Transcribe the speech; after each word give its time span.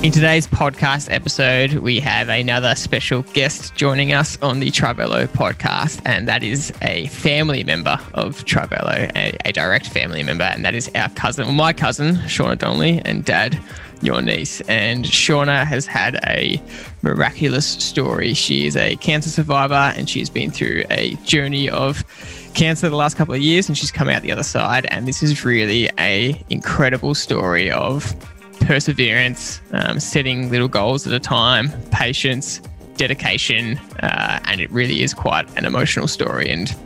In 0.00 0.12
today's 0.12 0.46
podcast 0.46 1.12
episode, 1.12 1.72
we 1.74 1.98
have 1.98 2.28
another 2.28 2.76
special 2.76 3.22
guest 3.22 3.74
joining 3.74 4.12
us 4.12 4.40
on 4.40 4.60
the 4.60 4.70
Trivelo 4.70 5.26
podcast, 5.26 6.00
and 6.04 6.28
that 6.28 6.44
is 6.44 6.72
a 6.82 7.08
family 7.08 7.64
member 7.64 7.98
of 8.14 8.44
Trivelo, 8.44 9.10
a, 9.16 9.36
a 9.44 9.50
direct 9.50 9.88
family 9.88 10.22
member, 10.22 10.44
and 10.44 10.64
that 10.64 10.76
is 10.76 10.88
our 10.94 11.08
cousin, 11.08 11.46
well, 11.46 11.54
my 11.54 11.72
cousin, 11.72 12.14
Shauna 12.14 12.56
Donnelly, 12.56 13.02
and 13.04 13.24
dad, 13.24 13.60
your 14.00 14.22
niece. 14.22 14.60
And 14.62 15.04
Shauna 15.04 15.66
has 15.66 15.84
had 15.84 16.20
a 16.24 16.62
miraculous 17.02 17.66
story. 17.66 18.34
She 18.34 18.68
is 18.68 18.76
a 18.76 18.94
cancer 18.96 19.30
survivor, 19.30 19.92
and 19.96 20.08
she's 20.08 20.30
been 20.30 20.52
through 20.52 20.84
a 20.90 21.16
journey 21.24 21.68
of 21.68 22.04
cancer 22.54 22.88
the 22.88 22.94
last 22.94 23.16
couple 23.16 23.34
of 23.34 23.40
years, 23.40 23.68
and 23.68 23.76
she's 23.76 23.90
come 23.90 24.08
out 24.08 24.22
the 24.22 24.30
other 24.30 24.44
side. 24.44 24.86
And 24.92 25.08
this 25.08 25.24
is 25.24 25.44
really 25.44 25.90
a 25.98 26.40
incredible 26.50 27.16
story 27.16 27.68
of 27.68 28.14
perseverance, 28.68 29.62
um, 29.72 29.98
setting 29.98 30.50
little 30.50 30.68
goals 30.68 31.06
at 31.06 31.12
a 31.14 31.18
time, 31.18 31.70
patience, 31.90 32.60
dedication, 32.98 33.78
uh, 34.02 34.38
and 34.44 34.60
it 34.60 34.70
really 34.70 35.02
is 35.02 35.14
quite 35.14 35.48
an 35.56 35.64
emotional 35.64 36.06
story. 36.06 36.50
And 36.50 36.76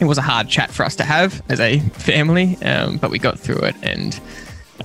it 0.00 0.06
was 0.06 0.16
a 0.16 0.22
hard 0.22 0.48
chat 0.48 0.70
for 0.70 0.82
us 0.82 0.96
to 0.96 1.04
have 1.04 1.42
as 1.50 1.60
a 1.60 1.80
family, 1.90 2.56
um, 2.62 2.96
but 2.96 3.10
we 3.10 3.18
got 3.18 3.38
through 3.38 3.58
it. 3.58 3.76
And 3.82 4.18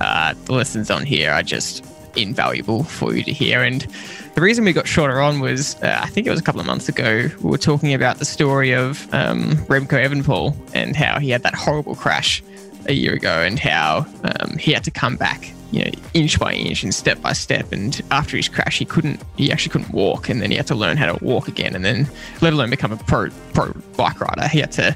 uh, 0.02 0.34
the 0.44 0.52
lessons 0.52 0.92
on 0.92 1.06
here 1.06 1.32
are 1.32 1.42
just 1.42 1.86
invaluable 2.18 2.84
for 2.84 3.16
you 3.16 3.24
to 3.24 3.32
hear. 3.32 3.64
And 3.64 3.88
the 4.36 4.42
reason 4.42 4.66
we 4.66 4.74
got 4.74 4.88
Shauna 4.88 5.26
on 5.26 5.40
was 5.40 5.82
uh, 5.82 6.02
I 6.02 6.10
think 6.10 6.28
it 6.28 6.32
was 6.32 6.40
a 6.42 6.44
couple 6.44 6.60
of 6.60 6.68
months 6.68 6.90
ago. 6.90 7.30
We 7.40 7.50
were 7.50 7.58
talking 7.58 7.94
about 7.94 8.18
the 8.18 8.26
story 8.26 8.74
of 8.74 9.08
um, 9.14 9.52
Remco 9.68 10.06
Evenepoel 10.06 10.54
and 10.74 10.98
how 10.98 11.18
he 11.22 11.30
had 11.30 11.44
that 11.44 11.56
horrible 11.56 11.96
crash 11.96 12.44
a 12.88 12.94
year 12.94 13.14
ago 13.14 13.42
and 13.42 13.58
how 13.58 14.06
um, 14.26 14.58
he 14.58 14.74
had 14.74 14.84
to 14.84 14.92
come 14.92 15.16
back 15.16 15.54
you 15.72 15.86
know, 15.86 15.92
inch 16.14 16.40
by 16.40 16.54
inch 16.54 16.84
and 16.84 16.94
step 16.94 17.22
by 17.22 17.34
step. 17.34 17.72
And 17.72 18.02
after 18.12 18.38
his 18.38 18.50
crash, 18.50 18.80
he 18.80 18.86
couldn't, 18.86 19.22
he 19.38 19.52
actually 19.52 19.72
couldn't 19.72 19.94
walk. 19.94 20.30
And 20.30 20.42
then 20.42 20.52
he 20.52 20.58
had 20.58 20.68
to 20.68 20.76
learn 20.76 20.98
how 20.98 21.14
to 21.14 21.24
walk 21.24 21.48
again. 21.48 21.76
And 21.76 21.86
then, 21.86 22.08
let 22.42 22.54
alone 22.54 22.70
become 22.70 22.92
a 22.92 22.98
pro, 22.98 23.30
pro 23.54 23.72
bike 23.96 24.20
rider, 24.20 24.48
he 24.48 24.60
had 24.60 24.72
to, 24.74 24.96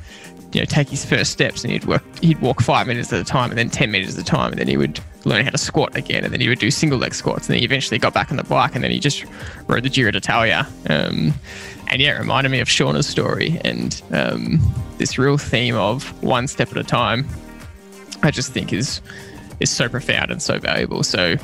you 0.52 0.62
know, 0.62 0.66
take 0.66 0.90
his 0.90 1.06
first 1.06 1.32
steps 1.32 1.64
and 1.64 1.72
he'd 1.74 1.86
work, 1.86 2.04
he'd 2.20 2.40
walk 2.42 2.62
five 2.62 2.88
meters 2.88 3.12
at 3.14 3.20
a 3.20 3.24
time 3.24 3.50
and 3.50 3.58
then 3.58 3.70
10 3.70 3.92
meters 3.92 4.18
at 4.18 4.22
a 4.22 4.26
time. 4.26 4.52
And 4.52 4.60
then 4.60 4.68
he 4.68 4.78
would 4.78 5.00
learn 5.26 5.46
how 5.46 5.52
to 5.52 5.58
squat 5.58 5.96
again. 5.96 6.24
And 6.24 6.34
then 6.34 6.42
he 6.42 6.50
would 6.50 6.60
do 6.60 6.72
single 6.72 6.98
leg 6.98 7.14
squats. 7.14 7.48
And 7.48 7.54
then 7.54 7.60
he 7.60 7.66
eventually 7.66 8.00
got 8.00 8.14
back 8.14 8.32
on 8.32 8.38
the 8.38 8.44
bike 8.44 8.76
and 8.76 8.84
then 8.84 8.92
he 8.92 9.00
just 9.00 9.26
rode 9.68 9.84
the 9.84 9.90
Giro 9.90 10.12
d'Italia. 10.12 10.68
Um, 10.90 11.34
and 11.88 12.02
yeah, 12.02 12.16
it 12.16 12.20
reminded 12.20 12.50
me 12.50 12.60
of 12.60 12.68
Shauna's 12.68 13.06
story 13.06 13.60
and 13.64 14.02
um, 14.12 14.60
this 14.98 15.20
real 15.20 15.38
theme 15.38 15.76
of 15.76 16.24
one 16.24 16.48
step 16.48 16.72
at 16.72 16.78
a 16.78 16.84
time. 16.84 17.28
I 18.24 18.32
just 18.32 18.54
think 18.54 18.72
is 18.72 19.02
is 19.60 19.70
so 19.70 19.88
profound 19.90 20.32
and 20.32 20.42
so 20.42 20.60
valuable. 20.60 21.04
So 21.04 21.36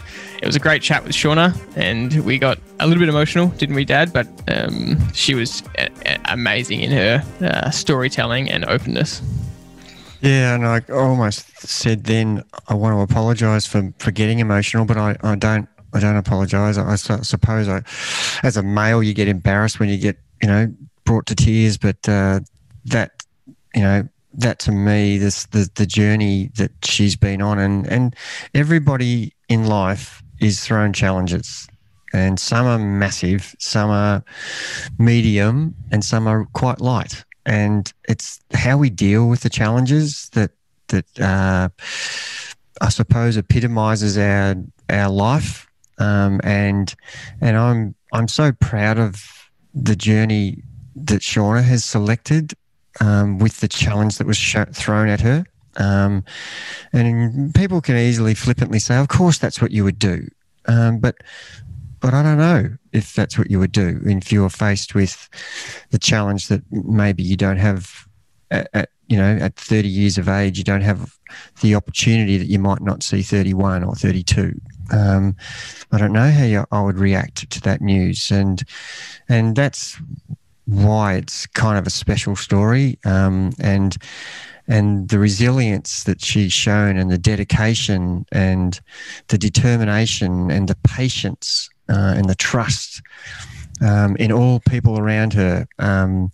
it 0.42 0.46
was 0.46 0.56
a 0.56 0.60
great 0.60 0.82
chat 0.82 1.04
with 1.04 1.14
Shauna, 1.14 1.56
and 1.76 2.24
we 2.26 2.38
got 2.38 2.60
a 2.80 2.88
little 2.88 3.00
bit 3.02 3.10
emotional, 3.10 3.48
didn't 3.50 3.76
we, 3.76 3.86
Dad? 3.86 4.12
But 4.14 4.28
um, 4.48 4.98
she 5.14 5.36
was 5.36 5.64
a- 5.78 5.90
a- 6.06 6.20
amazing 6.34 6.82
in 6.82 6.92
her 6.92 7.24
uh, 7.42 7.70
storytelling 7.72 8.50
and 8.50 8.66
openness. 8.66 9.22
Yeah, 10.22 10.54
and 10.56 10.66
I 10.66 10.82
almost 10.92 11.46
said 11.66 12.04
then 12.04 12.44
I 12.68 12.74
want 12.74 12.94
to 12.98 13.00
apologise 13.02 13.66
for, 13.66 13.94
for 14.00 14.12
getting 14.12 14.40
emotional, 14.40 14.84
but 14.86 14.98
I, 14.98 15.16
I 15.24 15.36
don't 15.36 15.68
I 15.94 16.00
don't 16.00 16.18
apologise. 16.18 16.78
I, 16.78 16.92
I 16.92 16.96
suppose 16.96 17.68
I, 17.70 17.82
as 18.44 18.58
a 18.58 18.64
male, 18.64 19.02
you 19.02 19.14
get 19.14 19.28
embarrassed 19.28 19.80
when 19.80 19.90
you 19.90 19.98
get 19.98 20.18
you 20.42 20.48
know 20.50 20.74
brought 21.06 21.25
to 21.28 21.36
tears, 21.36 21.78
but 21.78 21.98
uh, 22.09 22.42
that 22.86 23.24
you 23.74 23.81
know 23.81 24.08
that 24.39 24.59
to 24.59 24.72
me 24.72 25.17
this 25.17 25.45
the 25.47 25.69
the 25.75 25.85
journey 25.85 26.50
that 26.55 26.72
she's 26.83 27.16
been 27.16 27.41
on 27.41 27.59
and 27.59 27.88
and 27.88 28.16
everybody 28.53 29.33
in 29.47 29.67
life 29.67 30.23
is 30.39 30.66
thrown 30.66 30.94
challenges 30.94 31.67
and 32.13 32.39
some 32.39 32.66
are 32.66 32.79
massive 32.79 33.55
some 33.59 33.89
are 33.89 34.23
medium 34.97 35.75
and 35.91 36.03
some 36.03 36.27
are 36.27 36.45
quite 36.53 36.81
light. 36.81 37.23
And 37.45 37.91
it's 38.07 38.39
how 38.53 38.77
we 38.77 38.89
deal 38.89 39.27
with 39.27 39.41
the 39.41 39.50
challenges 39.50 40.29
that 40.33 40.51
that 40.89 41.19
uh, 41.19 41.69
I 42.81 42.89
suppose 42.89 43.38
epitomizes 43.38 44.17
our 44.17 44.56
our 44.89 45.09
life. 45.09 45.67
Um, 45.97 46.39
and 46.44 46.94
and 47.41 47.57
I'm 47.57 47.95
I'm 48.13 48.27
so 48.27 48.51
proud 48.51 48.97
of 49.00 49.23
the 49.73 49.95
journey 49.95 50.63
that 50.95 51.21
Shauna 51.21 51.63
has 51.63 51.85
selected 51.85 52.53
um, 53.00 53.40
with 53.40 53.60
the 53.60 53.68
challenge 53.68 54.18
that 54.18 54.28
was 54.28 54.38
sh- 54.38 54.58
thrown 54.74 55.10
at 55.10 55.22
her. 55.22 55.46
Um, 55.78 56.24
and 56.92 57.54
people 57.54 57.82
can 57.82 57.96
easily 57.96 58.34
flippantly 58.34 58.80
say, 58.80 58.98
"Of 58.98 59.08
course, 59.08 59.38
that's 59.38 59.62
what 59.62 59.72
you 59.72 59.84
would 59.84 60.00
do," 60.00 60.28
um, 60.66 61.00
but 61.00 61.16
but 62.00 62.14
I 62.14 62.24
don't 62.24 62.38
know 62.38 62.70
if 62.92 63.14
that's 63.14 63.38
what 63.38 63.52
you 63.52 63.60
would 63.60 63.72
do 63.72 64.02
if 64.06 64.32
you 64.32 64.42
were 64.42 64.50
faced 64.50 64.96
with 64.96 65.30
the 65.92 66.00
challenge 66.00 66.48
that 66.48 66.64
maybe 66.72 67.24
you 67.24 67.38
don't 67.38 67.58
have 67.58 68.08
at, 68.52 68.70
at 68.74 68.90
you 69.08 69.18
know 69.18 69.38
at 69.40 69.56
30 69.56 69.88
years 69.88 70.18
of 70.18 70.28
age 70.28 70.58
you 70.58 70.64
don't 70.64 70.81
have 70.81 71.18
the 71.62 71.76
opportunity 71.76 72.38
that 72.38 72.48
you 72.48 72.58
might 72.58 72.81
not 72.81 73.04
see 73.04 73.22
31 73.22 73.84
or 73.84 73.96
32 73.96 74.60
um, 74.92 75.36
I 75.92 75.98
don't 75.98 76.14
know 76.14 76.30
how 76.30 76.44
you, 76.44 76.66
I 76.72 76.81
would 76.81 76.98
react 76.98 77.50
to 77.50 77.62
that 77.62 77.81
news. 77.81 78.31
And 78.31 78.64
and 79.28 79.56
that's 79.56 80.00
why 80.69 81.16
it's 81.16 81.46
kind 81.47 81.78
of 81.78 81.88
a 81.88 81.90
special 81.90 82.35
story 82.35 82.97
um, 83.06 83.52
and 83.59 83.97
and 84.68 85.09
the 85.09 85.18
resilience 85.18 86.03
that 86.03 86.22
she's 86.22 86.53
shown 86.53 86.96
and 86.96 87.09
the 87.09 87.18
dedication 87.18 88.25
and 88.31 88.80
the 89.30 89.38
determination 89.38 90.52
and 90.52 90.68
the 90.68 90.78
patience 90.84 91.69
uh, 91.90 92.13
and 92.16 92.30
the 92.30 92.35
trust 92.35 93.02
um, 93.81 94.16
in 94.17 94.31
all 94.31 94.59
people 94.59 95.00
around 95.00 95.34
her 95.34 95.67
um, 95.79 96.31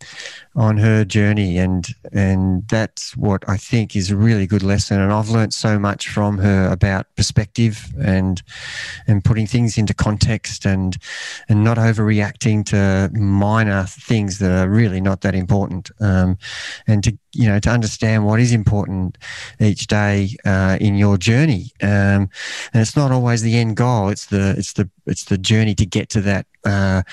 on 0.56 0.78
her 0.78 1.04
journey, 1.06 1.58
and 1.58 1.88
and 2.12 2.68
that's 2.68 3.16
what 3.18 3.48
I 3.48 3.58
think 3.58 3.96
is 3.96 4.12
a 4.12 4.16
really 4.16 4.48
good 4.48 4.64
lesson. 4.64 5.00
And 5.00 5.12
I've 5.12 5.30
learned 5.30 5.54
so 5.54 5.78
much 5.78 6.10
from 6.10 6.38
her 6.40 6.70
about 6.72 7.08
perspective 7.16 7.94
and 8.02 8.42
and 9.08 9.24
putting 9.24 9.48
things 9.48 9.78
into 9.78 9.94
context 9.94 10.66
and 10.66 10.98
and 11.50 11.64
not 11.64 11.78
overreacting 11.78 12.66
to 12.68 13.12
minor 13.18 13.86
things 13.86 14.40
that 14.40 14.52
are 14.52 14.70
really 14.70 15.02
not 15.02 15.22
that 15.22 15.36
important, 15.36 15.92
um, 16.00 16.38
and 16.88 17.04
to 17.04 17.18
you 17.34 17.48
know 17.48 17.60
to 17.60 17.70
understand 17.70 18.26
what 18.26 18.40
is 18.40 18.52
important 18.52 19.18
each 19.60 19.88
day 19.88 20.36
uh, 20.46 20.78
in 20.80 20.96
your 20.96 21.18
journey. 21.18 21.72
Um, 21.82 22.30
and 22.74 22.82
it's 22.82 22.96
not 22.96 23.12
always 23.12 23.42
the 23.42 23.58
end 23.58 23.76
goal; 23.76 24.10
it's 24.10 24.28
the 24.28 24.56
it's 24.58 24.74
the 24.74 24.90
it's 25.06 25.26
the 25.26 25.38
journey 25.38 25.76
to 25.76 25.86
get 25.86 26.10
to 26.10 26.22
that 26.22 26.46
uh, 26.66 27.04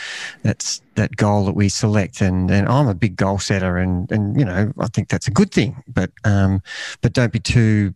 that's 0.43 0.83
that 0.95 1.17
goal 1.17 1.45
that 1.47 1.55
we 1.55 1.69
select. 1.69 2.21
And 2.21 2.51
and 2.51 2.69
I'm 2.69 2.89
a 2.89 2.95
big 2.95 3.17
goal 3.17 3.39
setter, 3.39 3.77
and 3.77 4.11
and 4.11 4.39
you 4.39 4.45
know 4.45 4.73
I 4.79 4.87
think 4.89 5.09
that's 5.09 5.29
a 5.29 5.33
good 5.33 5.53
thing. 5.53 5.83
But 5.87 6.11
um, 6.25 6.63
but 7.01 7.13
don't 7.13 7.33
be 7.33 7.41
too 7.41 7.95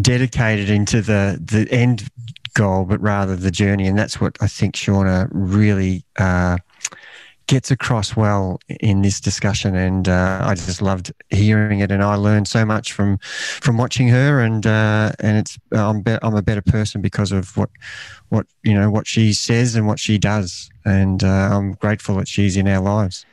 dedicated 0.00 0.70
into 0.70 1.02
the 1.02 1.38
the 1.42 1.70
end 1.72 2.08
goal, 2.54 2.84
but 2.84 3.00
rather 3.00 3.36
the 3.36 3.50
journey. 3.50 3.86
And 3.86 3.98
that's 3.98 4.20
what 4.20 4.36
I 4.40 4.46
think 4.46 4.74
Shauna 4.74 5.28
really. 5.30 6.04
Uh, 6.18 6.58
gets 7.46 7.70
across 7.70 8.16
well 8.16 8.58
in 8.80 9.02
this 9.02 9.20
discussion, 9.20 9.74
and 9.74 10.08
uh, 10.08 10.40
I 10.42 10.54
just 10.54 10.82
loved 10.82 11.12
hearing 11.30 11.80
it, 11.80 11.90
and 11.90 12.02
I 12.02 12.16
learned 12.16 12.48
so 12.48 12.64
much 12.64 12.92
from 12.92 13.18
from 13.18 13.76
watching 13.76 14.08
her, 14.08 14.40
and 14.40 14.66
uh, 14.66 15.12
and 15.20 15.38
it's 15.38 15.58
I'm 15.72 16.02
be- 16.02 16.18
I'm 16.22 16.34
a 16.34 16.42
better 16.42 16.62
person 16.62 17.00
because 17.00 17.32
of 17.32 17.56
what 17.56 17.70
what 18.28 18.46
you 18.62 18.74
know 18.74 18.90
what 18.90 19.06
she 19.06 19.32
says 19.32 19.74
and 19.74 19.86
what 19.86 19.98
she 19.98 20.18
does, 20.18 20.70
and 20.84 21.22
uh, 21.22 21.50
I'm 21.52 21.72
grateful 21.72 22.16
that 22.16 22.28
she's 22.28 22.56
in 22.56 22.68
our 22.68 22.80
lives 22.80 23.24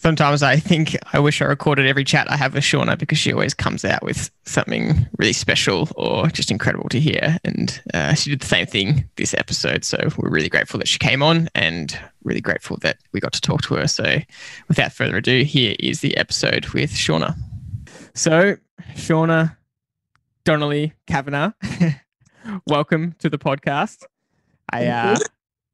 sometimes 0.00 0.42
I 0.42 0.56
think 0.56 0.96
I 1.12 1.18
wish 1.18 1.42
I 1.42 1.44
recorded 1.44 1.86
every 1.86 2.04
chat 2.04 2.30
I 2.30 2.36
have 2.36 2.54
with 2.54 2.64
Shauna 2.64 2.98
because 2.98 3.18
she 3.18 3.32
always 3.32 3.52
comes 3.52 3.84
out 3.84 4.02
with 4.02 4.30
something 4.44 5.06
really 5.18 5.34
special 5.34 5.88
or 5.94 6.28
just 6.28 6.50
incredible 6.50 6.88
to 6.88 6.98
hear. 6.98 7.38
And 7.44 7.80
uh, 7.92 8.14
she 8.14 8.30
did 8.30 8.40
the 8.40 8.46
same 8.46 8.66
thing 8.66 9.08
this 9.16 9.34
episode. 9.34 9.84
So 9.84 9.98
we're 10.16 10.30
really 10.30 10.48
grateful 10.48 10.78
that 10.78 10.88
she 10.88 10.98
came 10.98 11.22
on 11.22 11.48
and 11.54 11.98
really 12.24 12.40
grateful 12.40 12.78
that 12.78 12.98
we 13.12 13.20
got 13.20 13.32
to 13.34 13.40
talk 13.40 13.62
to 13.62 13.74
her. 13.74 13.86
So 13.86 14.20
without 14.68 14.92
further 14.92 15.18
ado, 15.18 15.44
here 15.44 15.76
is 15.78 16.00
the 16.00 16.16
episode 16.16 16.66
with 16.68 16.92
Shauna. 16.92 17.36
So, 18.14 18.56
Shauna 18.94 19.56
Donnelly 20.44 20.94
Kavanagh, 21.06 21.52
welcome 22.66 23.14
to 23.18 23.28
the 23.28 23.38
podcast. 23.38 24.04
I 24.70 24.86
uh, 24.86 25.18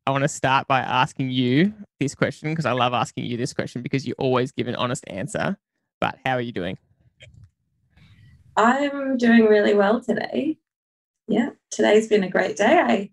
I 0.07 0.11
want 0.11 0.23
to 0.23 0.29
start 0.29 0.69
by 0.69 0.81
asking 0.81 1.31
you 1.31 1.75
this 2.01 2.15
question 2.15 2.51
because 2.51 2.67
I 2.67 2.73
love 2.73 2.93
asking 2.93 3.25
you 3.25 3.37
this 3.37 3.53
question 3.53 3.83
because 3.83 4.07
you 4.07 4.15
always 4.19 4.53
give 4.53 4.69
an 4.69 4.77
honest 4.77 5.05
answer. 5.09 5.59
But 6.01 6.19
how 6.25 6.33
are 6.33 6.41
you 6.41 6.53
doing? 6.53 6.79
I'm 8.57 9.17
doing 9.17 9.45
really 9.47 9.75
well 9.75 10.01
today. 10.01 10.59
yeah, 11.29 11.51
today's 11.71 12.09
been 12.09 12.25
a 12.25 12.31
great 12.31 12.57
day. 12.57 12.79
I 12.79 13.11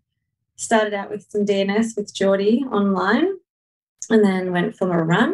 started 0.55 0.93
out 0.93 1.09
with 1.09 1.25
some 1.29 1.45
DNS 1.45 1.97
with 1.97 2.13
Geordie 2.13 2.63
online 2.71 3.27
and 4.09 4.23
then 4.23 4.51
went 4.51 4.75
for 4.75 4.97
a 4.97 5.03
run 5.03 5.33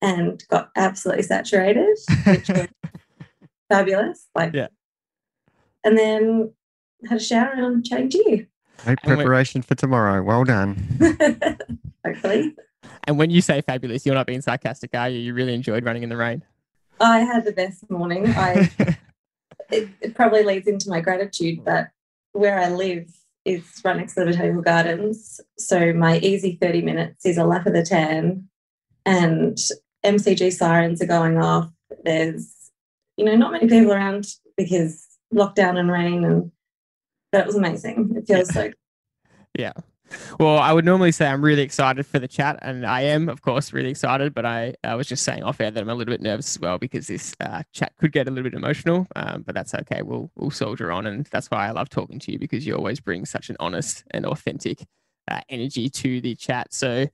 and 0.00 0.44
got 0.48 0.70
absolutely 0.76 1.22
saturated, 1.22 1.96
which 2.26 2.48
was 2.48 2.68
fabulous. 3.68 4.28
Like, 4.34 4.52
Yeah. 4.52 4.68
And 5.84 5.98
then 5.98 6.52
had 7.08 7.18
a 7.18 7.22
shower 7.22 7.52
and 7.54 7.84
chatting 7.84 8.10
to 8.10 8.18
you. 8.18 8.46
Great 8.84 8.98
And 9.02 9.10
we- 9.10 9.16
preparation 9.16 9.62
for 9.62 9.74
tomorrow. 9.74 10.22
Well 10.22 10.44
done. 10.44 10.76
Hopefully. 12.06 12.54
And 13.04 13.18
when 13.18 13.30
you 13.30 13.40
say 13.40 13.60
fabulous, 13.60 14.04
you're 14.06 14.14
not 14.14 14.26
being 14.26 14.40
sarcastic, 14.40 14.90
are 14.94 15.08
you? 15.08 15.18
You 15.18 15.34
really 15.34 15.54
enjoyed 15.54 15.84
running 15.84 16.02
in 16.02 16.08
the 16.08 16.16
rain. 16.16 16.42
I 17.00 17.20
had 17.20 17.44
the 17.44 17.52
best 17.52 17.88
morning. 17.90 18.28
I 18.28 18.70
it, 19.70 19.88
it 20.00 20.14
probably 20.14 20.44
leads 20.44 20.66
into 20.66 20.88
my 20.88 21.00
gratitude 21.00 21.64
that 21.64 21.90
where 22.32 22.58
I 22.58 22.68
live 22.68 23.08
is 23.44 23.64
right 23.84 23.96
next 23.96 24.14
to 24.14 24.20
the 24.20 24.26
botanical 24.26 24.62
gardens. 24.62 25.40
So 25.58 25.92
my 25.92 26.18
easy 26.18 26.58
30 26.60 26.82
minutes 26.82 27.26
is 27.26 27.38
a 27.38 27.44
lap 27.44 27.66
of 27.66 27.72
the 27.72 27.82
tan 27.82 28.48
and 29.04 29.58
MCG 30.04 30.52
sirens 30.52 31.02
are 31.02 31.06
going 31.06 31.38
off. 31.38 31.70
There's, 32.04 32.54
you 33.16 33.24
know, 33.24 33.34
not 33.34 33.52
many 33.52 33.68
people 33.68 33.92
around 33.92 34.26
because 34.56 35.06
lockdown 35.34 35.78
and 35.78 35.90
rain 35.90 36.24
and 36.24 36.52
it 37.40 37.46
was 37.46 37.56
amazing. 37.56 38.12
It 38.16 38.26
feels 38.26 38.52
so 38.52 38.70
Yeah. 39.58 39.72
Well, 40.38 40.58
I 40.58 40.72
would 40.72 40.84
normally 40.84 41.12
say 41.12 41.26
I'm 41.26 41.42
really 41.42 41.62
excited 41.62 42.06
for 42.06 42.18
the 42.18 42.28
chat, 42.28 42.58
and 42.62 42.86
I 42.86 43.02
am, 43.02 43.28
of 43.28 43.42
course, 43.42 43.72
really 43.72 43.90
excited. 43.90 44.34
But 44.34 44.44
I, 44.44 44.74
I 44.84 44.94
was 44.94 45.06
just 45.06 45.24
saying 45.24 45.42
off 45.42 45.60
air 45.60 45.70
that 45.70 45.80
I'm 45.80 45.88
a 45.88 45.94
little 45.94 46.12
bit 46.12 46.20
nervous 46.20 46.56
as 46.56 46.60
well 46.60 46.78
because 46.78 47.06
this 47.06 47.34
uh, 47.40 47.62
chat 47.72 47.92
could 47.98 48.12
get 48.12 48.28
a 48.28 48.30
little 48.30 48.50
bit 48.50 48.56
emotional. 48.56 49.06
Um, 49.16 49.42
but 49.42 49.54
that's 49.54 49.74
okay. 49.74 50.02
We'll 50.02 50.30
we'll 50.36 50.50
soldier 50.50 50.92
on, 50.92 51.06
and 51.06 51.26
that's 51.26 51.50
why 51.50 51.66
I 51.66 51.70
love 51.70 51.88
talking 51.88 52.18
to 52.20 52.32
you 52.32 52.38
because 52.38 52.66
you 52.66 52.76
always 52.76 53.00
bring 53.00 53.24
such 53.24 53.50
an 53.50 53.56
honest 53.60 54.04
and 54.10 54.26
authentic 54.26 54.84
uh, 55.30 55.40
energy 55.48 55.88
to 55.88 56.20
the 56.20 56.34
chat. 56.34 56.72
So. 56.72 57.06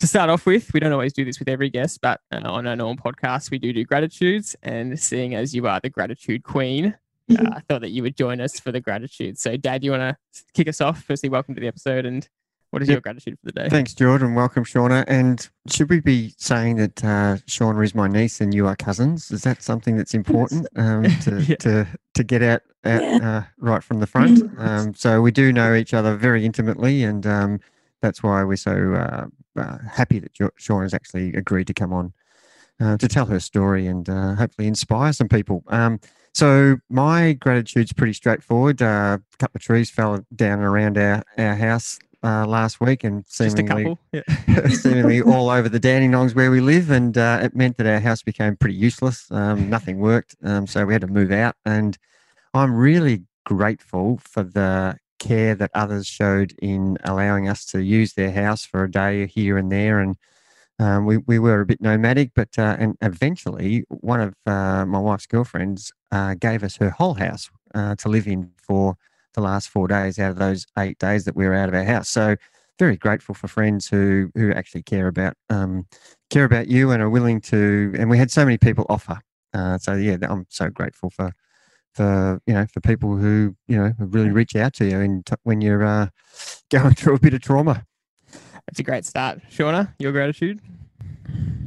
To 0.00 0.06
start 0.06 0.28
off 0.28 0.44
with, 0.44 0.74
we 0.74 0.80
don't 0.80 0.92
always 0.92 1.14
do 1.14 1.24
this 1.24 1.38
with 1.38 1.48
every 1.48 1.70
guest, 1.70 2.00
but 2.02 2.20
uh, 2.30 2.42
on 2.44 2.66
our 2.66 2.76
normal 2.76 3.02
podcast, 3.02 3.50
we 3.50 3.58
do 3.58 3.72
do 3.72 3.82
gratitudes. 3.82 4.54
And 4.62 5.00
seeing 5.00 5.34
as 5.34 5.54
you 5.54 5.66
are 5.66 5.80
the 5.80 5.88
gratitude 5.88 6.42
queen, 6.42 6.94
uh, 7.30 7.34
I 7.56 7.60
thought 7.60 7.80
that 7.82 7.90
you 7.90 8.02
would 8.02 8.16
join 8.16 8.40
us 8.40 8.58
for 8.60 8.72
the 8.72 8.80
gratitude. 8.80 9.38
So, 9.38 9.56
Dad, 9.56 9.84
you 9.84 9.90
want 9.92 10.02
to 10.32 10.42
kick 10.54 10.68
us 10.68 10.80
off? 10.80 11.02
Firstly, 11.02 11.28
welcome 11.28 11.54
to 11.54 11.60
the 11.60 11.66
episode, 11.68 12.06
and 12.06 12.28
what 12.70 12.82
is 12.82 12.88
Yep. 12.88 12.94
your 12.94 13.00
gratitude 13.00 13.38
for 13.38 13.46
the 13.46 13.52
day? 13.52 13.68
Thanks, 13.68 13.94
Jordan. 13.94 14.34
Welcome, 14.34 14.64
Shauna. 14.64 15.04
And 15.06 15.48
should 15.70 15.88
we 15.88 16.00
be 16.00 16.34
saying 16.36 16.76
that 16.76 17.04
uh, 17.04 17.36
Shauna 17.48 17.84
is 17.84 17.94
my 17.94 18.08
niece 18.08 18.40
and 18.40 18.52
you 18.52 18.66
are 18.66 18.76
cousins? 18.76 19.30
Is 19.30 19.42
that 19.42 19.62
something 19.62 19.96
that's 19.96 20.14
important 20.14 20.66
um, 20.76 21.04
to, 21.22 21.42
Yeah. 21.42 21.56
to 21.56 21.86
to 22.14 22.24
get 22.24 22.42
out, 22.42 22.62
out 22.84 23.02
uh, 23.22 23.42
right 23.58 23.82
from 23.82 24.00
the 24.00 24.06
front? 24.06 24.42
Um, 24.58 24.94
so 24.94 25.20
we 25.22 25.30
do 25.30 25.52
know 25.52 25.74
each 25.74 25.94
other 25.94 26.16
very 26.16 26.44
intimately, 26.44 27.02
and 27.04 27.26
um, 27.26 27.60
that's 28.02 28.22
why 28.22 28.42
we're 28.44 28.56
so 28.56 28.94
uh, 28.94 29.26
uh, 29.60 29.78
happy 29.90 30.18
that 30.18 30.32
Jo- 30.32 30.50
Shauna's 30.60 30.92
actually 30.92 31.32
agreed 31.34 31.66
to 31.68 31.74
come 31.74 31.92
on 31.92 32.12
uh, 32.80 32.96
to 32.98 33.06
tell 33.08 33.26
her 33.26 33.40
story 33.40 33.86
and 33.86 34.08
uh, 34.08 34.34
hopefully 34.34 34.66
inspire 34.68 35.12
some 35.12 35.28
people. 35.28 35.62
So 36.36 36.76
my 36.90 37.32
gratitude's 37.32 37.94
pretty 37.94 38.12
straightforward. 38.12 38.82
Uh, 38.82 39.16
a 39.16 39.36
couple 39.38 39.56
of 39.56 39.62
trees 39.62 39.88
fell 39.88 40.22
down 40.34 40.58
around 40.58 40.98
our, 40.98 41.22
our 41.38 41.54
house 41.54 41.98
uh, 42.22 42.46
last 42.46 42.78
week, 42.78 43.04
and 43.04 43.24
Just 43.24 43.40
a 43.40 43.50
seemingly 43.52 43.84
couple. 43.84 43.98
Yeah. 44.12 44.68
seemingly 44.68 45.22
all 45.22 45.48
over 45.48 45.70
the 45.70 45.80
Dandenongs 45.80 46.34
where 46.34 46.50
we 46.50 46.60
live, 46.60 46.90
and 46.90 47.16
uh, 47.16 47.40
it 47.42 47.56
meant 47.56 47.78
that 47.78 47.86
our 47.86 48.00
house 48.00 48.22
became 48.22 48.54
pretty 48.54 48.76
useless. 48.76 49.30
Um, 49.30 49.70
nothing 49.70 49.98
worked, 49.98 50.36
um, 50.44 50.66
so 50.66 50.84
we 50.84 50.92
had 50.92 51.00
to 51.00 51.06
move 51.06 51.32
out. 51.32 51.54
And 51.64 51.96
I'm 52.52 52.74
really 52.74 53.22
grateful 53.46 54.20
for 54.22 54.42
the 54.42 54.98
care 55.18 55.54
that 55.54 55.70
others 55.72 56.06
showed 56.06 56.52
in 56.60 56.98
allowing 57.02 57.48
us 57.48 57.64
to 57.64 57.82
use 57.82 58.12
their 58.12 58.32
house 58.32 58.62
for 58.62 58.84
a 58.84 58.90
day 58.90 59.26
here 59.26 59.56
and 59.56 59.72
there. 59.72 60.00
And 60.00 60.16
um, 60.78 61.06
we, 61.06 61.16
we 61.16 61.38
were 61.38 61.62
a 61.62 61.66
bit 61.66 61.80
nomadic, 61.80 62.32
but 62.34 62.58
uh, 62.58 62.76
and 62.78 62.98
eventually 63.00 63.84
one 63.88 64.20
of 64.20 64.34
uh, 64.44 64.84
my 64.84 64.98
wife's 64.98 65.24
girlfriends 65.24 65.94
uh, 66.12 66.34
gave 66.34 66.62
us 66.62 66.76
her 66.76 66.90
whole 66.90 67.14
house 67.14 67.50
uh, 67.74 67.94
to 67.96 68.08
live 68.08 68.26
in 68.26 68.52
for 68.56 68.96
the 69.34 69.40
last 69.40 69.68
four 69.68 69.86
days 69.86 70.18
out 70.18 70.30
of 70.30 70.38
those 70.38 70.66
eight 70.78 70.98
days 70.98 71.24
that 71.24 71.36
we 71.36 71.46
were 71.46 71.54
out 71.54 71.68
of 71.68 71.74
our 71.74 71.84
house. 71.84 72.08
So 72.08 72.36
very 72.78 72.96
grateful 72.96 73.34
for 73.34 73.48
friends 73.48 73.88
who 73.88 74.30
who 74.34 74.52
actually 74.52 74.82
care 74.82 75.06
about 75.06 75.34
um, 75.50 75.86
care 76.30 76.44
about 76.44 76.68
you 76.68 76.90
and 76.90 77.02
are 77.02 77.10
willing 77.10 77.40
to. 77.42 77.94
And 77.98 78.10
we 78.10 78.18
had 78.18 78.30
so 78.30 78.44
many 78.44 78.58
people 78.58 78.86
offer. 78.88 79.20
Uh, 79.54 79.78
so 79.78 79.94
yeah, 79.94 80.16
I'm 80.22 80.46
so 80.48 80.68
grateful 80.68 81.10
for 81.10 81.32
for 81.94 82.40
you 82.46 82.54
know 82.54 82.66
for 82.66 82.80
people 82.80 83.16
who 83.16 83.56
you 83.68 83.76
know 83.76 83.92
really 83.98 84.30
reach 84.30 84.54
out 84.56 84.74
to 84.74 84.86
you 84.86 85.00
in 85.00 85.22
t- 85.22 85.34
when 85.44 85.60
you're 85.60 85.84
uh, 85.84 86.08
going 86.70 86.94
through 86.94 87.16
a 87.16 87.20
bit 87.20 87.34
of 87.34 87.40
trauma. 87.40 87.84
That's 88.66 88.80
a 88.80 88.82
great 88.82 89.04
start. 89.04 89.40
Shauna, 89.50 89.94
your 89.98 90.12
gratitude? 90.12 90.60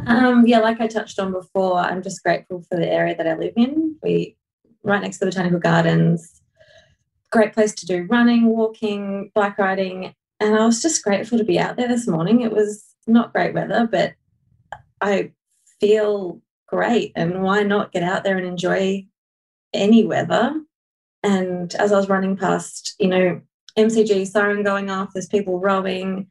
Um, 0.08 0.48
yeah, 0.48 0.60
like 0.60 0.82
I 0.82 0.88
touched 0.88 1.20
on 1.20 1.32
before, 1.32 1.78
I'm 1.78 2.02
just 2.02 2.24
grateful 2.24 2.64
for 2.70 2.78
the 2.78 2.88
area 2.88 3.16
that 3.16 3.28
I 3.28 3.36
live 3.36 3.54
in. 3.56 3.96
We 4.02 4.36
right 4.84 5.02
next 5.02 5.18
to 5.18 5.26
the 5.26 5.32
botanical 5.32 5.60
gardens. 5.60 6.42
Great 7.32 7.54
place 7.54 7.74
to 7.76 7.86
do 7.86 8.08
running, 8.10 8.46
walking, 8.48 9.32
bike 9.36 9.58
riding, 9.58 10.16
and 10.40 10.56
I 10.56 10.66
was 10.66 10.82
just 10.82 11.04
grateful 11.04 11.38
to 11.38 11.44
be 11.44 11.60
out 11.60 11.76
there 11.76 11.88
this 11.88 12.08
morning. 12.08 12.42
It 12.42 12.52
was 12.52 12.84
not 13.06 13.34
great 13.34 13.54
weather, 13.54 13.88
but 13.92 14.14
I 15.02 15.32
feel 15.80 16.42
great, 16.68 17.12
and 17.16 17.44
why 17.44 17.64
not 17.64 17.92
get 17.92 18.04
out 18.04 18.24
there 18.24 18.38
and 18.38 18.48
enjoy 18.48 19.06
any 19.74 20.06
weather? 20.06 20.56
And 21.24 21.74
as 21.76 21.92
I 21.92 21.98
was 21.98 22.10
running 22.10 22.38
past, 22.38 22.96
you 23.00 23.08
know, 23.08 23.42
MCG 23.78 24.28
siren 24.28 24.64
going 24.64 24.90
off, 24.90 25.12
there's 25.14 25.28
people 25.28 25.60
rowing. 25.60 26.28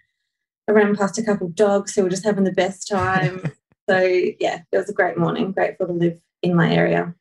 I 0.68 0.72
ran 0.72 0.94
past 0.94 1.18
a 1.18 1.22
couple 1.22 1.46
of 1.46 1.54
dogs 1.54 1.94
who 1.94 2.02
were 2.02 2.10
just 2.10 2.24
having 2.24 2.44
the 2.44 2.52
best 2.52 2.88
time. 2.88 3.40
so 3.88 3.98
yeah, 3.98 4.60
it 4.70 4.76
was 4.76 4.90
a 4.90 4.92
great 4.92 5.16
morning. 5.16 5.52
Grateful 5.52 5.86
to 5.86 5.92
live 5.92 6.20
in 6.42 6.54
my 6.54 6.70
area. 6.72 7.14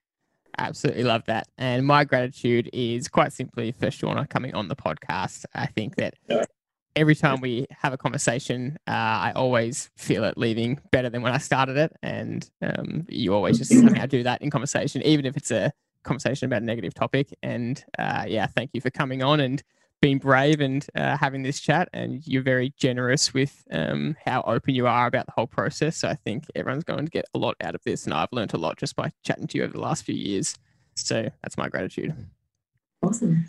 Absolutely 0.57 1.03
love 1.03 1.23
that. 1.27 1.47
And 1.57 1.85
my 1.85 2.03
gratitude 2.03 2.69
is 2.73 3.07
quite 3.07 3.31
simply 3.31 3.71
for 3.71 3.87
Shauna 3.87 4.27
coming 4.29 4.53
on 4.53 4.67
the 4.67 4.75
podcast. 4.75 5.45
I 5.53 5.67
think 5.67 5.95
that 5.95 6.15
Yeah. 6.27 6.43
every 6.95 7.15
time 7.15 7.39
we 7.41 7.67
have 7.69 7.93
a 7.93 7.97
conversation, 7.97 8.77
uh, 8.87 8.91
I 8.91 9.31
always 9.35 9.91
feel 9.95 10.23
it 10.23 10.37
leaving 10.37 10.79
better 10.91 11.09
than 11.09 11.21
when 11.21 11.31
I 11.31 11.37
started 11.37 11.77
it. 11.77 11.93
And 12.01 12.49
um, 12.61 13.05
you 13.07 13.33
always 13.33 13.59
just 13.59 13.71
somehow 13.71 14.07
do 14.07 14.23
that 14.23 14.41
in 14.41 14.49
conversation, 14.49 15.01
even 15.03 15.25
if 15.25 15.37
it's 15.37 15.51
a 15.51 15.71
conversation 16.03 16.47
about 16.47 16.63
a 16.63 16.65
negative 16.65 16.93
topic. 16.95 17.33
And 17.43 17.81
uh, 17.99 18.25
yeah, 18.27 18.47
thank 18.47 18.71
you 18.73 18.81
for 18.81 18.89
coming 18.89 19.21
on 19.23 19.39
and 19.39 19.61
being 20.01 20.19
brave 20.19 20.61
and 20.61 20.85
uh, 20.95 21.17
having 21.17 21.43
this 21.43 21.59
chat. 21.59 21.89
And 21.93 22.25
you're 22.25 22.43
very 22.43 22.73
generous 22.77 23.33
with 23.33 23.63
um, 23.71 24.15
how 24.23 24.41
open 24.43 24.75
you 24.75 24.87
are 24.87 25.07
about 25.07 25.25
the 25.25 25.31
whole 25.31 25.47
process. 25.47 25.97
So 25.97 26.07
I 26.07 26.15
think 26.15 26.45
everyone's 26.55 26.83
going 26.83 27.05
to 27.05 27.11
get 27.11 27.25
a 27.33 27.37
lot 27.37 27.55
out 27.61 27.75
of 27.75 27.81
this. 27.83 28.05
And 28.05 28.13
I've 28.13 28.31
learned 28.31 28.53
a 28.53 28.57
lot 28.57 28.77
just 28.77 28.95
by 28.95 29.11
chatting 29.23 29.47
to 29.47 29.57
you 29.57 29.63
over 29.63 29.73
the 29.73 29.81
last 29.81 30.03
few 30.05 30.15
years. 30.15 30.57
So 30.95 31.29
that's 31.41 31.57
my 31.57 31.69
gratitude. 31.69 32.15
Awesome. 33.01 33.45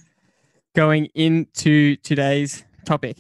Going 0.75 1.07
into 1.14 1.97
today's 1.97 2.64
topic 2.85 3.19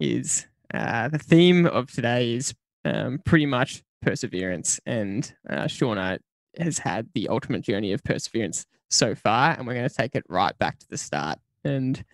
is 0.00 0.46
uh, 0.72 1.08
the 1.08 1.18
theme 1.18 1.66
of 1.66 1.90
today 1.90 2.34
is 2.34 2.54
um, 2.84 3.20
pretty 3.24 3.46
much 3.46 3.82
perseverance. 4.02 4.80
And 4.86 5.32
uh, 5.48 5.64
Shauna 5.64 6.18
has 6.58 6.78
had 6.78 7.08
the 7.14 7.28
ultimate 7.28 7.62
journey 7.62 7.92
of 7.92 8.02
perseverance 8.04 8.66
so 8.88 9.14
far. 9.14 9.52
And 9.52 9.66
we're 9.66 9.74
going 9.74 9.88
to 9.88 9.94
take 9.94 10.14
it 10.14 10.24
right 10.28 10.56
back 10.58 10.78
to 10.78 10.88
the 10.88 10.98
start. 10.98 11.38
And 11.64 12.04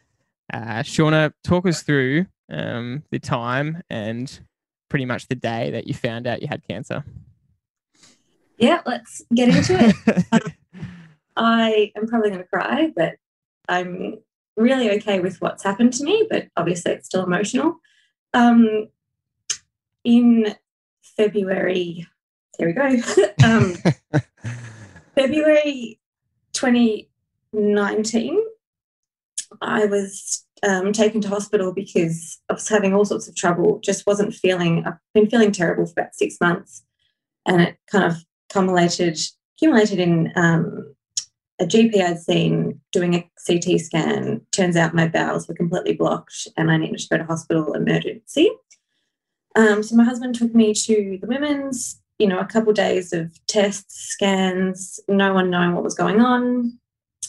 uh, 0.52 0.82
Shauna, 0.82 1.32
talk 1.44 1.66
us 1.66 1.82
through 1.82 2.26
um, 2.50 3.02
the 3.10 3.18
time 3.18 3.82
and 3.88 4.40
pretty 4.88 5.04
much 5.04 5.28
the 5.28 5.34
day 5.34 5.70
that 5.70 5.86
you 5.86 5.94
found 5.94 6.26
out 6.26 6.42
you 6.42 6.48
had 6.48 6.66
cancer. 6.68 7.04
Yeah, 8.58 8.82
let's 8.86 9.22
get 9.34 9.48
into 9.48 9.76
it. 9.78 10.52
I 11.36 11.92
am 11.96 12.06
probably 12.06 12.30
going 12.30 12.42
to 12.42 12.48
cry, 12.48 12.92
but 12.94 13.14
I'm 13.68 14.18
really 14.56 14.90
okay 14.92 15.20
with 15.20 15.40
what's 15.40 15.64
happened 15.64 15.94
to 15.94 16.04
me, 16.04 16.26
but 16.30 16.48
obviously 16.56 16.92
it's 16.92 17.06
still 17.06 17.24
emotional. 17.24 17.76
Um, 18.34 18.88
in 20.04 20.54
February, 21.16 22.06
there 22.58 22.68
we 22.68 22.74
go. 22.74 23.02
um, 23.44 23.74
February 25.14 25.98
2019, 26.52 28.38
I 29.60 29.86
was 29.86 30.44
um, 30.62 30.92
taken 30.92 31.20
to 31.22 31.28
hospital 31.28 31.72
because 31.72 32.38
I 32.48 32.54
was 32.54 32.68
having 32.68 32.94
all 32.94 33.04
sorts 33.04 33.28
of 33.28 33.34
trouble, 33.34 33.80
just 33.80 34.06
wasn't 34.06 34.34
feeling, 34.34 34.84
I've 34.86 34.94
been 35.14 35.28
feeling 35.28 35.52
terrible 35.52 35.86
for 35.86 35.92
about 35.92 36.14
six 36.14 36.36
months. 36.40 36.84
And 37.46 37.60
it 37.60 37.76
kind 37.90 38.04
of 38.04 38.18
accumulated, 38.48 39.18
accumulated 39.56 39.98
in 39.98 40.32
um, 40.36 40.94
a 41.60 41.64
GP 41.64 42.00
I'd 42.00 42.20
seen 42.20 42.80
doing 42.92 43.14
a 43.14 43.30
CT 43.46 43.80
scan. 43.80 44.40
Turns 44.52 44.76
out 44.76 44.94
my 44.94 45.08
bowels 45.08 45.48
were 45.48 45.54
completely 45.54 45.94
blocked 45.94 46.48
and 46.56 46.70
I 46.70 46.76
needed 46.76 46.98
to 46.98 47.08
go 47.08 47.18
to 47.18 47.24
hospital 47.24 47.72
emergency. 47.74 48.50
Um, 49.54 49.82
so 49.82 49.96
my 49.96 50.04
husband 50.04 50.34
took 50.34 50.54
me 50.54 50.72
to 50.74 51.18
the 51.20 51.26
women's, 51.26 52.00
you 52.18 52.26
know, 52.26 52.38
a 52.38 52.46
couple 52.46 52.72
days 52.72 53.12
of 53.12 53.32
tests, 53.46 54.08
scans, 54.10 54.98
no 55.08 55.34
one 55.34 55.50
knowing 55.50 55.74
what 55.74 55.84
was 55.84 55.94
going 55.94 56.20
on. 56.20 56.78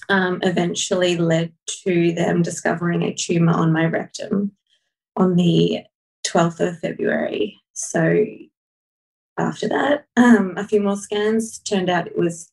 Um, 0.09 0.39
eventually 0.43 1.17
led 1.17 1.53
to 1.83 2.13
them 2.13 2.41
discovering 2.41 3.03
a 3.03 3.13
tumor 3.13 3.53
on 3.53 3.71
my 3.71 3.85
rectum 3.85 4.51
on 5.15 5.35
the 5.35 5.83
12th 6.25 6.59
of 6.59 6.79
February. 6.79 7.61
So 7.73 8.25
after 9.37 9.67
that, 9.69 10.05
um, 10.15 10.53
a 10.57 10.67
few 10.67 10.81
more 10.81 10.97
scans 10.97 11.59
turned 11.59 11.89
out 11.89 12.07
it 12.07 12.17
was 12.17 12.51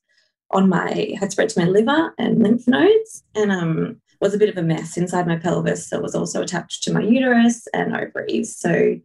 on 0.50 0.68
my 0.68 1.14
had 1.18 1.30
spread 1.30 1.48
to 1.48 1.60
my 1.60 1.66
liver 1.66 2.12
and 2.18 2.42
lymph 2.42 2.66
nodes 2.66 3.22
and 3.36 3.52
um, 3.52 4.00
was 4.20 4.34
a 4.34 4.38
bit 4.38 4.48
of 4.48 4.56
a 4.56 4.62
mess 4.62 4.96
inside 4.96 5.26
my 5.26 5.36
pelvis. 5.36 5.88
So 5.88 5.96
it 5.98 6.02
was 6.02 6.14
also 6.14 6.42
attached 6.42 6.82
to 6.84 6.92
my 6.92 7.00
uterus 7.00 7.66
and 7.72 7.96
ovaries. 7.96 8.56
So 8.56 9.00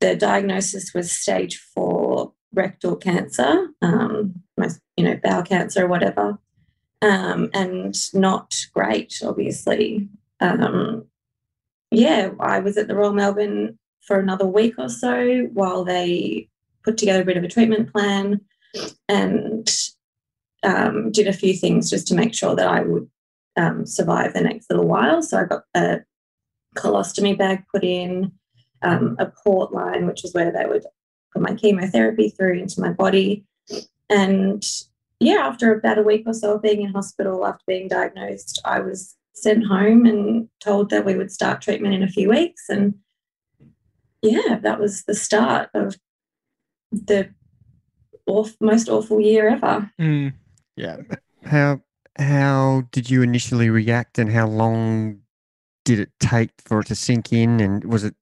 the 0.00 0.16
diagnosis 0.16 0.92
was 0.92 1.12
stage 1.12 1.58
four 1.58 2.32
rectal 2.52 2.96
cancer, 2.96 3.68
um, 3.80 4.42
most, 4.56 4.80
you 4.96 5.04
know, 5.04 5.18
bowel 5.22 5.42
cancer 5.42 5.84
or 5.84 5.88
whatever, 5.88 6.38
um, 7.02 7.50
and 7.52 7.94
not 8.14 8.54
great, 8.72 9.20
obviously. 9.24 10.08
Um, 10.40 11.04
yeah, 11.90 12.30
I 12.40 12.60
was 12.60 12.78
at 12.78 12.88
the 12.88 12.94
Royal 12.94 13.12
Melbourne 13.12 13.78
for 14.00 14.18
another 14.18 14.46
week 14.46 14.74
or 14.78 14.88
so 14.88 15.48
while 15.52 15.84
they 15.84 16.48
put 16.84 16.96
together 16.96 17.22
a 17.22 17.24
bit 17.24 17.36
of 17.36 17.44
a 17.44 17.48
treatment 17.48 17.92
plan 17.92 18.40
and 19.08 19.68
um, 20.62 21.10
did 21.10 21.28
a 21.28 21.32
few 21.32 21.54
things 21.54 21.90
just 21.90 22.06
to 22.08 22.14
make 22.14 22.34
sure 22.34 22.56
that 22.56 22.66
I 22.66 22.80
would 22.80 23.08
um, 23.56 23.84
survive 23.84 24.32
the 24.32 24.40
next 24.40 24.70
little 24.70 24.86
while. 24.86 25.22
So 25.22 25.38
I 25.38 25.44
got 25.44 25.64
a 25.74 26.00
colostomy 26.76 27.36
bag 27.36 27.64
put 27.72 27.84
in, 27.84 28.32
um, 28.82 29.16
a 29.18 29.26
port 29.26 29.72
line, 29.72 30.06
which 30.06 30.24
is 30.24 30.34
where 30.34 30.52
they 30.52 30.66
would 30.66 30.84
put 31.32 31.42
my 31.42 31.54
chemotherapy 31.54 32.30
through 32.30 32.58
into 32.58 32.80
my 32.80 32.90
body. 32.90 33.44
And 34.08 34.64
yeah, 35.22 35.46
after 35.46 35.74
about 35.74 35.98
a 35.98 36.02
week 36.02 36.24
or 36.26 36.34
so 36.34 36.54
of 36.54 36.62
being 36.62 36.82
in 36.82 36.92
hospital 36.92 37.46
after 37.46 37.62
being 37.66 37.88
diagnosed, 37.88 38.60
I 38.64 38.80
was 38.80 39.16
sent 39.34 39.66
home 39.66 40.04
and 40.06 40.48
told 40.60 40.90
that 40.90 41.04
we 41.04 41.16
would 41.16 41.30
start 41.30 41.62
treatment 41.62 41.94
in 41.94 42.02
a 42.02 42.08
few 42.08 42.28
weeks. 42.28 42.68
And 42.68 42.94
yeah, 44.20 44.58
that 44.62 44.78
was 44.78 45.04
the 45.04 45.14
start 45.14 45.70
of 45.74 45.96
the 46.92 47.30
awful, 48.26 48.56
most 48.60 48.88
awful 48.88 49.20
year 49.20 49.48
ever. 49.48 49.90
Mm. 50.00 50.34
Yeah. 50.76 50.98
How 51.44 51.80
how 52.18 52.84
did 52.92 53.08
you 53.10 53.22
initially 53.22 53.70
react, 53.70 54.18
and 54.18 54.30
how 54.30 54.46
long 54.46 55.20
did 55.84 55.98
it 55.98 56.10
take 56.20 56.50
for 56.64 56.80
it 56.80 56.86
to 56.86 56.94
sink 56.94 57.32
in? 57.32 57.60
And 57.60 57.84
was 57.84 58.04
it 58.04 58.14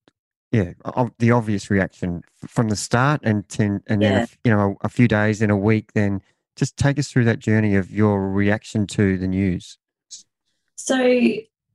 yeah 0.52 0.72
the 1.18 1.30
obvious 1.32 1.70
reaction 1.70 2.22
from 2.46 2.68
the 2.68 2.76
start, 2.76 3.20
and 3.24 3.48
ten, 3.48 3.82
and 3.88 4.00
then 4.00 4.12
Yeah. 4.12 4.22
a, 4.22 4.48
you 4.48 4.54
know 4.54 4.76
a, 4.80 4.88
few 4.88 5.08
days, 5.08 5.40
then 5.40 5.50
a 5.50 5.56
week, 5.56 5.92
then 5.92 6.22
just 6.60 6.76
take 6.76 6.98
us 6.98 7.10
through 7.10 7.24
that 7.24 7.38
journey 7.38 7.74
of 7.74 7.90
your 7.90 8.30
reaction 8.30 8.86
to 8.86 9.16
the 9.16 9.26
news. 9.26 9.78
So, 10.76 10.94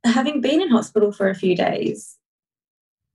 having 0.04 0.40
been 0.40 0.62
in 0.62 0.70
hospital 0.70 1.10
for 1.10 1.28
a 1.28 1.34
few 1.34 1.56
days, 1.56 2.16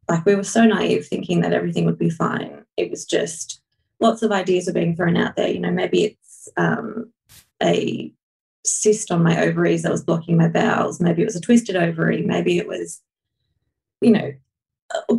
like 0.09 0.25
we 0.25 0.35
were 0.35 0.43
so 0.43 0.65
naive 0.65 1.07
thinking 1.07 1.39
that 1.41 1.53
everything 1.53 1.85
would 1.85 1.97
be 1.97 2.09
fine. 2.09 2.65
It 2.75 2.91
was 2.91 3.05
just 3.05 3.61
lots 4.01 4.21
of 4.21 4.33
ideas 4.33 4.67
were 4.67 4.73
being 4.73 4.97
thrown 4.97 5.15
out 5.15 5.37
there. 5.37 5.47
You 5.47 5.61
know, 5.61 5.71
maybe 5.71 6.03
it's 6.03 6.49
um, 6.57 7.13
a 7.63 8.11
cyst 8.65 9.09
on 9.09 9.23
my 9.23 9.41
ovaries 9.41 9.83
that 9.83 9.93
was 9.93 10.03
blocking 10.03 10.35
my 10.35 10.49
bowels. 10.49 10.99
Maybe 10.99 11.21
it 11.21 11.25
was 11.25 11.37
a 11.37 11.41
twisted 11.41 11.77
ovary. 11.77 12.21
Maybe 12.21 12.57
it 12.57 12.67
was, 12.67 13.01
you 14.01 14.11
know, 14.11 14.33
uh, 14.93 15.15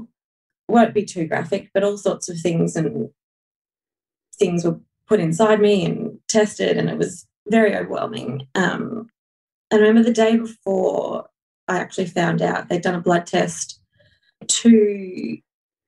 won't 0.69 0.93
be 0.93 1.07
too 1.07 1.27
graphic, 1.27 1.71
but 1.73 1.83
all 1.83 1.97
sorts 1.97 2.29
of 2.29 2.39
things 2.39 2.77
and 2.77 3.09
things 4.37 4.67
were 4.67 4.81
put 5.07 5.19
inside 5.19 5.61
me 5.61 5.87
and 5.87 6.12
tested, 6.33 6.77
and 6.77 6.89
it 6.89 6.99
was 6.99 7.27
very 7.49 7.77
overwhelming. 7.77 8.47
Um, 8.55 9.09
I 9.73 9.77
remember 9.77 10.03
the 10.03 10.12
day 10.12 10.37
before 10.37 11.27
I 11.69 11.79
actually 11.79 12.07
found 12.07 12.43
out 12.43 12.69
they'd 12.69 12.83
done 12.83 12.95
a 12.95 13.01
blood 13.01 13.27
test 13.27 13.81
to 14.47 15.39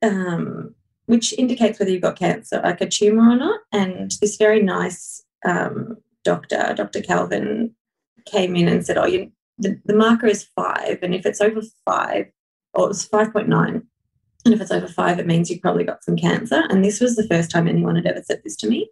um, 0.03 0.75
which 1.07 1.33
indicates 1.35 1.79
whether 1.79 1.91
you've 1.91 2.03
got 2.03 2.19
cancer, 2.19 2.61
like 2.63 2.81
a 2.81 2.89
tumor 2.89 3.31
or 3.31 3.37
not. 3.37 3.61
And 3.73 4.13
this 4.21 4.37
very 4.37 4.63
nice 4.63 5.23
um, 5.45 5.97
doctor, 6.25 6.75
Dr. 6.77 7.03
Calvin, 7.03 7.75
came 8.27 8.57
in 8.57 8.69
and 8.69 8.85
said, 8.85 8.97
"Oh, 8.97 9.07
you, 9.07 9.31
the, 9.59 9.79
the 9.85 9.95
marker 9.95 10.27
is 10.27 10.49
five, 10.57 10.99
and 11.03 11.15
if 11.15 11.27
it's 11.27 11.41
over 11.41 11.61
five, 11.85 12.27
or 12.73 12.87
it 12.87 12.89
was 12.89 13.05
five 13.05 13.33
point 13.33 13.49
nine, 13.49 13.83
and 14.45 14.55
if 14.55 14.61
it's 14.61 14.71
over 14.71 14.89
five, 14.89 15.19
it 15.19 15.27
means 15.27 15.51
you've 15.51 15.61
probably 15.61 15.85
got 15.85 16.05
some 16.05 16.17
cancer." 16.17 16.63
And 16.71 16.85
this 16.85 17.01
was 17.01 17.17
the 17.17 17.29
first 17.29 17.51
time 17.51 17.69
anyone 17.69 17.97
had 17.97 18.07
ever 18.07 18.23
said 18.23 18.41
this 18.43 18.57
to 18.57 18.69
me. 18.69 18.89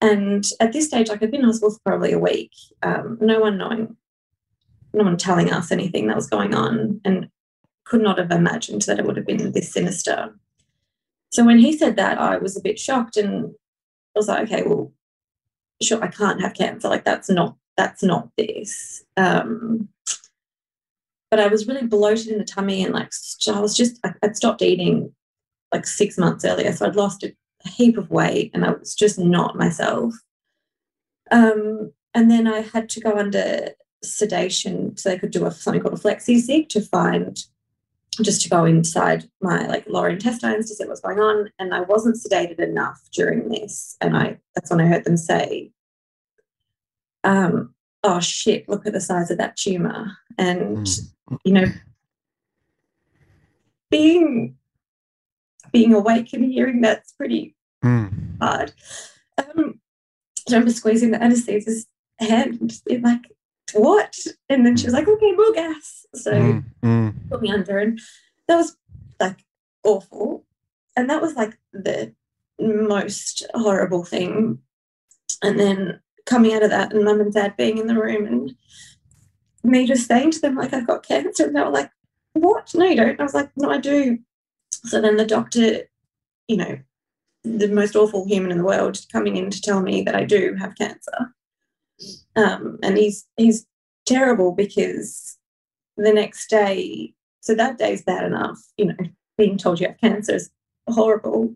And 0.00 0.44
at 0.60 0.72
this 0.72 0.86
stage, 0.86 1.08
like 1.08 1.22
I'd 1.22 1.30
been 1.30 1.40
in 1.40 1.46
hospital 1.46 1.70
for 1.70 1.80
probably 1.84 2.12
a 2.12 2.18
week, 2.18 2.52
um, 2.82 3.18
no 3.20 3.40
one 3.40 3.56
knowing, 3.56 3.96
no 4.92 5.04
one 5.04 5.16
telling 5.16 5.50
us 5.50 5.72
anything 5.72 6.06
that 6.06 6.16
was 6.16 6.28
going 6.28 6.54
on, 6.54 7.00
and 7.04 7.30
could 7.84 8.02
not 8.02 8.18
have 8.18 8.30
imagined 8.30 8.82
that 8.82 8.98
it 8.98 9.06
would 9.06 9.16
have 9.16 9.26
been 9.26 9.52
this 9.52 9.72
sinister. 9.72 10.34
So 11.30 11.44
when 11.44 11.58
he 11.58 11.76
said 11.76 11.96
that, 11.96 12.20
I 12.20 12.36
was 12.38 12.56
a 12.56 12.62
bit 12.62 12.78
shocked 12.78 13.16
and 13.16 13.46
I 13.46 14.18
was 14.18 14.28
like, 14.28 14.44
okay, 14.44 14.62
well, 14.62 14.92
sure, 15.82 16.02
I 16.02 16.08
can't 16.08 16.40
have 16.40 16.54
cancer. 16.54 16.88
Like 16.88 17.04
that's 17.04 17.30
not 17.30 17.56
that's 17.76 18.02
not 18.02 18.30
this. 18.36 19.04
Um, 19.16 19.88
but 21.30 21.40
I 21.40 21.48
was 21.48 21.66
really 21.66 21.86
bloated 21.86 22.28
in 22.28 22.38
the 22.38 22.44
tummy 22.44 22.84
and 22.84 22.94
like 22.94 23.12
I 23.48 23.60
was 23.60 23.76
just 23.76 23.98
I, 24.04 24.14
I'd 24.22 24.36
stopped 24.36 24.62
eating 24.62 25.14
like 25.72 25.86
six 25.86 26.16
months 26.16 26.44
earlier, 26.44 26.72
so 26.72 26.86
I'd 26.86 26.96
lost 26.96 27.22
a, 27.24 27.34
a 27.66 27.70
heap 27.70 27.98
of 27.98 28.10
weight 28.10 28.50
and 28.54 28.64
I 28.64 28.72
was 28.72 28.94
just 28.94 29.18
not 29.18 29.56
myself. 29.56 30.14
Um, 31.30 31.92
and 32.14 32.30
then 32.30 32.46
I 32.46 32.60
had 32.60 32.88
to 32.90 33.00
go 33.00 33.16
under 33.16 33.70
sedation 34.02 34.96
so 34.96 35.08
they 35.08 35.18
could 35.18 35.30
do 35.32 35.46
a, 35.46 35.50
something 35.50 35.82
called 35.82 35.98
a 35.98 36.00
flexi 36.00 36.38
sig 36.40 36.68
to 36.70 36.80
find 36.80 37.38
just 38.22 38.40
to 38.42 38.48
go 38.48 38.64
inside 38.64 39.28
my 39.42 39.66
like 39.66 39.84
lower 39.88 40.08
intestines 40.08 40.68
to 40.68 40.74
see 40.74 40.86
what's 40.86 41.00
going 41.00 41.18
on 41.18 41.50
and 41.58 41.74
i 41.74 41.80
wasn't 41.80 42.16
sedated 42.16 42.58
enough 42.60 43.00
during 43.12 43.48
this 43.48 43.96
and 44.00 44.16
i 44.16 44.38
that's 44.54 44.70
when 44.70 44.80
i 44.80 44.86
heard 44.86 45.04
them 45.04 45.16
say 45.18 45.70
um 47.24 47.74
oh 48.04 48.20
shit 48.20 48.66
look 48.68 48.86
at 48.86 48.92
the 48.94 49.00
size 49.00 49.30
of 49.30 49.38
that 49.38 49.56
tumor 49.56 50.16
and 50.38 50.86
Mm. 50.86 51.38
you 51.44 51.52
know 51.52 51.66
being 53.90 54.56
being 55.72 55.92
awake 55.94 56.32
and 56.32 56.44
hearing 56.44 56.80
that's 56.80 57.12
pretty 57.12 57.54
Mm. 57.84 58.38
hard 58.40 58.72
um 59.38 59.80
I 60.48 60.52
remember 60.52 60.72
squeezing 60.72 61.10
the 61.10 61.22
anesthesist's 61.22 61.88
hand 62.18 62.58
and 62.60 62.70
just 62.70 62.84
being 62.84 63.02
like 63.02 63.20
what? 63.74 64.14
And 64.48 64.64
then 64.64 64.76
she 64.76 64.86
was 64.86 64.94
like 64.94 65.08
okay 65.08 65.32
more 65.32 65.52
gas. 65.52 66.06
So 66.14 66.32
Mm. 66.32 66.64
Mm. 66.84 67.14
put 67.30 67.42
me 67.42 67.50
under 67.50 67.78
and 67.78 68.00
that 68.48 68.56
was 68.56 68.76
like 69.20 69.44
awful. 69.84 70.44
And 70.96 71.10
that 71.10 71.20
was 71.20 71.34
like 71.34 71.58
the 71.72 72.14
most 72.60 73.42
horrible 73.54 74.04
thing. 74.04 74.58
And 75.42 75.58
then 75.60 76.00
coming 76.24 76.54
out 76.54 76.62
of 76.62 76.70
that 76.70 76.92
and 76.92 77.04
mum 77.04 77.20
and 77.20 77.32
dad 77.32 77.56
being 77.56 77.78
in 77.78 77.86
the 77.88 77.94
room 78.00 78.24
and 78.26 78.54
me 79.62 79.86
just 79.86 80.06
saying 80.06 80.30
to 80.30 80.40
them 80.40 80.54
like 80.56 80.72
i've 80.72 80.86
got 80.86 81.02
cancer. 81.06 81.44
And 81.46 81.56
they 81.56 81.60
were 81.60 81.70
like 81.70 81.90
what? 82.32 82.72
No 82.74 82.84
you 82.86 82.96
don't. 82.96 83.10
And 83.10 83.20
i 83.20 83.24
was 83.24 83.34
like 83.34 83.50
no 83.56 83.70
i 83.70 83.78
do 83.78 84.18
so 84.86 85.00
then 85.00 85.16
the 85.16 85.26
doctor 85.26 85.80
you 86.48 86.56
know 86.56 86.78
the 87.44 87.68
most 87.68 87.94
awful 87.96 88.26
human 88.26 88.50
in 88.50 88.58
the 88.58 88.64
world 88.64 88.98
coming 89.12 89.36
in 89.36 89.50
to 89.50 89.60
tell 89.60 89.80
me 89.80 90.02
that 90.02 90.14
i 90.16 90.24
do 90.24 90.54
have 90.58 90.74
cancer. 90.76 91.32
Um, 92.34 92.78
and 92.82 92.98
he's 92.98 93.26
he's 93.36 93.66
terrible 94.04 94.52
because 94.52 95.38
the 95.96 96.12
next 96.12 96.48
day 96.50 97.14
so 97.40 97.54
that 97.54 97.78
day's 97.78 98.02
bad 98.02 98.24
enough 98.24 98.58
you 98.76 98.86
know 98.86 98.96
being 99.38 99.56
told 99.58 99.80
you 99.80 99.86
have 99.88 99.98
cancer 100.00 100.34
is 100.34 100.50
horrible. 100.88 101.54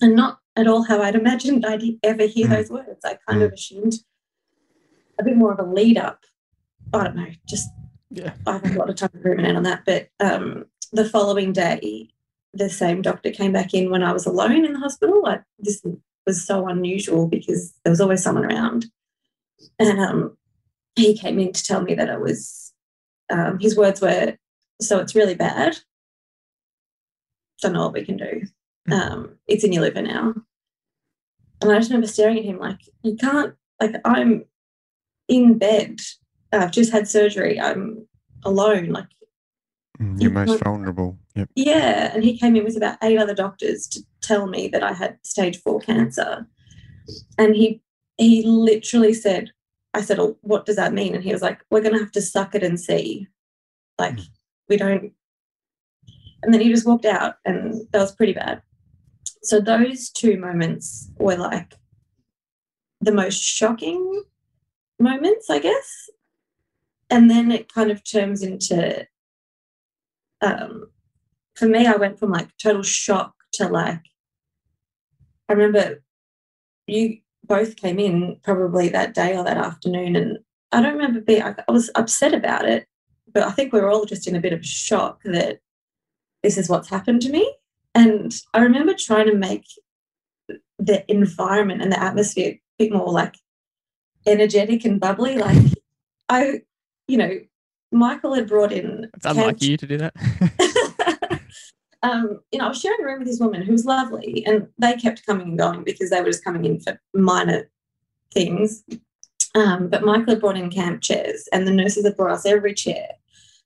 And 0.00 0.14
not 0.16 0.38
at 0.56 0.66
all 0.68 0.82
how 0.84 1.00
i'd 1.02 1.14
imagined 1.14 1.64
i'd 1.66 1.82
ever 2.02 2.26
hear 2.26 2.46
Mm. 2.46 2.50
those 2.50 2.70
words. 2.70 3.04
I 3.04 3.18
kind 3.28 3.42
of 3.42 3.52
assumed 3.52 3.94
a 5.18 5.24
bit 5.24 5.36
more 5.36 5.52
of 5.52 5.58
a 5.58 5.70
lead 5.70 5.98
up. 5.98 6.20
I 6.92 7.04
don't 7.04 7.16
know 7.16 7.26
just 7.48 7.68
Yeah. 8.10 8.34
i've 8.46 8.62
had 8.62 8.76
a 8.76 8.78
lot 8.78 8.90
of 8.90 8.96
time 8.96 9.10
to 9.14 9.18
ruminate 9.18 9.56
on 9.56 9.62
that. 9.64 9.82
But 9.84 10.08
um, 10.20 10.66
the 10.92 11.08
following 11.08 11.52
day 11.52 12.10
the 12.54 12.68
same 12.68 13.02
doctor 13.02 13.30
came 13.30 13.52
back 13.52 13.72
in 13.74 13.90
when 13.90 14.02
i 14.02 14.12
was 14.12 14.26
alone 14.26 14.64
in 14.64 14.72
the 14.72 14.78
hospital. 14.78 15.24
I, 15.26 15.40
this 15.58 15.82
was 16.26 16.46
so 16.46 16.68
unusual 16.68 17.26
because 17.26 17.72
there 17.84 17.90
was 17.90 18.00
always 18.00 18.22
someone 18.22 18.44
around. 18.44 18.86
And 19.78 19.98
um, 19.98 20.36
he 20.96 21.16
came 21.16 21.38
in 21.38 21.52
to 21.52 21.64
tell 21.64 21.82
me 21.82 21.94
that 21.94 22.08
it 22.08 22.20
was 22.20 22.72
um, 23.30 23.58
his 23.58 23.76
words 23.76 24.00
were 24.00 24.36
so 24.80 24.98
it's 24.98 25.14
really 25.14 25.34
bad. 25.34 25.78
Don't 27.60 27.72
know 27.72 27.84
what 27.84 27.92
we 27.92 28.04
can 28.04 28.16
do. 28.16 28.42
Um, 28.90 29.36
it's 29.46 29.64
in 29.64 29.72
your 29.72 29.82
liver 29.82 30.02
now. 30.02 30.34
And 31.60 31.70
i 31.70 31.78
just 31.78 31.90
remember 31.90 32.08
staring 32.08 32.38
at 32.38 32.44
him 32.44 32.58
like 32.58 32.80
you 33.04 33.14
can't 33.14 33.54
like 33.80 33.94
i'm 34.04 34.44
in 35.28 35.58
bed. 35.58 36.00
I've 36.52 36.72
just 36.72 36.92
had 36.92 37.08
surgery. 37.08 37.58
I'm 37.60 38.06
alone. 38.44 38.88
Like. 38.88 39.06
You're 40.00 40.30
most 40.30 40.62
vulnerable. 40.64 41.18
Yep. 41.34 41.48
yeah, 41.54 42.10
and 42.14 42.24
he 42.24 42.36
came 42.38 42.56
in 42.56 42.64
with 42.64 42.76
about 42.76 42.98
eight 43.02 43.18
other 43.18 43.34
doctors 43.34 43.86
to 43.88 44.00
tell 44.20 44.46
me 44.46 44.68
that 44.68 44.82
I 44.82 44.92
had 44.92 45.18
stage 45.22 45.58
four 45.60 45.80
cancer. 45.80 46.46
And 47.38 47.54
he 47.54 47.82
he 48.16 48.42
literally 48.42 49.14
said, 49.14 49.50
I 49.94 50.00
said, 50.02 50.18
oh, 50.18 50.36
what 50.42 50.66
does 50.66 50.76
that 50.76 50.92
mean? 50.92 51.14
And 51.14 51.24
he 51.24 51.32
was 51.32 51.42
like, 51.42 51.60
we're 51.70 51.80
going 51.80 51.94
to 51.94 52.00
have 52.00 52.12
to 52.12 52.22
suck 52.22 52.54
it 52.54 52.62
and 52.62 52.78
see. 52.78 53.28
Like, 53.98 54.16
Mm. 54.16 54.28
we 54.68 54.76
don't. 54.76 55.12
And 56.42 56.52
then 56.52 56.60
he 56.60 56.70
just 56.70 56.86
walked 56.86 57.04
out, 57.04 57.36
and 57.44 57.86
that 57.92 58.00
was 58.00 58.14
pretty 58.14 58.32
bad. 58.32 58.62
So 59.42 59.60
those 59.60 60.10
two 60.10 60.38
moments 60.38 61.10
were 61.18 61.36
like 61.36 61.74
the 63.00 63.12
most 63.12 63.42
shocking 63.42 64.24
moments, 64.98 65.50
I 65.50 65.58
guess. 65.58 66.10
And 67.10 67.28
then 67.30 67.50
it 67.52 67.72
kind 67.72 67.90
of 67.90 68.02
turns 68.04 68.42
into, 68.42 69.06
um, 70.42 70.86
for 71.54 71.66
me, 71.66 71.86
I 71.86 71.96
went 71.96 72.18
from 72.18 72.30
like 72.30 72.48
total 72.62 72.82
shock 72.82 73.34
to 73.54 73.68
like, 73.68 74.00
I 75.48 75.52
remember 75.52 76.02
you 76.86 77.18
both 77.44 77.76
came 77.76 77.98
in 77.98 78.38
probably 78.42 78.88
that 78.88 79.14
day 79.14 79.36
or 79.36 79.44
that 79.44 79.56
afternoon, 79.56 80.16
and 80.16 80.38
I 80.72 80.82
don't 80.82 80.94
remember 80.94 81.20
being, 81.20 81.42
I 81.42 81.54
I 81.66 81.72
was 81.72 81.90
upset 81.94 82.34
about 82.34 82.66
it, 82.68 82.86
but 83.32 83.44
I 83.44 83.50
think 83.50 83.72
we 83.72 83.80
were 83.80 83.90
all 83.90 84.04
just 84.04 84.26
in 84.26 84.36
a 84.36 84.40
bit 84.40 84.52
of 84.52 84.64
shock 84.64 85.22
that 85.24 85.60
this 86.42 86.58
is 86.58 86.68
what's 86.68 86.88
happened 86.88 87.22
to 87.22 87.30
me. 87.30 87.54
And 87.94 88.34
I 88.54 88.60
remember 88.60 88.94
trying 88.94 89.26
to 89.26 89.34
make 89.34 89.64
the 90.78 91.04
environment 91.10 91.82
and 91.82 91.92
the 91.92 92.02
atmosphere 92.02 92.52
a 92.52 92.60
bit 92.78 92.92
more 92.92 93.10
like 93.10 93.36
energetic 94.26 94.84
and 94.84 94.98
bubbly. 94.98 95.36
Like 95.36 95.62
I, 96.28 96.62
you 97.06 97.18
know, 97.18 97.38
Michael 97.92 98.34
had 98.34 98.48
brought 98.48 98.72
in 98.72 99.08
It's 99.14 99.26
unlike 99.26 99.62
you 99.62 99.76
to 99.76 99.86
do 99.86 99.98
that. 99.98 100.14
um, 102.02 102.40
you 102.50 102.58
know, 102.58 102.66
I 102.66 102.68
was 102.68 102.80
sharing 102.80 103.00
a 103.00 103.04
room 103.04 103.18
with 103.18 103.28
this 103.28 103.40
woman 103.40 103.62
who 103.62 103.72
was 103.72 103.84
lovely, 103.84 104.44
and 104.46 104.66
they 104.78 104.94
kept 104.94 105.26
coming 105.26 105.48
and 105.48 105.58
going 105.58 105.84
because 105.84 106.10
they 106.10 106.20
were 106.20 106.30
just 106.30 106.44
coming 106.44 106.64
in 106.64 106.80
for 106.80 107.00
minor 107.14 107.70
things. 108.32 108.82
Um, 109.54 109.88
but 109.88 110.02
Michael 110.02 110.34
had 110.34 110.40
brought 110.40 110.56
in 110.56 110.70
camp 110.70 111.02
chairs, 111.02 111.48
and 111.52 111.66
the 111.66 111.72
nurses 111.72 112.04
had 112.04 112.16
brought 112.16 112.32
us 112.32 112.46
every 112.46 112.74
chair 112.74 113.08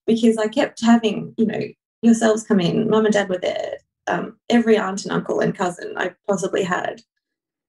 because 0.07 0.37
I 0.39 0.49
kept 0.49 0.83
having, 0.83 1.35
you 1.37 1.47
know, 1.47 1.61
yourselves 2.03 2.45
come 2.45 2.61
in, 2.61 2.91
mum 2.91 3.05
and 3.05 3.15
dad 3.15 3.29
were 3.29 3.39
there, 3.39 3.77
um, 4.07 4.37
every 4.49 4.77
aunt 4.77 5.05
and 5.05 5.13
uncle 5.13 5.41
and 5.41 5.55
cousin 5.55 5.95
I 5.97 6.15
possibly 6.29 6.63
had, 6.63 7.03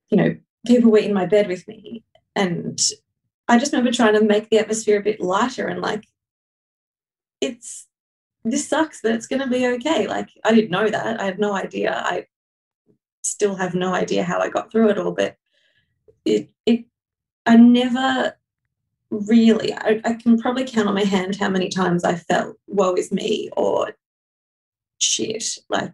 you 0.09 0.17
know, 0.17 0.35
people 0.65 0.91
were 0.91 0.99
in 0.99 1.13
my 1.13 1.25
bed 1.25 1.47
with 1.47 1.67
me. 1.67 2.03
And 2.35 2.79
I 3.47 3.57
just 3.57 3.71
remember 3.71 3.91
trying 3.91 4.13
to 4.13 4.21
make 4.21 4.49
the 4.49 4.59
atmosphere 4.59 4.99
a 4.99 5.03
bit 5.03 5.19
lighter 5.19 5.67
and 5.67 5.81
like, 5.81 6.07
it's 7.41 7.87
this 8.43 8.67
sucks, 8.67 9.01
but 9.01 9.11
it's 9.11 9.27
going 9.27 9.41
to 9.41 9.47
be 9.49 9.67
okay. 9.67 10.07
Like, 10.07 10.29
I 10.43 10.53
didn't 10.53 10.71
know 10.71 10.89
that. 10.89 11.19
I 11.19 11.25
had 11.25 11.39
no 11.39 11.53
idea. 11.53 12.01
I 12.05 12.25
still 13.21 13.55
have 13.55 13.75
no 13.75 13.93
idea 13.93 14.23
how 14.23 14.39
I 14.39 14.49
got 14.49 14.71
through 14.71 14.89
it 14.89 14.97
all, 14.97 15.11
but 15.11 15.35
it, 16.25 16.49
it, 16.65 16.85
I 17.45 17.57
never 17.57 18.35
really, 19.09 19.73
I, 19.73 20.01
I 20.05 20.13
can 20.13 20.37
probably 20.37 20.65
count 20.65 20.87
on 20.87 20.93
my 20.93 21.03
hand 21.03 21.35
how 21.35 21.49
many 21.49 21.69
times 21.69 22.03
I 22.03 22.15
felt, 22.15 22.57
woe 22.67 22.93
is 22.93 23.11
me, 23.11 23.49
or 23.55 23.95
shit. 24.99 25.57
Like, 25.69 25.93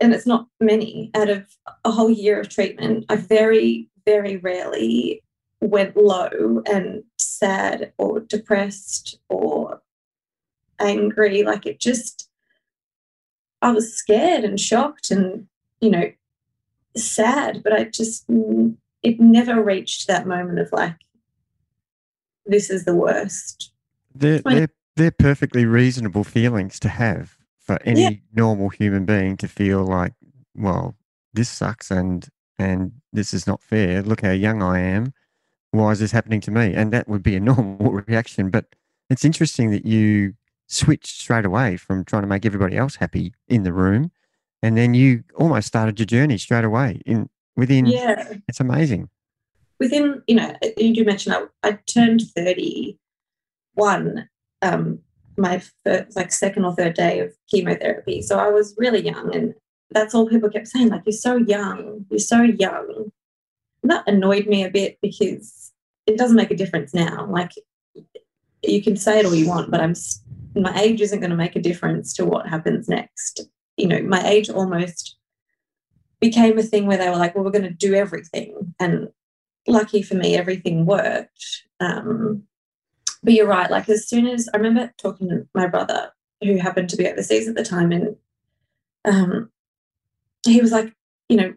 and 0.00 0.14
it's 0.14 0.26
not 0.26 0.46
many 0.60 1.10
out 1.14 1.28
of 1.28 1.46
a 1.84 1.90
whole 1.90 2.10
year 2.10 2.40
of 2.40 2.48
treatment. 2.48 3.04
I 3.08 3.16
very, 3.16 3.90
very 4.06 4.36
rarely 4.36 5.22
went 5.60 5.96
low 5.96 6.62
and 6.70 7.02
sad 7.18 7.92
or 7.98 8.20
depressed 8.20 9.18
or 9.28 9.82
angry. 10.80 11.42
Like 11.42 11.66
it 11.66 11.80
just, 11.80 12.28
I 13.62 13.70
was 13.72 13.94
scared 13.94 14.44
and 14.44 14.58
shocked 14.58 15.10
and, 15.10 15.46
you 15.80 15.90
know, 15.90 16.12
sad, 16.96 17.62
but 17.62 17.72
I 17.72 17.84
just, 17.84 18.26
mm, 18.28 18.76
it 19.02 19.20
never 19.20 19.62
reached 19.62 20.06
that 20.08 20.26
moment 20.26 20.58
of 20.58 20.70
like, 20.72 20.96
this 22.46 22.70
is 22.70 22.84
the 22.84 22.94
worst. 22.94 23.72
They're, 24.14 24.40
they're, 24.40 24.68
they're 24.96 25.10
perfectly 25.10 25.64
reasonable 25.64 26.24
feelings 26.24 26.80
to 26.80 26.88
have 26.88 27.36
for 27.58 27.78
any 27.84 28.02
Yeah. 28.02 28.10
normal 28.34 28.70
human 28.70 29.04
being 29.04 29.36
to 29.36 29.46
feel 29.48 29.84
like, 29.84 30.14
well, 30.54 30.96
this 31.34 31.48
sucks 31.50 31.90
and 31.90 32.28
and 32.58 32.92
this 33.12 33.32
is 33.32 33.46
not 33.46 33.62
fair. 33.62 34.02
Look 34.02 34.22
how 34.22 34.32
young 34.32 34.62
I 34.62 34.80
am. 34.80 35.12
Why 35.70 35.92
is 35.92 36.00
this 36.00 36.10
happening 36.10 36.40
to 36.40 36.50
me? 36.50 36.74
And 36.74 36.92
that 36.92 37.06
would 37.08 37.22
be 37.22 37.36
a 37.36 37.40
normal 37.52 37.92
reaction. 37.92 38.50
But 38.50 38.64
it's 39.10 39.24
interesting 39.24 39.70
that 39.70 39.86
you 39.86 40.34
switched 40.68 41.20
straight 41.20 41.44
away 41.44 41.76
from 41.76 42.04
trying 42.04 42.22
to 42.22 42.28
make 42.28 42.44
everybody 42.46 42.76
else 42.76 42.96
happy 42.96 43.32
in 43.48 43.62
the 43.64 43.72
room, 43.72 44.10
and 44.62 44.76
then 44.76 44.94
you 44.94 45.24
almost 45.36 45.66
started 45.68 45.98
your 45.98 46.06
journey 46.06 46.38
straight 46.38 46.64
away. 46.64 47.00
In 47.06 47.28
within, 47.56 47.86
Yeah. 47.86 48.34
it's 48.46 48.60
amazing. 48.60 49.08
within, 49.80 50.22
you 50.26 50.34
know, 50.36 50.54
you 50.76 50.92
do 50.94 51.04
mention 51.04 51.32
I, 51.32 51.44
I 51.62 51.72
turned 51.86 52.22
31, 52.34 54.28
um, 54.62 54.98
my 55.36 55.62
first, 55.84 56.16
like 56.16 56.32
second 56.32 56.64
or 56.64 56.74
third 56.74 56.94
day 56.94 57.20
of 57.20 57.32
chemotherapy. 57.50 58.20
So 58.22 58.38
I 58.38 58.48
was 58.50 58.74
really 58.76 59.04
young, 59.04 59.34
and 59.34 59.54
that's 59.90 60.14
all 60.14 60.28
people 60.28 60.50
kept 60.50 60.66
saying, 60.68 60.88
like, 60.88 61.02
you're 61.06 61.12
so 61.12 61.36
young, 61.36 62.04
you're 62.10 62.18
so 62.18 62.42
young. 62.42 63.10
And 63.82 63.90
that 63.92 64.02
annoyed 64.08 64.46
me 64.48 64.64
a 64.64 64.70
bit 64.70 64.98
because 65.00 65.72
it 66.06 66.18
doesn't 66.18 66.36
make 66.36 66.50
a 66.50 66.56
difference 66.56 66.92
now. 66.92 67.26
Like, 67.30 67.52
you 68.62 68.82
can 68.82 68.96
say 68.96 69.20
it 69.20 69.26
all 69.26 69.34
you 69.34 69.46
want, 69.48 69.70
but 69.70 69.80
I'm 69.80 69.94
my 70.54 70.78
age 70.80 71.00
isn't 71.00 71.20
going 71.20 71.30
to 71.30 71.36
make 71.36 71.56
a 71.56 71.60
difference 71.60 72.12
to 72.14 72.24
what 72.24 72.48
happens 72.48 72.88
next. 72.88 73.40
You 73.76 73.86
know, 73.86 74.02
my 74.02 74.26
age 74.26 74.50
almost 74.50 75.16
became 76.20 76.58
a 76.58 76.62
thing 76.62 76.86
where 76.86 76.96
they 76.96 77.08
were 77.08 77.16
like, 77.16 77.34
well, 77.34 77.44
we're 77.44 77.50
going 77.50 77.62
to 77.64 77.70
do 77.70 77.94
everything. 77.94 78.74
And 78.80 79.08
lucky 79.66 80.02
for 80.02 80.14
me, 80.14 80.36
everything 80.36 80.86
worked. 80.86 81.62
Um, 81.80 82.44
but 83.22 83.32
you're 83.32 83.46
right. 83.46 83.70
Like 83.70 83.88
as 83.88 84.08
soon 84.08 84.26
as 84.26 84.48
I 84.52 84.56
remember 84.56 84.92
talking 84.98 85.28
to 85.28 85.46
my 85.54 85.66
brother, 85.66 86.10
who 86.42 86.56
happened 86.56 86.88
to 86.90 86.96
be 86.96 87.06
overseas 87.06 87.48
at 87.48 87.56
the 87.56 87.64
time, 87.64 87.90
and 87.92 88.16
um, 89.04 89.50
he 90.46 90.60
was 90.60 90.70
like, 90.70 90.94
you 91.28 91.36
know, 91.36 91.54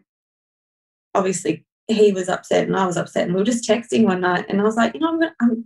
obviously 1.13 1.65
he 1.87 2.11
was 2.11 2.29
upset 2.29 2.67
and 2.67 2.75
I 2.75 2.85
was 2.85 2.97
upset, 2.97 3.25
and 3.25 3.33
we 3.33 3.41
were 3.41 3.45
just 3.45 3.67
texting 3.67 4.05
one 4.05 4.21
night, 4.21 4.45
and 4.49 4.59
I 4.59 4.63
was 4.63 4.75
like, 4.75 4.93
you 4.93 4.99
know, 4.99 5.09
I'm 5.09 5.19
gonna, 5.19 5.35
I'm, 5.39 5.65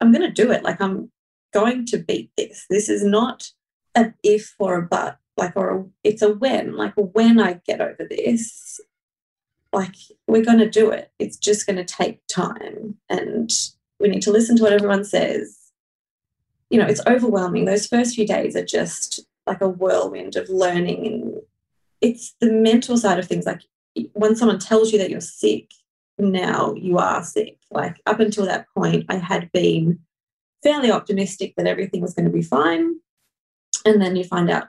I'm 0.00 0.12
gonna 0.12 0.32
do 0.32 0.50
it. 0.50 0.64
Like 0.64 0.80
I'm 0.80 1.10
going 1.52 1.86
to 1.86 1.98
beat 1.98 2.30
this. 2.36 2.66
This 2.68 2.88
is 2.88 3.04
not 3.04 3.50
an 3.94 4.14
if 4.22 4.54
or 4.58 4.78
a 4.78 4.82
but, 4.82 5.18
like 5.36 5.56
or 5.56 5.76
a, 5.76 5.84
it's 6.04 6.22
a 6.22 6.32
when. 6.32 6.76
Like 6.76 6.94
when 6.96 7.40
I 7.40 7.60
get 7.66 7.80
over 7.80 8.06
this, 8.08 8.80
like 9.72 9.94
we're 10.26 10.44
going 10.44 10.58
to 10.58 10.70
do 10.70 10.90
it. 10.90 11.10
It's 11.18 11.36
just 11.36 11.66
going 11.66 11.76
to 11.76 11.84
take 11.84 12.26
time, 12.28 12.96
and 13.08 13.50
we 14.00 14.08
need 14.08 14.22
to 14.22 14.32
listen 14.32 14.56
to 14.56 14.62
what 14.62 14.72
everyone 14.72 15.04
says. 15.04 15.58
You 16.70 16.80
know, 16.80 16.86
it's 16.86 17.04
overwhelming. 17.06 17.64
Those 17.64 17.86
first 17.86 18.14
few 18.14 18.26
days 18.26 18.56
are 18.56 18.64
just 18.64 19.20
like 19.46 19.60
a 19.60 19.68
whirlwind 19.68 20.36
of 20.36 20.48
learning, 20.48 21.06
and 21.06 21.34
it's 22.00 22.34
the 22.40 22.50
mental 22.50 22.96
side 22.96 23.18
of 23.18 23.26
things. 23.26 23.46
Like 23.46 23.62
when 24.12 24.36
someone 24.36 24.58
tells 24.58 24.92
you 24.92 24.98
that 24.98 25.10
you're 25.10 25.20
sick, 25.20 25.70
now 26.18 26.74
you 26.74 26.98
are 26.98 27.22
sick. 27.22 27.58
Like 27.70 28.00
up 28.06 28.20
until 28.20 28.46
that 28.46 28.66
point, 28.74 29.06
I 29.08 29.16
had 29.16 29.50
been 29.52 30.00
fairly 30.62 30.90
optimistic 30.90 31.54
that 31.56 31.66
everything 31.66 32.00
was 32.00 32.14
going 32.14 32.26
to 32.26 32.32
be 32.32 32.42
fine, 32.42 32.96
and 33.84 34.00
then 34.00 34.16
you 34.16 34.24
find 34.24 34.50
out, 34.50 34.68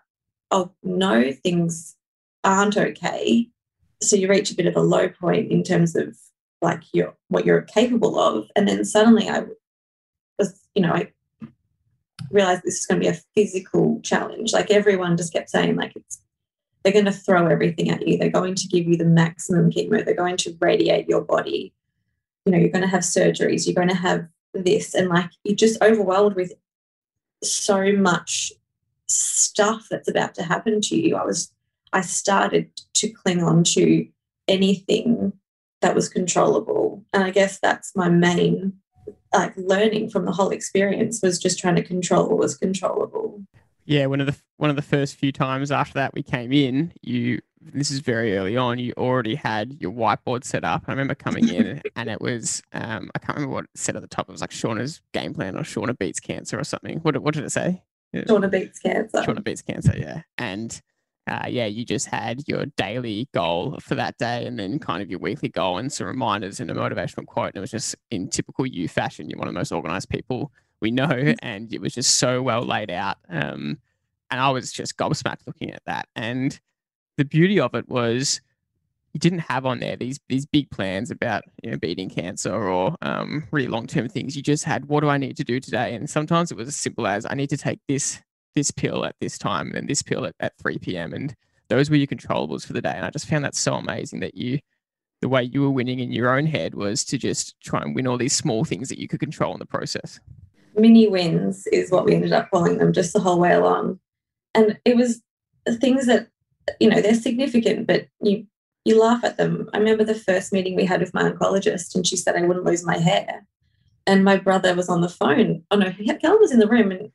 oh 0.52 0.72
no, 0.84 1.32
things 1.32 1.96
aren't 2.44 2.78
okay. 2.78 3.50
So 4.02 4.16
you 4.16 4.30
reach 4.30 4.52
a 4.52 4.56
bit 4.56 4.68
of 4.68 4.76
a 4.76 4.82
low 4.82 5.10
point 5.10 5.52
in 5.52 5.64
terms 5.64 5.96
of 5.96 6.16
like 6.62 6.84
your 6.94 7.16
what 7.30 7.46
you're 7.46 7.62
capable 7.62 8.20
of. 8.20 8.48
And 8.56 8.68
then 8.68 8.86
suddenly 8.86 9.30
i 9.30 9.44
was 10.40 10.60
you 10.76 10.82
know 10.82 10.94
i 10.94 11.12
realized 12.32 12.64
this 12.64 12.80
is 12.80 12.86
going 12.86 13.02
to 13.02 13.10
be 13.10 13.16
a 13.16 13.22
physical 13.36 14.02
challenge. 14.02 14.54
Like 14.54 14.72
everyone 14.72 15.18
just 15.18 15.34
kept 15.34 15.50
saying 15.50 15.76
like 15.76 15.94
it's 15.96 16.22
they're 16.84 16.94
going 16.94 17.06
to 17.06 17.12
throw 17.12 17.48
everything 17.48 17.90
at 17.90 18.08
you. 18.08 18.18
They're 18.18 18.30
going 18.30 18.56
to 18.56 18.68
give 18.68 18.88
you 18.88 18.96
the 18.96 19.06
maximum 19.06 19.72
chemo. 19.72 20.04
They're 20.04 20.14
going 20.14 20.38
to 20.38 20.58
radiate 20.62 21.10
your 21.10 21.22
body. 21.22 21.74
You 22.46 22.52
know 22.52 22.58
you're 22.58 22.70
going 22.70 22.84
to 22.84 22.88
have 22.88 23.02
surgeries. 23.02 23.66
You're 23.66 23.76
going 23.76 23.90
to 23.90 23.96
have 23.96 24.28
this 24.54 24.94
and 24.94 25.10
like 25.10 25.30
you're 25.44 25.56
just 25.56 25.82
overwhelmed 25.82 26.36
with 26.36 26.54
so 27.44 27.92
much 27.94 28.52
stuff 29.08 29.88
that's 29.90 30.10
about 30.10 30.34
to 30.34 30.44
happen 30.44 30.82
to 30.82 30.96
you 31.00 31.16
i 31.16 31.24
was 31.24 31.52
I 31.94 32.02
started 32.02 32.70
to 32.96 33.10
cling 33.10 33.44
on 33.44 33.64
to 33.66 34.08
anything 34.48 35.34
that 35.82 35.96
was 35.96 36.10
controllable. 36.10 37.04
And 37.14 37.24
I 37.24 37.32
guess 37.32 37.60
that's 37.60 37.96
my 37.96 38.10
main 38.10 38.74
like 39.34 39.56
learning 39.58 40.10
from 40.10 40.26
the 40.26 40.32
whole 40.32 40.50
experience 40.50 41.22
was 41.22 41.38
just 41.38 41.60
trying 41.60 41.76
to 41.76 41.84
control 41.84 42.30
what 42.30 42.38
was 42.38 42.58
controllable. 42.58 43.44
Yeah, 43.86 44.06
one 44.08 44.22
of 44.22 44.28
the 44.28 44.36
one 44.58 44.70
of 44.70 44.76
the 44.76 44.82
first 44.82 45.16
few 45.16 45.32
times 45.32 45.72
after 45.72 45.96
that 45.96 46.14
we 46.14 46.24
came 46.24 46.52
in, 46.52 46.94
you 47.02 47.40
this 47.62 47.92
is 47.92 48.00
very 48.00 48.38
early 48.38 48.56
on. 48.58 48.80
You 48.80 48.94
already 48.98 49.36
had 49.36 49.78
your 49.80 49.92
whiteboard 49.92 50.44
set 50.44 50.64
up. 50.64 50.84
I 50.88 50.92
remember 50.92 51.16
coming 51.16 51.50
in 51.50 51.82
and 51.96 52.10
it 52.10 52.22
was 52.22 52.62
um, 52.74 53.10
I 53.16 53.20
can't 53.20 53.36
remember 53.36 53.56
what 53.56 53.64
it 53.66 53.70
said 53.76 53.96
at 53.96 54.02
the 54.02 54.08
top. 54.08 54.30
It 54.30 54.32
was 54.32 54.42
like 54.42 54.52
Shauna's 54.52 55.02
game 55.14 55.34
plan 55.34 55.58
or 55.58 55.62
Shauna 55.62 55.98
beats 55.98 56.20
cancer 56.20 56.60
or 56.60 56.64
something. 56.64 57.00
What, 57.00 57.18
what 57.18 57.34
did 57.34 57.44
it 57.44 57.52
say? 57.52 57.84
Shauna 58.16 58.50
beats 58.50 58.80
cancer. 58.80 59.20
Shauna 59.20 59.44
beats 59.44 59.62
cancer, 59.62 59.94
yeah. 59.98 60.22
And 60.38 60.80
uh, 61.28 61.46
yeah, 61.50 61.66
you 61.66 61.84
just 61.84 62.08
had 62.08 62.42
your 62.48 62.66
daily 62.78 63.28
goal 63.34 63.78
for 63.82 63.96
that 63.96 64.18
day 64.18 64.46
and 64.46 64.58
then 64.58 64.80
kind 64.80 65.02
of 65.02 65.10
your 65.10 65.20
weekly 65.20 65.50
goal 65.50 65.78
and 65.78 65.92
some 65.92 66.08
reminders 66.08 66.60
and 66.60 66.72
a 66.72 66.74
motivational 66.74 67.26
quote. 67.26 67.48
And 67.48 67.58
it 67.58 67.60
was 67.60 67.72
just 67.72 67.96
in 68.12 68.30
typical 68.30 68.66
you 68.66 68.88
fashion. 68.88 69.30
You're 69.30 69.40
one 69.40 69.48
of 69.48 69.54
the 69.54 69.60
most 69.60 69.72
organized 69.72 70.10
people 70.10 70.52
we 70.80 70.92
know, 70.92 71.08
mm. 71.08 71.36
and 71.42 71.74
it 71.74 71.82
was 71.82 71.94
just 71.94 72.16
so 72.16 72.42
well 72.42 72.62
laid 72.62 72.90
out. 72.90 73.18
Um, 73.30 73.80
and 74.30 74.40
I 74.40 74.50
was 74.50 74.72
just 74.72 74.98
gobsmacked 74.98 75.48
looking 75.48 75.72
at 75.72 75.82
that. 75.86 76.08
And 76.16 76.58
the 77.18 77.26
beauty 77.26 77.60
of 77.60 77.74
it 77.76 77.88
was 77.90 78.42
you 79.14 79.20
didn't 79.20 79.40
have 79.40 79.66
on 79.66 79.80
there 79.80 79.96
these 79.96 80.20
these 80.30 80.46
big 80.46 80.70
plans 80.70 81.10
about 81.10 81.44
you 81.64 81.72
know 81.72 81.78
beating 81.78 82.10
cancer 82.10 82.54
or 82.54 82.96
um, 83.02 83.48
really 83.52 83.68
long 83.68 83.88
term 83.88 84.08
things. 84.08 84.36
You 84.36 84.44
just 84.44 84.64
had 84.64 84.86
what 84.86 85.02
do 85.02 85.10
I 85.10 85.18
need 85.18 85.38
to 85.38 85.44
do 85.44 85.60
today? 85.60 85.96
And 85.96 86.10
sometimes 86.10 86.52
it 86.52 86.58
was 86.58 86.68
as 86.68 86.76
simple 86.76 87.08
as 87.08 87.26
I 87.30 87.34
need 87.34 87.50
to 87.50 87.58
take 87.58 87.80
this 87.88 88.22
this 88.58 88.72
pill 88.72 89.06
at 89.06 89.16
this 89.22 89.38
time 89.38 89.74
and 89.76 89.88
this 89.88 90.02
pill 90.02 90.26
at, 90.26 90.36
at 90.40 90.58
3 90.58 90.80
p.m. 90.80 91.14
And 91.14 91.36
those 91.70 91.90
were 91.90 91.96
your 91.96 92.08
controllables 92.08 92.66
for 92.66 92.74
the 92.74 92.82
day. 92.82 92.94
And 92.96 93.06
I 93.06 93.10
just 93.12 93.28
found 93.28 93.46
that 93.46 93.56
so 93.56 93.76
amazing 93.76 94.20
that 94.22 94.36
you, 94.36 94.60
the 95.22 95.30
way 95.30 95.44
you 95.44 95.62
were 95.62 95.70
winning 95.70 96.00
in 96.00 96.12
your 96.12 96.36
own 96.36 96.48
head 96.48 96.74
was 96.74 97.06
to 97.06 97.18
just 97.18 97.56
try 97.62 97.82
and 97.82 97.96
win 97.96 98.08
all 98.08 98.18
these 98.18 98.36
small 98.36 98.66
things 98.66 98.90
that 98.90 99.00
you 99.00 99.08
could 99.08 99.20
control 99.20 99.54
in 99.54 99.60
the 99.60 99.66
process. 99.66 100.20
Mini 100.76 101.08
wins 101.08 101.68
is 101.68 101.92
what 101.92 102.06
we 102.06 102.16
ended 102.16 102.34
up 102.34 102.50
calling 102.50 102.78
them 102.80 102.94
just 102.94 103.14
the 103.14 103.20
whole 103.20 103.40
way 103.40 103.54
along. 103.54 104.00
And 104.56 104.80
it 104.86 104.96
was 104.96 105.22
things 105.80 106.08
that, 106.08 106.28
you 106.80 106.90
know, 106.90 107.02
they're 107.02 107.14
significant, 107.14 107.88
but 107.88 108.08
you, 108.22 108.46
you 108.86 109.00
laugh 109.00 109.24
at 109.24 109.38
them. 109.38 109.70
I 109.74 109.78
remember 109.78 110.04
the 110.04 110.16
first 110.16 110.54
meeting 110.54 110.76
we 110.76 110.86
had 110.86 111.02
with 111.02 111.14
my 111.14 111.24
oncologist 111.24 111.96
and 111.96 112.06
she 112.06 112.16
said 112.16 112.36
I 112.36 112.42
wouldn't 112.42 112.66
lose 112.66 112.86
my 112.86 112.98
hair. 112.98 113.46
And 114.06 114.24
my 114.24 114.38
brother 114.38 114.74
was 114.74 114.88
on 114.88 115.02
the 115.02 115.10
phone. 115.10 115.64
Oh 115.72 115.76
no, 115.76 115.92
Cal 116.22 116.40
was 116.40 116.52
in 116.52 116.60
the 116.60 116.68
room 116.68 116.92
and 116.92 117.12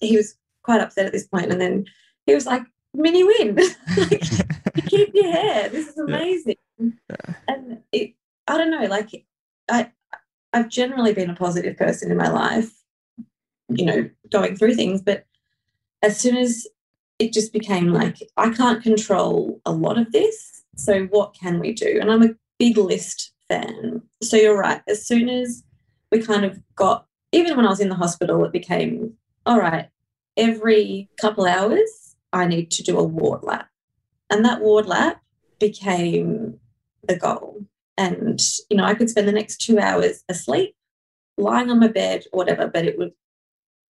he 0.00 0.16
was 0.16 0.34
quite 0.62 0.80
upset 0.80 1.06
at 1.06 1.12
this 1.12 1.26
point. 1.26 1.52
And 1.52 1.60
then 1.60 1.84
he 2.26 2.34
was 2.34 2.46
like, 2.46 2.62
mini 2.94 3.24
win. 3.24 3.56
like, 3.96 4.30
you 4.74 4.82
keep 4.82 5.14
your 5.14 5.30
hair. 5.30 5.68
This 5.68 5.88
is 5.88 5.98
amazing. 5.98 6.56
Yeah. 6.78 7.34
And 7.48 7.82
it, 7.92 8.14
I 8.48 8.58
don't 8.58 8.70
know, 8.70 8.86
like 8.86 9.24
I, 9.70 9.90
I've 10.52 10.68
generally 10.68 11.14
been 11.14 11.30
a 11.30 11.34
positive 11.34 11.76
person 11.76 12.10
in 12.10 12.16
my 12.16 12.28
life, 12.28 12.70
you 13.68 13.84
know, 13.84 14.10
going 14.30 14.56
through 14.56 14.74
things. 14.74 15.00
But 15.00 15.26
as 16.02 16.18
soon 16.18 16.36
as 16.36 16.66
it 17.18 17.32
just 17.32 17.52
became 17.52 17.88
like, 17.88 18.18
I 18.36 18.50
can't 18.50 18.82
control 18.82 19.60
a 19.64 19.72
lot 19.72 19.98
of 19.98 20.12
this. 20.12 20.64
So 20.76 21.04
what 21.04 21.34
can 21.34 21.60
we 21.60 21.72
do? 21.72 21.98
And 22.00 22.10
I'm 22.10 22.22
a 22.22 22.34
big 22.58 22.76
list 22.76 23.32
fan. 23.48 24.02
So 24.22 24.36
you're 24.36 24.58
right. 24.58 24.82
As 24.88 25.06
soon 25.06 25.28
as 25.28 25.62
we 26.10 26.22
kind 26.22 26.44
of 26.44 26.60
got, 26.74 27.06
even 27.32 27.56
when 27.56 27.66
I 27.66 27.70
was 27.70 27.80
in 27.80 27.88
the 27.88 27.94
hospital, 27.94 28.44
it 28.44 28.52
became, 28.52 29.14
all 29.46 29.58
right, 29.58 29.88
every 30.36 31.08
couple 31.20 31.46
hours, 31.46 32.16
I 32.32 32.46
need 32.46 32.70
to 32.72 32.82
do 32.82 32.98
a 32.98 33.04
ward 33.04 33.42
lap. 33.42 33.68
And 34.30 34.44
that 34.44 34.60
ward 34.60 34.86
lap 34.86 35.20
became 35.58 36.58
the 37.06 37.16
goal. 37.16 37.66
And, 37.98 38.40
you 38.70 38.76
know, 38.76 38.84
I 38.84 38.94
could 38.94 39.10
spend 39.10 39.28
the 39.28 39.32
next 39.32 39.58
two 39.58 39.78
hours 39.78 40.24
asleep, 40.28 40.74
lying 41.36 41.70
on 41.70 41.80
my 41.80 41.88
bed, 41.88 42.24
or 42.32 42.38
whatever, 42.38 42.66
but 42.66 42.86
it 42.86 42.98
would, 42.98 43.12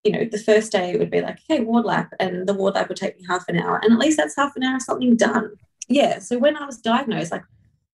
you 0.04 0.12
know, 0.12 0.24
the 0.24 0.38
first 0.38 0.72
day 0.72 0.90
it 0.90 0.98
would 0.98 1.10
be 1.10 1.20
like, 1.20 1.38
okay, 1.50 1.62
ward 1.62 1.84
lap. 1.84 2.12
And 2.18 2.48
the 2.48 2.54
ward 2.54 2.74
lap 2.74 2.88
would 2.88 2.96
take 2.96 3.18
me 3.18 3.26
half 3.28 3.48
an 3.48 3.58
hour. 3.58 3.80
And 3.82 3.92
at 3.92 3.98
least 3.98 4.16
that's 4.16 4.36
half 4.36 4.56
an 4.56 4.64
hour 4.64 4.76
of 4.76 4.82
something 4.82 5.16
done. 5.16 5.52
Yeah. 5.88 6.18
So 6.18 6.38
when 6.38 6.56
I 6.56 6.66
was 6.66 6.78
diagnosed, 6.78 7.32
like 7.32 7.44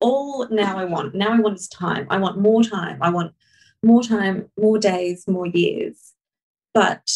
all 0.01 0.49
now 0.51 0.79
I 0.79 0.85
want, 0.85 1.15
now 1.15 1.33
I 1.33 1.41
want 1.41 1.59
is 1.59 1.69
time. 1.69 2.07
I 2.11 2.19
want 2.19 2.39
more 2.39 2.63
time. 2.63 2.99
I 3.03 3.11
want 3.11 3.35
more 3.83 4.03
time, 4.03 4.51
more 4.59 4.79
days, 4.79 5.27
more 5.29 5.47
years. 5.47 6.15
But 6.73 7.11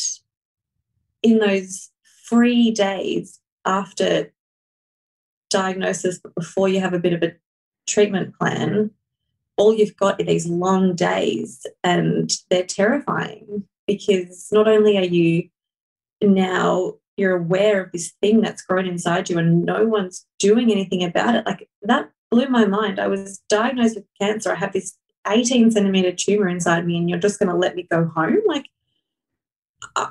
in 1.22 1.38
those 1.38 1.90
free 2.24 2.70
days 2.70 3.40
after 3.64 4.32
diagnosis, 5.50 6.18
but 6.18 6.34
before 6.34 6.68
you 6.68 6.80
have 6.80 6.94
a 6.94 6.98
bit 6.98 7.12
of 7.12 7.22
a 7.22 7.34
treatment 7.86 8.36
plan, 8.38 8.90
all 9.56 9.74
you've 9.74 9.96
got 9.96 10.20
are 10.20 10.24
these 10.24 10.46
long 10.46 10.94
days 10.94 11.66
and 11.84 12.30
they're 12.50 12.64
terrifying 12.64 13.64
because 13.96 14.48
not 14.52 14.68
only 14.68 14.98
are 14.98 15.04
you 15.04 15.48
now 16.22 16.94
you're 17.16 17.36
aware 17.36 17.82
of 17.82 17.92
this 17.92 18.12
thing 18.20 18.40
that's 18.40 18.62
grown 18.62 18.86
inside 18.86 19.28
you 19.28 19.38
and 19.38 19.64
no 19.64 19.84
one's 19.84 20.26
doing 20.38 20.70
anything 20.70 21.02
about 21.02 21.34
it 21.34 21.44
like 21.46 21.68
that 21.82 22.10
blew 22.30 22.46
my 22.48 22.64
mind 22.64 22.98
i 22.98 23.06
was 23.06 23.40
diagnosed 23.48 23.96
with 23.96 24.04
cancer 24.20 24.52
i 24.52 24.54
have 24.54 24.72
this 24.72 24.96
18 25.28 25.70
centimeter 25.70 26.12
tumor 26.12 26.48
inside 26.48 26.86
me 26.86 26.96
and 26.96 27.08
you're 27.08 27.18
just 27.18 27.38
going 27.38 27.48
to 27.48 27.56
let 27.56 27.76
me 27.76 27.86
go 27.90 28.06
home 28.06 28.40
like 28.46 28.66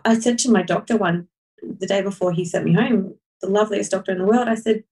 I 0.06 0.20
said 0.20 0.38
to 0.40 0.52
my 0.52 0.62
doctor 0.62 0.98
one 0.98 1.28
the 1.62 1.88
day 1.88 2.02
before 2.02 2.32
he 2.32 2.46
sent 2.46 2.66
me 2.66 2.74
home, 2.74 3.16
the 3.42 3.50
loveliest 3.50 3.92
doctor 3.92 4.12
in 4.12 4.18
the 4.18 4.26
world, 4.26 4.48
I 4.48 4.56
said, 4.56 4.84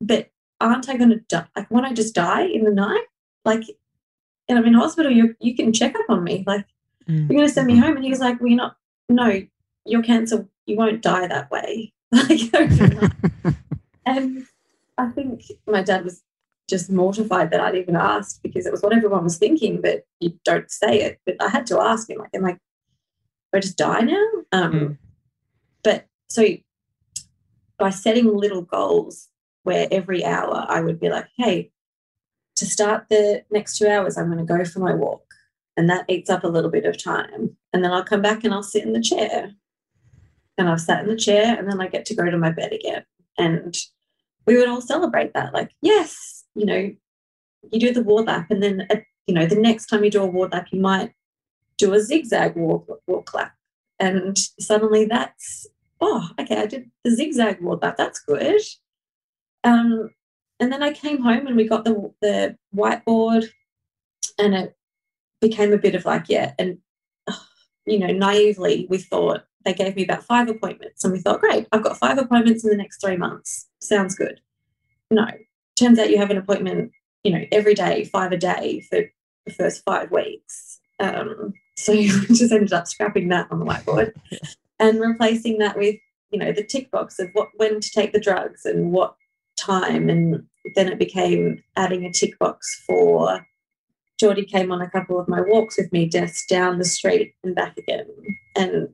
but 0.00 0.30
aren't 0.60 0.88
I 0.88 0.96
going 0.96 1.10
to 1.10 1.20
die? 1.28 1.46
Like, 1.54 1.70
won't 1.70 1.86
I 1.86 1.92
just 1.92 2.14
die 2.14 2.44
in 2.44 2.64
the 2.64 2.70
night? 2.70 3.04
Like, 3.44 3.62
and 4.48 4.58
I'm 4.58 4.64
in 4.64 4.74
hospital, 4.74 5.10
you 5.10 5.34
you 5.40 5.54
can 5.54 5.72
check 5.72 5.94
up 5.94 6.06
on 6.08 6.22
me. 6.22 6.44
Like, 6.46 6.66
mm. 7.08 7.18
you're 7.18 7.38
going 7.38 7.46
to 7.46 7.52
send 7.52 7.66
me 7.66 7.76
home. 7.78 7.96
And 7.96 8.04
he 8.04 8.10
was 8.10 8.20
like, 8.20 8.40
well, 8.40 8.48
you're 8.48 8.56
not, 8.56 8.76
no, 9.08 9.42
your 9.84 10.02
cancer, 10.02 10.46
you 10.66 10.76
won't 10.76 11.02
die 11.02 11.26
that 11.26 11.50
way. 11.50 11.92
Like, 12.12 12.40
and 14.06 14.46
I 14.96 15.08
think 15.10 15.42
my 15.66 15.82
dad 15.82 16.04
was 16.04 16.22
just 16.68 16.88
mortified 16.88 17.50
that 17.50 17.60
I'd 17.60 17.74
even 17.74 17.96
asked 17.96 18.42
because 18.42 18.64
it 18.64 18.72
was 18.72 18.80
what 18.80 18.92
everyone 18.92 19.24
was 19.24 19.38
thinking, 19.38 19.80
but 19.80 20.04
you 20.20 20.38
don't 20.44 20.70
say 20.70 21.02
it. 21.02 21.20
But 21.26 21.36
I 21.40 21.48
had 21.48 21.66
to 21.66 21.80
ask 21.80 22.08
him, 22.08 22.18
like, 22.18 22.30
am 22.32 22.44
I 22.44 22.58
I 23.56 23.60
just 23.60 23.78
die 23.78 24.00
now? 24.00 24.26
Um, 24.52 24.72
mm. 24.72 24.98
But 25.82 26.06
so 26.28 26.44
by 27.78 27.90
setting 27.90 28.34
little 28.34 28.62
goals 28.62 29.28
where 29.62 29.88
every 29.90 30.24
hour 30.24 30.64
I 30.68 30.80
would 30.80 31.00
be 31.00 31.08
like, 31.08 31.26
hey, 31.36 31.70
to 32.56 32.66
start 32.66 33.06
the 33.08 33.44
next 33.50 33.78
two 33.78 33.88
hours, 33.88 34.16
I'm 34.16 34.30
going 34.30 34.44
to 34.44 34.44
go 34.44 34.64
for 34.64 34.80
my 34.80 34.94
walk. 34.94 35.25
And 35.76 35.90
that 35.90 36.06
eats 36.08 36.30
up 36.30 36.44
a 36.44 36.48
little 36.48 36.70
bit 36.70 36.86
of 36.86 37.02
time. 37.02 37.56
And 37.72 37.84
then 37.84 37.92
I'll 37.92 38.04
come 38.04 38.22
back 38.22 38.44
and 38.44 38.54
I'll 38.54 38.62
sit 38.62 38.84
in 38.84 38.92
the 38.92 39.00
chair. 39.00 39.52
And 40.56 40.68
I've 40.68 40.80
sat 40.80 41.02
in 41.02 41.08
the 41.08 41.16
chair 41.16 41.54
and 41.58 41.70
then 41.70 41.80
I 41.80 41.88
get 41.88 42.06
to 42.06 42.14
go 42.14 42.30
to 42.30 42.38
my 42.38 42.50
bed 42.50 42.72
again. 42.72 43.04
And 43.36 43.76
we 44.46 44.56
would 44.56 44.68
all 44.68 44.80
celebrate 44.80 45.34
that. 45.34 45.52
Like, 45.52 45.70
yes, 45.82 46.44
you 46.54 46.64
know, 46.64 46.90
you 47.70 47.80
do 47.80 47.92
the 47.92 48.02
ward 48.02 48.26
lap. 48.26 48.46
And 48.50 48.62
then, 48.62 48.86
uh, 48.90 48.96
you 49.26 49.34
know, 49.34 49.46
the 49.46 49.56
next 49.56 49.86
time 49.86 50.02
you 50.02 50.10
do 50.10 50.22
a 50.22 50.26
ward 50.26 50.52
lap, 50.52 50.68
you 50.70 50.80
might 50.80 51.12
do 51.76 51.92
a 51.92 52.00
zigzag 52.00 52.56
walk, 52.56 52.86
walk 53.06 53.34
lap. 53.34 53.52
And 53.98 54.38
suddenly 54.58 55.04
that's, 55.04 55.66
oh, 56.00 56.30
okay, 56.40 56.62
I 56.62 56.66
did 56.66 56.90
the 57.04 57.10
zigzag 57.10 57.60
walk 57.60 57.82
lap. 57.82 57.96
That's 57.98 58.20
good. 58.20 58.62
Um, 59.64 60.10
and 60.58 60.72
then 60.72 60.82
I 60.82 60.92
came 60.92 61.20
home 61.20 61.46
and 61.46 61.56
we 61.56 61.68
got 61.68 61.84
the, 61.84 62.12
the 62.22 62.56
whiteboard 62.74 63.46
and 64.38 64.54
it 64.54 64.76
became 65.40 65.72
a 65.72 65.78
bit 65.78 65.94
of 65.94 66.04
like, 66.04 66.24
yeah, 66.28 66.52
and, 66.58 66.78
you 67.86 67.98
know, 67.98 68.12
naively 68.12 68.86
we 68.88 68.98
thought 68.98 69.44
they 69.64 69.74
gave 69.74 69.96
me 69.96 70.04
about 70.04 70.24
five 70.24 70.48
appointments 70.48 71.04
and 71.04 71.12
we 71.12 71.20
thought, 71.20 71.40
great, 71.40 71.66
I've 71.72 71.82
got 71.82 71.98
five 71.98 72.18
appointments 72.18 72.64
in 72.64 72.70
the 72.70 72.76
next 72.76 73.00
three 73.00 73.16
months. 73.16 73.68
Sounds 73.80 74.14
good. 74.14 74.40
No, 75.10 75.26
turns 75.78 75.98
out 75.98 76.10
you 76.10 76.18
have 76.18 76.30
an 76.30 76.38
appointment, 76.38 76.92
you 77.24 77.32
know, 77.32 77.44
every 77.52 77.74
day, 77.74 78.04
five 78.04 78.32
a 78.32 78.36
day 78.36 78.80
for 78.88 79.00
the 79.44 79.52
first 79.52 79.84
five 79.84 80.10
weeks. 80.10 80.80
Um, 81.00 81.52
so 81.76 81.92
we 81.94 82.08
just 82.08 82.52
ended 82.52 82.72
up 82.72 82.86
scrapping 82.86 83.28
that 83.28 83.48
on 83.50 83.58
the 83.58 83.66
whiteboard 83.66 84.12
and 84.78 85.00
replacing 85.00 85.58
that 85.58 85.76
with, 85.76 85.96
you 86.30 86.38
know, 86.38 86.52
the 86.52 86.64
tick 86.64 86.90
box 86.90 87.18
of 87.18 87.30
what 87.32 87.48
when 87.56 87.80
to 87.80 87.90
take 87.90 88.12
the 88.12 88.20
drugs 88.20 88.64
and 88.64 88.92
what 88.92 89.16
time. 89.56 90.08
And 90.08 90.44
then 90.74 90.88
it 90.88 90.98
became 90.98 91.62
adding 91.76 92.04
a 92.04 92.12
tick 92.12 92.38
box 92.38 92.82
for 92.86 93.46
Geordie 94.18 94.44
came 94.44 94.72
on 94.72 94.80
a 94.80 94.90
couple 94.90 95.20
of 95.20 95.28
my 95.28 95.40
walks 95.40 95.76
with 95.76 95.92
me 95.92 96.08
just 96.08 96.48
down 96.48 96.78
the 96.78 96.84
street 96.84 97.34
and 97.44 97.54
back 97.54 97.76
again. 97.76 98.06
And 98.56 98.88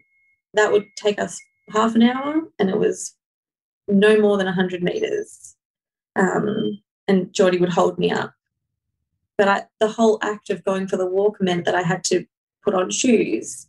that 0.55 0.73
would 0.73 0.87
take 0.97 1.19
us 1.19 1.41
half 1.71 1.95
an 1.95 2.03
hour 2.03 2.43
and 2.59 2.69
it 2.69 2.79
was 2.79 3.15
no 3.89 4.21
more 4.21 4.37
than 4.37 4.47
100 4.47 4.83
meters. 4.83 5.57
Um, 6.17 6.81
and 7.09 7.33
Geordie 7.33 7.59
would 7.59 7.73
hold 7.73 7.99
me 7.99 8.11
up. 8.11 8.33
But 9.39 9.49
I, 9.49 9.65
the 9.81 9.89
whole 9.89 10.19
act 10.23 10.51
of 10.51 10.65
going 10.65 10.89
for 10.89 10.97
the 10.97 11.07
walk 11.07 11.41
meant 11.41 11.65
that 11.65 11.75
I 11.75 11.83
had 11.83 12.05
to 12.05 12.25
put 12.65 12.75
on 12.75 12.91
shoes. 12.91 13.69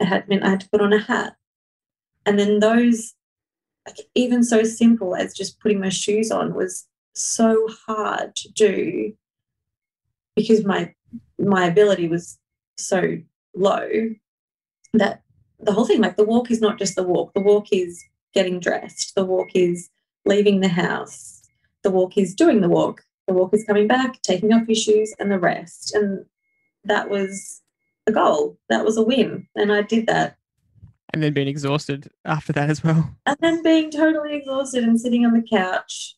It 0.00 0.06
had 0.06 0.28
meant 0.28 0.44
I 0.44 0.50
had 0.50 0.60
to 0.60 0.68
put 0.70 0.80
on 0.80 0.92
a 0.92 0.98
hat. 0.98 1.36
And 2.24 2.38
then 2.38 2.60
those, 2.60 3.14
like, 3.86 3.98
even 4.14 4.42
so 4.42 4.62
simple 4.62 5.14
as 5.14 5.34
just 5.34 5.60
putting 5.60 5.80
my 5.80 5.90
shoes 5.90 6.30
on, 6.30 6.54
was 6.54 6.86
so 7.14 7.68
hard 7.86 8.34
to 8.36 8.50
do 8.52 9.12
because 10.36 10.64
my 10.64 10.92
my 11.38 11.66
ability 11.66 12.08
was 12.08 12.38
so 12.76 13.18
low 13.54 13.88
that 14.94 15.22
the 15.60 15.72
whole 15.72 15.86
thing, 15.86 16.00
like 16.00 16.16
the 16.16 16.24
walk 16.24 16.50
is 16.50 16.60
not 16.60 16.78
just 16.78 16.96
the 16.96 17.02
walk. 17.02 17.34
The 17.34 17.40
walk 17.40 17.68
is 17.72 18.02
getting 18.34 18.60
dressed. 18.60 19.14
The 19.14 19.24
walk 19.24 19.50
is 19.54 19.88
leaving 20.24 20.60
the 20.60 20.68
house. 20.68 21.42
The 21.82 21.90
walk 21.90 22.16
is 22.18 22.34
doing 22.34 22.60
the 22.60 22.68
walk. 22.68 23.02
The 23.26 23.34
walk 23.34 23.54
is 23.54 23.64
coming 23.64 23.86
back, 23.86 24.20
taking 24.22 24.52
off 24.52 24.68
your 24.68 24.76
shoes, 24.76 25.14
and 25.18 25.30
the 25.30 25.38
rest. 25.38 25.94
And 25.94 26.24
that 26.84 27.08
was 27.08 27.62
a 28.06 28.12
goal. 28.12 28.58
That 28.68 28.84
was 28.84 28.96
a 28.96 29.02
win. 29.02 29.46
And 29.54 29.72
I 29.72 29.82
did 29.82 30.06
that. 30.08 30.36
And 31.14 31.22
then 31.22 31.32
being 31.32 31.48
exhausted 31.48 32.10
after 32.24 32.52
that 32.54 32.70
as 32.70 32.82
well. 32.82 33.14
And 33.26 33.36
then 33.40 33.62
being 33.62 33.90
totally 33.90 34.34
exhausted 34.34 34.82
and 34.82 35.00
sitting 35.00 35.24
on 35.24 35.34
the 35.34 35.46
couch. 35.48 36.16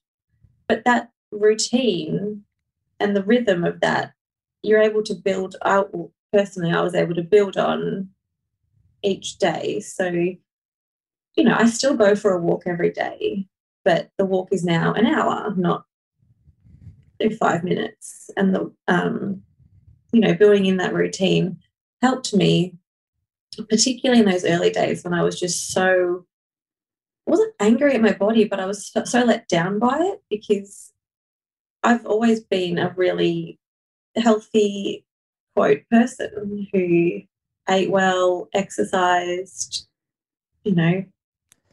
But 0.69 0.85
that 0.85 1.11
routine 1.31 2.45
and 3.05 3.15
the 3.15 3.23
rhythm 3.23 3.65
of 3.65 3.81
that, 3.81 4.15
you're 4.63 4.81
able 4.81 5.03
to 5.05 5.15
build 5.15 5.57
out. 5.65 5.93
Personally, 6.33 6.73
I 6.73 6.81
was 6.81 6.95
able 6.95 7.15
to 7.15 7.23
build 7.23 7.57
on 7.59 8.09
each 9.03 9.39
day. 9.39 9.81
So, 9.81 10.07
you 10.09 11.45
know, 11.45 11.55
I 11.55 11.67
still 11.67 11.95
go 11.95 12.17
for 12.17 12.33
a 12.33 12.41
walk 12.41 12.63
every 12.67 12.91
day, 12.91 13.47
but 13.85 14.11
the 14.17 14.25
walk 14.25 14.49
is 14.51 14.65
now 14.65 14.95
an 14.95 15.07
hour, 15.07 15.55
not 15.57 15.85
five 17.39 17.63
minutes. 17.63 18.31
And 18.37 18.55
the, 18.55 18.73
um, 18.89 19.43
you 20.13 20.21
know, 20.21 20.35
building 20.35 20.67
in 20.67 20.79
that 20.79 20.95
routine 20.95 21.59
helped 22.03 22.35
me, 22.35 22.77
particularly 23.69 24.23
in 24.23 24.29
those 24.29 24.45
early 24.45 24.71
days 24.71 25.05
when 25.05 25.15
I 25.15 25.23
was 25.23 25.39
just 25.39 25.73
so, 25.73 26.25
wasn't 27.27 27.55
angry 27.61 27.95
at 27.95 28.03
my 28.03 28.13
body, 28.13 28.45
but 28.45 28.61
I 28.61 28.67
was 28.67 28.93
so 29.05 29.25
let 29.25 29.47
down 29.49 29.79
by 29.79 29.99
it 30.01 30.23
because 30.31 30.94
I've 31.85 32.07
always 32.07 32.41
been 32.41 32.79
a 32.79 32.95
really 32.97 33.61
healthy, 34.17 35.05
quote, 35.55 35.83
person 35.91 36.69
who 36.73 37.21
ate 37.69 37.91
well, 37.91 38.49
exercised, 38.55 39.87
you 40.65 40.75
know, 40.75 41.05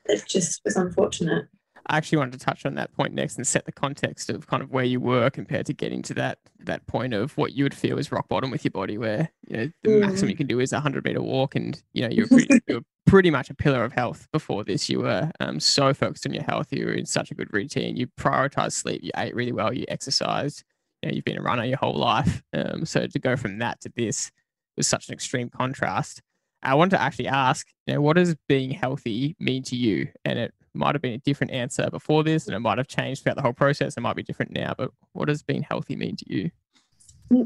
it 0.06 0.24
just 0.28 0.62
was 0.66 0.76
unfortunate. 0.76 1.48
I 1.88 1.98
actually 1.98 2.20
wanted 2.20 2.40
to 2.40 2.46
touch 2.46 2.66
on 2.66 2.76
that 2.76 2.94
point 2.94 3.14
next 3.14 3.38
and 3.38 3.46
set 3.46 3.66
the 3.66 3.72
context 3.72 4.30
of 4.30 4.48
kind 4.48 4.62
of 4.64 4.72
where 4.72 4.84
you 4.84 5.00
were 5.00 5.30
compared 5.30 5.66
to 5.68 5.74
getting 5.74 6.02
to 6.04 6.14
that 6.16 6.40
that 6.60 6.86
point 6.88 7.14
of 7.14 7.36
what 7.38 7.54
you 7.54 7.64
would 7.66 7.74
feel 7.74 7.98
is 7.98 8.12
rock 8.12 8.28
bottom 8.28 8.52
with 8.52 8.64
your 8.64 8.72
body, 8.72 8.98
where 8.98 9.32
you 9.48 9.58
know 9.58 9.72
the 9.84 9.90
mm. 9.90 10.00
maximum 10.02 10.30
you 10.30 10.36
can 10.36 10.48
do 10.48 10.60
is 10.60 10.74
a 10.74 10.80
hundred 10.80 11.04
meter 11.04 11.22
walk, 11.22 11.56
and 11.56 11.82
you 11.94 12.04
know 12.04 12.10
you're 12.10 12.28
pretty, 12.28 12.60
you're 12.68 12.84
pretty 13.06 13.32
much 13.32 13.50
a 13.50 13.54
pillar 13.54 13.84
of 13.84 13.94
health. 13.94 14.28
Before 14.32 14.64
this, 14.64 14.90
you 14.90 15.00
were 15.00 15.32
um, 15.40 15.60
so 15.60 15.94
focused 15.94 16.26
on 16.26 16.34
your 16.34 16.44
health, 16.44 16.68
you 16.72 16.86
were 16.86 16.94
in 16.94 17.06
such 17.06 17.32
a 17.32 17.36
good 17.36 17.54
routine, 17.54 17.98
you 17.98 18.08
prioritized 18.08 18.74
sleep, 18.74 19.02
you 19.04 19.12
ate 19.18 19.36
really 19.36 19.52
well, 19.52 19.74
you 19.74 19.86
exercised. 19.88 20.64
You 21.02 21.10
know, 21.10 21.16
you've 21.16 21.26
been 21.26 21.40
a 21.40 21.42
runner 21.42 21.66
your 21.66 21.78
whole 21.78 21.96
life, 21.96 22.44
um, 22.54 22.86
so 22.86 23.08
to 23.08 23.20
go 23.20 23.36
from 23.36 23.58
that 23.58 23.82
to 23.82 23.92
this 23.96 24.32
was 24.78 24.88
such 24.88 25.10
an 25.10 25.14
extreme 25.14 25.50
contrast. 25.50 26.22
I 26.64 26.76
want 26.76 26.92
to 26.92 27.02
actually 27.02 27.28
ask, 27.28 27.68
you 27.88 27.96
know, 27.96 28.02
what 28.02 28.18
does 28.18 28.36
being 28.48 28.72
healthy 28.72 29.36
mean 29.40 29.64
to 29.64 29.76
you? 29.76 30.10
And 30.24 30.38
it 30.38 30.54
might 30.74 30.96
have 30.96 31.02
been 31.02 31.14
a 31.14 31.20
different 31.20 31.52
answer 31.52 31.90
before 31.90 32.24
this, 32.24 32.48
and 32.48 32.56
it 32.56 32.60
might 32.60 32.78
have 32.78 32.88
changed 32.88 33.24
throughout 33.24 33.36
the 33.36 33.42
whole 33.42 33.54
process. 33.54 33.98
It 33.98 34.02
might 34.02 34.16
be 34.16 34.24
different 34.24 34.52
now, 34.52 34.74
but 34.78 34.92
what 35.14 35.28
does 35.28 35.44
being 35.44 35.64
healthy 35.64 35.96
mean 35.96 36.16
to 36.18 36.26
you? 36.28 36.52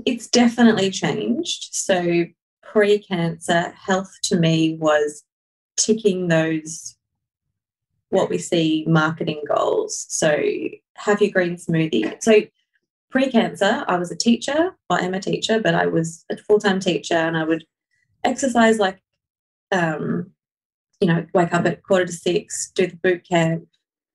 It's 0.05 0.27
definitely 0.27 0.91
changed. 0.91 1.69
So, 1.73 2.25
pre 2.63 2.99
cancer, 2.99 3.71
health 3.71 4.11
to 4.23 4.37
me 4.37 4.77
was 4.79 5.23
ticking 5.77 6.27
those 6.27 6.95
what 8.09 8.29
we 8.29 8.37
see 8.37 8.85
marketing 8.87 9.41
goals. 9.47 10.05
So, 10.09 10.41
have 10.95 11.21
your 11.21 11.31
green 11.31 11.55
smoothie. 11.55 12.21
So, 12.21 12.41
pre 13.11 13.31
cancer, 13.31 13.83
I 13.87 13.97
was 13.97 14.11
a 14.11 14.15
teacher. 14.15 14.75
I 14.89 15.05
am 15.05 15.13
a 15.13 15.19
teacher, 15.19 15.59
but 15.59 15.75
I 15.75 15.85
was 15.85 16.25
a 16.31 16.37
full 16.37 16.59
time 16.59 16.79
teacher 16.79 17.15
and 17.15 17.37
I 17.37 17.43
would 17.43 17.65
exercise 18.23 18.79
like 18.79 18.99
um, 19.71 20.31
you 20.99 21.07
know, 21.07 21.25
wake 21.33 21.53
up 21.53 21.65
at 21.65 21.83
quarter 21.83 22.05
to 22.05 22.11
six, 22.11 22.71
do 22.73 22.87
the 22.87 22.95
boot 22.97 23.27
camp, 23.27 23.67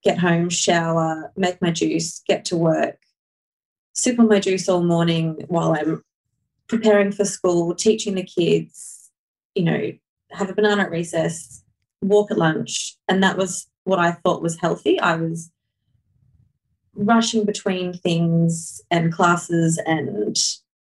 get 0.02 0.18
home, 0.18 0.48
shower, 0.48 1.32
make 1.36 1.60
my 1.60 1.70
juice, 1.70 2.22
get 2.26 2.44
to 2.46 2.56
work, 2.56 2.98
sip 3.94 4.18
on 4.18 4.28
my 4.28 4.40
juice 4.40 4.68
all 4.68 4.82
morning 4.82 5.44
while 5.48 5.72
I'm 5.72 6.02
preparing 6.68 7.12
for 7.12 7.24
school, 7.24 7.74
teaching 7.74 8.14
the 8.14 8.22
kids, 8.22 9.10
you 9.54 9.64
know, 9.64 9.92
have 10.30 10.48
a 10.48 10.54
banana 10.54 10.82
at 10.82 10.90
recess, 10.90 11.62
walk 12.00 12.30
at 12.30 12.38
lunch. 12.38 12.96
And 13.08 13.22
that 13.22 13.36
was 13.36 13.68
what 13.84 13.98
I 13.98 14.12
thought 14.12 14.42
was 14.42 14.58
healthy. 14.58 14.98
I 15.00 15.16
was 15.16 15.50
rushing 16.94 17.44
between 17.44 17.92
things 17.92 18.80
and 18.90 19.12
classes 19.12 19.80
and 19.86 20.36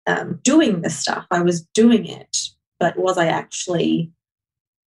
um, 0.08 0.40
doing 0.44 0.82
the 0.82 0.90
stuff. 0.90 1.26
I 1.32 1.42
was 1.42 1.62
doing 1.62 2.06
it, 2.06 2.50
but 2.80 2.98
was 2.98 3.18
I 3.18 3.28
actually 3.28 4.12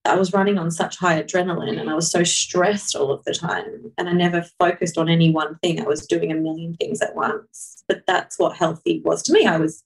I 0.07 0.15
was 0.15 0.33
running 0.33 0.57
on 0.57 0.71
such 0.71 0.97
high 0.97 1.21
adrenaline 1.21 1.79
and 1.79 1.89
I 1.89 1.93
was 1.93 2.09
so 2.09 2.23
stressed 2.23 2.95
all 2.95 3.11
of 3.11 3.23
the 3.23 3.33
time. 3.33 3.91
And 3.97 4.09
I 4.09 4.13
never 4.13 4.43
focused 4.59 4.97
on 4.97 5.09
any 5.09 5.31
one 5.31 5.57
thing. 5.59 5.79
I 5.79 5.85
was 5.85 6.05
doing 6.05 6.31
a 6.31 6.35
million 6.35 6.75
things 6.75 7.01
at 7.01 7.15
once. 7.15 7.83
But 7.87 8.03
that's 8.07 8.37
what 8.37 8.57
healthy 8.57 9.01
was 9.03 9.23
to 9.23 9.33
me. 9.33 9.45
I 9.45 9.57
was 9.57 9.83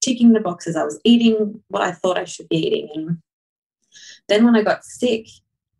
ticking 0.00 0.32
the 0.32 0.40
boxes. 0.40 0.76
I 0.76 0.84
was 0.84 1.00
eating 1.04 1.62
what 1.68 1.82
I 1.82 1.92
thought 1.92 2.18
I 2.18 2.24
should 2.24 2.48
be 2.48 2.66
eating. 2.66 2.90
And 2.94 3.18
then 4.28 4.44
when 4.44 4.56
I 4.56 4.62
got 4.62 4.84
sick, 4.84 5.26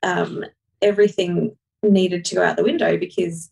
um, 0.02 0.44
everything 0.82 1.56
needed 1.82 2.24
to 2.26 2.34
go 2.34 2.42
out 2.42 2.56
the 2.56 2.64
window 2.64 2.96
because 2.96 3.50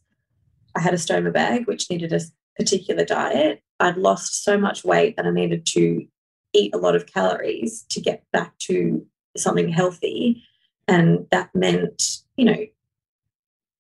I 0.77 0.81
had 0.81 0.95
a 0.95 0.99
stoma 0.99 1.33
bag, 1.33 1.67
which 1.67 1.91
needed 1.91 2.13
a 2.13 2.21
particular 2.57 3.05
diet. 3.05 3.63
I'd 3.81 3.97
lost 3.97 4.45
so 4.45 4.59
much 4.59 4.85
weight 4.85 5.17
that 5.17 5.27
I 5.27 5.31
needed 5.31 5.67
to 5.67 6.07
eat 6.53 6.75
a 6.75 6.79
lot 6.79 6.95
of 6.95 7.07
calories 7.07 7.85
to 7.91 8.01
get 8.01 8.25
back 8.33 8.57
to 8.59 9.07
something 9.37 9.69
healthy. 9.69 10.43
And 10.87 11.27
that 11.31 11.51
meant, 11.55 12.19
you 12.37 12.45
know, 12.45 12.67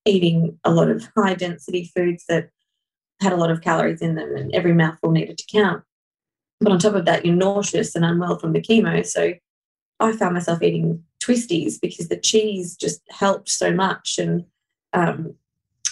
eating 0.05 0.59
a 0.64 0.73
lot 0.73 0.90
of 0.90 1.09
high 1.17 1.35
density 1.35 1.90
foods 1.95 2.25
that 2.29 2.51
had 3.21 3.33
a 3.33 3.37
lot 3.37 3.51
of 3.51 3.62
calories 3.62 4.03
in 4.03 4.14
them 4.14 4.35
and 4.37 4.55
every 4.55 4.73
mouthful 4.73 5.11
needed 5.11 5.38
to 5.38 5.47
count. 5.51 5.83
But 6.61 6.73
on 6.73 6.79
top 6.79 6.95
of 6.95 7.05
that, 7.05 7.25
you're 7.25 7.35
nauseous 7.35 7.95
and 7.95 8.05
unwell 8.05 8.38
from 8.38 8.53
the 8.53 8.61
chemo. 8.61 9.05
So 9.07 9.35
I 10.01 10.12
found 10.12 10.35
myself 10.35 10.62
eating 10.62 11.03
twisties 11.23 11.81
because 11.81 12.09
the 12.09 12.17
cheese 12.17 12.77
just 12.77 13.01
helped 13.11 13.49
so 13.49 13.73
much. 13.73 14.19
And, 14.19 14.45
um, 14.93 15.35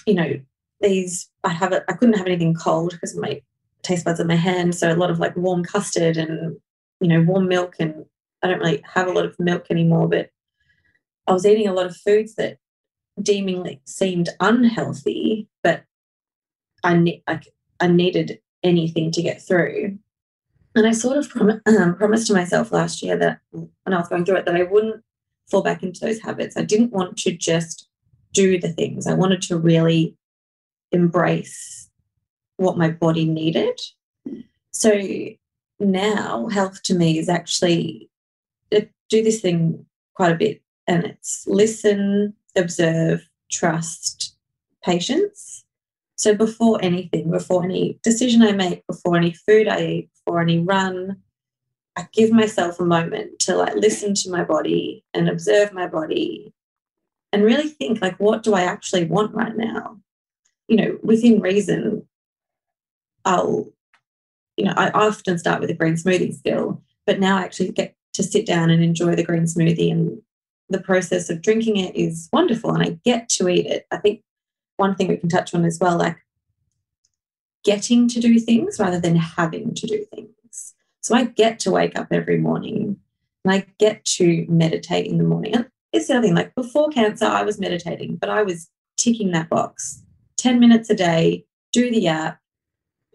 you 0.07 0.15
know, 0.15 0.41
these, 0.81 1.29
I 1.45 1.51
have 1.51 1.73
it, 1.73 1.85
I 1.89 1.93
couldn't 1.93 2.19
have 2.19 2.27
anything 2.27 2.55
cold 2.55 2.91
because 2.93 3.17
my 3.17 3.41
taste 3.83 4.05
buds 4.05 4.21
in 4.21 4.27
my 4.27 4.37
hand. 4.37 4.75
So 4.75 4.93
a 4.93 4.97
lot 4.97 5.11
of 5.11 5.19
like 5.19 5.37
warm 5.37 5.65
custard 5.65 6.17
and, 6.17 6.57
you 7.01 7.09
know, 7.09 7.23
warm 7.23 7.49
milk 7.49 7.77
and 7.79 8.05
I 8.43 8.49
don't 8.49 8.61
really 8.61 8.83
have 8.95 9.09
a 9.09 9.13
lot 9.13 9.25
of 9.25 9.39
milk 9.39 9.67
anymore, 9.71 10.09
but 10.09 10.31
I 11.27 11.33
was 11.33 11.47
eating 11.47 11.69
a 11.69 11.73
lot 11.73 11.87
of 11.87 11.97
foods 11.97 12.35
that 12.35 12.59
deemingly 13.21 13.81
seemed 13.85 14.31
unhealthy, 14.41 15.49
but 15.63 15.85
I, 16.83 16.97
ne- 16.97 17.23
I, 17.27 17.41
I 17.81 17.87
needed 17.89 18.41
anything 18.63 19.11
to 19.13 19.23
get 19.23 19.43
through. 19.43 19.99
And 20.75 20.87
I 20.87 20.93
sort 20.93 21.19
of 21.19 21.29
prom- 21.29 21.61
um, 21.67 21.95
promised 21.99 22.27
to 22.29 22.33
myself 22.33 22.73
last 22.73 23.03
year 23.03 23.17
that 23.19 23.41
when 23.51 23.95
I 23.95 23.99
was 23.99 24.09
going 24.09 24.25
through 24.25 24.37
it, 24.37 24.47
that 24.47 24.57
I 24.57 24.65
wouldn't 24.65 25.03
fall 25.51 25.63
back 25.63 25.83
into 25.83 26.01
those 26.01 26.21
habits. 26.21 26.57
I 26.57 26.63
didn't 26.63 26.93
want 26.93 27.17
to 27.19 27.33
just 27.33 27.89
do 28.33 28.59
the 28.59 28.73
things. 28.73 29.07
I 29.07 29.15
wanted 29.15 29.43
to 29.43 29.59
really 29.59 30.17
embrace 30.91 31.91
what 32.57 32.79
my 32.79 32.91
body 32.91 33.25
needed. 33.25 33.79
So 34.73 35.01
now 35.79 36.49
health 36.49 36.83
to 36.85 36.95
me 36.95 37.19
is 37.19 37.29
actually 37.29 38.09
do 39.13 39.23
this 39.23 39.41
thing 39.41 39.87
quite 40.15 40.33
a 40.33 40.37
bit, 40.37 40.63
and 40.87 41.05
it's 41.05 41.45
listen, 41.47 42.35
observe, 42.57 43.29
trust, 43.51 44.37
patience. 44.83 45.65
So 46.17 46.35
before 46.35 46.79
anything, 46.83 47.31
before 47.31 47.65
any 47.65 47.99
decision 48.03 48.43
I 48.43 48.53
make, 48.53 48.87
before 48.87 49.17
any 49.17 49.33
food 49.33 49.69
I 49.69 49.81
eat, 49.87 50.11
before 50.15 50.41
any 50.41 50.59
run, 50.61 51.19
I 51.97 52.07
give 52.13 52.31
myself 52.31 52.81
a 52.81 52.85
moment 52.85 53.39
to 53.41 53.57
like 53.57 53.75
listen 53.75 54.15
to 54.15 54.31
my 54.31 54.45
body 54.45 55.05
and 55.13 55.29
observe 55.29 55.73
my 55.73 55.87
body 55.87 56.55
and 57.33 57.45
really 57.45 57.69
think 57.69 58.01
like 58.01 58.19
what 58.19 58.43
do 58.43 58.55
I 58.55 58.63
actually 58.63 59.05
want 59.05 59.35
right 59.35 59.57
now? 59.57 59.99
You 60.69 60.77
know, 60.77 60.99
within 61.03 61.41
reason, 61.41 62.07
I'll, 63.25 63.69
you 64.57 64.65
know, 64.65 64.75
I 64.77 64.91
often 64.91 65.39
start 65.39 65.61
with 65.61 65.71
a 65.71 65.75
green 65.75 65.95
smoothie 65.95 66.35
still, 66.35 66.83
but 67.07 67.21
now 67.21 67.37
I 67.39 67.43
actually 67.43 67.73
get 67.73 67.95
to 68.15 68.23
sit 68.23 68.47
down 68.47 68.71
and 68.71 68.83
enjoy 68.83 69.15
the 69.15 69.25
green 69.25 69.45
smoothie 69.45 69.91
and 69.91 70.21
the 70.69 70.81
process 70.81 71.31
of 71.31 71.43
drinking 71.43 71.77
it 71.77 71.95
is 71.95 72.29
wonderful 72.33 72.71
and 72.71 72.83
I 72.83 72.99
get 73.05 73.29
to 73.31 73.49
eat 73.49 73.67
it. 73.67 73.87
I 73.91 73.99
think 73.99 74.23
one 74.77 74.95
thing 74.95 75.09
we 75.09 75.17
can 75.17 75.29
touch 75.29 75.55
on 75.55 75.65
as 75.65 75.79
well, 75.81 75.99
like 75.99 76.19
getting 77.65 78.09
to 78.09 78.21
do 78.21 78.39
things 78.39 78.79
rather 78.79 78.99
than 78.99 79.17
having 79.17 79.75
to 79.75 79.87
do 79.87 80.05
things. 80.15 80.75
So 81.01 81.15
I 81.15 81.25
get 81.25 81.61
to 81.61 81.71
wake 81.71 81.99
up 81.99 82.09
every 82.11 82.39
morning 82.39 82.97
and 83.45 83.53
I 83.53 83.67
get 83.79 84.05
to 84.05 84.47
meditate 84.49 85.07
in 85.07 85.19
the 85.19 85.25
morning. 85.25 85.55
And 85.55 85.69
it's 85.93 86.09
the 86.09 86.15
other 86.15 86.27
thing, 86.27 86.35
like 86.35 86.55
before 86.55 86.89
cancer, 86.89 87.27
I 87.27 87.43
was 87.43 87.61
meditating, 87.61 88.17
but 88.17 88.31
I 88.31 88.43
was 88.43 88.69
ticking 88.97 89.33
that 89.33 89.49
box 89.49 90.03
10 90.37 90.59
minutes 90.59 90.91
a 90.91 90.95
day, 90.95 91.45
do 91.73 91.91
the 91.91 92.09
app. 92.09 92.41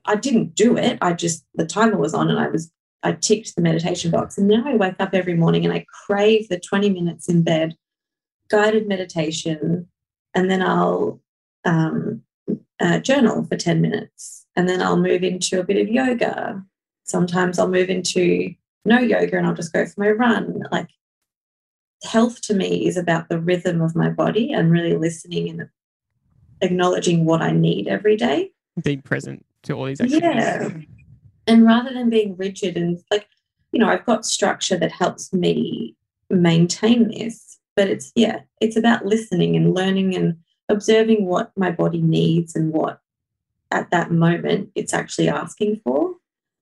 I 0.05 0.15
didn't 0.15 0.55
do 0.55 0.77
it. 0.77 0.97
I 1.01 1.11
just, 1.11 1.45
the 1.55 1.65
timer 1.65 1.97
was 1.97 2.13
on 2.13 2.29
and 2.29 2.39
I 2.39 2.47
was 2.47 2.71
I 3.03 3.13
ticked 3.13 3.55
the 3.55 3.61
meditation 3.61 4.11
box. 4.11 4.37
And 4.37 4.47
now 4.47 4.63
I 4.65 4.75
wake 4.75 4.95
up 4.99 5.11
every 5.13 5.35
morning 5.35 5.65
and 5.65 5.73
I 5.73 5.85
crave 6.05 6.49
the 6.49 6.59
20 6.59 6.89
minutes 6.89 7.29
in 7.29 7.43
bed, 7.43 7.75
guided 8.49 8.87
meditation, 8.87 9.87
and 10.33 10.49
then 10.49 10.61
I'll 10.61 11.21
um, 11.65 12.23
uh, 12.79 12.99
journal 12.99 13.43
for 13.45 13.55
10 13.55 13.81
minutes. 13.81 14.45
And 14.55 14.67
then 14.67 14.81
I'll 14.81 14.97
move 14.97 15.23
into 15.23 15.59
a 15.59 15.63
bit 15.63 15.77
of 15.77 15.87
yoga. 15.87 16.63
Sometimes 17.03 17.59
I'll 17.59 17.69
move 17.69 17.89
into 17.89 18.53
no 18.85 18.99
yoga 18.99 19.37
and 19.37 19.45
I'll 19.45 19.53
just 19.53 19.73
go 19.73 19.85
for 19.85 19.99
my 20.01 20.09
run. 20.09 20.63
Like 20.71 20.89
health 22.03 22.41
to 22.41 22.53
me 22.53 22.87
is 22.87 22.97
about 22.97 23.29
the 23.29 23.39
rhythm 23.39 23.81
of 23.81 23.95
my 23.95 24.09
body 24.09 24.51
and 24.51 24.71
really 24.71 24.95
listening 24.95 25.49
and 25.49 25.69
acknowledging 26.61 27.25
what 27.25 27.41
I 27.41 27.51
need 27.51 27.87
every 27.87 28.15
day. 28.15 28.51
Being 28.83 29.01
present 29.01 29.45
to 29.63 29.73
all 29.73 29.85
these 29.85 30.01
activities. 30.01 30.23
Yeah. 30.23 30.69
And 31.47 31.65
rather 31.65 31.93
than 31.93 32.09
being 32.09 32.35
rigid 32.37 32.77
and 32.77 33.01
like, 33.09 33.27
you 33.71 33.79
know, 33.79 33.89
I've 33.89 34.05
got 34.05 34.25
structure 34.25 34.77
that 34.77 34.91
helps 34.91 35.33
me 35.33 35.95
maintain 36.29 37.09
this, 37.09 37.57
but 37.75 37.87
it's, 37.87 38.11
yeah, 38.15 38.41
it's 38.61 38.75
about 38.75 39.05
listening 39.05 39.55
and 39.55 39.73
learning 39.73 40.15
and 40.15 40.37
observing 40.69 41.25
what 41.25 41.51
my 41.55 41.71
body 41.71 42.01
needs 42.01 42.55
and 42.55 42.73
what 42.73 42.99
at 43.71 43.89
that 43.91 44.11
moment 44.11 44.69
it's 44.75 44.93
actually 44.93 45.29
asking 45.29 45.77
for 45.83 46.15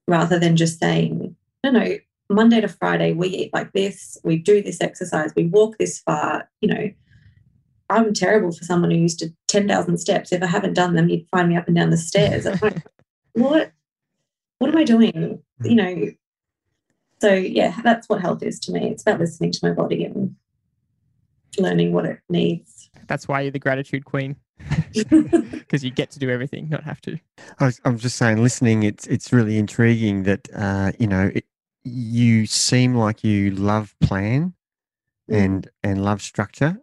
rather 0.08 0.40
than 0.40 0.56
just 0.56 0.80
saying, 0.80 1.36
no, 1.64 1.72
no, 1.72 1.98
Monday 2.30 2.62
to 2.62 2.68
Friday, 2.68 3.14
we 3.14 3.28
eat 3.28 3.54
like 3.54 3.72
this, 3.74 4.18
we 4.24 4.38
do 4.38 4.62
this 4.62 4.82
exercise, 4.82 5.32
we 5.36 5.46
walk 5.46 5.78
this 5.78 6.00
far. 6.00 6.50
You 6.62 6.70
know, 6.70 6.92
I'm 7.90 8.14
terrible 8.14 8.52
for 8.52 8.64
someone 8.64 8.92
who 8.92 8.98
used 8.98 9.20
to 9.20 9.34
10,000 9.48 9.98
steps. 9.98 10.32
If 10.32 10.42
I 10.42 10.48
haven't 10.48 10.74
done 10.74 10.96
them, 10.96 11.10
you'd 11.10 11.28
find 11.30 11.50
me 11.50 11.58
up 11.58 11.68
and 11.68 11.76
down 11.76 11.92
the 11.92 11.98
stairs. 11.98 12.46
I'm 12.46 12.60
like, 12.62 12.84
what? 13.34 13.72
What 14.60 14.70
am 14.70 14.78
I 14.78 14.84
doing? 14.84 15.42
You 15.64 15.76
know, 15.76 16.08
so 17.20 17.34
yeah, 17.34 17.80
that's 17.84 18.08
what 18.10 18.22
health 18.22 18.44
is 18.44 18.60
to 18.62 18.72
me. 18.72 18.90
It's 18.90 19.02
about 19.04 19.20
listening 19.20 19.52
to 19.52 19.60
my 19.64 19.72
body 19.72 20.06
and 20.06 20.36
learning 21.58 21.94
what 21.94 22.06
it 22.06 22.20
needs. 22.30 22.90
That's 23.08 23.28
why 23.28 23.42
you're 23.42 23.52
the 23.52 23.60
gratitude 23.60 24.06
queen. 24.06 24.36
Because 25.66 25.84
you 25.84 25.90
get 25.90 26.12
to 26.12 26.20
do 26.20 26.30
everything, 26.30 26.70
not 26.70 26.84
have 26.84 27.02
to. 27.02 27.18
I 27.60 27.66
was, 27.66 27.82
I'm 27.86 27.98
just 27.98 28.18
saying, 28.18 28.42
listening, 28.42 28.84
it's 28.84 29.08
it's 29.08 29.34
really 29.34 29.58
intriguing 29.58 30.24
that 30.24 30.48
uh, 30.56 30.92
you 31.00 31.08
know 31.08 31.32
it, 31.34 31.46
you 31.84 32.46
seem 32.46 32.96
like 32.96 33.24
you 33.24 33.52
love 33.52 33.96
plan 34.00 34.54
Mm. 35.30 35.44
and 35.44 35.70
and 35.84 36.04
love 36.06 36.22
structure, 36.22 36.78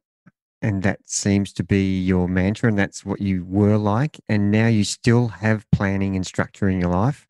and 0.61 0.83
that 0.83 0.99
seems 1.09 1.53
to 1.53 1.63
be 1.63 2.01
your 2.01 2.27
mantra, 2.29 2.69
and 2.69 2.77
that's 2.77 3.05
what 3.05 3.21
you 3.21 3.45
were 3.45 3.77
like, 3.77 4.19
and 4.29 4.51
now 4.51 4.67
you 4.67 4.83
still 4.83 5.29
have 5.29 5.71
planning 5.71 6.17
and 6.17 6.27
structure 6.27 6.69
in 6.69 6.81
your 6.81 6.91
life, 6.91 7.29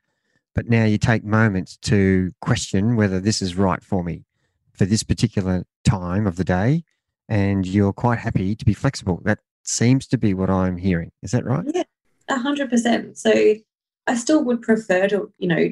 but 0.55 0.69
now 0.69 0.85
you 0.85 0.99
take 0.99 1.25
moments 1.25 1.77
to 1.79 2.33
question 2.41 2.97
whether 2.97 3.21
this 3.21 3.41
is 3.43 3.57
right 3.57 3.83
for 3.83 4.05
me 4.05 4.25
for 4.73 4.85
this 4.85 5.03
particular 5.03 5.65
time 5.85 6.27
of 6.27 6.37
the 6.37 6.45
day, 6.45 6.85
and 7.29 7.67
you're 7.67 7.93
quite 7.93 8.19
happy 8.19 8.55
to 8.55 8.65
be 8.65 8.75
flexible. 8.75 9.21
That 9.25 9.38
seems 9.62 10.07
to 10.09 10.19
be 10.19 10.35
what 10.35 10.51
I'm 10.51 10.77
hearing. 10.77 11.12
Is 11.23 11.31
that 11.33 11.45
right? 11.45 11.65
Yeah, 11.73 11.85
a 12.29 12.38
hundred 12.38 12.71
percent. 12.71 13.19
So 13.19 13.55
I 14.07 14.17
still 14.17 14.45
would 14.45 14.62
prefer 14.62 15.09
to, 15.09 15.33
you 15.38 15.49
know, 15.49 15.71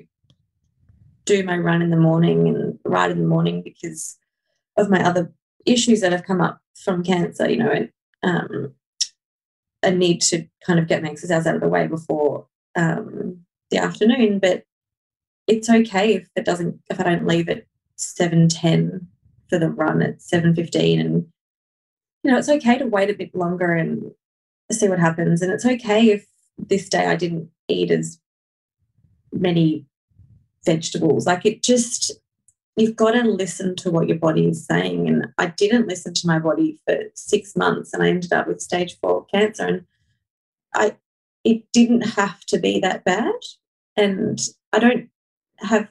do 1.24 1.42
my 1.44 1.58
run 1.58 1.82
in 1.82 1.90
the 1.90 1.96
morning 1.96 2.48
and 2.48 2.78
ride 2.84 3.10
in 3.10 3.18
the 3.18 3.26
morning 3.26 3.62
because 3.62 4.18
of 4.76 4.90
my 4.90 5.02
other 5.04 5.32
issues 5.66 6.00
that 6.00 6.12
have 6.12 6.24
come 6.24 6.40
up 6.40 6.60
from 6.74 7.04
cancer, 7.04 7.48
you 7.50 7.58
know, 7.58 7.70
and 7.70 7.90
um, 8.22 8.74
I 9.82 9.90
need 9.90 10.20
to 10.22 10.46
kind 10.66 10.78
of 10.78 10.86
get 10.86 11.02
my 11.02 11.10
exercise 11.10 11.46
out 11.46 11.54
of 11.54 11.60
the 11.60 11.68
way 11.68 11.86
before 11.86 12.46
um, 12.76 13.40
the 13.70 13.78
afternoon. 13.78 14.38
But 14.38 14.64
it's 15.50 15.68
okay 15.68 16.14
if 16.14 16.28
it 16.36 16.44
doesn't, 16.44 16.80
if 16.88 17.00
I 17.00 17.02
don't 17.02 17.26
leave 17.26 17.48
at 17.48 17.64
seven 17.96 18.48
ten 18.48 19.08
for 19.48 19.58
the 19.58 19.68
run 19.68 20.00
at 20.00 20.22
seven 20.22 20.54
fifteen, 20.54 21.00
and 21.00 21.26
you 22.22 22.30
know, 22.30 22.38
it's 22.38 22.48
okay 22.48 22.78
to 22.78 22.86
wait 22.86 23.10
a 23.10 23.14
bit 23.14 23.34
longer 23.34 23.74
and 23.74 24.12
see 24.70 24.88
what 24.88 24.98
happens. 24.98 25.42
And 25.42 25.50
it's 25.50 25.66
okay 25.66 26.10
if 26.10 26.26
this 26.58 26.88
day 26.88 27.06
I 27.06 27.16
didn't 27.16 27.50
eat 27.68 27.90
as 27.90 28.20
many 29.32 29.86
vegetables. 30.64 31.26
Like 31.26 31.46
it 31.46 31.62
just, 31.62 32.12
you've 32.76 32.96
got 32.96 33.12
to 33.12 33.22
listen 33.22 33.74
to 33.76 33.90
what 33.90 34.06
your 34.06 34.18
body 34.18 34.48
is 34.48 34.66
saying. 34.66 35.08
And 35.08 35.28
I 35.38 35.46
didn't 35.46 35.88
listen 35.88 36.12
to 36.14 36.26
my 36.26 36.38
body 36.38 36.78
for 36.86 36.98
six 37.14 37.56
months 37.56 37.94
and 37.94 38.02
I 38.02 38.08
ended 38.08 38.32
up 38.32 38.46
with 38.46 38.60
stage 38.60 38.98
four 39.00 39.24
cancer. 39.26 39.66
And 39.66 39.86
I, 40.74 40.96
it 41.42 41.64
didn't 41.72 42.02
have 42.02 42.44
to 42.46 42.58
be 42.58 42.80
that 42.80 43.04
bad. 43.04 43.32
And 43.96 44.38
I 44.74 44.78
don't 44.78 45.08
have 45.60 45.88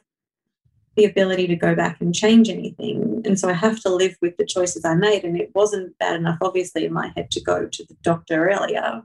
the 0.95 1.05
ability 1.05 1.47
to 1.47 1.55
go 1.55 1.75
back 1.75 2.01
and 2.01 2.13
change 2.13 2.49
anything. 2.49 3.21
And 3.25 3.39
so 3.39 3.49
I 3.49 3.53
have 3.53 3.79
to 3.81 3.89
live 3.89 4.17
with 4.21 4.37
the 4.37 4.45
choices 4.45 4.83
I 4.83 4.95
made. 4.95 5.23
And 5.23 5.39
it 5.39 5.51
wasn't 5.55 5.97
bad 5.97 6.15
enough, 6.15 6.39
obviously, 6.41 6.85
in 6.85 6.93
my 6.93 7.11
head 7.15 7.31
to 7.31 7.41
go 7.41 7.67
to 7.67 7.85
the 7.85 7.95
doctor 8.01 8.49
earlier. 8.49 9.03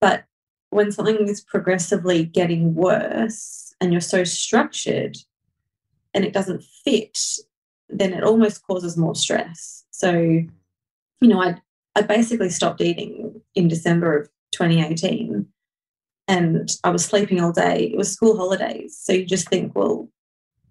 But 0.00 0.24
when 0.70 0.92
something 0.92 1.28
is 1.28 1.40
progressively 1.40 2.24
getting 2.24 2.74
worse 2.74 3.74
and 3.80 3.92
you're 3.92 4.00
so 4.00 4.24
structured 4.24 5.16
and 6.12 6.24
it 6.24 6.32
doesn't 6.32 6.64
fit, 6.84 7.18
then 7.88 8.12
it 8.12 8.24
almost 8.24 8.66
causes 8.66 8.96
more 8.96 9.14
stress. 9.14 9.84
So, 9.90 10.12
you 10.12 10.48
know, 11.28 11.40
I 11.40 11.56
I 11.96 12.02
basically 12.02 12.50
stopped 12.50 12.80
eating 12.80 13.40
in 13.54 13.68
December 13.68 14.18
of 14.18 14.28
2018 14.52 15.46
and 16.26 16.70
I 16.82 16.90
was 16.90 17.04
sleeping 17.04 17.40
all 17.40 17.52
day. 17.52 17.90
It 17.92 17.96
was 17.96 18.12
school 18.12 18.36
holidays. 18.36 18.98
So 19.00 19.12
you 19.12 19.26
just 19.26 19.48
think, 19.48 19.74
well, 19.74 20.08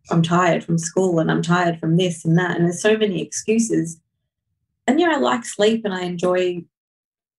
I'm 0.10 0.22
tired 0.22 0.64
from 0.64 0.78
school 0.78 1.20
and 1.20 1.30
I'm 1.32 1.42
tired 1.42 1.80
from 1.80 1.98
this 1.98 2.26
and 2.26 2.38
that. 2.38 2.56
And 2.56 2.66
there's 2.66 2.82
so 2.82 2.98
many 2.98 3.22
excuses. 3.22 4.00
And 4.88 5.00
yeah, 5.00 5.14
I 5.16 5.18
like 5.18 5.46
sleep 5.46 5.86
and 5.86 5.94
I 5.94 6.02
enjoy 6.02 6.64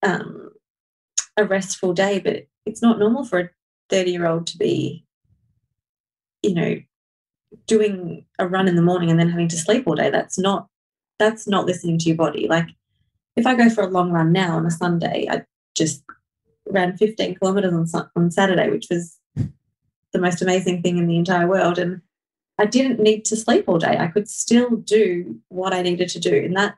um, 0.03 0.51
a 1.37 1.45
restful 1.45 1.93
day, 1.93 2.21
but 2.21 2.47
it's 2.65 2.83
not 2.83 2.99
normal 2.99 3.25
for 3.25 3.41
a 3.41 3.51
30 3.91 4.11
year 4.11 4.27
old 4.27 4.47
to 4.49 4.59
be, 4.59 5.05
you 6.43 6.55
know, 6.55 6.77
doing 7.67 8.25
a 8.39 8.49
run 8.49 8.69
in 8.69 8.77
the 8.77 8.83
morning 8.83 9.11
and 9.11 9.19
then 9.19 9.31
having 9.31 9.49
to 9.49 9.57
sleep 9.57 9.87
all 9.87 9.95
day. 9.95 10.11
That's 10.11 10.39
not 10.39 10.69
that's 11.19 11.47
not 11.47 11.67
listening 11.67 11.99
to 11.99 12.07
your 12.07 12.17
body. 12.17 12.49
Like 12.49 12.69
if 13.37 13.47
I 13.47 13.55
go 13.55 13.69
for 13.71 13.83
a 13.83 13.89
long 13.89 14.11
run 14.11 14.33
now 14.33 14.57
on 14.57 14.67
a 14.67 14.71
Sunday, 14.71 15.27
I 15.31 15.45
just 15.77 16.03
ran 16.75 16.97
15 16.97 17.37
kilometers 17.37 17.95
on, 17.95 18.11
on 18.17 18.31
Saturday, 18.31 18.69
which 18.69 18.87
was 18.91 19.19
the 20.13 20.21
most 20.21 20.43
amazing 20.43 20.83
thing 20.83 20.99
in 20.99 21.07
the 21.07 21.17
entire 21.17 21.47
world. 21.47 21.79
And 21.79 22.03
I 22.59 22.67
didn't 22.67 23.01
need 23.01 23.25
to 23.27 23.37
sleep 23.37 23.65
all 23.69 23.79
day. 23.79 23.97
I 23.99 24.09
could 24.09 24.29
still 24.29 24.77
do 24.77 25.41
what 25.49 25.75
I 25.75 25.83
needed 25.83 26.09
to 26.11 26.21
do. 26.21 26.37
And 26.37 26.57
that, 26.57 26.77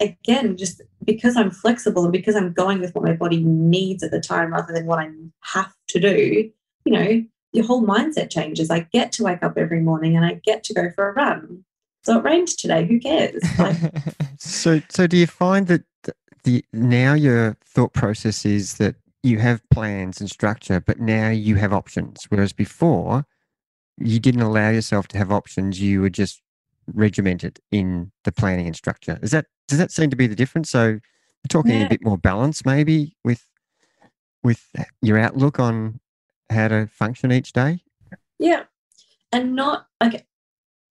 again, 0.00 0.56
just 0.56 0.82
because 1.04 1.36
I'm 1.36 1.50
flexible 1.50 2.04
and 2.04 2.12
because 2.12 2.34
I'm 2.34 2.52
going 2.52 2.80
with 2.80 2.94
what 2.94 3.04
my 3.04 3.14
body 3.14 3.42
needs 3.42 4.02
at 4.02 4.10
the 4.10 4.20
time 4.20 4.52
rather 4.52 4.72
than 4.72 4.86
what 4.86 4.98
I 4.98 5.10
have 5.54 5.72
to 5.88 6.00
do, 6.00 6.50
you 6.84 6.92
know, 6.92 7.24
your 7.52 7.64
whole 7.64 7.82
mindset 7.82 8.30
changes. 8.30 8.70
I 8.70 8.80
get 8.80 9.12
to 9.12 9.24
wake 9.24 9.42
up 9.42 9.56
every 9.56 9.80
morning 9.80 10.16
and 10.16 10.26
I 10.26 10.40
get 10.44 10.62
to 10.64 10.74
go 10.74 10.90
for 10.94 11.08
a 11.08 11.12
run. 11.14 11.64
So 12.04 12.18
it 12.18 12.22
rained 12.22 12.48
today. 12.48 12.86
Who 12.86 13.00
cares? 13.00 13.42
Like, 13.58 13.76
So, 14.38 14.82
so 14.90 15.06
do 15.06 15.16
you 15.16 15.26
find 15.26 15.66
that 15.68 15.78
th- 15.78 15.86
the 16.46 16.64
now 16.72 17.12
your 17.12 17.56
thought 17.64 17.92
process 17.92 18.46
is 18.46 18.74
that 18.74 18.94
you 19.24 19.38
have 19.40 19.60
plans 19.70 20.20
and 20.20 20.30
structure, 20.30 20.80
but 20.80 21.00
now 21.00 21.28
you 21.28 21.56
have 21.56 21.72
options, 21.72 22.24
whereas 22.28 22.52
before 22.52 23.26
you 23.98 24.20
didn't 24.20 24.42
allow 24.42 24.70
yourself 24.70 25.08
to 25.08 25.18
have 25.18 25.32
options. 25.32 25.80
You 25.80 26.00
were 26.02 26.10
just 26.10 26.40
regimented 26.94 27.58
in 27.72 28.12
the 28.24 28.30
planning 28.30 28.66
and 28.66 28.76
structure. 28.76 29.18
Is 29.22 29.32
that 29.32 29.46
does 29.66 29.78
that 29.78 29.90
seem 29.90 30.08
to 30.10 30.16
be 30.16 30.28
the 30.28 30.36
difference? 30.36 30.70
So, 30.70 30.84
we're 30.92 31.48
talking 31.48 31.72
Yeah. 31.72 31.86
a 31.86 31.88
bit 31.88 32.04
more 32.04 32.16
balance, 32.16 32.64
maybe 32.64 33.16
with 33.24 33.44
with 34.44 34.64
your 35.02 35.18
outlook 35.18 35.58
on 35.58 35.98
how 36.50 36.68
to 36.68 36.86
function 36.86 37.32
each 37.32 37.52
day. 37.52 37.80
Yeah. 38.38 38.64
And 39.32 39.56
not 39.56 39.88
like, 40.00 40.24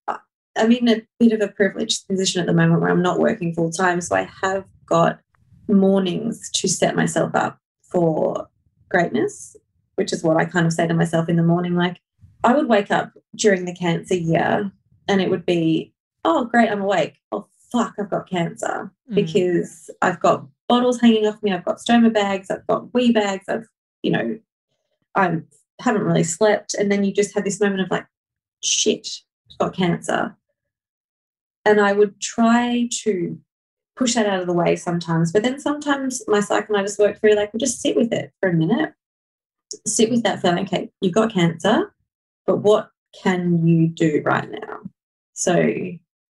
I- 0.10 0.20
I'm 0.58 0.74
in 0.74 0.90
a 0.90 1.02
bit 1.20 1.32
of 1.32 1.40
a 1.40 1.48
privileged 1.48 2.06
position 2.10 2.42
at 2.42 2.48
the 2.48 2.54
moment 2.54 2.82
where 2.82 2.92
I'm 2.92 3.02
not 3.02 3.18
working 3.18 3.54
full 3.54 3.72
time. 3.72 4.02
So 4.02 4.14
I 4.18 4.30
have 4.42 4.66
got 4.86 5.22
mornings 5.68 6.50
to 6.52 6.68
set 6.68 6.96
myself 6.96 7.34
up 7.36 7.60
for 7.82 8.48
greatness, 8.90 9.56
which 9.96 10.14
is 10.14 10.24
what 10.24 10.38
I 10.38 10.46
kind 10.46 10.66
of 10.66 10.74
say 10.74 10.88
to 10.88 10.94
myself 10.94 11.30
in 11.30 11.36
the 11.36 11.44
morning. 11.44 11.76
Like, 11.76 12.00
I 12.44 12.54
would 12.54 12.68
wake 12.68 12.92
up 12.92 13.12
during 13.36 13.66
the 13.66 13.74
cancer 13.76 14.16
year 14.16 14.72
and 15.08 15.22
it 15.22 15.30
would 15.30 15.46
be, 15.46 15.94
oh, 16.24 16.46
great, 16.46 16.70
I'm 16.70 16.82
awake. 16.82 17.16
Oh, 17.32 17.48
fuck, 17.72 17.96
I've 18.00 18.10
got 18.10 18.30
cancer 18.30 18.92
Mm. 19.10 19.16
because 19.16 19.92
I've 20.02 20.20
got 20.20 20.48
bottles 20.68 21.00
hanging 21.00 21.28
off 21.28 21.42
me. 21.44 21.54
I've 21.54 21.64
got 21.66 21.78
stoma 21.78 22.12
bags. 22.12 22.50
I've 22.50 22.66
got 22.66 22.92
wee 22.92 23.12
bags. 23.12 23.46
I've, 23.48 23.68
you 24.02 24.12
know, 24.12 24.40
I 25.14 25.42
haven't 25.80 26.02
really 26.02 26.24
slept. 26.24 26.74
And 26.74 26.92
then 26.92 27.04
you 27.04 27.14
just 27.14 27.36
have 27.36 27.44
this 27.44 27.62
moment 27.62 27.82
of 27.82 27.92
like, 27.92 28.08
shit, 28.64 29.08
I've 29.52 29.58
got 29.60 29.76
cancer. 29.76 30.36
And 31.66 31.80
I 31.80 31.94
would 31.94 32.20
try 32.20 32.90
to 33.04 33.40
push 33.96 34.14
that 34.14 34.26
out 34.26 34.42
of 34.42 34.48
the 34.48 34.54
way 34.54 34.76
sometimes. 34.76 35.32
But 35.32 35.44
then 35.44 35.60
sometimes 35.60 36.22
my 36.28 36.40
psych 36.40 36.68
and 36.68 36.78
I 36.78 36.82
just 36.82 37.00
work 37.00 37.20
through 37.20 37.36
like, 37.36 37.54
well, 37.54 37.60
just 37.60 37.82
sit 37.82 37.96
with 37.96 38.12
it 38.12 38.32
for 38.40 38.50
a 38.50 38.54
minute. 38.54 38.94
Sit 39.86 40.10
with 40.10 40.24
that 40.24 40.42
feeling, 40.42 40.66
okay, 40.66 40.90
you've 41.02 41.14
got 41.14 41.34
cancer, 41.34 41.94
but 42.46 42.58
what 42.58 42.92
can 43.22 43.66
you 43.66 43.88
do 43.88 44.22
right 44.24 44.50
now? 44.50 44.80
So, 45.34 45.56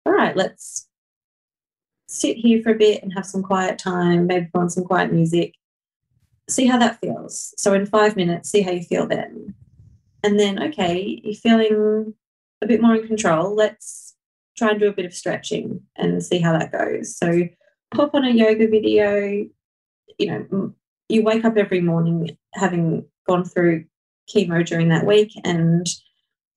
all 0.05 0.13
right, 0.13 0.35
let's 0.35 0.87
sit 2.07 2.37
here 2.37 2.61
for 2.61 2.71
a 2.71 2.77
bit 2.77 3.03
and 3.03 3.13
have 3.13 3.25
some 3.25 3.43
quiet 3.43 3.77
time, 3.77 4.27
maybe 4.27 4.47
put 4.53 4.61
on 4.61 4.69
some 4.69 4.83
quiet 4.83 5.11
music. 5.11 5.53
See 6.49 6.65
how 6.65 6.77
that 6.77 6.99
feels. 6.99 7.53
So, 7.57 7.73
in 7.73 7.85
five 7.85 8.15
minutes, 8.15 8.49
see 8.49 8.61
how 8.61 8.71
you 8.71 8.83
feel 8.83 9.07
then. 9.07 9.53
And 10.23 10.39
then, 10.39 10.61
okay, 10.63 11.21
you're 11.23 11.35
feeling 11.35 12.13
a 12.61 12.67
bit 12.67 12.81
more 12.81 12.95
in 12.95 13.07
control. 13.07 13.53
Let's 13.53 14.04
try 14.57 14.69
and 14.69 14.79
do 14.79 14.87
a 14.87 14.93
bit 14.93 15.05
of 15.05 15.13
stretching 15.13 15.81
and 15.95 16.23
see 16.23 16.39
how 16.39 16.57
that 16.57 16.71
goes. 16.71 17.17
So 17.17 17.43
pop 17.93 18.13
on 18.13 18.25
a 18.25 18.31
yoga 18.31 18.67
video. 18.67 19.45
You 20.17 20.27
know, 20.27 20.73
you 21.09 21.23
wake 21.23 21.45
up 21.45 21.57
every 21.57 21.81
morning 21.81 22.37
having 22.53 23.05
gone 23.27 23.45
through 23.45 23.85
chemo 24.33 24.65
during 24.65 24.89
that 24.89 25.05
week 25.05 25.31
and 25.43 25.87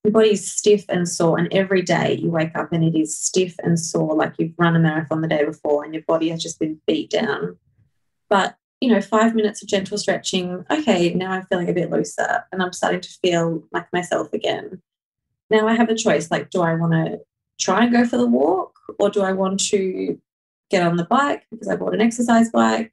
your 0.04 0.12
body's 0.12 0.50
stiff 0.50 0.84
and 0.88 1.08
sore. 1.08 1.38
And 1.38 1.52
every 1.52 1.82
day 1.82 2.14
you 2.14 2.30
wake 2.30 2.56
up 2.56 2.72
and 2.72 2.84
it 2.84 2.98
is 2.98 3.18
stiff 3.18 3.56
and 3.62 3.78
sore, 3.78 4.14
like 4.14 4.34
you've 4.38 4.54
run 4.58 4.76
a 4.76 4.78
marathon 4.78 5.20
the 5.20 5.28
day 5.28 5.44
before 5.44 5.84
and 5.84 5.92
your 5.92 6.04
body 6.06 6.28
has 6.30 6.42
just 6.42 6.58
been 6.58 6.80
beat 6.86 7.10
down. 7.10 7.58
But, 8.30 8.56
you 8.80 8.90
know, 8.90 9.00
five 9.00 9.34
minutes 9.34 9.62
of 9.62 9.68
gentle 9.68 9.98
stretching, 9.98 10.64
okay, 10.70 11.12
now 11.14 11.32
I'm 11.32 11.46
feeling 11.46 11.68
a 11.68 11.72
bit 11.72 11.90
looser 11.90 12.44
and 12.52 12.62
I'm 12.62 12.72
starting 12.72 13.00
to 13.00 13.18
feel 13.22 13.64
like 13.72 13.92
myself 13.92 14.32
again. 14.32 14.82
Now 15.50 15.66
I 15.66 15.74
have 15.74 15.88
a 15.88 15.96
choice 15.96 16.30
like, 16.30 16.50
do 16.50 16.62
I 16.62 16.74
want 16.74 16.92
to 16.92 17.20
try 17.58 17.84
and 17.84 17.92
go 17.92 18.04
for 18.04 18.16
the 18.16 18.26
walk 18.26 18.78
or 18.98 19.10
do 19.10 19.22
I 19.22 19.32
want 19.32 19.60
to 19.68 20.18
get 20.70 20.86
on 20.86 20.96
the 20.96 21.04
bike 21.04 21.44
because 21.50 21.68
I 21.68 21.76
bought 21.76 21.94
an 21.94 22.00
exercise 22.00 22.50
bike? 22.50 22.92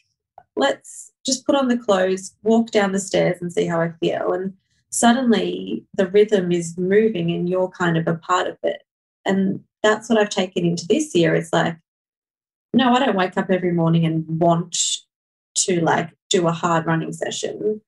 Let's 0.55 1.11
just 1.25 1.45
put 1.45 1.55
on 1.55 1.67
the 1.67 1.77
clothes, 1.77 2.35
walk 2.43 2.71
down 2.71 2.91
the 2.91 2.99
stairs 2.99 3.41
and 3.41 3.51
see 3.51 3.65
how 3.65 3.81
I 3.81 3.91
feel. 3.99 4.31
And 4.33 4.53
suddenly 4.89 5.85
the 5.93 6.07
rhythm 6.07 6.51
is 6.51 6.77
moving 6.77 7.31
and 7.31 7.49
you're 7.49 7.69
kind 7.69 7.97
of 7.97 8.07
a 8.07 8.15
part 8.15 8.47
of 8.47 8.57
it. 8.63 8.83
And 9.25 9.61
that's 9.83 10.09
what 10.09 10.17
I've 10.17 10.29
taken 10.29 10.65
into 10.65 10.87
this 10.87 11.13
year. 11.13 11.35
It's 11.35 11.51
like, 11.51 11.77
no, 12.73 12.93
I 12.93 12.99
don't 12.99 13.15
wake 13.15 13.37
up 13.37 13.49
every 13.49 13.71
morning 13.71 14.05
and 14.05 14.25
want 14.27 14.77
to 15.55 15.81
like 15.81 16.11
do 16.29 16.47
a 16.47 16.51
hard 16.51 16.85
running 16.85 17.13
session, 17.13 17.81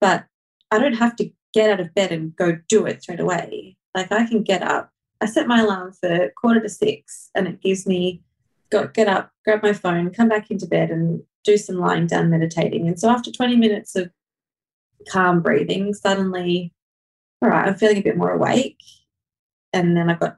but 0.00 0.26
I 0.70 0.78
don't 0.78 0.94
have 0.94 1.16
to 1.16 1.30
get 1.52 1.70
out 1.70 1.80
of 1.80 1.94
bed 1.94 2.12
and 2.12 2.34
go 2.36 2.58
do 2.68 2.86
it 2.86 3.02
straight 3.02 3.20
away. 3.20 3.76
Like 3.94 4.12
I 4.12 4.26
can 4.26 4.42
get 4.42 4.62
up. 4.62 4.90
I 5.20 5.26
set 5.26 5.48
my 5.48 5.60
alarm 5.60 5.92
for 5.92 6.30
quarter 6.36 6.60
to 6.60 6.68
six 6.68 7.30
and 7.34 7.48
it 7.48 7.60
gives 7.60 7.86
me 7.86 8.22
got 8.70 8.94
get 8.94 9.08
up, 9.08 9.32
grab 9.44 9.62
my 9.62 9.72
phone, 9.72 10.10
come 10.10 10.28
back 10.28 10.50
into 10.50 10.66
bed 10.66 10.90
and 10.90 11.22
do 11.44 11.56
some 11.56 11.76
lying 11.76 12.06
down 12.06 12.30
meditating. 12.30 12.86
And 12.86 12.98
so 12.98 13.08
after 13.08 13.30
20 13.30 13.56
minutes 13.56 13.96
of 13.96 14.10
calm 15.08 15.40
breathing, 15.40 15.94
suddenly, 15.94 16.72
all 17.40 17.48
right, 17.48 17.66
I'm 17.66 17.74
feeling 17.76 17.98
a 17.98 18.02
bit 18.02 18.16
more 18.16 18.30
awake. 18.30 18.80
And 19.72 19.96
then 19.96 20.10
I've 20.10 20.20
got, 20.20 20.36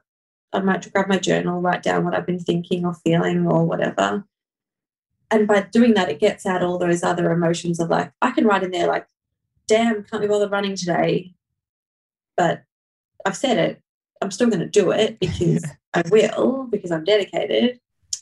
I 0.53 0.59
might 0.59 0.91
grab 0.91 1.07
my 1.07 1.17
journal, 1.17 1.61
write 1.61 1.83
down 1.83 2.05
what 2.05 2.15
I've 2.15 2.25
been 2.25 2.39
thinking 2.39 2.85
or 2.85 2.93
feeling 2.93 3.47
or 3.47 3.65
whatever. 3.65 4.25
And 5.29 5.47
by 5.47 5.61
doing 5.61 5.93
that, 5.93 6.09
it 6.09 6.19
gets 6.19 6.45
out 6.45 6.63
all 6.63 6.77
those 6.77 7.03
other 7.03 7.31
emotions 7.31 7.79
of 7.79 7.89
like, 7.89 8.11
I 8.21 8.31
can 8.31 8.45
write 8.45 8.63
in 8.63 8.71
there, 8.71 8.87
like, 8.87 9.07
damn, 9.67 10.03
can't 10.03 10.21
be 10.21 10.27
bothered 10.27 10.51
running 10.51 10.75
today. 10.75 11.33
But 12.35 12.63
I've 13.25 13.37
said 13.37 13.57
it, 13.57 13.81
I'm 14.21 14.31
still 14.31 14.49
going 14.49 14.59
to 14.59 14.67
do 14.67 14.91
it 14.91 15.19
because 15.19 15.65
I 15.93 16.03
will, 16.09 16.67
because 16.69 16.91
I'm 16.91 17.03
dedicated. 17.03 17.79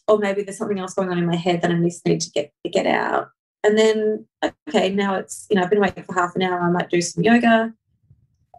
Or 0.07 0.17
maybe 0.17 0.41
there's 0.41 0.57
something 0.57 0.79
else 0.79 0.95
going 0.95 1.09
on 1.09 1.19
in 1.19 1.27
my 1.27 1.35
head 1.35 1.61
that 1.61 1.71
I 1.71 1.75
just 1.75 2.05
need 2.05 2.21
to 2.21 2.31
get 2.31 2.51
to 2.63 2.69
get 2.71 2.87
out. 2.87 3.29
And 3.63 3.77
then, 3.77 4.25
okay, 4.67 4.89
now 4.89 5.15
it's, 5.15 5.45
you 5.49 5.55
know, 5.55 5.63
I've 5.63 5.69
been 5.69 5.81
waiting 5.81 6.03
for 6.03 6.13
half 6.13 6.35
an 6.35 6.41
hour, 6.41 6.61
I 6.61 6.71
might 6.71 6.89
do 6.89 7.01
some 7.01 7.23
yoga. 7.23 7.73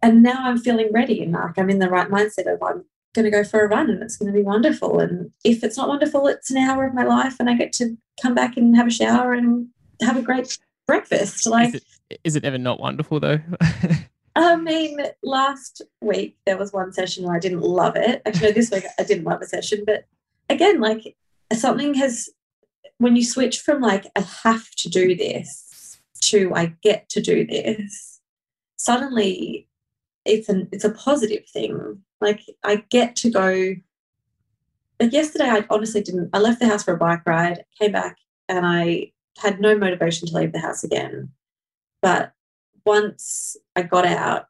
And 0.03 0.23
now 0.23 0.49
I'm 0.49 0.59
feeling 0.59 0.91
ready 0.93 1.23
and 1.23 1.33
like 1.33 1.59
I'm 1.59 1.71
in 1.71 1.79
the 1.79 1.91
right 1.91 2.09
mindset 2.09 2.53
of 2.53 2.63
I'm 2.63 2.85
going 3.15 3.25
to 3.25 3.31
go 3.31 3.45
for 3.45 3.65
a 3.65 3.69
run 3.69 3.91
and 3.91 4.03
it's 4.03 4.17
going 4.17 4.33
to 4.33 4.39
be 4.39 4.45
wonderful. 4.45 5.01
And 5.01 5.31
if 5.45 5.65
it's 5.65 5.77
not 5.77 5.89
wonderful, 5.89 6.27
it's 6.27 6.51
an 6.51 6.59
hour 6.59 6.87
of 6.87 6.95
my 6.95 7.05
life 7.05 7.37
and 7.41 7.51
I 7.51 7.55
get 7.55 7.73
to 7.75 7.97
come 8.23 8.35
back 8.35 8.57
and 8.57 8.77
have 8.77 8.87
a 8.87 8.91
shower 8.91 9.33
and 9.35 9.69
have 10.01 10.17
a 10.17 10.23
great 10.23 10.57
breakfast. 10.87 11.47
Like, 11.47 11.75
is 11.75 11.83
it, 12.11 12.21
is 12.25 12.37
it 12.37 12.45
ever 12.45 12.59
not 12.59 12.81
wonderful 12.81 13.21
though? 13.21 13.41
I 14.41 14.57
mean, 14.57 14.99
last 15.23 15.83
week 16.01 16.39
there 16.47 16.57
was 16.57 16.73
one 16.73 16.93
session 16.93 17.25
where 17.25 17.37
I 17.37 17.41
didn't 17.41 17.61
love 17.61 17.95
it. 17.95 18.23
Actually, 18.25 18.53
this 18.53 18.71
week 18.71 18.85
I 18.99 19.03
didn't 19.03 19.25
love 19.25 19.43
a 19.43 19.47
session, 19.47 19.85
but 19.87 20.07
again, 20.49 20.81
like 20.81 21.15
something 21.53 21.93
has 21.95 22.31
when 22.97 23.17
you 23.17 23.25
switch 23.25 23.61
from 23.61 23.83
like 23.83 24.07
I 24.17 24.21
have 24.43 24.71
to 24.77 24.89
do 24.89 25.15
this 25.15 25.99
to 26.23 26.53
I 26.55 26.75
get 26.83 27.11
to 27.11 27.21
do 27.21 27.47
this, 27.47 28.21
suddenly 28.77 29.69
it's 30.25 30.49
an 30.49 30.69
it's 30.73 30.85
a 30.85 30.91
positive 30.91 31.47
thing. 31.47 32.03
Like 32.23 32.41
I 32.65 32.77
get 32.89 33.17
to 33.17 33.31
go. 33.31 33.75
Like 34.99 35.13
yesterday, 35.13 35.51
I 35.51 35.67
honestly 35.69 36.03
didn't. 36.03 36.31
I 36.33 36.39
left 36.39 36.61
the 36.61 36.69
house 36.69 36.85
for 36.85 36.95
a 36.95 36.99
bike 36.99 37.27
ride, 37.27 37.65
came 37.79 37.93
back, 37.93 38.17
and 38.49 38.67
I 38.67 39.13
had 39.37 39.61
no 39.61 39.77
motivation 39.77 40.29
to 40.29 40.35
leave 40.35 40.53
the 40.53 40.61
house 40.61 40.83
again. 40.83 41.31
But 42.01 42.33
once 42.85 43.57
I 43.77 43.83
got 43.83 44.07
out, 44.07 44.47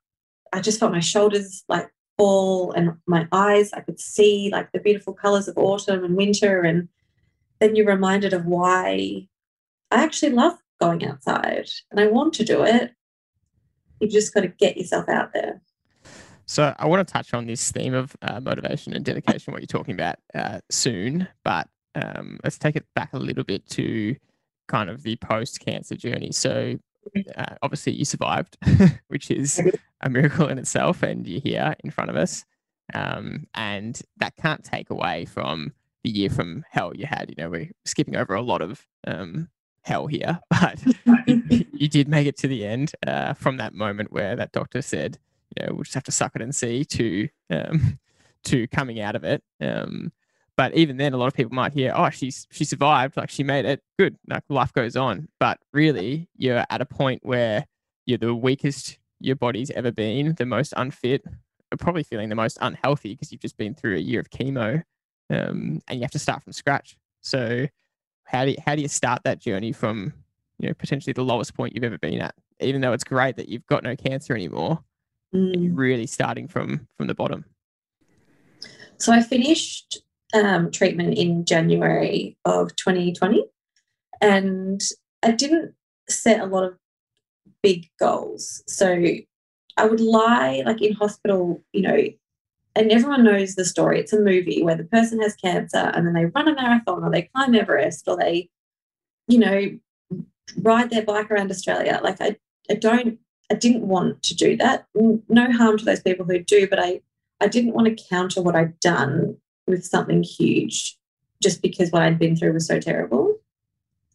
I 0.53 0.61
just 0.61 0.81
felt 0.81 0.93
my 0.93 1.01
shoulders 1.01 1.65
like 1.69 1.89
fall 2.17 2.73
and 2.73 2.93
my 3.07 3.27
eyes. 3.33 3.73
I 3.73 3.81
could 3.81 4.01
see 4.01 4.51
like 4.53 4.73
the 4.73 4.81
beautiful 4.81 5.15
colors 5.15 5.49
of 5.49 5.57
autumn 5.57 6.05
and 6.05 6.17
winter 6.17 6.63
and 6.63 6.89
then 7.61 7.77
you're 7.77 7.87
reminded 7.87 8.33
of 8.33 8.47
why 8.47 9.27
I 9.91 10.03
actually 10.03 10.33
love 10.33 10.55
going 10.81 11.05
outside 11.05 11.69
and 11.91 12.01
I 12.01 12.07
want 12.07 12.35
to 12.35 12.45
do 12.45 12.63
it. 12.63 12.93
You've 14.01 14.11
just 14.11 14.33
got 14.33 14.41
to 14.41 14.49
get 14.49 14.77
yourself 14.77 15.09
out 15.09 15.33
there. 15.33 15.61
So 16.47 16.75
I 16.79 16.87
want 16.87 17.07
to 17.07 17.13
touch 17.13 17.33
on 17.33 17.47
this 17.47 17.71
theme 17.71 17.95
of 17.95 18.17
uh, 18.23 18.41
motivation 18.41 18.93
and 18.95 19.05
dedication, 19.05 19.53
what 19.53 19.63
you're 19.63 19.67
talking 19.67 19.95
about 19.95 20.17
uh, 20.35 20.61
soon, 20.71 21.29
but 21.45 21.69
um, 21.95 22.41
let's 22.43 22.59
take 22.59 22.77
it 22.77 22.87
back 22.95 23.13
a 23.13 23.19
little 23.19 23.45
bit 23.45 23.69
to 23.71 24.17
kind 24.67 24.91
of 24.91 25.03
the 25.03 25.17
post-cancer 25.17 25.97
journey. 25.97 26.33
So 26.33 26.79
uh, 27.37 27.57
obviously 27.63 27.93
you 27.93 28.05
survived, 28.05 28.57
which 29.09 29.31
is 29.31 29.61
a 30.01 30.11
miracle 30.11 30.49
in 30.49 30.59
itself, 30.59 31.03
and 31.03 31.27
you're 31.27 31.41
here 31.41 31.75
in 31.85 31.91
front 31.91 32.11
of 32.11 32.17
us. 32.17 32.45
Um, 32.95 33.47
and 33.55 34.01
that 34.17 34.37
can't 34.37 34.65
take 34.65 34.91
away 34.91 35.25
from 35.25 35.73
the 36.03 36.11
year 36.11 36.31
from 36.31 36.65
hell 36.71 36.93
you 36.95 37.07
had. 37.07 37.31
You 37.31 37.45
know, 37.45 37.51
we're 37.51 37.71
skipping 37.85 38.17
over 38.17 38.35
a 38.35 38.43
lot 38.43 38.63
of 38.63 38.87
um, 39.07 39.49
hell 39.83 40.07
here, 40.07 40.41
but 40.51 40.81
you, 41.27 41.89
did 41.89 42.09
make 42.09 42.27
it 42.27 42.37
to 42.39 42.49
the 42.49 42.67
end 42.67 42.93
uh, 43.07 43.35
from 43.35 43.59
that 43.59 43.75
moment 43.75 44.13
where 44.13 44.37
that 44.37 44.53
doctor 44.53 44.83
said, 44.83 45.19
you 45.57 45.67
know, 45.67 45.75
we'll 45.75 45.85
just 45.85 45.95
have 45.95 46.05
to 46.05 46.13
suck 46.13 46.33
it 46.35 46.43
and 46.43 46.55
see 46.55 46.85
to 46.85 47.29
um, 47.51 47.99
to 48.45 48.67
coming 48.69 49.01
out 49.01 49.17
of 49.17 49.25
it. 49.25 49.43
Um, 49.61 50.13
but 50.61 50.75
even 50.75 50.99
then, 50.99 51.15
a 51.15 51.17
lot 51.17 51.27
of 51.27 51.33
people 51.33 51.55
might 51.55 51.73
hear, 51.73 51.91
"Oh, 51.97 52.11
she's 52.11 52.47
she 52.51 52.67
survived, 52.67 53.17
like 53.17 53.31
she 53.31 53.43
made 53.43 53.65
it. 53.65 53.83
Good, 53.99 54.19
like 54.29 54.43
life 54.51 54.75
goes 54.75 54.95
on." 54.95 55.27
But 55.39 55.59
really, 55.73 56.29
you're 56.37 56.67
at 56.69 56.83
a 56.83 56.85
point 56.85 57.21
where 57.25 57.65
you're 58.05 58.19
the 58.19 58.35
weakest 58.35 58.99
your 59.21 59.37
body's 59.37 59.71
ever 59.71 59.91
been, 59.91 60.35
the 60.35 60.45
most 60.45 60.75
unfit, 60.77 61.25
probably 61.79 62.03
feeling 62.03 62.29
the 62.29 62.35
most 62.35 62.59
unhealthy 62.61 63.15
because 63.15 63.33
you've 63.33 63.41
just 63.41 63.57
been 63.57 63.75
through 63.75 63.97
a 63.97 64.01
year 64.01 64.21
of 64.21 64.29
chemo 64.29 64.83
um, 65.31 65.81
and 65.89 65.99
you 65.99 66.03
have 66.03 66.11
to 66.11 66.19
start 66.19 66.43
from 66.43 66.53
scratch. 66.53 66.99
So 67.23 67.67
how 68.25 68.45
do 68.45 68.51
you, 68.51 68.59
how 68.67 68.75
do 68.75 68.83
you 68.83 68.89
start 68.89 69.23
that 69.25 69.39
journey 69.39 69.73
from 69.73 70.13
you 70.59 70.69
know 70.69 70.75
potentially 70.75 71.15
the 71.15 71.25
lowest 71.25 71.55
point 71.55 71.75
you've 71.75 71.85
ever 71.85 71.97
been 71.97 72.21
at, 72.21 72.35
even 72.61 72.83
though 72.83 72.93
it's 72.93 73.05
great 73.05 73.37
that 73.37 73.49
you've 73.49 73.67
got 73.67 73.83
no 73.83 73.97
cancer 73.97 74.35
anymore, 74.35 74.85
mm. 75.35 75.71
really 75.73 76.07
starting 76.07 76.49
from 76.49 76.87
from 76.99 77.07
the 77.07 77.15
bottom. 77.15 77.47
So 78.99 79.11
I 79.11 79.23
finished 79.23 80.03
um, 80.35 80.71
treatment 80.71 81.19
in 81.19 81.45
January 81.45 82.37
of 82.45 82.75
2020, 82.77 83.45
and 84.21 84.81
I 85.23 85.33
didn't 85.33 85.75
set 86.09 86.41
a 86.41 86.47
lot 86.47 86.65
of 86.65 86.77
big 87.63 87.89
goals. 87.99 88.63
So 88.67 89.05
I 89.77 89.87
would 89.87 90.01
lie 90.01 90.63
like 90.65 90.83
in 90.83 90.93
hospital, 90.95 91.63
you 91.73 91.83
know, 91.83 92.09
and 92.77 92.93
everyone 92.93 93.25
knows 93.25 93.55
the 93.55 93.65
story. 93.65 93.99
It's 93.99 94.13
a 94.13 94.21
movie 94.21 94.63
where 94.63 94.77
the 94.77 94.85
person 94.85 95.21
has 95.21 95.35
cancer 95.37 95.91
and 95.95 96.07
then 96.07 96.15
they 96.15 96.27
run 96.27 96.49
a 96.49 96.55
marathon 96.55 97.05
or 97.05 97.11
they 97.11 97.29
climb 97.35 97.55
Everest 97.55 98.07
or 98.07 98.17
they, 98.17 98.49
you 99.27 99.39
know, 99.39 99.79
ride 100.63 100.91
their 100.91 101.03
bike 101.03 101.31
around 101.31 101.51
Australia. 101.51 102.01
Like 102.03 102.21
I, 102.21 102.37
I 102.71 102.75
don't, 102.75 103.19
I 103.51 103.55
didn't 103.55 103.89
want 103.89 104.23
to 104.25 104.35
do 104.35 104.57
that. 104.59 104.87
No 104.95 105.53
harm 105.53 105.79
to 105.79 105.85
those 105.85 106.03
people 106.03 106.25
who 106.25 106.39
do, 106.39 106.69
but 106.69 106.79
I, 106.79 107.01
I 107.41 107.49
didn't 107.49 107.75
want 107.75 107.89
to 107.89 108.05
counter 108.09 108.43
what 108.43 108.55
I'd 108.55 108.79
done 108.81 109.37
with 109.71 109.85
something 109.85 110.23
huge 110.23 110.97
just 111.43 111.63
because 111.63 111.91
what 111.91 112.03
I'd 112.03 112.19
been 112.19 112.37
through 112.37 112.53
was 112.53 112.67
so 112.67 112.79
terrible. 112.81 113.37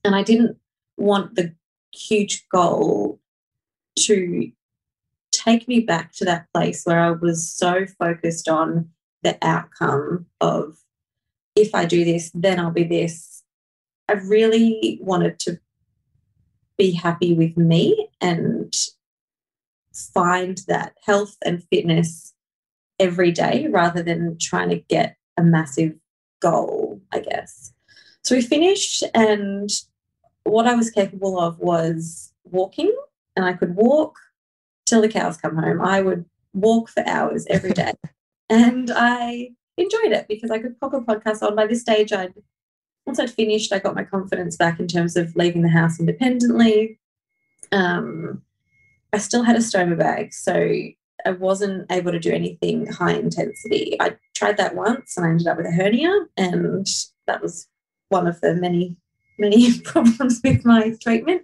And 0.03 0.15
I 0.15 0.23
didn't 0.23 0.57
want 0.97 1.35
the 1.35 1.53
huge 1.93 2.45
goal 2.51 3.19
to 3.99 4.51
take 5.31 5.67
me 5.67 5.79
back 5.79 6.13
to 6.13 6.25
that 6.25 6.47
place 6.53 6.83
where 6.83 6.99
I 6.99 7.11
was 7.11 7.51
so 7.51 7.85
focused 7.99 8.47
on 8.47 8.89
the 9.23 9.37
outcome 9.41 10.27
of 10.41 10.77
if 11.55 11.73
I 11.73 11.85
do 11.85 12.03
this, 12.05 12.31
then 12.33 12.59
I'll 12.59 12.71
be 12.71 12.83
this. 12.83 13.43
I 14.07 14.13
really 14.13 14.99
wanted 15.01 15.39
to 15.39 15.59
be 16.77 16.91
happy 16.91 17.33
with 17.33 17.57
me 17.57 18.09
and 18.21 18.73
find 19.93 20.61
that 20.67 20.93
health 21.05 21.37
and 21.43 21.63
fitness 21.71 22.33
every 22.99 23.31
day 23.31 23.67
rather 23.69 24.03
than 24.03 24.37
trying 24.39 24.69
to 24.69 24.77
get 24.77 25.15
a 25.37 25.43
massive 25.43 25.93
goal, 26.41 27.01
I 27.11 27.19
guess. 27.19 27.73
So 28.23 28.35
we 28.35 28.41
finished, 28.41 29.03
and 29.13 29.69
what 30.43 30.67
I 30.67 30.75
was 30.75 30.89
capable 30.89 31.39
of 31.39 31.59
was 31.59 32.33
walking, 32.43 32.95
and 33.35 33.45
I 33.45 33.53
could 33.53 33.75
walk 33.75 34.15
till 34.85 35.01
the 35.01 35.09
cows 35.09 35.37
come 35.37 35.57
home. 35.57 35.81
I 35.81 36.01
would 36.01 36.25
walk 36.53 36.89
for 36.89 37.07
hours 37.07 37.45
every 37.49 37.71
day. 37.71 37.93
and 38.49 38.91
I 38.95 39.51
enjoyed 39.77 40.11
it 40.11 40.27
because 40.27 40.51
I 40.51 40.59
could 40.59 40.79
pop 40.79 40.93
a 40.93 41.01
podcast 41.01 41.41
on. 41.41 41.55
By 41.55 41.67
this 41.67 41.81
stage, 41.81 42.13
I'd 42.13 42.33
once 43.05 43.19
I'd 43.19 43.31
finished, 43.31 43.71
I 43.71 43.79
got 43.79 43.95
my 43.95 44.03
confidence 44.03 44.57
back 44.57 44.79
in 44.79 44.87
terms 44.87 45.15
of 45.15 45.35
leaving 45.35 45.61
the 45.61 45.69
house 45.69 45.99
independently. 45.99 46.99
Um, 47.71 48.41
I 49.13 49.19
still 49.19 49.43
had 49.43 49.55
a 49.55 49.59
stoma 49.59 49.97
bag, 49.97 50.33
so 50.33 50.53
I 51.25 51.31
wasn't 51.31 51.91
able 51.91 52.11
to 52.11 52.19
do 52.19 52.31
anything 52.31 52.87
high 52.87 53.13
intensity. 53.13 53.97
I 53.99 54.15
tried 54.33 54.57
that 54.57 54.75
once 54.75 55.17
and 55.17 55.25
I 55.25 55.29
ended 55.29 55.47
up 55.47 55.57
with 55.57 55.65
a 55.65 55.71
hernia, 55.71 56.27
and 56.37 56.87
that 57.27 57.41
was 57.41 57.67
one 58.09 58.27
of 58.27 58.39
the 58.41 58.53
many, 58.55 58.95
many 59.39 59.79
problems 59.83 60.41
with 60.43 60.65
my 60.65 60.95
treatment. 61.01 61.43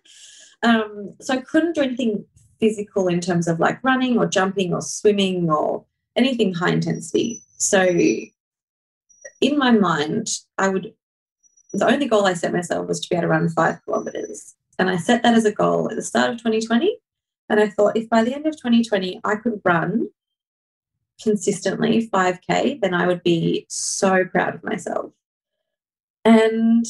Um, 0.63 1.15
so 1.19 1.33
I 1.33 1.41
couldn't 1.41 1.73
do 1.73 1.81
anything 1.81 2.25
physical 2.59 3.07
in 3.07 3.19
terms 3.19 3.47
of 3.47 3.59
like 3.59 3.83
running 3.83 4.17
or 4.17 4.27
jumping 4.27 4.73
or 4.73 4.81
swimming 4.81 5.49
or 5.49 5.85
anything 6.15 6.53
high 6.53 6.69
intensity. 6.69 7.41
So 7.57 7.83
in 9.41 9.57
my 9.57 9.71
mind, 9.71 10.29
I 10.57 10.69
would 10.69 10.93
the 11.73 11.87
only 11.87 12.05
goal 12.05 12.25
I 12.25 12.33
set 12.33 12.51
myself 12.51 12.87
was 12.87 12.99
to 12.99 13.09
be 13.09 13.15
able 13.15 13.23
to 13.23 13.27
run 13.29 13.49
five 13.49 13.83
kilometers. 13.85 14.55
And 14.77 14.89
I 14.89 14.97
set 14.97 15.23
that 15.23 15.35
as 15.35 15.45
a 15.45 15.53
goal 15.53 15.89
at 15.89 15.95
the 15.95 16.01
start 16.01 16.31
of 16.31 16.37
2020. 16.37 16.97
And 17.51 17.59
I 17.59 17.67
thought 17.67 17.97
if 17.97 18.09
by 18.09 18.23
the 18.23 18.33
end 18.33 18.47
of 18.47 18.55
2020 18.55 19.19
I 19.25 19.35
could 19.35 19.59
run 19.65 20.07
consistently 21.21 22.07
5K, 22.07 22.79
then 22.79 22.93
I 22.93 23.05
would 23.05 23.23
be 23.23 23.65
so 23.67 24.23
proud 24.23 24.55
of 24.55 24.63
myself. 24.63 25.11
And 26.23 26.85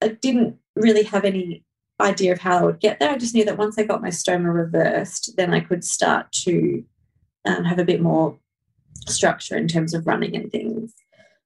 I 0.00 0.08
didn't 0.08 0.58
really 0.76 1.02
have 1.02 1.24
any 1.24 1.64
idea 2.00 2.30
of 2.30 2.38
how 2.38 2.58
I 2.58 2.62
would 2.62 2.78
get 2.78 3.00
there. 3.00 3.10
I 3.10 3.18
just 3.18 3.34
knew 3.34 3.44
that 3.44 3.58
once 3.58 3.78
I 3.78 3.82
got 3.82 4.00
my 4.00 4.10
stoma 4.10 4.54
reversed, 4.54 5.36
then 5.36 5.52
I 5.52 5.58
could 5.58 5.82
start 5.82 6.30
to 6.44 6.84
um, 7.44 7.64
have 7.64 7.80
a 7.80 7.84
bit 7.84 8.00
more 8.00 8.38
structure 9.08 9.56
in 9.56 9.66
terms 9.66 9.92
of 9.92 10.06
running 10.06 10.36
and 10.36 10.52
things. 10.52 10.94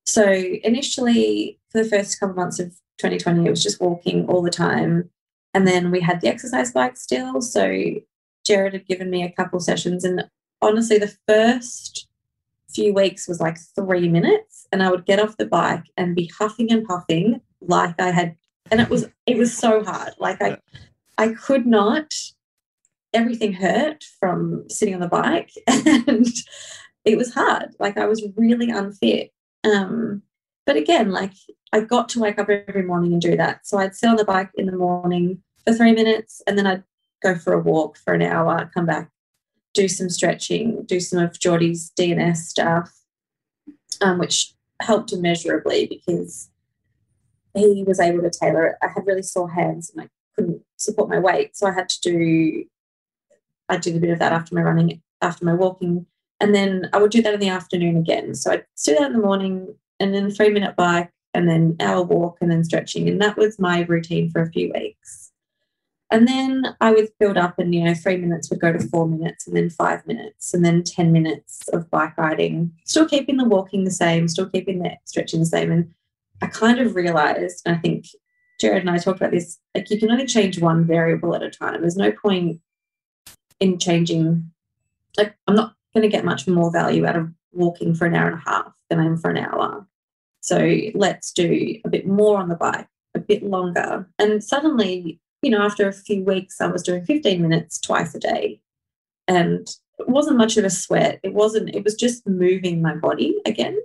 So 0.04 0.30
initially, 0.30 1.58
for 1.70 1.82
the 1.82 1.88
first 1.88 2.20
couple 2.20 2.36
months 2.36 2.60
of 2.60 2.72
2020, 2.98 3.46
it 3.46 3.50
was 3.50 3.62
just 3.62 3.80
walking 3.80 4.26
all 4.26 4.42
the 4.42 4.50
time. 4.50 5.08
And 5.54 5.66
then 5.66 5.90
we 5.90 6.00
had 6.00 6.20
the 6.20 6.28
exercise 6.28 6.72
bike 6.72 6.98
still. 6.98 7.40
So 7.40 7.94
Jared 8.44 8.72
had 8.72 8.86
given 8.86 9.10
me 9.10 9.22
a 9.22 9.32
couple 9.32 9.60
sessions. 9.60 10.04
And 10.04 10.24
honestly, 10.60 10.98
the 10.98 11.14
first 11.26 12.08
few 12.74 12.92
weeks 12.92 13.28
was 13.28 13.40
like 13.40 13.58
three 13.74 14.08
minutes. 14.08 14.66
And 14.72 14.82
I 14.82 14.90
would 14.90 15.06
get 15.06 15.20
off 15.20 15.36
the 15.36 15.46
bike 15.46 15.84
and 15.96 16.16
be 16.16 16.30
huffing 16.38 16.70
and 16.72 16.86
puffing 16.86 17.40
like 17.60 18.00
I 18.00 18.10
had 18.10 18.36
and 18.70 18.80
it 18.80 18.88
was 18.88 19.06
it 19.26 19.36
was 19.36 19.56
so 19.56 19.84
hard. 19.84 20.14
Like 20.18 20.40
I 20.42 20.58
I 21.18 21.28
could 21.28 21.66
not 21.66 22.14
everything 23.12 23.52
hurt 23.52 24.04
from 24.18 24.64
sitting 24.68 24.94
on 24.94 25.00
the 25.00 25.08
bike 25.08 25.52
and 25.66 26.26
it 27.04 27.16
was 27.16 27.32
hard. 27.32 27.74
Like 27.78 27.96
I 27.96 28.06
was 28.06 28.26
really 28.36 28.70
unfit. 28.70 29.32
Um, 29.62 30.22
but 30.66 30.76
again, 30.76 31.10
like 31.10 31.32
I 31.72 31.80
got 31.80 32.08
to 32.10 32.20
wake 32.20 32.38
up 32.38 32.48
every 32.48 32.82
morning 32.82 33.12
and 33.12 33.22
do 33.22 33.36
that. 33.36 33.66
So 33.66 33.78
I'd 33.78 33.94
sit 33.94 34.08
on 34.08 34.16
the 34.16 34.24
bike 34.24 34.50
in 34.56 34.66
the 34.66 34.76
morning 34.76 35.42
for 35.64 35.74
three 35.74 35.92
minutes 35.92 36.42
and 36.46 36.58
then 36.58 36.66
I'd 36.66 36.82
go 37.24 37.36
for 37.36 37.54
a 37.54 37.58
walk 37.58 37.96
for 37.96 38.14
an 38.14 38.22
hour, 38.22 38.70
come 38.72 38.86
back, 38.86 39.10
do 39.72 39.88
some 39.88 40.08
stretching, 40.08 40.84
do 40.84 41.00
some 41.00 41.18
of 41.18 41.38
Geordie's 41.40 41.90
DNS 41.98 42.36
stuff, 42.36 42.92
um, 44.00 44.18
which 44.18 44.54
helped 44.80 45.12
immeasurably 45.12 45.86
because 45.86 46.50
he 47.54 47.84
was 47.86 47.98
able 47.98 48.22
to 48.22 48.30
tailor 48.30 48.66
it. 48.66 48.76
I 48.82 48.88
had 48.88 49.06
really 49.06 49.22
sore 49.22 49.50
hands 49.50 49.90
and 49.90 50.04
I 50.04 50.08
couldn't 50.34 50.62
support 50.76 51.08
my 51.08 51.18
weight. 51.18 51.56
So 51.56 51.66
I 51.66 51.72
had 51.72 51.88
to 51.88 52.00
do, 52.00 52.64
I 53.68 53.78
did 53.78 53.96
a 53.96 54.00
bit 54.00 54.10
of 54.10 54.18
that 54.18 54.32
after 54.32 54.54
my 54.54 54.62
running, 54.62 55.00
after 55.22 55.44
my 55.44 55.54
walking. 55.54 56.06
And 56.40 56.54
then 56.54 56.90
I 56.92 56.98
would 56.98 57.10
do 57.10 57.22
that 57.22 57.34
in 57.34 57.40
the 57.40 57.48
afternoon 57.48 57.96
again. 57.96 58.34
So 58.34 58.52
I'd 58.52 58.64
do 58.84 58.94
that 58.94 59.06
in 59.06 59.12
the 59.12 59.24
morning 59.24 59.74
and 60.00 60.14
then 60.14 60.30
three 60.30 60.50
minute 60.50 60.76
bike 60.76 61.10
and 61.32 61.48
then 61.48 61.76
hour 61.80 62.02
walk 62.02 62.38
and 62.40 62.50
then 62.50 62.64
stretching. 62.64 63.08
And 63.08 63.20
that 63.22 63.36
was 63.36 63.58
my 63.58 63.82
routine 63.82 64.30
for 64.30 64.42
a 64.42 64.50
few 64.50 64.72
weeks. 64.74 65.23
And 66.14 66.28
then 66.28 66.76
I 66.80 66.92
would 66.92 67.08
build 67.18 67.36
up 67.36 67.58
and, 67.58 67.74
you 67.74 67.82
know, 67.82 67.92
three 67.92 68.16
minutes 68.16 68.48
would 68.48 68.60
go 68.60 68.72
to 68.72 68.78
four 68.78 69.08
minutes 69.08 69.48
and 69.48 69.56
then 69.56 69.68
five 69.68 70.06
minutes 70.06 70.54
and 70.54 70.64
then 70.64 70.84
10 70.84 71.10
minutes 71.10 71.66
of 71.72 71.90
bike 71.90 72.16
riding, 72.16 72.70
still 72.84 73.08
keeping 73.08 73.36
the 73.36 73.44
walking 73.44 73.82
the 73.82 73.90
same, 73.90 74.28
still 74.28 74.48
keeping 74.48 74.80
the 74.80 74.92
stretching 75.06 75.40
the 75.40 75.46
same. 75.46 75.72
And 75.72 75.92
I 76.40 76.46
kind 76.46 76.78
of 76.78 76.94
realized, 76.94 77.62
and 77.66 77.74
I 77.74 77.80
think 77.80 78.06
Jared 78.60 78.82
and 78.82 78.90
I 78.90 78.98
talked 78.98 79.18
about 79.18 79.32
this, 79.32 79.58
like 79.74 79.90
you 79.90 79.98
can 79.98 80.08
only 80.08 80.24
change 80.24 80.60
one 80.60 80.86
variable 80.86 81.34
at 81.34 81.42
a 81.42 81.50
time. 81.50 81.80
There's 81.80 81.96
no 81.96 82.12
point 82.12 82.60
in 83.58 83.80
changing, 83.80 84.52
like, 85.16 85.34
I'm 85.48 85.56
not 85.56 85.74
going 85.94 86.02
to 86.02 86.16
get 86.16 86.24
much 86.24 86.46
more 86.46 86.70
value 86.70 87.06
out 87.06 87.16
of 87.16 87.28
walking 87.50 87.92
for 87.92 88.06
an 88.06 88.14
hour 88.14 88.28
and 88.28 88.38
a 88.38 88.48
half 88.48 88.72
than 88.88 89.00
I 89.00 89.04
am 89.04 89.16
for 89.16 89.30
an 89.32 89.38
hour. 89.38 89.84
So 90.42 90.76
let's 90.94 91.32
do 91.32 91.80
a 91.84 91.88
bit 91.88 92.06
more 92.06 92.38
on 92.38 92.48
the 92.48 92.54
bike, 92.54 92.86
a 93.16 93.18
bit 93.18 93.42
longer. 93.42 94.08
And 94.20 94.44
suddenly, 94.44 95.18
you 95.44 95.50
know, 95.50 95.62
after 95.62 95.86
a 95.86 95.92
few 95.92 96.24
weeks, 96.24 96.60
I 96.60 96.66
was 96.66 96.82
doing 96.82 97.04
15 97.04 97.42
minutes 97.42 97.78
twice 97.78 98.14
a 98.14 98.18
day. 98.18 98.60
And 99.28 99.68
it 99.98 100.08
wasn't 100.08 100.38
much 100.38 100.56
of 100.56 100.64
a 100.64 100.70
sweat. 100.70 101.20
It 101.22 101.34
wasn't, 101.34 101.74
it 101.74 101.84
was 101.84 101.94
just 101.94 102.26
moving 102.26 102.80
my 102.80 102.94
body 102.94 103.36
again 103.44 103.78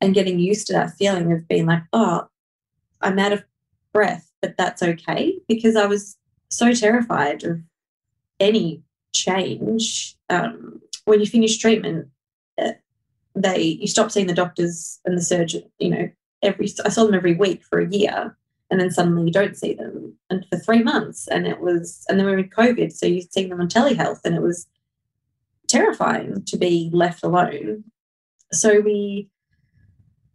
and 0.00 0.14
getting 0.14 0.40
used 0.40 0.66
to 0.66 0.72
that 0.72 0.94
feeling 0.98 1.32
of 1.32 1.46
being 1.46 1.66
like, 1.66 1.82
oh, 1.92 2.26
I'm 3.00 3.20
out 3.20 3.32
of 3.32 3.44
breath, 3.92 4.30
but 4.42 4.56
that's 4.58 4.82
okay 4.82 5.38
because 5.48 5.76
I 5.76 5.86
was 5.86 6.16
so 6.50 6.72
terrified 6.72 7.44
of 7.44 7.60
any 8.40 8.82
change. 9.14 10.16
Um, 10.28 10.80
when 11.04 11.20
you 11.20 11.26
finish 11.26 11.56
treatment, 11.58 12.08
uh, 12.60 12.72
they 13.36 13.60
you 13.62 13.86
stop 13.86 14.10
seeing 14.10 14.26
the 14.26 14.34
doctors 14.34 14.98
and 15.04 15.16
the 15.16 15.22
surgeon. 15.22 15.62
You 15.78 15.90
know, 15.90 16.10
every 16.42 16.68
I 16.84 16.88
saw 16.88 17.04
them 17.04 17.14
every 17.14 17.34
week 17.34 17.64
for 17.64 17.78
a 17.78 17.88
year, 17.88 18.36
and 18.70 18.80
then 18.80 18.90
suddenly 18.90 19.24
you 19.24 19.32
don't 19.32 19.56
see 19.56 19.74
them, 19.74 20.14
and 20.30 20.44
for 20.50 20.58
three 20.58 20.82
months, 20.82 21.28
and 21.28 21.46
it 21.46 21.60
was, 21.60 22.04
and 22.08 22.18
then 22.18 22.26
we 22.26 22.32
were 22.32 22.38
in 22.38 22.50
COVID, 22.50 22.92
so 22.92 23.06
you 23.06 23.22
see 23.22 23.46
them 23.46 23.60
on 23.60 23.68
telehealth, 23.68 24.20
and 24.24 24.34
it 24.34 24.42
was 24.42 24.66
terrifying 25.68 26.44
to 26.46 26.56
be 26.56 26.90
left 26.92 27.22
alone. 27.22 27.84
So 28.52 28.80
we 28.80 29.28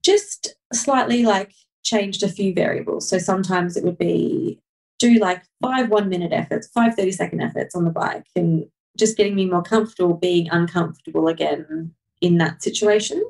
just 0.04 0.56
slightly 0.74 1.26
like 1.26 1.54
changed 1.84 2.24
a 2.24 2.30
few 2.30 2.54
variables. 2.54 3.10
So 3.10 3.18
sometimes 3.18 3.78
it 3.78 3.84
would 3.84 3.98
be 3.98 4.60
do 5.00 5.14
like 5.16 5.44
five 5.62 5.90
one 5.90 6.10
minute 6.10 6.32
efforts, 6.32 6.68
five 6.68 6.96
30 6.96 7.12
second 7.12 7.42
efforts 7.42 7.76
on 7.76 7.86
the 7.86 7.92
bike, 7.92 8.28
and 8.36 8.66
just 8.98 9.18
getting 9.18 9.36
me 9.36 9.46
more 9.46 9.64
comfortable 9.64 10.14
being 10.14 10.50
uncomfortable 10.50 11.28
again 11.28 11.94
in 12.22 12.38
that 12.38 12.62
situation. 12.62 13.24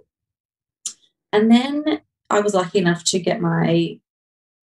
And 1.32 1.49
then 1.49 2.02
I 2.30 2.41
was 2.41 2.54
lucky 2.54 2.80
enough 2.80 3.04
to 3.06 3.20
get 3.20 3.39
my 3.39 3.99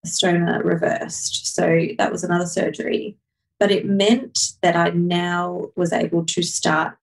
stoma 0.07 0.63
reversed. 0.65 1.55
So 1.55 1.87
that 1.99 2.13
was 2.13 2.25
another 2.25 2.47
surgery. 2.47 3.17
But 3.59 3.71
it 3.71 3.87
meant 3.87 4.55
that 4.63 4.75
I 4.75 4.91
now 4.91 5.69
was 5.77 5.93
able 5.93 6.25
to 6.27 6.43
start 6.43 6.97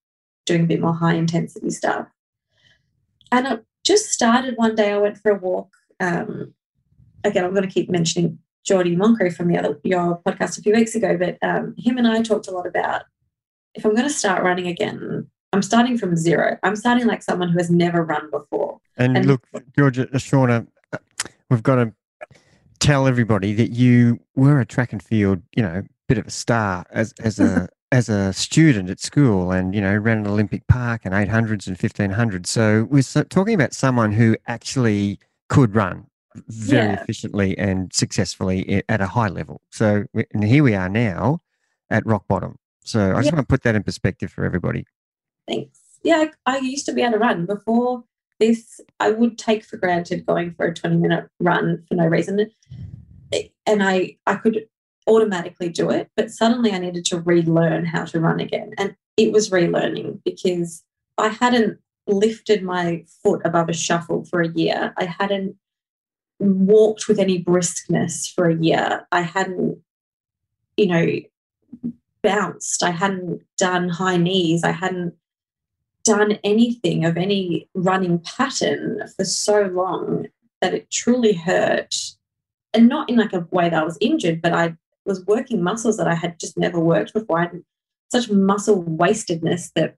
doing 0.45 0.63
a 0.63 0.67
bit 0.67 0.81
more 0.81 0.93
high 0.93 1.13
intensity 1.13 1.69
stuff. 1.69 2.07
And 3.31 3.47
it 3.47 3.65
just 3.85 4.07
started 4.07 4.55
one 4.57 4.75
day. 4.75 4.91
I 4.91 4.97
went 4.97 5.17
for 5.17 5.31
a 5.31 5.37
walk. 5.37 5.69
Um, 5.99 6.53
again, 7.23 7.45
I'm 7.45 7.53
going 7.53 7.67
to 7.67 7.73
keep 7.73 7.89
mentioning 7.89 8.39
Geordie 8.65 8.95
Moncrief 8.95 9.35
from 9.35 9.47
the 9.47 9.57
other 9.57 9.79
your 9.83 10.21
podcast 10.25 10.57
a 10.57 10.61
few 10.61 10.73
weeks 10.73 10.95
ago, 10.95 11.17
but 11.17 11.37
um, 11.41 11.75
him 11.77 11.97
and 11.97 12.07
I 12.07 12.21
talked 12.21 12.47
a 12.47 12.51
lot 12.51 12.67
about 12.67 13.03
if 13.73 13.85
I'm 13.85 13.95
going 13.95 14.07
to 14.07 14.13
start 14.13 14.43
running 14.43 14.67
again, 14.67 15.27
I'm 15.53 15.61
starting 15.61 15.97
from 15.97 16.15
zero. 16.15 16.57
I'm 16.63 16.75
starting 16.75 17.07
like 17.07 17.23
someone 17.23 17.49
who 17.49 17.57
has 17.57 17.69
never 17.69 18.03
run 18.03 18.29
before. 18.29 18.79
And, 18.97 19.17
and 19.17 19.25
look, 19.25 19.47
Georgia, 19.75 20.03
uh, 20.03 20.17
Shauna, 20.17 20.67
uh, 20.93 20.97
we've 21.49 21.63
got 21.63 21.75
to 21.75 21.93
tell 22.80 23.07
everybody 23.07 23.53
that 23.53 23.71
you 23.71 24.19
were 24.36 24.59
a 24.59 24.65
track 24.65 24.93
and 24.93 25.01
field, 25.01 25.41
you 25.55 25.63
know, 25.63 25.84
bit 26.07 26.17
of 26.17 26.27
a 26.27 26.32
star 26.32 26.86
as 26.91 27.13
as 27.19 27.39
a 27.39 27.69
as 27.91 28.09
a 28.09 28.34
student 28.34 28.89
at 28.89 28.99
school 28.99 29.51
and 29.51 29.73
you 29.73 29.82
know 29.82 29.95
ran 29.95 30.19
an 30.19 30.27
olympic 30.27 30.65
park 30.67 31.01
and 31.05 31.13
800s 31.13 31.65
and 31.65 31.77
1500s 31.77 32.45
so 32.45 32.88
we're 32.89 33.01
talking 33.25 33.55
about 33.55 33.73
someone 33.73 34.11
who 34.11 34.36
actually 34.47 35.19
could 35.49 35.73
run 35.75 36.05
very 36.47 36.88
yeah. 36.88 37.01
efficiently 37.01 37.57
and 37.57 37.91
successfully 37.93 38.84
at 38.88 39.01
a 39.01 39.07
high 39.07 39.27
level. 39.27 39.61
So 39.71 40.05
and 40.34 40.43
here 40.43 40.63
we 40.63 40.75
are 40.75 40.89
now 40.89 41.41
at 41.89 42.05
rock 42.05 42.27
bottom. 42.27 42.57
So 42.84 43.11
i 43.11 43.15
just 43.15 43.25
yeah. 43.25 43.36
want 43.36 43.47
to 43.47 43.51
put 43.51 43.63
that 43.63 43.75
in 43.75 43.84
perspective 43.84 44.32
for 44.32 44.45
everybody. 44.45 44.86
Thanks. 45.47 45.80
Yeah 46.03 46.25
I, 46.45 46.57
I 46.57 46.59
used 46.59 46.86
to 46.86 46.93
be 46.93 47.01
able 47.01 47.13
to 47.13 47.19
run 47.19 47.45
before 47.45 48.03
this 48.39 48.79
i 48.99 49.09
would 49.09 49.37
take 49.37 49.63
for 49.63 49.77
granted 49.77 50.25
going 50.25 50.53
for 50.53 50.67
a 50.67 50.73
20 50.73 50.97
minute 50.97 51.27
run 51.39 51.83
for 51.87 51.95
no 51.95 52.05
reason 52.05 52.49
and 53.65 53.83
i 53.83 54.15
i 54.25 54.35
could 54.35 54.65
automatically 55.09 55.69
do 55.69 55.89
it. 55.89 56.09
But 56.15 56.31
suddenly 56.31 56.71
I 56.71 56.79
needed 56.79 57.05
to 57.05 57.19
relearn 57.19 57.85
how 57.85 58.05
to 58.05 58.19
run 58.19 58.39
again. 58.39 58.73
And 58.77 58.95
it 59.17 59.33
was 59.33 59.49
relearning 59.49 60.21
because 60.23 60.83
I 61.17 61.29
hadn't 61.29 61.79
lifted 62.07 62.63
my 62.63 63.05
foot 63.23 63.41
above 63.43 63.69
a 63.69 63.73
shuffle 63.73 64.25
for 64.25 64.41
a 64.41 64.49
year. 64.49 64.93
I 64.97 65.05
hadn't 65.05 65.55
walked 66.39 67.07
with 67.07 67.19
any 67.19 67.43
briskness 67.43 68.33
for 68.33 68.49
a 68.49 68.55
year. 68.55 69.05
I 69.11 69.21
hadn't, 69.21 69.79
you 70.77 70.87
know, 70.87 71.19
bounced. 72.23 72.83
I 72.83 72.91
hadn't 72.91 73.41
done 73.57 73.89
high 73.89 74.17
knees. 74.17 74.63
I 74.63 74.71
hadn't 74.71 75.15
done 76.10 76.39
anything 76.43 77.05
of 77.05 77.18
any 77.18 77.70
running 77.76 78.18
pattern 78.20 79.03
for 79.16 79.24
so 79.24 79.68
long 79.68 80.26
that 80.60 80.74
it 80.74 80.89
truly 80.89 81.34
hurt. 81.34 81.95
And 82.74 82.88
not 82.88 83.10
in 83.10 83.18
like 83.18 83.34
a 83.34 83.47
way 83.51 83.70
that 83.70 83.82
I 83.82 83.84
was 83.84 83.97
injured, 84.01 84.41
but 84.41 84.53
I 84.53 84.76
was 85.05 85.26
working 85.26 85.62
muscles 85.62 85.97
that 85.97 86.07
I 86.07 86.16
had 86.16 86.39
just 86.39 86.57
never 86.57 86.80
worked 86.80 87.14
before. 87.14 87.39
I 87.39 87.43
had 87.43 87.64
such 88.12 88.30
muscle 88.32 88.84
wastedness 88.84 89.72
that 89.76 89.95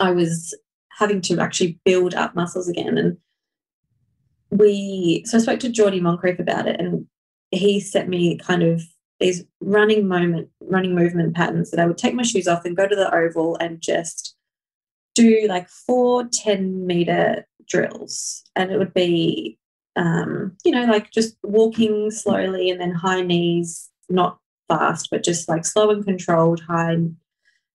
I 0.00 0.10
was 0.10 0.54
having 0.98 1.20
to 1.22 1.38
actually 1.38 1.78
build 1.84 2.14
up 2.14 2.34
muscles 2.34 2.68
again. 2.68 2.96
And 2.96 3.18
we, 4.50 5.22
so 5.26 5.36
I 5.36 5.40
spoke 5.40 5.60
to 5.60 5.68
Geordie 5.68 6.00
Moncrief 6.00 6.38
about 6.38 6.66
it, 6.66 6.80
and 6.80 7.06
he 7.50 7.80
set 7.80 8.08
me 8.08 8.38
kind 8.38 8.62
of 8.62 8.82
these 9.20 9.44
running 9.60 10.08
moment, 10.08 10.48
running 10.60 10.94
movement 10.94 11.34
patterns 11.34 11.70
that 11.70 11.80
I 11.80 11.86
would 11.86 11.98
take 11.98 12.14
my 12.14 12.22
shoes 12.22 12.48
off 12.48 12.64
and 12.64 12.76
go 12.76 12.86
to 12.86 12.96
the 12.96 13.14
oval 13.14 13.56
and 13.56 13.80
just 13.80 14.35
do 15.16 15.46
like 15.48 15.68
four 15.68 16.28
10 16.30 16.86
meter 16.86 17.44
drills. 17.66 18.44
And 18.54 18.70
it 18.70 18.78
would 18.78 18.94
be, 18.94 19.58
um, 19.96 20.56
you 20.64 20.70
know, 20.70 20.84
like 20.84 21.10
just 21.10 21.36
walking 21.42 22.10
slowly 22.12 22.70
and 22.70 22.80
then 22.80 22.92
high 22.92 23.22
knees, 23.22 23.90
not 24.08 24.38
fast, 24.68 25.08
but 25.10 25.24
just 25.24 25.48
like 25.48 25.64
slow 25.64 25.90
and 25.90 26.04
controlled 26.04 26.60
high 26.60 26.98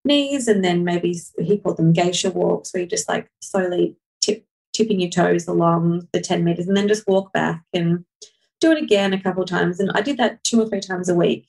knees. 0.06 0.48
And 0.48 0.64
then 0.64 0.86
maybe 0.86 1.20
he 1.40 1.58
called 1.58 1.78
them 1.78 1.94
geisha 1.94 2.30
walks 2.30 2.74
where 2.74 2.84
you 2.84 2.88
just 2.88 3.10
like 3.10 3.28
slowly 3.42 3.98
tip, 4.22 4.46
tipping 4.72 5.02
your 5.02 5.10
toes 5.10 5.48
along 5.48 6.08
the 6.14 6.22
10 6.22 6.44
meters 6.44 6.68
and 6.68 6.78
then 6.78 6.88
just 6.88 7.08
walk 7.08 7.34
back 7.34 7.64
and 7.74 8.06
do 8.60 8.72
it 8.72 8.82
again 8.82 9.14
a 9.14 9.22
couple 9.22 9.44
times. 9.46 9.80
And 9.80 9.92
I 9.96 10.02
did 10.02 10.18
that 10.18 10.44
two 10.44 10.62
or 10.62 10.70
three 10.70 10.80
times 10.80 11.10
a 11.10 11.16
week. 11.16 11.48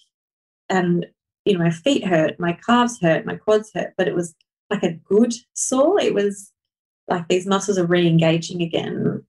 And, 0.71 1.05
you 1.45 1.53
know, 1.53 1.63
my 1.63 1.71
feet 1.71 2.07
hurt, 2.07 2.41
my 2.41 2.59
calves 2.67 2.99
hurt, 2.99 3.27
my 3.27 3.37
quads 3.37 3.71
hurt, 3.75 3.93
but 3.99 4.09
it 4.09 4.15
was 4.15 4.35
like 4.73 4.83
a 4.83 4.93
good 4.93 5.35
sore. 5.53 6.01
It 6.01 6.15
was 6.15 6.53
like 7.09 7.29
these 7.29 7.47
muscles 7.47 7.79
are 7.79 7.87
re 7.87 8.07
engaging 8.07 8.63
again. 8.63 9.25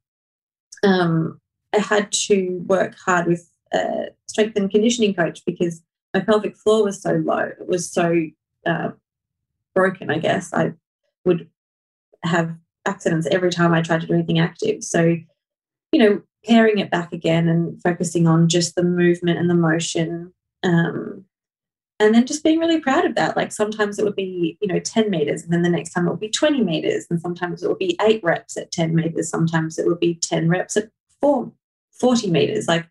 Um, 0.84 1.39
I 1.74 1.80
had 1.80 2.12
to 2.12 2.64
work 2.68 2.96
hard 2.96 3.28
with 3.28 3.50
a 3.74 4.08
strength 4.28 4.56
and 4.56 4.72
conditioning 4.72 5.14
coach 5.14 5.44
because 5.46 5.82
my 6.14 6.22
pelvic 6.22 6.56
floor 6.56 6.84
was 6.84 7.02
so 7.02 7.14
low. 7.14 7.39
It 7.60 7.68
was 7.68 7.91
so 7.91 8.26
uh, 8.66 8.91
broken, 9.74 10.10
I 10.10 10.20
guess. 10.20 10.54
I 10.54 10.74
would 11.26 11.50
have 12.24 12.56
accidents 12.86 13.28
every 13.28 13.50
time 13.50 13.74
I 13.74 13.82
tried 13.82 14.02
to 14.02 14.08
do 14.08 14.14
anything 14.14 14.39
active. 14.39 14.84
So, 14.84 15.18
you 15.91 16.00
know, 16.00 16.22
pairing 16.46 16.80
it 16.80 16.91
back 16.91 17.12
again 17.12 17.48
and 17.48 17.82
focusing 17.82 18.28
on 18.28 18.50
just 18.50 18.76
the 18.76 18.84
movement 18.84 19.39
and 19.39 19.50
the 19.50 19.56
motion. 19.56 20.34
Um, 20.64 21.26
and 22.00 22.14
then 22.14 22.26
just 22.26 22.44
being 22.44 22.60
really 22.60 22.80
proud 22.80 23.06
of 23.06 23.16
that. 23.16 23.36
Like 23.36 23.52
sometimes 23.52 24.00
it 24.00 24.06
would 24.06 24.16
be, 24.16 24.58
you 24.62 24.68
know, 24.68 24.80
10 24.80 25.10
meters, 25.10 25.44
and 25.44 25.52
then 25.52 25.62
the 25.62 25.70
next 25.70 25.91
time 25.91 26.08
it 26.08 26.12
would 26.12 26.20
be 26.20 26.30
20 26.30 26.64
meters, 26.64 27.06
and 27.10 27.20
sometimes 27.22 27.64
it 27.64 27.70
would 27.70 27.80
be 27.80 27.98
eight 28.02 28.24
reps 28.24 28.58
at 28.58 28.72
10 28.72 28.96
meters, 28.96 29.30
sometimes 29.30 29.78
it 29.78 29.88
would 29.88 30.00
be 30.00 30.16
10 30.16 30.50
reps 30.50 30.78
at 30.78 30.89
four, 31.22 31.52
40 32.00 32.30
meters. 32.32 32.68
Like, 32.68 32.88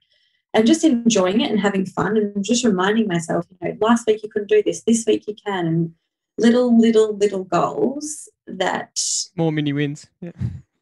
and 0.55 0.67
just 0.67 0.85
enjoying 0.85 1.41
it 1.41 1.51
and 1.51 1.61
having 1.61 1.87
fun 1.87 2.17
and 2.17 2.45
just 2.45 2.65
reminding 2.65 3.07
myself, 3.09 3.47
you 3.51 3.69
know, 3.69 3.77
last 3.81 4.07
week 4.07 4.23
you 4.23 4.29
couldn't 4.29 4.49
do 4.49 4.63
this, 4.63 4.83
this 4.83 5.05
week 5.07 5.25
you 5.27 5.35
can, 5.35 5.67
and 5.67 5.95
little, 6.39 6.79
little, 6.79 7.17
little 7.17 7.45
goals 7.45 8.29
that 8.47 9.01
more 9.37 9.53
mini 9.53 9.73
wins. 9.73 10.07
Yeah 10.21 10.33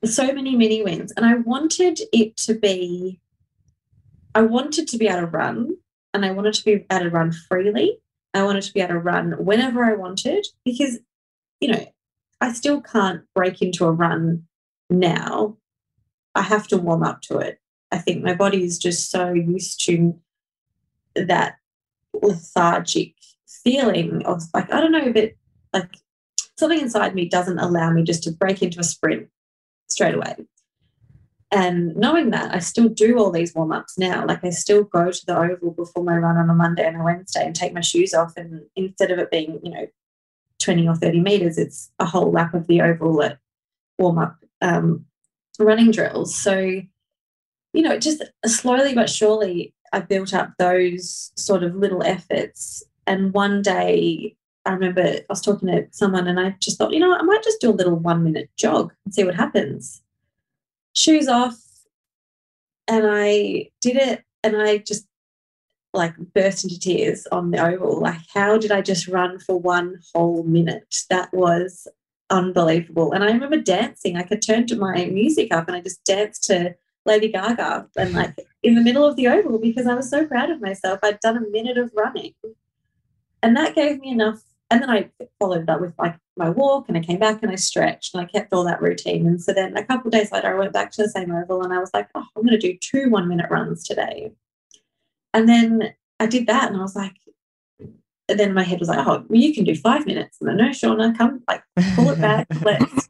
so 0.04 0.32
many 0.32 0.56
mini 0.56 0.82
wins. 0.82 1.12
And 1.16 1.26
I 1.26 1.34
wanted 1.34 2.00
it 2.12 2.36
to 2.38 2.54
be, 2.54 3.20
I 4.34 4.42
wanted 4.42 4.88
to 4.88 4.98
be 4.98 5.08
able 5.08 5.20
to 5.20 5.26
run 5.26 5.76
and 6.14 6.24
I 6.24 6.30
wanted 6.30 6.54
to 6.54 6.64
be 6.64 6.72
able 6.72 7.04
to 7.04 7.10
run 7.10 7.32
freely. 7.32 7.98
I 8.34 8.42
wanted 8.44 8.62
to 8.62 8.72
be 8.72 8.80
able 8.80 8.94
to 8.94 8.98
run 8.98 9.32
whenever 9.44 9.84
I 9.84 9.94
wanted 9.94 10.46
because, 10.64 10.98
you 11.60 11.72
know, 11.72 11.86
I 12.40 12.52
still 12.52 12.80
can't 12.80 13.22
break 13.34 13.60
into 13.60 13.84
a 13.84 13.92
run 13.92 14.46
now. 14.88 15.56
I 16.34 16.42
have 16.42 16.68
to 16.68 16.76
warm 16.76 17.02
up 17.02 17.22
to 17.22 17.38
it. 17.38 17.58
I 17.90 17.98
think 17.98 18.22
my 18.22 18.34
body 18.34 18.62
is 18.62 18.78
just 18.78 19.10
so 19.10 19.32
used 19.32 19.84
to 19.86 20.18
that 21.16 21.56
lethargic 22.14 23.14
feeling 23.46 24.24
of 24.24 24.42
like, 24.54 24.72
I 24.72 24.80
don't 24.80 24.92
know, 24.92 25.12
but 25.12 25.32
like 25.72 25.96
something 26.56 26.80
inside 26.80 27.14
me 27.14 27.28
doesn't 27.28 27.58
allow 27.58 27.90
me 27.90 28.04
just 28.04 28.22
to 28.24 28.30
break 28.30 28.62
into 28.62 28.80
a 28.80 28.84
sprint 28.84 29.28
straight 29.88 30.14
away. 30.14 30.36
And 31.52 31.96
knowing 31.96 32.30
that, 32.30 32.54
I 32.54 32.60
still 32.60 32.88
do 32.88 33.18
all 33.18 33.32
these 33.32 33.54
warm 33.54 33.72
ups 33.72 33.98
now. 33.98 34.24
Like 34.24 34.44
I 34.44 34.50
still 34.50 34.84
go 34.84 35.10
to 35.10 35.26
the 35.26 35.36
oval 35.36 35.72
before 35.72 36.04
my 36.04 36.16
run 36.16 36.36
on 36.36 36.48
a 36.48 36.54
Monday 36.54 36.86
and 36.86 36.96
a 36.96 37.02
Wednesday 37.02 37.44
and 37.44 37.56
take 37.56 37.72
my 37.72 37.80
shoes 37.80 38.14
off. 38.14 38.36
And 38.36 38.62
instead 38.76 39.10
of 39.10 39.18
it 39.18 39.30
being, 39.30 39.58
you 39.62 39.72
know, 39.72 39.86
20 40.60 40.86
or 40.86 40.94
30 40.94 41.20
meters, 41.20 41.58
it's 41.58 41.90
a 41.98 42.04
whole 42.04 42.30
lap 42.30 42.54
of 42.54 42.68
the 42.68 42.80
oval 42.82 43.22
at 43.22 43.38
warm 43.98 44.18
up 44.18 44.36
um, 44.60 45.06
running 45.58 45.90
drills. 45.90 46.36
So, 46.36 46.56
you 47.72 47.82
know, 47.82 47.98
just 47.98 48.22
slowly 48.46 48.94
but 48.94 49.10
surely, 49.10 49.74
I 49.92 50.00
built 50.00 50.32
up 50.32 50.52
those 50.58 51.32
sort 51.36 51.64
of 51.64 51.74
little 51.74 52.04
efforts. 52.04 52.84
And 53.08 53.32
one 53.32 53.60
day 53.62 54.36
I 54.64 54.72
remember 54.72 55.02
I 55.02 55.24
was 55.28 55.40
talking 55.40 55.68
to 55.68 55.86
someone 55.90 56.28
and 56.28 56.38
I 56.38 56.54
just 56.60 56.78
thought, 56.78 56.92
you 56.92 57.00
know, 57.00 57.12
I 57.12 57.22
might 57.22 57.42
just 57.42 57.60
do 57.60 57.70
a 57.70 57.72
little 57.72 57.96
one 57.96 58.22
minute 58.22 58.50
jog 58.56 58.92
and 59.04 59.14
see 59.14 59.24
what 59.24 59.34
happens. 59.34 60.02
Shoes 60.94 61.28
off. 61.28 61.56
And 62.88 63.06
I 63.08 63.70
did 63.80 63.96
it 63.96 64.24
and 64.42 64.56
I 64.56 64.78
just 64.78 65.06
like 65.92 66.16
burst 66.34 66.64
into 66.64 66.78
tears 66.78 67.26
on 67.32 67.50
the 67.50 67.64
oval. 67.64 68.00
Like, 68.00 68.20
how 68.32 68.58
did 68.58 68.72
I 68.72 68.80
just 68.80 69.08
run 69.08 69.38
for 69.38 69.58
one 69.58 70.00
whole 70.14 70.42
minute? 70.42 70.94
That 71.08 71.32
was 71.32 71.86
unbelievable. 72.30 73.12
And 73.12 73.24
I 73.24 73.28
remember 73.28 73.58
dancing. 73.58 74.16
I 74.16 74.22
could 74.22 74.42
turn 74.42 74.66
to 74.68 74.76
my 74.76 75.06
music 75.06 75.52
up 75.52 75.68
and 75.68 75.76
I 75.76 75.80
just 75.80 76.04
danced 76.04 76.44
to 76.44 76.74
Lady 77.06 77.28
Gaga 77.28 77.88
and 77.96 78.12
like 78.12 78.36
in 78.62 78.74
the 78.74 78.82
middle 78.82 79.04
of 79.04 79.16
the 79.16 79.28
oval 79.28 79.58
because 79.58 79.86
I 79.86 79.94
was 79.94 80.10
so 80.10 80.26
proud 80.26 80.50
of 80.50 80.60
myself. 80.60 81.00
I'd 81.02 81.20
done 81.20 81.36
a 81.36 81.50
minute 81.50 81.78
of 81.78 81.90
running. 81.94 82.34
And 83.42 83.56
that 83.56 83.74
gave 83.74 84.00
me 84.00 84.10
enough 84.10 84.42
and 84.70 84.82
then 84.82 84.90
I 84.90 85.10
followed 85.40 85.66
that 85.66 85.80
with 85.80 85.94
like 85.98 86.16
my 86.36 86.48
walk 86.48 86.86
and 86.88 86.96
I 86.96 87.00
came 87.00 87.18
back 87.18 87.42
and 87.42 87.50
I 87.50 87.56
stretched 87.56 88.14
and 88.14 88.22
I 88.22 88.26
kept 88.26 88.52
all 88.52 88.64
that 88.64 88.80
routine. 88.80 89.26
And 89.26 89.42
so 89.42 89.52
then 89.52 89.76
a 89.76 89.84
couple 89.84 90.08
of 90.08 90.12
days 90.12 90.30
later, 90.30 90.54
I 90.54 90.58
went 90.58 90.72
back 90.72 90.92
to 90.92 91.02
the 91.02 91.08
same 91.08 91.32
oval 91.32 91.62
and 91.62 91.72
I 91.74 91.78
was 91.78 91.90
like, 91.92 92.08
oh, 92.14 92.24
I'm 92.36 92.46
going 92.46 92.58
to 92.58 92.58
do 92.58 92.78
two 92.78 93.10
one 93.10 93.28
minute 93.28 93.50
runs 93.50 93.84
today. 93.84 94.30
And 95.34 95.48
then 95.48 95.94
I 96.20 96.26
did 96.26 96.46
that 96.46 96.70
and 96.70 96.76
I 96.76 96.82
was 96.82 96.94
like, 96.94 97.16
and 98.28 98.38
then 98.38 98.54
my 98.54 98.62
head 98.62 98.78
was 98.78 98.88
like, 98.88 99.04
oh, 99.04 99.24
well, 99.28 99.40
you 99.40 99.52
can 99.52 99.64
do 99.64 99.74
five 99.74 100.06
minutes. 100.06 100.38
And 100.40 100.50
I 100.50 100.54
know, 100.54 100.70
Shauna, 100.70 101.18
come 101.18 101.42
like 101.48 101.64
pull 101.96 102.10
it 102.10 102.20
back. 102.20 102.46
Let's 102.62 103.08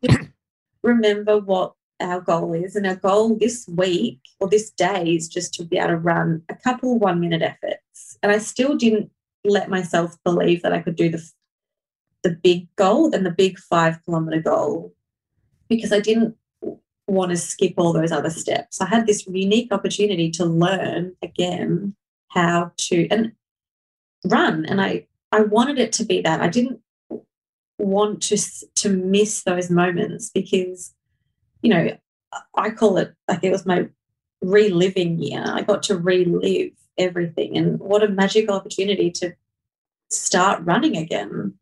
remember 0.83 1.39
what 1.39 1.75
our 2.01 2.23
goal 2.23 2.55
is. 2.55 2.75
And 2.75 2.87
our 2.87 2.97
goal 2.97 3.37
this 3.37 3.69
week 3.69 4.21
or 4.41 4.49
this 4.49 4.71
day 4.71 5.15
is 5.15 5.29
just 5.29 5.53
to 5.55 5.65
be 5.65 5.77
able 5.77 5.89
to 5.89 5.97
run 5.99 6.43
a 6.49 6.55
couple 6.55 6.99
one 6.99 7.21
minute 7.21 7.43
efforts. 7.43 8.17
And 8.23 8.33
I 8.33 8.39
still 8.39 8.77
didn't 8.77 9.11
let 9.45 9.69
myself 9.69 10.17
believe 10.25 10.63
that 10.63 10.73
I 10.73 10.81
could 10.81 10.97
do 10.97 11.11
the 11.11 11.23
the 12.23 12.31
big 12.31 12.69
goal 12.77 13.11
than 13.11 13.25
the 13.25 13.31
big 13.31 13.59
five 13.59 14.03
kilometer 14.05 14.41
goal 14.41 14.95
because 15.69 15.93
I 15.93 16.01
didn't 16.01 16.37
want 17.07 17.31
to 17.31 17.37
skip 17.37 17.75
all 17.77 17.93
those 17.93 18.13
other 18.13 18.31
steps. 18.31 18.81
I 18.81 18.87
had 18.87 19.07
this 19.07 19.27
unique 19.27 19.73
opportunity 19.73 20.31
to 20.33 20.45
learn 20.45 21.17
again 21.23 21.95
how 22.29 22.73
to 22.77 23.09
and 23.09 23.33
run 24.25 24.65
and 24.67 24.81
I 24.81 25.07
I 25.33 25.43
wanted 25.43 25.79
it 25.79 25.93
to 25.95 26.05
be 26.05 26.21
that. 26.23 26.41
I 26.41 26.49
didn't 26.49 26.81
want 27.79 28.23
to 28.23 28.37
to 28.77 28.89
miss 28.89 29.43
those 29.43 29.71
moments 29.71 30.31
because 30.31 30.95
you 31.63 31.71
know 31.71 31.97
I 32.55 32.71
call 32.71 32.99
it 32.99 33.15
like 33.29 33.43
it 33.43 33.51
was 33.51 33.67
my 33.67 33.89
reliving 34.43 35.19
year. 35.19 35.45
I 35.47 35.63
got 35.63 35.83
to 35.85 35.97
relive 35.97 36.73
everything 36.99 37.57
and 37.57 37.79
what 37.81 38.03
a 38.03 38.09
magical 38.09 38.55
opportunity 38.55 39.11
to 39.11 39.33
start 40.11 40.63
running 40.65 40.97
again. 40.97 41.55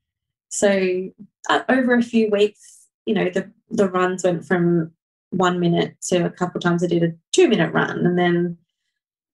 So 0.49 1.11
uh, 1.49 1.62
over 1.68 1.94
a 1.94 2.03
few 2.03 2.30
weeks, 2.30 2.86
you 3.07 3.14
know, 3.14 3.30
the 3.30 3.51
the 3.70 3.88
runs 3.88 4.24
went 4.24 4.44
from 4.46 4.92
one 5.30 5.61
minute 5.61 5.96
to 6.09 6.24
a 6.24 6.30
couple 6.30 6.61
times 6.61 6.82
I 6.82 6.86
did 6.86 7.03
a 7.03 7.12
two 7.32 7.49
minute 7.49 7.72
run, 7.72 8.05
and 8.07 8.18
then 8.18 8.59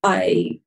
I 0.03 0.59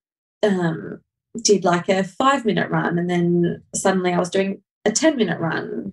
um, 0.42 1.00
did 1.42 1.64
like 1.64 1.88
a 1.88 2.04
five 2.04 2.44
minute 2.44 2.70
run, 2.70 2.98
and 2.98 3.08
then 3.08 3.62
suddenly 3.74 4.12
I 4.12 4.18
was 4.18 4.30
doing 4.30 4.62
a 4.84 4.92
ten 4.92 5.16
minute 5.16 5.40
run, 5.40 5.92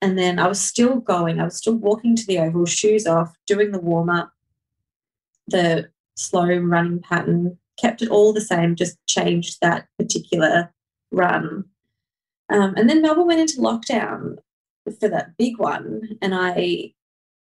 and 0.00 0.18
then 0.18 0.38
I 0.38 0.46
was 0.46 0.60
still 0.60 0.96
going. 0.96 1.40
I 1.40 1.44
was 1.44 1.56
still 1.56 1.74
walking 1.74 2.16
to 2.16 2.26
the 2.26 2.38
oval, 2.38 2.66
shoes 2.66 3.06
off, 3.06 3.36
doing 3.46 3.72
the 3.72 3.80
warm 3.80 4.08
up, 4.08 4.32
the 5.48 5.90
slow 6.16 6.46
running 6.46 7.00
pattern, 7.00 7.58
kept 7.78 8.02
it 8.02 8.08
all 8.08 8.32
the 8.32 8.40
same, 8.40 8.74
just 8.74 8.98
changed 9.06 9.58
that 9.60 9.86
particular 9.98 10.72
run. 11.10 11.64
Um, 12.48 12.74
and 12.76 12.88
then 12.88 13.02
Melbourne 13.02 13.26
went 13.26 13.40
into 13.40 13.60
lockdown 13.60 14.36
for 15.00 15.08
that 15.08 15.36
big 15.36 15.58
one. 15.58 16.16
And 16.22 16.34
I, 16.34 16.92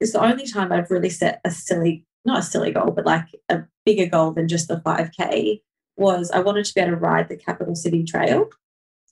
it's 0.00 0.12
the 0.12 0.24
only 0.24 0.46
time 0.46 0.72
I've 0.72 0.90
really 0.90 1.10
set 1.10 1.40
a 1.44 1.50
silly, 1.50 2.04
not 2.24 2.40
a 2.40 2.42
silly 2.42 2.72
goal, 2.72 2.90
but 2.90 3.06
like 3.06 3.26
a 3.48 3.62
bigger 3.84 4.06
goal 4.06 4.32
than 4.32 4.48
just 4.48 4.68
the 4.68 4.76
5K 4.76 5.60
was 5.96 6.30
I 6.30 6.40
wanted 6.40 6.64
to 6.64 6.74
be 6.74 6.80
able 6.80 6.92
to 6.92 6.96
ride 6.96 7.28
the 7.28 7.36
Capital 7.36 7.74
City 7.74 8.04
Trail. 8.04 8.48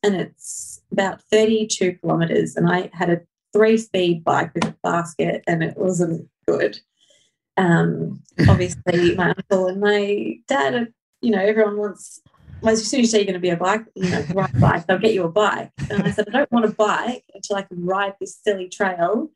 And 0.02 0.14
it's 0.14 0.82
about 0.92 1.22
32 1.30 1.98
kilometers. 2.00 2.56
And 2.56 2.68
I 2.68 2.90
had 2.92 3.10
a 3.10 3.20
three 3.56 3.78
speed 3.78 4.22
bike 4.22 4.52
with 4.54 4.64
a 4.64 4.76
basket, 4.82 5.42
and 5.46 5.62
it 5.62 5.76
wasn't 5.76 6.28
good. 6.46 6.78
Um, 7.56 8.22
obviously, 8.48 9.14
my 9.14 9.30
uncle 9.30 9.66
and 9.66 9.80
my 9.80 10.36
dad, 10.46 10.74
are, 10.74 10.88
you 11.22 11.30
know, 11.30 11.40
everyone 11.40 11.78
wants. 11.78 12.20
Well, 12.62 12.72
as 12.72 12.86
soon 12.86 13.00
as 13.00 13.06
you 13.06 13.10
say 13.10 13.18
you're 13.18 13.26
going 13.26 13.34
to 13.34 13.40
be 13.40 13.50
a 13.50 13.56
bike, 13.56 13.84
you 13.94 14.10
know, 14.10 14.24
ride 14.34 14.54
a 14.54 14.58
bike, 14.58 14.86
they'll 14.86 14.98
get 14.98 15.14
you 15.14 15.24
a 15.24 15.28
bike. 15.28 15.70
And 15.90 16.02
I 16.02 16.10
said, 16.10 16.28
I 16.28 16.32
don't 16.32 16.52
want 16.52 16.64
a 16.64 16.72
bike 16.72 17.24
until 17.34 17.56
I 17.56 17.62
can 17.62 17.84
ride 17.84 18.14
this 18.20 18.40
silly 18.42 18.68
trail. 18.68 19.30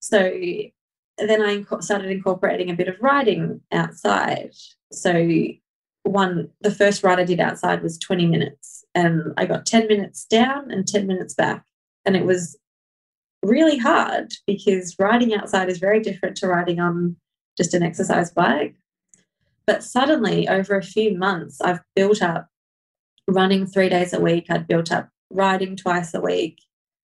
So 0.00 0.18
then 0.20 1.42
I 1.42 1.58
inco- 1.58 1.82
started 1.82 2.10
incorporating 2.10 2.70
a 2.70 2.74
bit 2.74 2.88
of 2.88 2.96
riding 3.00 3.60
outside. 3.72 4.52
So 4.92 5.28
one, 6.02 6.50
the 6.60 6.70
first 6.70 7.02
ride 7.02 7.18
I 7.18 7.24
did 7.24 7.40
outside 7.40 7.82
was 7.82 7.98
20 7.98 8.26
minutes, 8.26 8.84
and 8.94 9.32
I 9.36 9.46
got 9.46 9.66
10 9.66 9.88
minutes 9.88 10.24
down 10.26 10.70
and 10.70 10.86
10 10.86 11.06
minutes 11.06 11.34
back, 11.34 11.64
and 12.04 12.14
it 12.16 12.24
was 12.24 12.58
really 13.42 13.78
hard 13.78 14.32
because 14.46 14.96
riding 14.98 15.34
outside 15.34 15.68
is 15.68 15.78
very 15.78 16.00
different 16.00 16.36
to 16.36 16.48
riding 16.48 16.80
on 16.80 17.16
just 17.56 17.74
an 17.74 17.82
exercise 17.82 18.30
bike. 18.30 18.74
But 19.66 19.82
suddenly, 19.82 20.48
over 20.48 20.76
a 20.76 20.82
few 20.82 21.16
months, 21.16 21.60
I've 21.60 21.80
built 21.96 22.22
up 22.22 22.48
running 23.26 23.66
three 23.66 23.88
days 23.88 24.12
a 24.12 24.20
week. 24.20 24.46
I'd 24.50 24.68
built 24.68 24.92
up 24.92 25.08
riding 25.30 25.76
twice 25.76 26.12
a 26.14 26.20
week, 26.20 26.60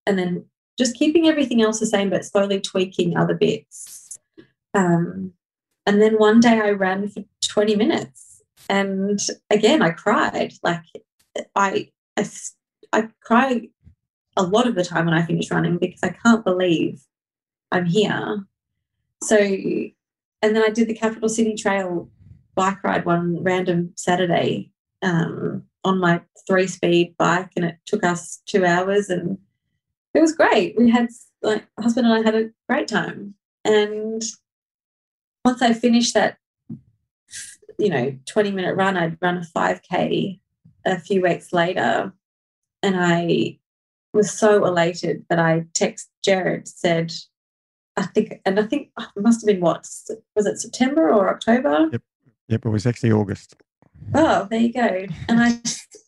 and 0.06 0.20
then 0.20 0.46
just 0.78 0.96
keeping 0.96 1.28
everything 1.28 1.62
else 1.62 1.80
the 1.80 1.86
same, 1.86 2.10
but 2.10 2.26
slowly 2.26 2.60
tweaking 2.60 3.18
other 3.18 3.34
bits. 3.34 4.18
Um, 4.74 5.34
and 5.86 6.02
then 6.02 6.16
one 6.16 6.40
day 6.40 6.60
I 6.60 6.72
ran 6.72 7.08
for 7.08 7.24
20 7.48 7.76
minutes, 7.76 8.42
and 8.70 9.20
again 9.50 9.82
I 9.82 9.92
cried. 9.92 10.54
Like 10.64 10.84
I, 11.56 11.90
I, 12.18 12.30
I 12.94 13.10
cry 13.22 13.70
a 14.38 14.44
lot 14.44 14.68
of 14.68 14.76
the 14.76 14.86
time 14.86 15.06
when 15.06 15.14
I 15.14 15.26
finish 15.26 15.52
running 15.52 15.78
because 15.78 16.02
I 16.04 16.10
can't 16.10 16.46
believe 16.46 17.02
I'm 17.72 17.86
here. 17.86 18.46
So, 19.24 19.38
and 19.38 20.56
then 20.56 20.64
I 20.64 20.70
did 20.70 20.88
the 20.88 20.94
Capital 20.96 21.28
City 21.28 21.56
Trail 21.56 22.10
bike 22.56 22.84
ride 22.84 23.06
one 23.06 23.42
random 23.44 23.94
Saturday 23.96 24.72
um, 25.02 25.64
on 25.84 26.00
my 26.00 26.22
three 26.48 26.68
speed 26.68 27.16
bike, 27.18 27.52
and 27.56 27.66
it 27.66 27.78
took 27.86 28.04
us 28.04 28.42
two 28.46 28.66
hours, 28.66 29.10
and 29.10 29.38
it 30.14 30.22
was 30.22 30.36
great. 30.36 30.78
We 30.78 30.90
had 30.90 31.10
like 31.42 31.66
husband 31.80 32.08
and 32.08 32.16
I 32.16 32.22
had 32.22 32.36
a 32.36 32.50
great 32.68 32.88
time, 32.88 33.36
and 33.64 34.22
once 35.46 35.62
I 35.62 35.74
finished 35.74 36.14
that, 36.16 36.38
you 37.78 37.90
know, 37.90 38.18
twenty 38.26 38.52
minute 38.52 38.76
run, 38.76 38.98
I'd 38.98 39.18
run 39.22 39.38
a 39.38 39.44
five 39.44 39.82
k 39.82 40.42
a 40.86 41.00
few 41.00 41.22
weeks 41.22 41.54
later, 41.54 42.14
and 42.84 42.96
I 42.98 43.60
was 44.14 44.32
so 44.32 44.66
elated 44.66 45.26
that 45.30 45.40
I 45.40 45.66
text 45.74 46.10
Jared 46.24 46.68
said, 46.68 47.14
I 47.96 48.04
think, 48.04 48.42
and 48.46 48.60
I 48.60 48.64
think 48.64 48.90
oh, 48.98 49.08
it 49.16 49.22
must 49.22 49.42
have 49.42 49.48
been 49.48 49.62
what 49.62 49.88
was 50.36 50.46
it 50.46 50.60
September 50.60 51.10
or 51.10 51.30
October? 51.30 51.90
Yep, 51.92 52.02
yep, 52.50 52.66
it 52.66 52.70
was 52.70 52.86
actually 52.86 53.12
August. 53.12 53.56
Oh, 54.14 54.48
there 54.50 54.60
you 54.60 54.74
go. 54.74 55.06
And 55.28 55.40
I 55.42 55.60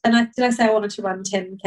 and 0.03 0.15
I 0.15 0.27
did 0.35 0.45
I 0.45 0.49
say 0.49 0.65
I 0.65 0.73
wanted 0.73 0.91
to 0.91 1.01
run 1.01 1.23
10k 1.23 1.61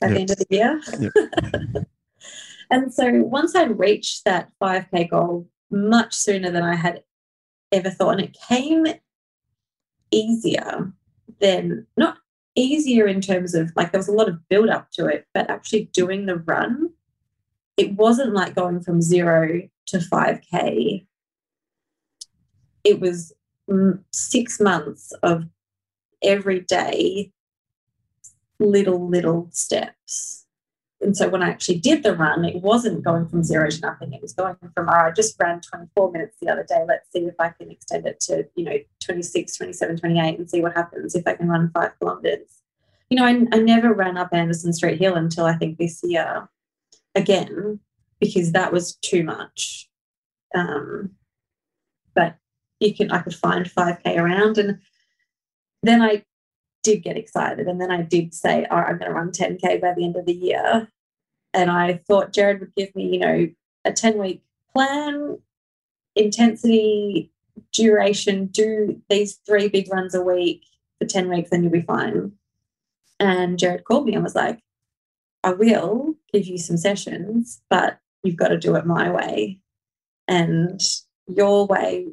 by 0.00 0.08
yep. 0.08 0.10
the 0.10 0.20
end 0.20 0.30
of 0.30 0.38
the 0.38 0.46
year. 0.50 0.80
Yep. 0.98 1.86
and 2.70 2.92
so 2.92 3.22
once 3.22 3.54
I 3.54 3.64
reached 3.64 4.24
that 4.24 4.50
5k 4.62 5.10
goal 5.10 5.48
much 5.70 6.14
sooner 6.14 6.50
than 6.50 6.62
I 6.62 6.74
had 6.74 7.02
ever 7.72 7.90
thought, 7.90 8.18
and 8.18 8.22
it 8.22 8.36
came 8.48 8.86
easier 10.10 10.92
than 11.40 11.86
not 11.96 12.18
easier 12.54 13.06
in 13.06 13.20
terms 13.20 13.54
of 13.54 13.70
like 13.76 13.92
there 13.92 13.98
was 13.98 14.08
a 14.08 14.12
lot 14.12 14.28
of 14.28 14.48
build 14.48 14.68
up 14.68 14.90
to 14.92 15.06
it, 15.06 15.26
but 15.34 15.50
actually 15.50 15.90
doing 15.92 16.26
the 16.26 16.36
run, 16.36 16.90
it 17.76 17.92
wasn't 17.92 18.34
like 18.34 18.54
going 18.54 18.80
from 18.80 19.00
zero 19.00 19.62
to 19.86 19.98
5K. 19.98 21.06
It 22.84 23.00
was 23.00 23.32
six 24.12 24.60
months 24.60 25.12
of 25.22 25.44
every 26.22 26.60
day 26.60 27.32
little, 28.60 29.08
little 29.08 29.48
steps. 29.52 30.46
And 31.00 31.16
so 31.16 31.28
when 31.28 31.42
I 31.42 31.50
actually 31.50 31.78
did 31.78 32.02
the 32.02 32.16
run, 32.16 32.44
it 32.44 32.60
wasn't 32.60 33.04
going 33.04 33.28
from 33.28 33.44
zero 33.44 33.70
to 33.70 33.80
nothing. 33.80 34.12
It 34.12 34.20
was 34.20 34.32
going 34.32 34.56
from, 34.74 34.88
oh, 34.88 34.92
I 34.92 35.10
just 35.12 35.38
ran 35.38 35.60
24 35.60 36.10
minutes 36.10 36.36
the 36.40 36.50
other 36.50 36.66
day. 36.68 36.84
Let's 36.86 37.10
see 37.12 37.20
if 37.20 37.36
I 37.38 37.50
can 37.50 37.70
extend 37.70 38.06
it 38.06 38.18
to, 38.20 38.48
you 38.56 38.64
know, 38.64 38.76
26, 39.04 39.56
27, 39.56 39.98
28 39.98 40.38
and 40.38 40.50
see 40.50 40.60
what 40.60 40.74
happens 40.74 41.14
if 41.14 41.26
I 41.26 41.34
can 41.34 41.48
run 41.48 41.70
five 41.72 41.92
kilometers. 42.00 42.62
You 43.10 43.16
know, 43.16 43.24
I, 43.24 43.30
I 43.52 43.60
never 43.60 43.94
ran 43.94 44.16
up 44.16 44.30
Anderson 44.32 44.72
Street 44.72 44.98
Hill 44.98 45.14
until 45.14 45.44
I 45.44 45.54
think 45.54 45.78
this 45.78 46.00
year 46.02 46.48
again, 47.14 47.78
because 48.18 48.52
that 48.52 48.72
was 48.72 48.96
too 48.96 49.22
much. 49.22 49.88
Um, 50.54 51.12
you 52.80 52.94
can, 52.94 53.10
I 53.10 53.18
could 53.18 53.34
find 53.34 53.66
5K 53.66 54.16
around. 54.16 54.58
And 54.58 54.80
then 55.82 56.02
I 56.02 56.24
did 56.82 57.02
get 57.02 57.16
excited. 57.16 57.66
And 57.66 57.80
then 57.80 57.90
I 57.90 58.02
did 58.02 58.34
say, 58.34 58.64
all 58.66 58.78
right, 58.78 58.88
I'm 58.88 58.98
going 58.98 59.10
to 59.10 59.14
run 59.14 59.30
10K 59.30 59.80
by 59.80 59.94
the 59.94 60.04
end 60.04 60.16
of 60.16 60.26
the 60.26 60.34
year. 60.34 60.88
And 61.54 61.70
I 61.70 62.00
thought 62.06 62.32
Jared 62.32 62.60
would 62.60 62.74
give 62.76 62.94
me, 62.94 63.14
you 63.14 63.18
know, 63.18 63.48
a 63.84 63.92
10 63.92 64.18
week 64.18 64.42
plan, 64.72 65.38
intensity, 66.14 67.30
duration, 67.72 68.46
do 68.46 69.00
these 69.08 69.36
three 69.46 69.68
big 69.68 69.92
runs 69.92 70.14
a 70.14 70.22
week 70.22 70.64
for 70.98 71.06
10 71.06 71.28
weeks, 71.28 71.50
then 71.50 71.62
you'll 71.62 71.72
be 71.72 71.82
fine. 71.82 72.32
And 73.20 73.58
Jared 73.58 73.84
called 73.84 74.06
me 74.06 74.14
and 74.14 74.22
was 74.22 74.34
like, 74.34 74.60
I 75.42 75.52
will 75.52 76.14
give 76.32 76.46
you 76.46 76.58
some 76.58 76.76
sessions, 76.76 77.62
but 77.70 77.98
you've 78.22 78.36
got 78.36 78.48
to 78.48 78.58
do 78.58 78.74
it 78.76 78.86
my 78.86 79.10
way. 79.10 79.60
And 80.26 80.80
your 81.26 81.66
way 81.66 82.08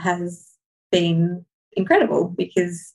has 0.00 0.46
been 0.90 1.44
incredible 1.76 2.34
because 2.36 2.94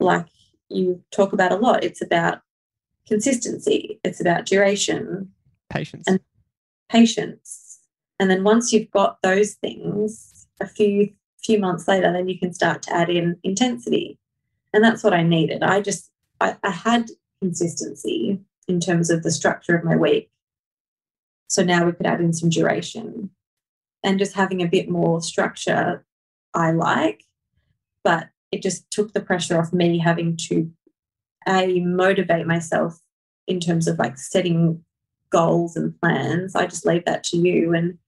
like 0.00 0.26
you 0.68 1.02
talk 1.10 1.32
about 1.32 1.52
a 1.52 1.56
lot. 1.56 1.84
It's 1.84 2.02
about 2.02 2.40
consistency, 3.06 4.00
it's 4.04 4.20
about 4.20 4.46
duration, 4.46 5.30
patience, 5.70 6.04
and 6.06 6.20
patience. 6.90 7.80
And 8.18 8.30
then 8.30 8.44
once 8.44 8.72
you've 8.72 8.90
got 8.90 9.20
those 9.22 9.54
things, 9.54 10.46
a 10.60 10.66
few 10.66 11.10
few 11.42 11.58
months 11.58 11.86
later, 11.86 12.10
then 12.12 12.28
you 12.28 12.38
can 12.38 12.52
start 12.54 12.82
to 12.82 12.94
add 12.94 13.10
in 13.10 13.36
intensity. 13.42 14.18
And 14.72 14.82
that's 14.82 15.04
what 15.04 15.12
I 15.12 15.22
needed. 15.22 15.62
I 15.62 15.80
just 15.80 16.10
I, 16.40 16.56
I 16.62 16.70
had 16.70 17.10
consistency 17.40 18.40
in 18.66 18.80
terms 18.80 19.10
of 19.10 19.22
the 19.22 19.30
structure 19.30 19.76
of 19.76 19.84
my 19.84 19.96
week. 19.96 20.30
So 21.48 21.62
now 21.62 21.84
we 21.84 21.92
could 21.92 22.06
add 22.06 22.20
in 22.20 22.32
some 22.32 22.48
duration 22.48 23.30
and 24.04 24.18
just 24.18 24.34
having 24.34 24.62
a 24.62 24.68
bit 24.68 24.88
more 24.88 25.20
structure 25.20 26.04
I 26.54 26.70
like, 26.70 27.24
but 28.04 28.28
it 28.52 28.62
just 28.62 28.88
took 28.90 29.12
the 29.12 29.20
pressure 29.20 29.58
off 29.58 29.72
me 29.72 29.98
having 29.98 30.36
to 30.48 30.70
a 31.48 31.80
motivate 31.80 32.46
myself 32.46 33.00
in 33.48 33.60
terms 33.60 33.88
of 33.88 33.98
like 33.98 34.16
setting 34.16 34.84
goals 35.30 35.76
and 35.76 36.00
plans. 36.00 36.54
I 36.54 36.66
just 36.66 36.86
leave 36.86 37.04
that 37.06 37.24
to 37.24 37.36
you 37.36 37.74
and 37.74 37.98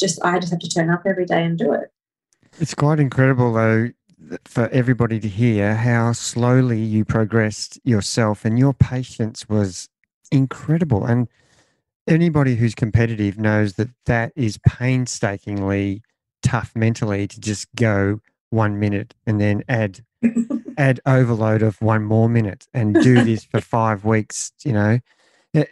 just 0.00 0.22
I 0.24 0.38
just 0.38 0.52
have 0.52 0.60
to 0.60 0.68
turn 0.68 0.90
up 0.90 1.02
every 1.04 1.26
day 1.26 1.44
and 1.44 1.58
do 1.58 1.72
it. 1.72 1.92
It's 2.58 2.74
quite 2.74 2.98
incredible 2.98 3.52
though 3.52 3.90
for 4.44 4.68
everybody 4.68 5.20
to 5.20 5.28
hear 5.28 5.74
how 5.74 6.12
slowly 6.12 6.80
you 6.80 7.04
progressed 7.04 7.78
yourself 7.84 8.44
and 8.44 8.58
your 8.58 8.74
patience 8.74 9.48
was 9.48 9.88
incredible 10.32 11.04
and 11.04 11.28
anybody 12.08 12.56
who's 12.56 12.74
competitive 12.74 13.38
knows 13.38 13.74
that 13.74 13.88
that 14.06 14.32
is 14.34 14.58
painstakingly 14.66 16.02
tough 16.42 16.72
mentally 16.74 17.26
to 17.28 17.40
just 17.40 17.66
go 17.74 18.20
one 18.50 18.78
minute 18.78 19.14
and 19.26 19.40
then 19.40 19.62
add 19.68 20.00
add 20.78 21.00
overload 21.06 21.62
of 21.62 21.80
one 21.80 22.04
more 22.04 22.28
minute 22.28 22.66
and 22.72 22.94
do 22.94 23.22
this 23.22 23.44
for 23.44 23.60
five 23.76 24.04
weeks 24.04 24.52
you 24.64 24.72
know? 24.72 24.98
It, 25.52 25.70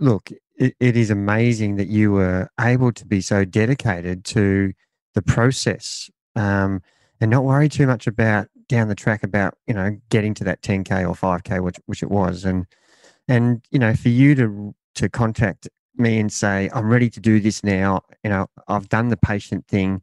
look 0.00 0.30
it, 0.56 0.74
it 0.80 0.96
is 0.96 1.10
amazing 1.10 1.76
that 1.76 1.88
you 1.88 2.12
were 2.12 2.48
able 2.60 2.92
to 2.92 3.06
be 3.06 3.20
so 3.20 3.44
dedicated 3.44 4.24
to 4.24 4.72
the 5.14 5.22
process 5.22 6.10
um, 6.36 6.82
and 7.20 7.30
not 7.30 7.44
worry 7.44 7.68
too 7.68 7.86
much 7.86 8.06
about 8.06 8.48
down 8.68 8.88
the 8.88 8.94
track 8.94 9.22
about 9.22 9.56
you 9.66 9.74
know 9.74 9.96
getting 10.10 10.34
to 10.34 10.44
that 10.44 10.60
10k 10.62 11.08
or 11.08 11.14
5k 11.14 11.62
which 11.62 11.76
which 11.86 12.02
it 12.02 12.10
was 12.10 12.44
and 12.44 12.66
and 13.26 13.62
you 13.70 13.78
know 13.78 13.94
for 13.94 14.08
you 14.08 14.34
to 14.34 14.74
to 14.98 15.08
contact 15.08 15.68
me 15.96 16.18
and 16.18 16.32
say 16.32 16.68
i'm 16.74 16.88
ready 16.88 17.08
to 17.08 17.20
do 17.20 17.40
this 17.40 17.62
now 17.62 18.00
you 18.22 18.30
know 18.30 18.46
i've 18.68 18.88
done 18.88 19.08
the 19.08 19.16
patient 19.16 19.66
thing. 19.66 20.02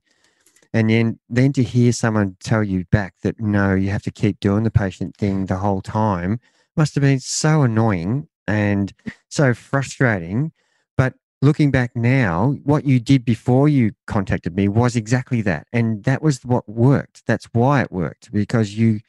And 0.74 0.90
then 0.90 1.20
then 1.30 1.54
to 1.54 1.64
hear 1.64 1.94
someone 1.94 2.36
tell 2.42 2.62
you 2.62 2.84
back 2.92 3.14
that 3.24 3.40
no 3.40 3.74
you 3.74 3.90
have 3.92 4.04
to 4.04 4.12
keep 4.12 4.42
doing 4.42 4.64
the 4.64 4.72
patient 4.72 5.16
thing 5.16 5.46
the 5.46 5.56
whole 5.56 5.82
time 5.82 6.42
must 6.76 6.96
have 6.96 7.02
been 7.02 7.22
so 7.22 7.62
annoying 7.62 8.28
and 8.46 8.92
so 9.30 9.54
frustrating. 9.54 10.52
But 10.98 11.14
looking 11.42 11.72
back 11.72 11.96
now 11.96 12.58
what 12.64 12.84
you 12.84 13.00
did 13.00 13.24
before 13.24 13.70
you 13.70 13.94
contacted 14.06 14.54
me 14.54 14.68
was 14.68 14.98
exactly 14.98 15.42
that 15.44 15.66
and 15.72 16.04
that 16.04 16.22
was 16.22 16.44
what 16.44 16.68
worked. 16.68 17.24
That's 17.26 17.46
why 17.54 17.82
it 17.82 17.92
worked 17.92 18.34
because 18.34 18.74
you 18.78 19.00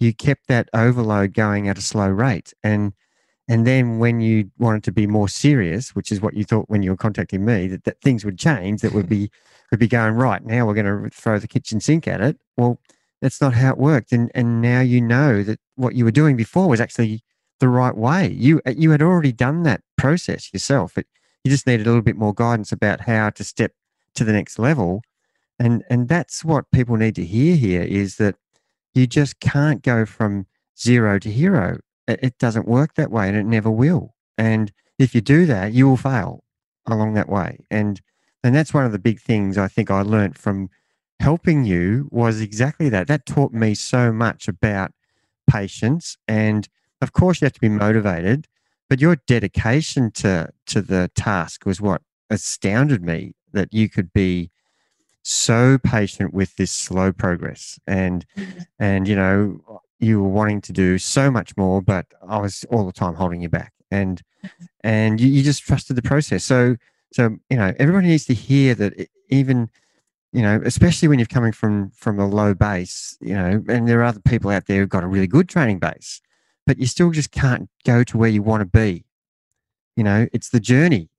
you 0.00 0.12
kept 0.12 0.48
that 0.48 0.68
overload 0.74 1.34
going 1.34 1.68
at 1.68 1.78
a 1.78 1.82
slow 1.82 2.08
rate. 2.08 2.52
And 2.64 2.94
And 3.48 3.66
then 3.66 3.98
when 3.98 4.20
you 4.20 4.50
wanted 4.58 4.84
to 4.84 4.92
be 4.92 5.06
more 5.06 5.28
serious, 5.28 5.94
which 5.94 6.12
is 6.12 6.20
what 6.20 6.34
you 6.34 6.44
thought 6.44 6.70
when 6.70 6.82
you 6.82 6.90
were 6.90 6.96
contacting 6.96 7.44
me, 7.44 7.66
that, 7.68 7.84
that 7.84 8.00
things 8.00 8.24
would 8.24 8.38
change, 8.38 8.80
that 8.82 8.92
would 8.92 9.08
be 9.08 9.30
would 9.70 9.80
be 9.80 9.88
going 9.88 10.14
right 10.14 10.44
now. 10.44 10.66
We're 10.66 10.74
going 10.74 11.10
to 11.10 11.10
throw 11.10 11.38
the 11.38 11.48
kitchen 11.48 11.80
sink 11.80 12.06
at 12.06 12.20
it. 12.20 12.38
Well, 12.58 12.78
that's 13.22 13.40
not 13.40 13.54
how 13.54 13.70
it 13.70 13.78
worked. 13.78 14.12
And 14.12 14.30
and 14.34 14.60
now 14.60 14.80
you 14.80 15.00
know 15.00 15.42
that 15.42 15.60
what 15.76 15.94
you 15.94 16.04
were 16.04 16.10
doing 16.10 16.36
before 16.36 16.68
was 16.68 16.80
actually 16.80 17.22
the 17.60 17.68
right 17.68 17.96
way. 17.96 18.28
You 18.28 18.60
uh, 18.66 18.74
you 18.76 18.90
had 18.90 19.02
already 19.02 19.32
done 19.32 19.62
that 19.62 19.82
process 19.96 20.52
yourself. 20.52 20.98
It, 20.98 21.06
you 21.44 21.50
just 21.50 21.66
needed 21.66 21.86
a 21.86 21.90
little 21.90 22.02
bit 22.02 22.16
more 22.16 22.34
guidance 22.34 22.70
about 22.70 23.02
how 23.02 23.30
to 23.30 23.44
step 23.44 23.72
to 24.14 24.24
the 24.24 24.32
next 24.32 24.58
level. 24.58 25.02
And 25.58 25.84
and 25.88 26.08
that's 26.08 26.44
what 26.44 26.70
people 26.70 26.96
need 26.96 27.14
to 27.16 27.24
hear 27.24 27.56
here 27.56 27.82
is 27.82 28.16
that 28.16 28.36
you 28.94 29.06
just 29.06 29.40
can't 29.40 29.82
go 29.82 30.04
from 30.04 30.46
zero 30.78 31.18
to 31.18 31.30
hero. 31.30 31.78
It, 32.08 32.38
doesn't 32.38 32.66
work 32.66 32.94
that 32.94 33.10
way 33.10 33.28
and 33.28 33.36
it 33.36 33.46
never 33.46 33.70
will. 33.70 34.14
And 34.36 34.72
if 34.98 35.14
you 35.14 35.20
do 35.20 35.46
that, 35.46 35.72
you 35.72 35.88
will 35.88 35.96
fail 35.96 36.44
along 36.86 37.14
that 37.14 37.28
way. 37.28 37.64
And 37.70 38.00
and 38.44 38.54
that's 38.54 38.74
one 38.74 38.84
of 38.84 38.92
the 38.92 38.98
big 38.98 39.20
things 39.20 39.56
I 39.56 39.68
think 39.68 39.88
I 39.90 40.02
learned 40.02 40.36
from 40.36 40.68
helping 41.20 41.64
you 41.64 42.08
was 42.10 42.40
exactly 42.40 42.88
that. 42.88 43.06
That 43.06 43.24
taught 43.24 43.52
me 43.52 43.74
so 43.74 44.12
much 44.12 44.48
about 44.48 44.92
patience. 45.48 46.16
And 46.26 46.68
of 47.00 47.12
course, 47.12 47.40
you 47.40 47.46
have 47.46 47.52
to 47.52 47.60
be 47.60 47.68
motivated, 47.68 48.48
but 48.90 49.00
your 49.00 49.16
dedication 49.26 50.10
to, 50.12 50.50
to 50.66 50.82
the 50.82 51.10
task 51.14 51.64
was 51.64 51.80
what 51.80 52.02
astounded 52.30 53.04
me 53.04 53.34
that 53.52 53.72
you 53.72 53.88
could 53.88 54.12
be 54.12 54.50
so 55.22 55.78
patient 55.78 56.34
with 56.34 56.56
this 56.56 56.72
slow 56.72 57.12
progress 57.12 57.78
and 57.86 58.26
mm-hmm. 58.36 58.58
and 58.80 59.06
you 59.06 59.14
know 59.14 59.80
you 60.02 60.20
were 60.20 60.28
wanting 60.28 60.60
to 60.60 60.72
do 60.72 60.98
so 60.98 61.30
much 61.30 61.56
more 61.56 61.80
but 61.80 62.06
i 62.26 62.38
was 62.38 62.64
all 62.70 62.84
the 62.84 62.92
time 62.92 63.14
holding 63.14 63.40
you 63.40 63.48
back. 63.48 63.72
And 63.90 64.22
mm-hmm. 64.44 64.64
and 64.82 65.20
you, 65.20 65.28
you 65.28 65.42
just 65.42 65.62
trusted 65.62 65.96
the 65.96 66.02
process. 66.02 66.44
So 66.44 66.76
so 67.12 67.36
you 67.50 67.56
know 67.56 67.72
everybody 67.78 68.08
needs 68.08 68.24
to 68.26 68.34
hear 68.34 68.74
that 68.74 69.08
even 69.28 69.68
you 70.32 70.42
know 70.42 70.60
especially 70.64 71.08
when 71.08 71.18
you're 71.18 71.26
coming 71.26 71.52
from 71.52 71.90
from 71.90 72.18
a 72.18 72.26
low 72.26 72.54
base 72.54 73.18
you 73.20 73.34
know 73.34 73.62
and 73.68 73.86
there 73.86 74.00
are 74.00 74.04
other 74.04 74.20
people 74.20 74.50
out 74.50 74.66
there 74.66 74.80
who've 74.80 74.88
got 74.88 75.04
a 75.04 75.08
really 75.08 75.26
good 75.26 75.48
training 75.48 75.78
base 75.78 76.22
but 76.66 76.78
you 76.78 76.86
still 76.86 77.10
just 77.10 77.32
can't 77.32 77.68
go 77.84 78.02
to 78.02 78.16
where 78.16 78.30
you 78.30 78.42
want 78.42 78.62
to 78.62 78.66
be. 78.66 79.04
You 79.96 80.04
know 80.04 80.26
it's 80.32 80.48
the 80.48 80.60
journey 80.60 81.10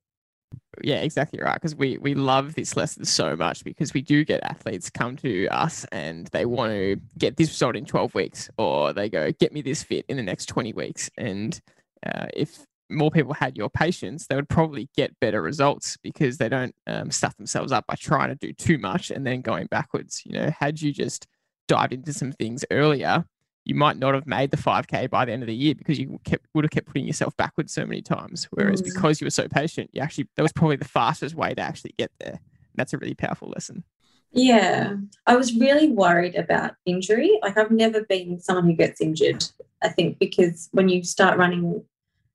yeah, 0.82 0.98
exactly 0.98 1.40
right. 1.42 1.54
Because 1.54 1.76
we 1.76 1.98
we 1.98 2.16
love 2.16 2.56
this 2.56 2.76
lesson 2.76 3.06
so 3.06 3.36
much 3.36 3.64
because 3.64 3.94
we 3.94 4.02
do 4.02 4.26
get 4.26 4.44
athletes 4.44 4.90
come 4.90 5.16
to 5.18 5.48
us 5.48 5.86
and 5.92 6.28
they 6.28 6.46
want 6.46 6.72
to 6.72 7.00
get 7.18 7.38
this 7.38 7.50
result 7.50 7.76
in 7.76 7.86
12 7.86 8.16
weeks, 8.16 8.50
or 8.58 8.94
they 8.94 9.10
go 9.10 9.32
get 9.34 9.54
me 9.54 9.62
this 9.62 9.84
fit 9.84 10.06
in 10.10 10.18
the 10.18 10.24
next 10.24 10.48
20 10.48 10.74
weeks. 10.74 11.10
And 11.18 11.60
uh, 12.06 12.28
if 12.34 12.66
more 12.90 13.12
people 13.12 13.34
had 13.34 13.58
your 13.58 13.70
patience, 13.70 14.28
they 14.28 14.36
would 14.36 14.50
probably 14.50 14.90
get 14.96 15.20
better 15.20 15.42
results 15.42 15.98
because 16.04 16.38
they 16.38 16.50
don't 16.50 16.76
um, 16.88 17.12
stuff 17.12 17.36
themselves 17.38 17.72
up 17.72 17.86
by 17.88 17.96
trying 17.96 18.30
to 18.30 18.36
do 18.36 18.54
too 18.54 18.78
much 18.78 19.12
and 19.12 19.26
then 19.26 19.42
going 19.42 19.68
backwards. 19.68 20.22
You 20.26 20.34
know, 20.34 20.52
had 20.58 20.82
you 20.82 20.92
just 20.92 21.28
dived 21.68 21.94
into 21.94 22.14
some 22.14 22.32
things 22.32 22.66
earlier, 22.72 23.26
you 23.66 23.76
might 23.76 23.98
not 23.98 24.14
have 24.14 24.28
made 24.28 24.52
the 24.52 24.58
5k 24.58 25.10
by 25.10 25.26
the 25.26 25.32
end 25.32 25.44
of 25.44 25.48
the 25.48 25.56
year 25.56 25.76
because 25.76 25.98
you 26.00 26.20
kept 26.24 26.46
would 26.54 26.64
have 26.64 26.72
kept 26.72 26.88
putting 26.88 27.06
yourself 27.06 27.36
backwards 27.38 27.74
so 27.74 27.86
many 27.86 28.02
times. 28.02 28.48
Whereas 28.52 28.82
mm. 28.82 28.86
because 28.86 29.22
you 29.22 29.26
were 29.26 29.32
so 29.32 29.48
patient 29.48 29.90
you 29.94 30.02
actually 30.02 30.28
that 30.36 30.44
was 30.44 30.52
probably 30.52 30.76
the 30.76 30.86
fastest 30.86 31.36
way 31.36 31.54
to 31.54 31.62
actually 31.62 31.94
get 31.98 32.12
there. 32.20 32.40
That's 32.76 32.94
a 32.94 32.98
really 32.98 33.16
powerful 33.16 33.50
lesson. 33.50 33.84
Yeah. 34.32 34.96
I 35.28 35.36
was 35.36 35.56
really 35.56 35.90
worried 35.90 36.36
about 36.36 36.76
injury. 36.86 37.40
Like 37.42 37.58
i've 37.58 37.72
never 37.72 38.04
been 38.04 38.40
someone 38.40 38.66
who 38.66 38.74
gets 38.74 39.00
injured 39.02 39.46
i 39.84 39.90
think 39.90 40.18
because 40.20 40.70
when 40.72 40.90
you 40.90 41.04
start 41.04 41.38
running 41.38 41.84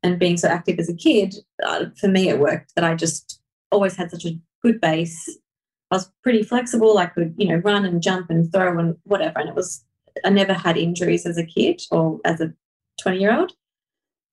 and 0.03 0.19
being 0.19 0.37
so 0.37 0.49
active 0.49 0.79
as 0.79 0.89
a 0.89 0.95
kid 0.95 1.35
uh, 1.65 1.87
for 1.97 2.09
me 2.09 2.29
it 2.29 2.39
worked 2.39 2.75
that 2.77 2.85
i 2.85 2.95
just 2.95 3.41
always 3.71 3.97
had 3.97 4.11
such 4.11 4.25
a 4.25 4.39
good 4.63 4.81
base. 4.81 5.39
I 5.91 5.97
was 5.97 6.11
pretty 6.23 6.43
flexible. 6.43 6.99
I 6.99 7.07
could 7.07 7.35
you 7.39 7.49
know 7.49 7.57
run 7.57 7.85
and 7.85 8.03
jump 8.03 8.31
and 8.31 8.51
throw 8.53 8.79
and 8.79 8.97
whatever. 9.05 9.39
And 9.39 9.49
it 9.49 9.55
was 9.55 9.85
I 10.25 10.31
never 10.31 10.53
had 10.53 10.77
injuries 10.77 11.27
as 11.27 11.39
a 11.39 11.45
kid 11.45 11.83
or 11.91 12.21
as 12.25 12.41
a 12.41 12.53
20 13.01 13.19
year 13.19 13.37
old. 13.37 13.53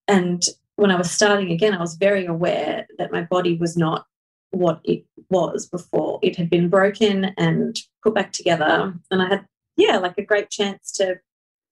And 0.08 0.44
when 0.76 0.92
I 0.92 0.96
was 0.96 1.10
starting 1.10 1.52
again, 1.52 1.74
I 1.74 1.80
was 1.80 1.96
very 1.96 2.26
aware 2.26 2.88
that 2.98 3.12
my 3.12 3.22
body 3.22 3.56
was 3.56 3.78
not 3.78 4.06
what 4.52 4.82
it 4.84 5.06
was 5.30 5.68
before. 5.68 6.20
It 6.22 6.36
had 6.36 6.50
been 6.50 6.70
broken 6.70 7.26
and 7.38 7.78
put 8.04 8.14
back 8.14 8.32
together. 8.32 8.94
And 9.12 9.22
I 9.22 9.28
had, 9.28 9.46
yeah, 9.78 9.98
like 9.98 10.18
a 10.18 10.26
great 10.26 10.50
chance 10.50 10.92
to 10.94 11.20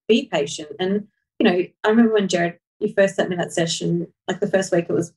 be 0.07 0.29
patient. 0.31 0.71
And, 0.79 1.07
you 1.39 1.45
know, 1.45 1.63
I 1.83 1.89
remember 1.89 2.13
when 2.13 2.27
Jared, 2.27 2.59
you 2.79 2.93
first 2.93 3.15
sent 3.15 3.29
me 3.29 3.35
that 3.37 3.53
session, 3.53 4.07
like 4.27 4.39
the 4.39 4.47
first 4.47 4.71
week, 4.71 4.87
it 4.89 4.93
was 4.93 5.13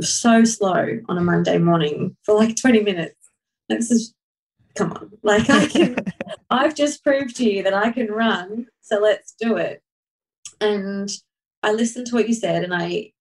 so 0.00 0.44
slow 0.44 1.00
on 1.08 1.18
a 1.18 1.22
Monday 1.22 1.58
morning 1.58 2.16
for 2.22 2.34
like 2.34 2.56
20 2.56 2.82
minutes. 2.82 3.30
This 3.68 3.90
is 3.90 4.14
come 4.74 4.92
on, 4.92 5.10
like 5.22 5.48
I 5.50 5.66
can, 5.66 5.96
I've 6.50 6.74
just 6.74 7.02
proved 7.02 7.36
to 7.36 7.44
you 7.44 7.62
that 7.62 7.74
I 7.74 7.90
can 7.90 8.08
run, 8.08 8.66
so 8.80 9.00
let's 9.00 9.34
do 9.38 9.56
it. 9.56 9.82
And 10.60 11.10
I 11.62 11.72
listened 11.72 12.06
to 12.08 12.14
what 12.14 12.28
you 12.28 12.34
said, 12.34 12.64
and 12.64 12.74
I, 12.74 13.12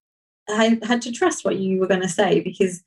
I 0.49 0.79
had 0.83 1.01
to 1.03 1.11
trust 1.11 1.45
what 1.45 1.57
you 1.57 1.79
were 1.79 1.87
going 1.87 2.01
to 2.01 2.09
say 2.09 2.41
because, 2.41 2.83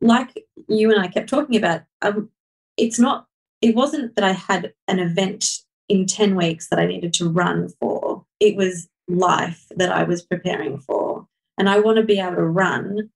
like 0.00 0.30
you 0.68 0.90
and 0.90 1.00
I 1.00 1.08
kept 1.08 1.28
talking 1.28 1.56
about, 1.56 1.82
um, 2.02 2.30
it's 2.76 2.98
not, 2.98 3.26
it 3.60 3.74
wasn't 3.74 4.14
that 4.16 4.24
I 4.24 4.32
had 4.32 4.72
an 4.88 4.98
event 4.98 5.46
in 5.88 6.06
10 6.06 6.36
weeks 6.36 6.68
that 6.68 6.78
I 6.78 6.86
needed 6.86 7.12
to 7.14 7.28
run 7.28 7.68
for. 7.80 8.24
It 8.38 8.56
was 8.56 8.88
life 9.08 9.66
that 9.76 9.92
I 9.92 10.04
was 10.04 10.22
preparing 10.22 10.78
for. 10.78 11.26
And 11.58 11.68
I 11.68 11.80
want 11.80 11.96
to 11.96 12.04
be 12.04 12.18
able 12.18 12.36
to 12.36 12.44
run 12.44 13.10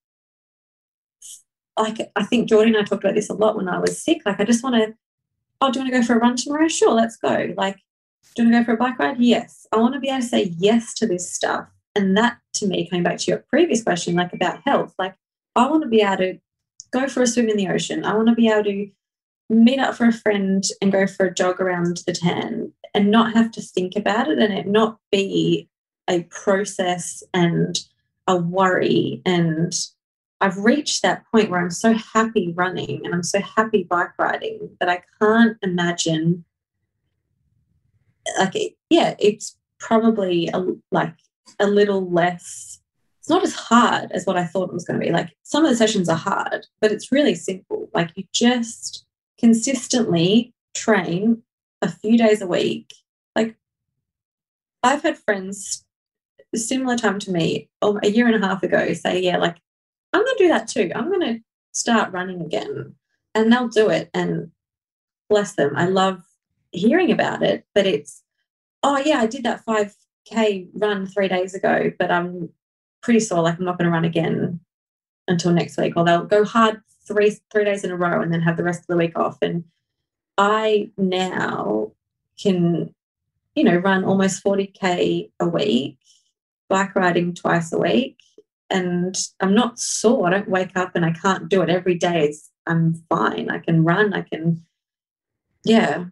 like 1.78 2.10
I 2.16 2.24
think 2.24 2.48
Geordie 2.48 2.70
and 2.70 2.76
I 2.76 2.82
talked 2.82 3.04
about 3.04 3.14
this 3.14 3.30
a 3.30 3.34
lot 3.34 3.56
when 3.56 3.68
I 3.68 3.78
was 3.78 4.00
sick. 4.00 4.22
Like 4.24 4.40
I 4.40 4.44
just 4.44 4.62
want 4.62 4.76
to, 4.76 4.94
oh, 5.60 5.70
do 5.70 5.78
you 5.78 5.84
want 5.84 5.94
to 5.94 6.00
go 6.00 6.06
for 6.06 6.14
a 6.14 6.18
run 6.18 6.36
tomorrow? 6.36 6.68
Sure, 6.68 6.92
let's 6.92 7.16
go. 7.16 7.52
Like, 7.56 7.76
do 8.34 8.42
you 8.42 8.50
want 8.50 8.54
to 8.54 8.60
go 8.60 8.64
for 8.64 8.72
a 8.72 8.76
bike 8.76 8.98
ride? 8.98 9.18
Yes. 9.18 9.66
I 9.72 9.76
want 9.76 9.94
to 9.94 10.00
be 10.00 10.08
able 10.08 10.20
to 10.20 10.26
say 10.26 10.54
yes 10.58 10.94
to 10.94 11.06
this 11.06 11.30
stuff. 11.30 11.68
And 11.96 12.16
that 12.16 12.38
to 12.54 12.66
me, 12.66 12.88
coming 12.88 13.02
back 13.02 13.18
to 13.18 13.30
your 13.30 13.44
previous 13.50 13.82
question, 13.82 14.14
like 14.14 14.32
about 14.32 14.60
health, 14.64 14.94
like 14.98 15.14
I 15.56 15.68
want 15.68 15.82
to 15.82 15.88
be 15.88 16.00
able 16.00 16.18
to 16.18 16.38
go 16.92 17.08
for 17.08 17.22
a 17.22 17.26
swim 17.26 17.48
in 17.48 17.56
the 17.56 17.68
ocean. 17.68 18.04
I 18.04 18.14
want 18.14 18.28
to 18.28 18.34
be 18.34 18.48
able 18.48 18.64
to 18.64 18.90
meet 19.50 19.78
up 19.78 19.94
for 19.94 20.06
a 20.06 20.12
friend 20.12 20.64
and 20.80 20.92
go 20.92 21.06
for 21.06 21.26
a 21.26 21.34
jog 21.34 21.60
around 21.60 22.02
the 22.06 22.12
tan 22.12 22.72
and 22.94 23.10
not 23.10 23.34
have 23.34 23.50
to 23.52 23.60
think 23.60 23.96
about 23.96 24.28
it 24.28 24.38
and 24.38 24.52
it 24.52 24.66
not 24.66 24.98
be 25.10 25.68
a 26.08 26.22
process 26.24 27.22
and 27.32 27.80
a 28.26 28.36
worry 28.36 29.20
and 29.26 29.74
I've 30.44 30.58
reached 30.58 31.00
that 31.00 31.24
point 31.32 31.48
where 31.48 31.58
I'm 31.58 31.70
so 31.70 31.94
happy 31.94 32.52
running 32.54 33.00
and 33.02 33.14
I'm 33.14 33.22
so 33.22 33.40
happy 33.40 33.84
bike 33.84 34.10
riding 34.18 34.76
that 34.78 34.90
I 34.90 35.00
can't 35.18 35.56
imagine 35.62 36.44
like 38.38 38.54
it, 38.54 38.74
yeah 38.90 39.14
it's 39.18 39.56
probably 39.80 40.50
a, 40.52 40.62
like 40.90 41.14
a 41.60 41.66
little 41.66 42.12
less 42.12 42.78
it's 43.20 43.30
not 43.30 43.42
as 43.42 43.54
hard 43.54 44.12
as 44.12 44.26
what 44.26 44.36
I 44.36 44.44
thought 44.44 44.68
it 44.68 44.74
was 44.74 44.84
going 44.84 45.00
to 45.00 45.06
be. 45.06 45.10
Like 45.10 45.34
some 45.44 45.64
of 45.64 45.70
the 45.70 45.76
sessions 45.78 46.10
are 46.10 46.16
hard 46.16 46.66
but 46.78 46.92
it's 46.92 47.10
really 47.10 47.34
simple. 47.34 47.88
Like 47.94 48.10
you 48.14 48.24
just 48.34 49.06
consistently 49.40 50.52
train 50.74 51.42
a 51.80 51.90
few 51.90 52.18
days 52.18 52.42
a 52.42 52.46
week. 52.46 52.92
Like 53.34 53.56
I've 54.82 55.00
had 55.00 55.16
friends 55.16 55.86
similar 56.54 56.96
time 56.96 57.18
to 57.20 57.32
me 57.32 57.70
oh, 57.80 57.98
a 58.02 58.08
year 58.08 58.26
and 58.26 58.44
a 58.44 58.46
half 58.46 58.62
ago 58.62 58.92
say 58.92 59.20
yeah 59.20 59.38
like 59.38 59.56
I'm 60.14 60.24
going 60.24 60.36
to 60.36 60.44
do 60.44 60.48
that 60.48 60.68
too. 60.68 60.90
I'm 60.94 61.08
going 61.08 61.34
to 61.34 61.40
start 61.72 62.12
running 62.12 62.40
again. 62.40 62.94
And 63.34 63.52
they'll 63.52 63.68
do 63.68 63.90
it. 63.90 64.08
And 64.14 64.52
bless 65.28 65.54
them. 65.54 65.72
I 65.76 65.86
love 65.86 66.22
hearing 66.70 67.10
about 67.10 67.42
it, 67.42 67.66
but 67.74 67.86
it's, 67.86 68.22
oh, 68.82 68.98
yeah, 68.98 69.18
I 69.18 69.26
did 69.26 69.42
that 69.42 69.64
5K 69.66 70.68
run 70.74 71.06
three 71.06 71.28
days 71.28 71.54
ago, 71.54 71.92
but 71.98 72.10
I'm 72.10 72.50
pretty 73.02 73.20
sore. 73.20 73.42
Like, 73.42 73.58
I'm 73.58 73.64
not 73.64 73.76
going 73.76 73.86
to 73.86 73.92
run 73.92 74.04
again 74.04 74.60
until 75.26 75.52
next 75.52 75.76
week. 75.76 75.94
Or 75.96 76.04
they'll 76.04 76.24
go 76.24 76.44
hard 76.44 76.80
three 77.06 77.36
three 77.52 77.64
days 77.64 77.84
in 77.84 77.90
a 77.90 77.96
row 77.96 78.22
and 78.22 78.32
then 78.32 78.40
have 78.40 78.56
the 78.56 78.64
rest 78.64 78.80
of 78.80 78.86
the 78.86 78.96
week 78.96 79.18
off. 79.18 79.38
And 79.42 79.64
I 80.38 80.90
now 80.96 81.92
can, 82.40 82.94
you 83.54 83.64
know, 83.64 83.76
run 83.76 84.04
almost 84.04 84.42
40K 84.44 85.30
a 85.40 85.46
week, 85.48 85.98
bike 86.68 86.94
riding 86.94 87.34
twice 87.34 87.72
a 87.72 87.78
week, 87.78 88.18
and 88.70 89.16
I'm 89.40 89.54
not 89.54 89.78
sore. 89.78 90.26
I 90.26 90.30
don't 90.30 90.48
wake 90.48 90.76
up 90.76 90.92
and 90.94 91.04
I 91.04 91.12
can't 91.12 91.48
do 91.48 91.62
it 91.62 91.70
every 91.70 91.96
day. 91.96 92.28
It's, 92.28 92.50
I'm 92.66 92.94
fine. 93.08 93.50
I 93.50 93.58
can 93.58 93.84
run. 93.84 94.12
I 94.14 94.22
can, 94.22 94.64
yeah. 95.64 96.06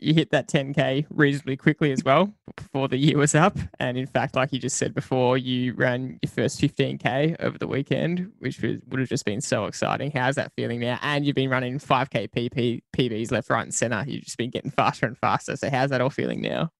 You 0.00 0.14
hit 0.14 0.30
that 0.30 0.46
10K 0.48 1.06
reasonably 1.10 1.56
quickly 1.56 1.90
as 1.90 2.04
well 2.04 2.32
before 2.56 2.86
the 2.86 2.96
year 2.96 3.18
was 3.18 3.34
up. 3.34 3.58
And 3.80 3.98
in 3.98 4.06
fact, 4.06 4.36
like 4.36 4.52
you 4.52 4.60
just 4.60 4.76
said 4.76 4.94
before, 4.94 5.36
you 5.36 5.74
ran 5.74 6.20
your 6.22 6.30
first 6.30 6.60
15K 6.60 7.36
over 7.40 7.58
the 7.58 7.66
weekend, 7.66 8.30
which 8.38 8.62
was, 8.62 8.76
would 8.86 9.00
have 9.00 9.08
just 9.08 9.24
been 9.24 9.40
so 9.40 9.66
exciting. 9.66 10.12
How's 10.12 10.36
that 10.36 10.52
feeling 10.56 10.78
now? 10.78 11.00
And 11.02 11.26
you've 11.26 11.34
been 11.34 11.50
running 11.50 11.78
5K 11.80 12.30
PP, 12.30 12.82
PBs 12.96 13.32
left, 13.32 13.50
right, 13.50 13.62
and 13.62 13.74
center. 13.74 14.04
You've 14.06 14.24
just 14.24 14.38
been 14.38 14.50
getting 14.50 14.70
faster 14.70 15.04
and 15.04 15.18
faster. 15.18 15.56
So, 15.56 15.68
how's 15.68 15.90
that 15.90 16.00
all 16.00 16.10
feeling 16.10 16.42
now? 16.42 16.70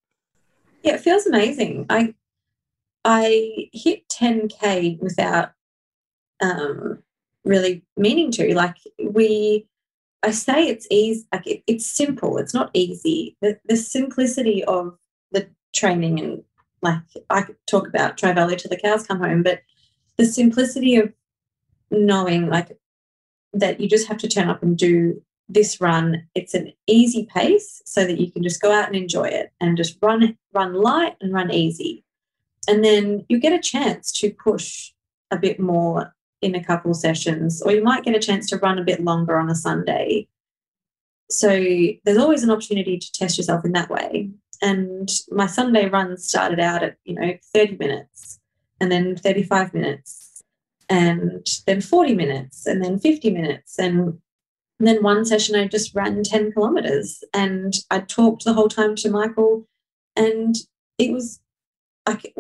Yeah, 0.85 0.95
it 0.95 1.01
feels 1.01 1.27
amazing. 1.27 1.87
I 1.91 2.15
I 3.05 3.69
hit 3.73 4.09
10K 4.09 5.01
without 5.01 5.53
um, 6.41 7.03
really 7.45 7.85
meaning 7.97 8.31
to. 8.33 8.55
Like, 8.55 8.77
we, 9.03 9.67
I 10.23 10.31
say 10.31 10.69
it's 10.69 10.87
easy, 10.91 11.27
like, 11.33 11.47
it, 11.47 11.63
it's 11.67 11.87
simple, 11.87 12.39
it's 12.39 12.55
not 12.55 12.71
easy. 12.75 13.37
The, 13.41 13.59
the 13.67 13.77
simplicity 13.77 14.65
of 14.65 14.97
the 15.33 15.49
training, 15.75 16.21
and 16.21 16.43
like, 16.83 17.01
I 17.31 17.43
could 17.43 17.57
talk 17.67 17.89
about 17.89 18.19
Tri 18.19 18.33
Velo 18.33 18.55
till 18.55 18.71
the 18.71 18.77
cows 18.77 19.07
come 19.07 19.21
home, 19.21 19.43
but 19.43 19.63
the 20.17 20.27
simplicity 20.27 20.97
of 20.97 21.13
knowing, 21.91 22.49
like, 22.49 22.77
that 23.53 23.81
you 23.81 23.89
just 23.89 24.09
have 24.09 24.19
to 24.19 24.29
turn 24.29 24.49
up 24.49 24.63
and 24.63 24.77
do 24.77 25.23
this 25.49 25.81
run 25.81 26.27
it's 26.35 26.55
an 26.55 26.71
easy 26.87 27.27
pace 27.35 27.81
so 27.87 28.05
that 28.05 28.21
you 28.21 28.31
can 28.31 28.43
just 28.43 28.61
go 28.61 28.71
out 28.71 28.87
and 28.87 28.97
enjoy 28.97 29.25
it 29.25 29.51
and 29.61 29.77
just 29.77 29.97
run 30.03 30.37
run 30.53 30.75
light 30.75 31.17
and 31.21 31.33
run 31.33 31.51
easy 31.51 32.05
and 32.69 32.85
then 32.85 33.25
you 33.29 33.39
get 33.39 33.53
a 33.53 33.59
chance 33.59 34.13
to 34.13 34.31
push 34.31 34.93
a 35.31 35.39
bit 35.39 35.59
more 35.59 36.15
in 36.41 36.55
a 36.55 36.63
couple 36.63 36.95
sessions 36.95 37.61
or 37.63 37.73
you 37.73 37.83
might 37.83 38.05
get 38.05 38.15
a 38.15 38.21
chance 38.21 38.49
to 38.49 38.59
run 38.59 38.79
a 38.79 38.85
bit 38.85 39.03
longer 39.03 39.39
on 39.39 39.51
a 39.51 39.55
sunday 39.55 40.27
so 41.31 41.49
there's 42.05 42.19
always 42.19 42.43
an 42.43 42.51
opportunity 42.51 42.97
to 42.97 43.13
test 43.13 43.37
yourself 43.37 43.65
in 43.65 43.73
that 43.73 43.91
way 43.91 44.31
and 44.63 45.11
my 45.31 45.47
sunday 45.47 45.89
runs 45.89 46.29
started 46.29 46.61
out 46.61 46.83
at 46.83 46.97
you 47.05 47.15
know 47.15 47.33
30 47.53 47.77
minutes 47.77 48.39
and 48.81 48.93
then 48.93 49.17
35 49.17 49.75
minutes 49.75 50.43
and 50.89 51.47
then 51.67 51.81
40 51.81 52.15
minutes 52.15 52.67
and 52.67 52.83
then 52.83 52.99
50 52.99 53.31
minutes 53.31 53.79
and 53.79 54.21
then 54.87 55.03
one 55.03 55.25
session, 55.25 55.57
I 55.57 55.67
just 55.67 55.95
ran 55.95 56.23
10 56.23 56.53
kilometers 56.53 57.25
and 57.35 57.75
I 57.91 58.01
talked 58.01 58.45
the 58.45 58.53
whole 58.53 58.69
time 58.69 58.95
to 58.97 59.11
Michael. 59.11 59.67
And 60.15 60.55
it 60.99 61.13
was 61.13 61.41
like, 62.07 62.33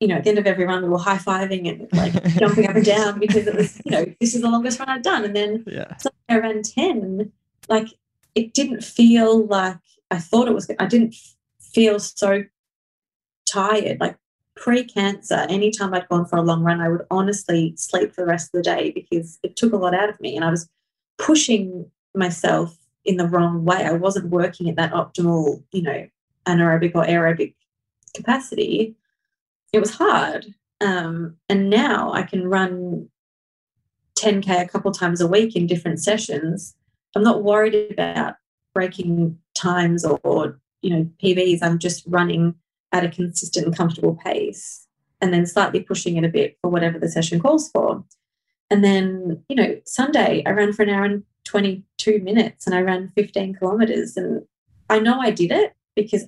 you 0.00 0.08
know, 0.08 0.16
at 0.16 0.24
the 0.24 0.30
end 0.30 0.38
of 0.38 0.46
every 0.46 0.64
run, 0.64 0.82
we 0.82 0.88
were 0.88 0.98
high 0.98 1.18
fiving 1.18 1.68
and 1.68 1.88
like 1.92 2.12
jumping 2.38 2.68
up 2.68 2.76
and 2.76 2.84
down 2.84 3.18
because 3.20 3.46
it 3.46 3.54
was, 3.54 3.80
you 3.84 3.90
know, 3.92 4.04
this 4.20 4.34
is 4.34 4.42
the 4.42 4.50
longest 4.50 4.78
run 4.78 4.88
I've 4.88 5.02
done. 5.02 5.24
And 5.24 5.34
then 5.34 5.64
Yeah. 5.66 5.96
I 6.28 6.38
ran 6.38 6.62
10, 6.62 7.30
like 7.68 7.88
it 8.34 8.52
didn't 8.52 8.82
feel 8.82 9.46
like 9.46 9.78
I 10.10 10.18
thought 10.18 10.48
it 10.48 10.54
was, 10.54 10.70
I 10.78 10.86
didn't 10.86 11.14
feel 11.60 11.98
so 11.98 12.44
tired. 13.46 14.00
Like 14.00 14.16
pre 14.56 14.84
cancer, 14.84 15.46
anytime 15.48 15.94
I'd 15.94 16.08
gone 16.08 16.26
for 16.26 16.36
a 16.36 16.42
long 16.42 16.62
run, 16.62 16.80
I 16.80 16.88
would 16.88 17.06
honestly 17.10 17.74
sleep 17.76 18.12
for 18.12 18.22
the 18.22 18.26
rest 18.26 18.48
of 18.48 18.52
the 18.52 18.62
day 18.62 18.90
because 18.90 19.38
it 19.42 19.56
took 19.56 19.72
a 19.72 19.76
lot 19.76 19.94
out 19.94 20.08
of 20.08 20.20
me. 20.20 20.36
And 20.36 20.44
I 20.44 20.50
was 20.50 20.68
pushing 21.18 21.90
myself 22.14 22.76
in 23.04 23.16
the 23.16 23.26
wrong 23.26 23.64
way. 23.64 23.84
I 23.84 23.92
wasn't 23.92 24.30
working 24.30 24.68
at 24.68 24.76
that 24.76 24.92
optimal, 24.92 25.62
you 25.72 25.82
know, 25.82 26.06
anaerobic 26.46 26.92
or 26.94 27.04
aerobic 27.04 27.54
capacity. 28.14 28.96
It 29.74 29.80
was 29.80 29.96
hard. 29.96 30.54
Um, 30.80 31.36
and 31.48 31.68
now 31.68 32.12
I 32.12 32.22
can 32.22 32.46
run 32.46 33.08
10K 34.16 34.62
a 34.62 34.68
couple 34.68 34.92
times 34.92 35.20
a 35.20 35.26
week 35.26 35.56
in 35.56 35.66
different 35.66 36.00
sessions. 36.00 36.76
I'm 37.16 37.24
not 37.24 37.42
worried 37.42 37.90
about 37.90 38.36
breaking 38.72 39.36
times 39.56 40.04
or, 40.04 40.20
or, 40.22 40.60
you 40.82 40.90
know, 40.90 41.10
PBs. 41.20 41.58
I'm 41.60 41.80
just 41.80 42.04
running 42.06 42.54
at 42.92 43.02
a 43.02 43.08
consistent 43.08 43.66
and 43.66 43.76
comfortable 43.76 44.14
pace 44.14 44.86
and 45.20 45.34
then 45.34 45.44
slightly 45.44 45.80
pushing 45.80 46.16
it 46.16 46.24
a 46.24 46.28
bit 46.28 46.56
for 46.62 46.70
whatever 46.70 47.00
the 47.00 47.08
session 47.08 47.40
calls 47.40 47.68
for. 47.72 48.04
And 48.70 48.84
then, 48.84 49.42
you 49.48 49.56
know, 49.56 49.80
Sunday 49.86 50.44
I 50.46 50.50
ran 50.50 50.72
for 50.72 50.84
an 50.84 50.90
hour 50.90 51.04
and 51.04 51.24
22 51.46 52.20
minutes 52.20 52.66
and 52.68 52.76
I 52.76 52.80
ran 52.80 53.10
15 53.16 53.54
kilometers. 53.54 54.16
And 54.16 54.44
I 54.88 55.00
know 55.00 55.18
I 55.18 55.32
did 55.32 55.50
it 55.50 55.74
because 55.96 56.26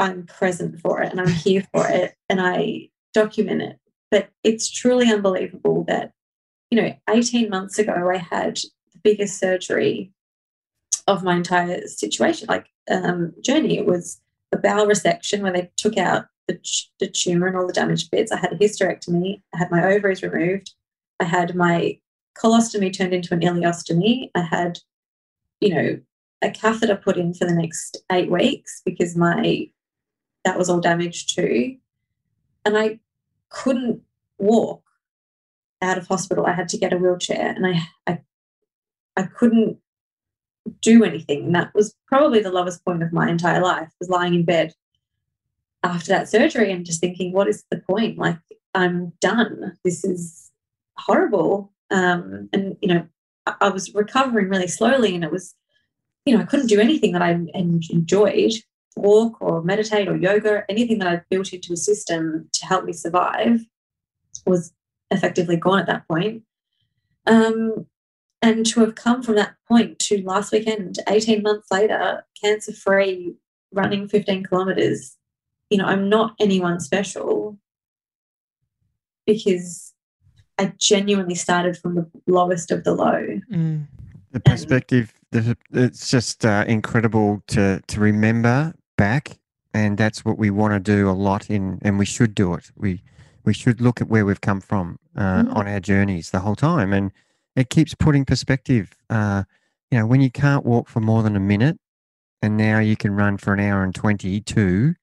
I'm 0.00 0.24
present 0.24 0.80
for 0.80 1.02
it 1.02 1.12
and 1.12 1.20
I'm 1.20 1.28
here 1.28 1.64
for 1.72 1.86
it 1.86 2.14
and 2.28 2.40
I 2.40 2.88
document 3.12 3.60
it. 3.60 3.78
But 4.10 4.30
it's 4.42 4.70
truly 4.70 5.12
unbelievable 5.12 5.84
that, 5.84 6.12
you 6.70 6.80
know, 6.80 6.94
18 7.08 7.50
months 7.50 7.78
ago 7.78 8.10
I 8.12 8.16
had 8.16 8.56
the 8.56 8.98
biggest 9.04 9.38
surgery 9.38 10.10
of 11.06 11.22
my 11.22 11.36
entire 11.36 11.86
situation, 11.86 12.46
like 12.48 12.66
um, 12.90 13.34
journey. 13.44 13.76
It 13.76 13.86
was 13.86 14.20
a 14.52 14.56
bowel 14.56 14.86
resection 14.86 15.42
where 15.42 15.52
they 15.52 15.70
took 15.76 15.98
out 15.98 16.26
the, 16.48 16.58
the 16.98 17.06
tumor 17.06 17.46
and 17.46 17.56
all 17.56 17.66
the 17.66 17.72
damaged 17.72 18.10
bits. 18.10 18.32
I 18.32 18.38
had 18.38 18.54
a 18.54 18.56
hysterectomy. 18.56 19.42
I 19.54 19.58
had 19.58 19.70
my 19.70 19.84
ovaries 19.84 20.22
removed. 20.22 20.72
I 21.20 21.24
had 21.24 21.54
my 21.54 21.98
colostomy 22.38 22.92
turned 22.92 23.12
into 23.12 23.34
an 23.34 23.40
ileostomy. 23.40 24.30
I 24.34 24.42
had, 24.42 24.78
you 25.60 25.74
know, 25.74 26.00
a 26.42 26.50
catheter 26.50 26.96
put 26.96 27.18
in 27.18 27.34
for 27.34 27.46
the 27.46 27.54
next 27.54 27.98
eight 28.10 28.30
weeks 28.30 28.80
because 28.84 29.14
my 29.14 29.68
that 30.44 30.58
was 30.58 30.68
all 30.68 30.80
damaged 30.80 31.34
too. 31.34 31.76
And 32.64 32.76
I 32.76 33.00
couldn't 33.48 34.02
walk 34.38 34.82
out 35.82 35.98
of 35.98 36.06
hospital. 36.06 36.46
I 36.46 36.52
had 36.52 36.68
to 36.70 36.78
get 36.78 36.92
a 36.92 36.98
wheelchair 36.98 37.54
and 37.56 37.66
I 37.66 37.80
I, 38.06 38.20
I 39.16 39.22
couldn't 39.22 39.78
do 40.82 41.04
anything. 41.04 41.46
And 41.46 41.54
that 41.54 41.74
was 41.74 41.94
probably 42.06 42.40
the 42.40 42.52
lowest 42.52 42.84
point 42.84 43.02
of 43.02 43.12
my 43.12 43.28
entire 43.28 43.62
life, 43.62 43.88
was 43.98 44.08
lying 44.08 44.34
in 44.34 44.44
bed 44.44 44.74
after 45.82 46.08
that 46.08 46.28
surgery 46.28 46.70
and 46.70 46.84
just 46.84 47.00
thinking, 47.00 47.32
what 47.32 47.48
is 47.48 47.64
the 47.70 47.78
point? 47.78 48.18
Like 48.18 48.38
I'm 48.74 49.12
done. 49.20 49.76
This 49.84 50.04
is 50.04 50.50
horrible. 50.96 51.72
Um, 51.90 52.48
and 52.52 52.76
you 52.80 52.88
know, 52.88 53.06
I, 53.46 53.54
I 53.62 53.68
was 53.70 53.94
recovering 53.94 54.48
really 54.48 54.68
slowly, 54.68 55.14
and 55.14 55.24
it 55.24 55.32
was, 55.32 55.54
you 56.24 56.34
know, 56.34 56.42
I 56.42 56.46
couldn't 56.46 56.68
do 56.68 56.80
anything 56.80 57.12
that 57.12 57.22
I 57.22 57.38
enjoyed, 57.54 58.52
walk 58.96 59.40
or 59.40 59.62
meditate 59.62 60.08
or 60.08 60.16
yoga, 60.16 60.64
anything 60.68 60.98
that 60.98 61.08
I 61.08 61.22
built 61.30 61.52
into 61.52 61.72
a 61.72 61.76
system 61.76 62.48
to 62.52 62.66
help 62.66 62.84
me 62.84 62.92
survive, 62.92 63.60
was 64.46 64.72
effectively 65.10 65.56
gone 65.56 65.80
at 65.80 65.86
that 65.86 66.06
point. 66.08 66.42
Um, 67.26 67.86
and 68.42 68.64
to 68.66 68.80
have 68.80 68.94
come 68.94 69.22
from 69.22 69.36
that 69.36 69.54
point 69.68 69.98
to 70.00 70.22
last 70.22 70.52
weekend, 70.52 70.98
18 71.08 71.42
months 71.42 71.68
later, 71.70 72.24
cancer 72.42 72.72
free, 72.72 73.34
running 73.72 74.08
15 74.08 74.44
kilometers, 74.44 75.16
you 75.68 75.78
know, 75.78 75.84
I'm 75.84 76.08
not 76.08 76.34
anyone 76.40 76.80
special 76.80 77.58
because 79.26 79.92
I 80.58 80.72
genuinely 80.78 81.34
started 81.34 81.76
from 81.76 81.94
the 81.94 82.10
lowest 82.26 82.70
of 82.70 82.84
the 82.84 82.94
low. 82.94 83.40
Mm. 83.52 83.86
The 84.32 84.40
perspective, 84.40 85.12
the, 85.32 85.56
it's 85.72 86.10
just 86.10 86.44
uh, 86.44 86.64
incredible 86.66 87.42
to 87.48 87.80
to 87.88 88.00
remember 88.00 88.72
back, 89.08 89.38
and 89.72 89.96
that's 89.98 90.20
what 90.24 90.38
we 90.42 90.50
want 90.50 90.72
to 90.74 90.92
do 90.96 91.08
a 91.08 91.16
lot 91.28 91.42
in, 91.50 91.78
and 91.82 91.98
we 91.98 92.06
should 92.06 92.34
do 92.34 92.54
it. 92.58 92.70
We 92.76 93.02
we 93.46 93.54
should 93.54 93.80
look 93.80 94.00
at 94.02 94.08
where 94.12 94.24
we've 94.26 94.46
come 94.50 94.60
from 94.60 94.86
uh, 95.16 95.42
Mm. 95.42 95.56
on 95.58 95.64
our 95.72 95.80
journeys 95.80 96.30
the 96.30 96.40
whole 96.44 96.56
time, 96.56 96.90
and 96.98 97.10
it 97.56 97.70
keeps 97.70 97.94
putting 97.94 98.24
perspective. 98.26 98.86
Uh, 99.08 99.42
you 99.90 99.98
know, 99.98 100.06
when 100.10 100.20
you 100.20 100.30
can't 100.30 100.64
walk 100.72 100.88
for 100.88 101.00
more 101.00 101.22
than 101.22 101.36
a 101.36 101.40
minute, 101.54 101.78
and 102.42 102.56
now 102.56 102.78
you 102.90 102.96
can 102.96 103.12
run 103.22 103.38
for 103.38 103.52
an 103.54 103.60
hour 103.60 103.82
and 103.84 103.94
twenty-two. 103.94 104.94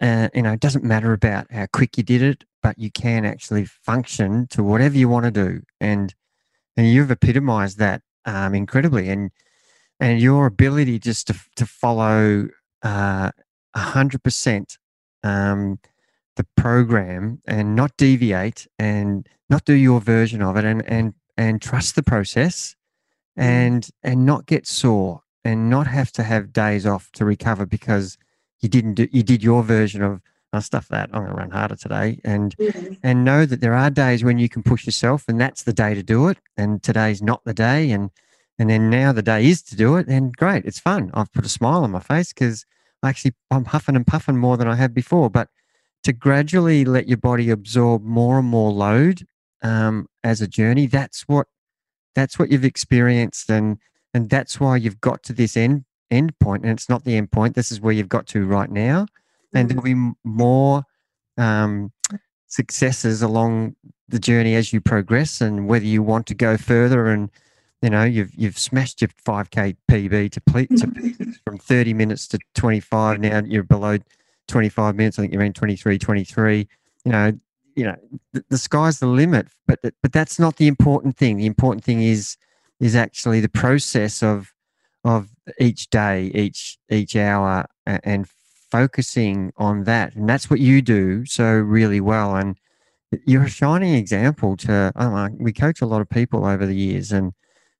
Uh, 0.00 0.28
you 0.34 0.42
know, 0.42 0.52
it 0.52 0.60
doesn't 0.60 0.84
matter 0.84 1.12
about 1.12 1.50
how 1.50 1.66
quick 1.78 1.96
you 1.96 2.04
did 2.04 2.22
it, 2.22 2.44
but 2.62 2.78
you 2.78 2.90
can 2.90 3.24
actually 3.24 3.64
function 3.64 4.46
to 4.48 4.62
whatever 4.62 4.96
you 4.98 5.08
want 5.08 5.24
to 5.24 5.30
do, 5.30 5.62
and 5.80 6.14
and 6.76 6.86
you've 6.92 7.10
epitomized 7.10 7.78
that 7.78 8.02
um, 8.26 8.54
incredibly, 8.54 9.08
and 9.08 9.30
and 9.98 10.20
your 10.20 10.44
ability 10.46 10.98
just 10.98 11.26
to 11.28 11.34
to 11.56 11.64
follow 11.64 12.48
uh, 12.86 13.30
a 13.74 13.78
hundred 13.96 14.22
percent 14.22 14.78
um, 15.22 15.78
the 16.36 16.46
program 16.56 17.40
and 17.46 17.74
not 17.74 17.96
deviate 17.96 18.66
and 18.78 19.28
not 19.48 19.64
do 19.64 19.74
your 19.74 20.00
version 20.00 20.40
of 20.42 20.56
it, 20.56 20.64
and 20.64 20.82
and 20.88 21.14
and 21.36 21.60
trust 21.62 21.94
the 21.96 22.02
process, 22.02 22.76
and 23.36 23.90
and 24.02 24.24
not 24.24 24.46
get 24.46 24.66
sore 24.66 25.22
and 25.44 25.70
not 25.70 25.86
have 25.86 26.10
to 26.12 26.22
have 26.22 26.52
days 26.52 26.84
off 26.86 27.10
to 27.12 27.24
recover 27.24 27.64
because 27.66 28.18
you 28.60 28.68
didn't 28.68 28.94
do 28.94 29.08
you 29.12 29.22
did 29.22 29.42
your 29.42 29.62
version 29.62 30.02
of 30.02 30.20
oh, 30.52 30.60
stuff 30.60 30.88
that 30.88 31.08
I'm 31.12 31.20
going 31.22 31.30
to 31.34 31.36
run 31.42 31.50
harder 31.50 31.76
today. 31.76 32.20
And 32.24 32.54
Mm. 32.56 32.98
and 33.02 33.24
know 33.24 33.46
that 33.46 33.60
there 33.60 33.74
are 33.74 33.90
days 33.90 34.24
when 34.24 34.38
you 34.38 34.48
can 34.48 34.62
push 34.62 34.86
yourself 34.86 35.24
and 35.28 35.40
that's 35.40 35.62
the 35.64 35.72
day 35.72 35.94
to 35.94 36.02
do 36.02 36.28
it 36.28 36.38
and 36.56 36.82
today's 36.82 37.22
not 37.22 37.44
the 37.44 37.54
day 37.54 37.90
and 37.90 38.10
and 38.58 38.70
then 38.70 38.90
now 38.90 39.12
the 39.12 39.22
day 39.22 39.46
is 39.46 39.62
to 39.62 39.76
do 39.76 39.96
it 39.96 40.06
and 40.08 40.36
great 40.36 40.64
it's 40.64 40.80
fun. 40.80 41.10
I've 41.14 41.32
put 41.32 41.44
a 41.46 41.48
smile 41.58 41.84
on 41.84 41.90
my 41.90 42.00
face 42.00 42.32
because 42.32 42.64
actually 43.06 43.34
i'm 43.50 43.64
huffing 43.64 43.96
and 43.96 44.06
puffing 44.06 44.36
more 44.36 44.56
than 44.56 44.68
i 44.68 44.74
have 44.74 44.92
before 44.94 45.30
but 45.30 45.48
to 46.02 46.12
gradually 46.12 46.84
let 46.84 47.08
your 47.08 47.16
body 47.16 47.50
absorb 47.50 48.02
more 48.02 48.38
and 48.38 48.48
more 48.48 48.70
load 48.70 49.26
um, 49.62 50.06
as 50.22 50.40
a 50.40 50.46
journey 50.46 50.86
that's 50.86 51.22
what 51.22 51.46
that's 52.14 52.38
what 52.38 52.50
you've 52.50 52.64
experienced 52.64 53.50
and 53.50 53.78
and 54.14 54.30
that's 54.30 54.60
why 54.60 54.76
you've 54.76 55.00
got 55.00 55.22
to 55.22 55.32
this 55.32 55.56
end 55.56 55.84
end 56.10 56.38
point 56.38 56.62
and 56.62 56.72
it's 56.72 56.88
not 56.88 57.04
the 57.04 57.16
end 57.16 57.30
point 57.32 57.54
this 57.54 57.72
is 57.72 57.80
where 57.80 57.92
you've 57.92 58.08
got 58.08 58.26
to 58.26 58.46
right 58.46 58.70
now 58.70 59.06
and 59.54 59.68
there'll 59.68 59.82
be 59.82 60.12
more 60.24 60.82
um, 61.38 61.92
successes 62.46 63.22
along 63.22 63.74
the 64.08 64.18
journey 64.18 64.54
as 64.54 64.72
you 64.72 64.80
progress 64.80 65.40
and 65.40 65.66
whether 65.66 65.84
you 65.84 66.02
want 66.02 66.26
to 66.26 66.34
go 66.34 66.56
further 66.56 67.06
and 67.08 67.30
you 67.82 67.90
know 67.90 68.04
you've 68.04 68.34
you've 68.34 68.58
smashed 68.58 69.00
your 69.00 69.10
5k 69.26 69.76
pb 69.90 70.30
to, 70.30 70.40
ple- 70.40 70.66
to 70.66 70.86
mm-hmm. 70.86 71.30
from 71.44 71.58
30 71.58 71.94
minutes 71.94 72.26
to 72.28 72.38
25 72.54 73.20
now 73.20 73.42
you're 73.44 73.62
below 73.62 73.98
25 74.48 74.94
minutes 74.94 75.18
i 75.18 75.22
think 75.22 75.32
you're 75.32 75.42
in 75.42 75.52
23 75.52 75.98
23 75.98 76.68
you 77.06 77.12
know, 77.12 77.32
you 77.76 77.84
know, 77.84 77.96
the, 78.32 78.44
the 78.50 78.58
sky's 78.58 78.98
the 78.98 79.06
limit. 79.06 79.46
But 79.66 79.78
but 80.02 80.12
that's 80.12 80.38
not 80.38 80.56
the 80.56 80.66
important 80.66 81.16
thing. 81.16 81.36
The 81.38 81.46
important 81.46 81.84
thing 81.84 82.02
is 82.02 82.36
is 82.80 82.96
actually 82.96 83.40
the 83.40 83.48
process 83.48 84.22
of 84.22 84.52
of 85.04 85.28
each 85.60 85.88
day, 85.88 86.32
each 86.34 86.78
each 86.90 87.14
hour, 87.14 87.66
and 87.86 88.28
focusing 88.70 89.52
on 89.56 89.84
that. 89.84 90.16
And 90.16 90.28
that's 90.28 90.50
what 90.50 90.58
you 90.58 90.82
do 90.82 91.24
so 91.24 91.44
really 91.52 92.00
well. 92.00 92.34
And 92.34 92.58
you're 93.24 93.44
a 93.44 93.48
shining 93.48 93.94
example 93.94 94.56
to. 94.58 94.92
I 94.96 95.04
don't 95.04 95.14
know, 95.14 95.28
we 95.38 95.52
coach 95.52 95.80
a 95.80 95.86
lot 95.86 96.00
of 96.00 96.10
people 96.10 96.44
over 96.44 96.66
the 96.66 96.74
years, 96.74 97.12
and 97.12 97.32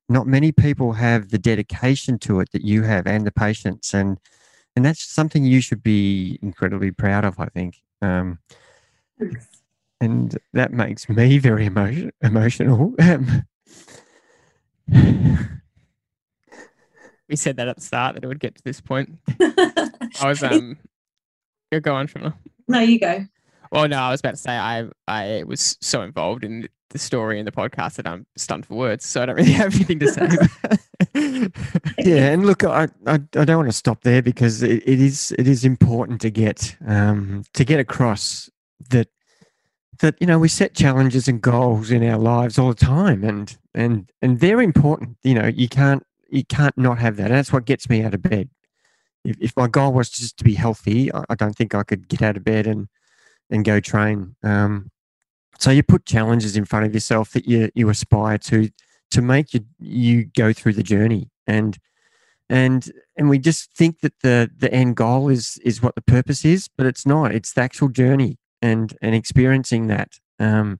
not 0.09 0.27
many 0.27 0.51
people 0.51 0.93
have 0.93 1.29
the 1.29 1.37
dedication 1.37 2.17
to 2.19 2.39
it 2.39 2.51
that 2.51 2.63
you 2.63 2.83
have, 2.83 3.07
and 3.07 3.25
the 3.25 3.31
patience, 3.31 3.93
and 3.93 4.19
and 4.75 4.85
that's 4.85 5.03
something 5.03 5.43
you 5.43 5.61
should 5.61 5.83
be 5.83 6.39
incredibly 6.41 6.91
proud 6.91 7.25
of. 7.25 7.39
I 7.39 7.47
think. 7.47 7.81
Um, 8.01 8.39
and 9.99 10.37
that 10.53 10.71
makes 10.71 11.09
me 11.09 11.39
very 11.39 11.65
emo- 11.65 12.11
emotional. 12.21 12.93
we 17.27 17.35
said 17.35 17.57
that 17.57 17.67
at 17.67 17.75
the 17.77 17.81
start 17.81 18.15
that 18.15 18.23
it 18.23 18.27
would 18.27 18.39
get 18.39 18.55
to 18.55 18.63
this 18.63 18.79
point. 18.79 19.17
I 19.41 20.27
was 20.27 20.43
um, 20.43 20.77
you're 21.71 21.81
going 21.81 22.07
from. 22.07 22.33
No, 22.67 22.79
you 22.79 22.99
go. 22.99 23.25
Well, 23.71 23.87
no, 23.87 23.97
I 23.97 24.11
was 24.11 24.19
about 24.19 24.31
to 24.31 24.37
say 24.37 24.51
I 24.51 24.87
I 25.07 25.43
was 25.45 25.77
so 25.81 26.01
involved 26.01 26.43
in 26.43 26.69
the 26.89 26.99
story 26.99 27.39
and 27.39 27.47
the 27.47 27.51
podcast 27.51 27.95
that 27.95 28.07
I'm 28.07 28.25
stunned 28.35 28.65
for 28.65 28.75
words, 28.75 29.05
so 29.05 29.21
I 29.21 29.25
don't 29.25 29.35
really 29.35 29.51
have 29.53 29.75
anything 29.75 29.99
to 29.99 30.07
say. 30.07 30.27
yeah, 31.99 32.31
and 32.31 32.45
look, 32.45 32.63
I, 32.63 32.87
I, 33.05 33.13
I 33.13 33.45
don't 33.45 33.57
want 33.57 33.69
to 33.69 33.73
stop 33.73 34.01
there 34.01 34.21
because 34.21 34.63
it, 34.63 34.83
it 34.87 34.99
is 34.99 35.33
it 35.37 35.47
is 35.47 35.65
important 35.65 36.21
to 36.21 36.29
get 36.29 36.75
um, 36.85 37.43
to 37.53 37.65
get 37.65 37.79
across 37.79 38.49
that 38.89 39.09
that 39.99 40.15
you 40.19 40.27
know 40.27 40.39
we 40.39 40.47
set 40.47 40.75
challenges 40.75 41.27
and 41.27 41.41
goals 41.41 41.91
in 41.91 42.07
our 42.07 42.17
lives 42.17 42.57
all 42.57 42.69
the 42.69 42.75
time, 42.75 43.23
and 43.23 43.57
and 43.73 44.11
and 44.21 44.39
they're 44.39 44.61
important. 44.61 45.17
You 45.23 45.35
know, 45.35 45.47
you 45.47 45.67
can't 45.67 46.03
you 46.29 46.43
can't 46.45 46.77
not 46.77 46.99
have 46.99 47.17
that. 47.17 47.27
And 47.27 47.35
that's 47.35 47.53
what 47.53 47.65
gets 47.65 47.89
me 47.89 48.03
out 48.03 48.13
of 48.13 48.21
bed. 48.21 48.49
If, 49.23 49.37
if 49.39 49.53
my 49.57 49.67
goal 49.67 49.93
was 49.93 50.09
just 50.09 50.37
to 50.37 50.43
be 50.43 50.53
healthy, 50.53 51.13
I, 51.13 51.23
I 51.29 51.35
don't 51.35 51.55
think 51.55 51.75
I 51.75 51.83
could 51.83 52.07
get 52.07 52.21
out 52.21 52.37
of 52.37 52.43
bed 52.43 52.67
and 52.67 52.87
and 53.49 53.63
go 53.63 53.79
train. 53.79 54.35
Um, 54.43 54.91
so 55.59 55.71
you 55.71 55.83
put 55.83 56.05
challenges 56.05 56.55
in 56.55 56.65
front 56.65 56.85
of 56.85 56.93
yourself 56.93 57.31
that 57.31 57.47
you 57.47 57.69
you 57.75 57.89
aspire 57.89 58.37
to 58.37 58.69
to 59.11 59.21
make 59.21 59.53
you 59.53 59.61
you 59.79 60.25
go 60.25 60.53
through 60.53 60.73
the 60.73 60.83
journey 60.83 61.29
and 61.45 61.77
and 62.49 62.91
and 63.17 63.29
we 63.29 63.39
just 63.39 63.73
think 63.73 63.99
that 64.01 64.13
the 64.21 64.49
the 64.55 64.73
end 64.73 64.95
goal 64.95 65.29
is 65.29 65.59
is 65.63 65.81
what 65.81 65.95
the 65.95 66.01
purpose 66.01 66.45
is, 66.45 66.69
but 66.77 66.85
it's 66.85 67.05
not. 67.05 67.33
It's 67.33 67.53
the 67.53 67.61
actual 67.61 67.89
journey 67.89 68.37
and 68.61 68.95
and 69.01 69.13
experiencing 69.15 69.87
that. 69.87 70.19
Um, 70.39 70.79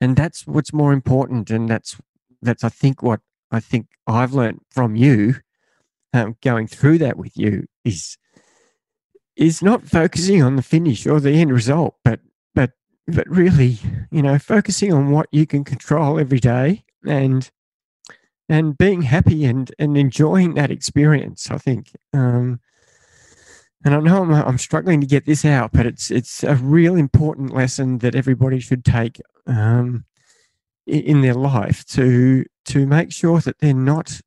and 0.00 0.16
that's 0.16 0.46
what's 0.46 0.72
more 0.72 0.92
important, 0.92 1.50
and 1.50 1.68
that's 1.68 1.96
that's 2.42 2.64
I 2.64 2.68
think 2.68 3.02
what 3.02 3.20
I 3.50 3.60
think 3.60 3.86
I've 4.06 4.34
learned 4.34 4.60
from 4.70 4.96
you, 4.96 5.36
um, 6.12 6.36
going 6.42 6.66
through 6.66 6.98
that 6.98 7.16
with 7.16 7.36
you 7.36 7.66
is 7.84 8.18
is 9.34 9.62
not 9.62 9.84
focusing 9.84 10.42
on 10.42 10.56
the 10.56 10.62
finish 10.62 11.06
or 11.06 11.20
the 11.20 11.32
end 11.32 11.52
result, 11.52 11.96
but 12.04 12.20
but 13.06 13.28
really, 13.28 13.78
you 14.10 14.22
know, 14.22 14.38
focusing 14.38 14.92
on 14.92 15.10
what 15.10 15.28
you 15.32 15.46
can 15.46 15.64
control 15.64 16.18
every 16.18 16.40
day 16.40 16.84
and 17.06 17.50
and 18.48 18.76
being 18.76 19.02
happy 19.02 19.44
and 19.44 19.72
and 19.78 19.96
enjoying 19.96 20.54
that 20.54 20.70
experience. 20.70 21.50
I 21.50 21.58
think, 21.58 21.92
um, 22.12 22.60
and 23.84 23.94
I 23.94 24.00
know 24.00 24.22
I'm, 24.22 24.30
I'm 24.32 24.58
struggling 24.58 25.00
to 25.00 25.06
get 25.06 25.26
this 25.26 25.44
out, 25.44 25.72
but 25.72 25.86
it's 25.86 26.10
it's 26.10 26.42
a 26.44 26.54
real 26.56 26.96
important 26.96 27.54
lesson 27.54 27.98
that 27.98 28.14
everybody 28.14 28.60
should 28.60 28.84
take 28.84 29.20
um, 29.46 30.04
in 30.86 31.22
their 31.22 31.34
life 31.34 31.84
to 31.86 32.44
to 32.66 32.86
make 32.86 33.12
sure 33.12 33.40
that 33.40 33.58
they're 33.58 33.74
not 33.74 34.20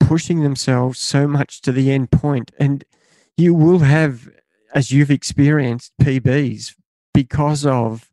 pushing 0.00 0.42
themselves 0.42 0.98
so 0.98 1.28
much 1.28 1.60
to 1.62 1.72
the 1.72 1.90
end 1.90 2.10
point 2.10 2.50
and 2.58 2.84
you 3.36 3.54
will 3.54 3.78
have 3.78 4.28
as 4.74 4.90
you've 4.90 5.10
experienced 5.10 5.92
PBs 6.00 6.74
because 7.14 7.64
of 7.64 8.10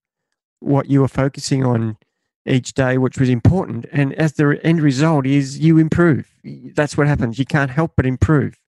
what 0.59 0.89
you 0.89 1.01
were 1.01 1.07
focusing 1.07 1.65
on 1.65 1.97
each 2.45 2.73
day, 2.73 2.97
which 2.97 3.19
was 3.19 3.29
important. 3.29 3.85
And 3.91 4.13
as 4.13 4.33
the 4.33 4.59
end 4.63 4.81
result 4.81 5.25
is 5.25 5.59
you 5.59 5.77
improve. 5.77 6.33
That's 6.43 6.97
what 6.97 7.07
happens. 7.07 7.37
You 7.39 7.45
can't 7.45 7.71
help 7.71 7.93
but 7.95 8.05
improve 8.05 8.59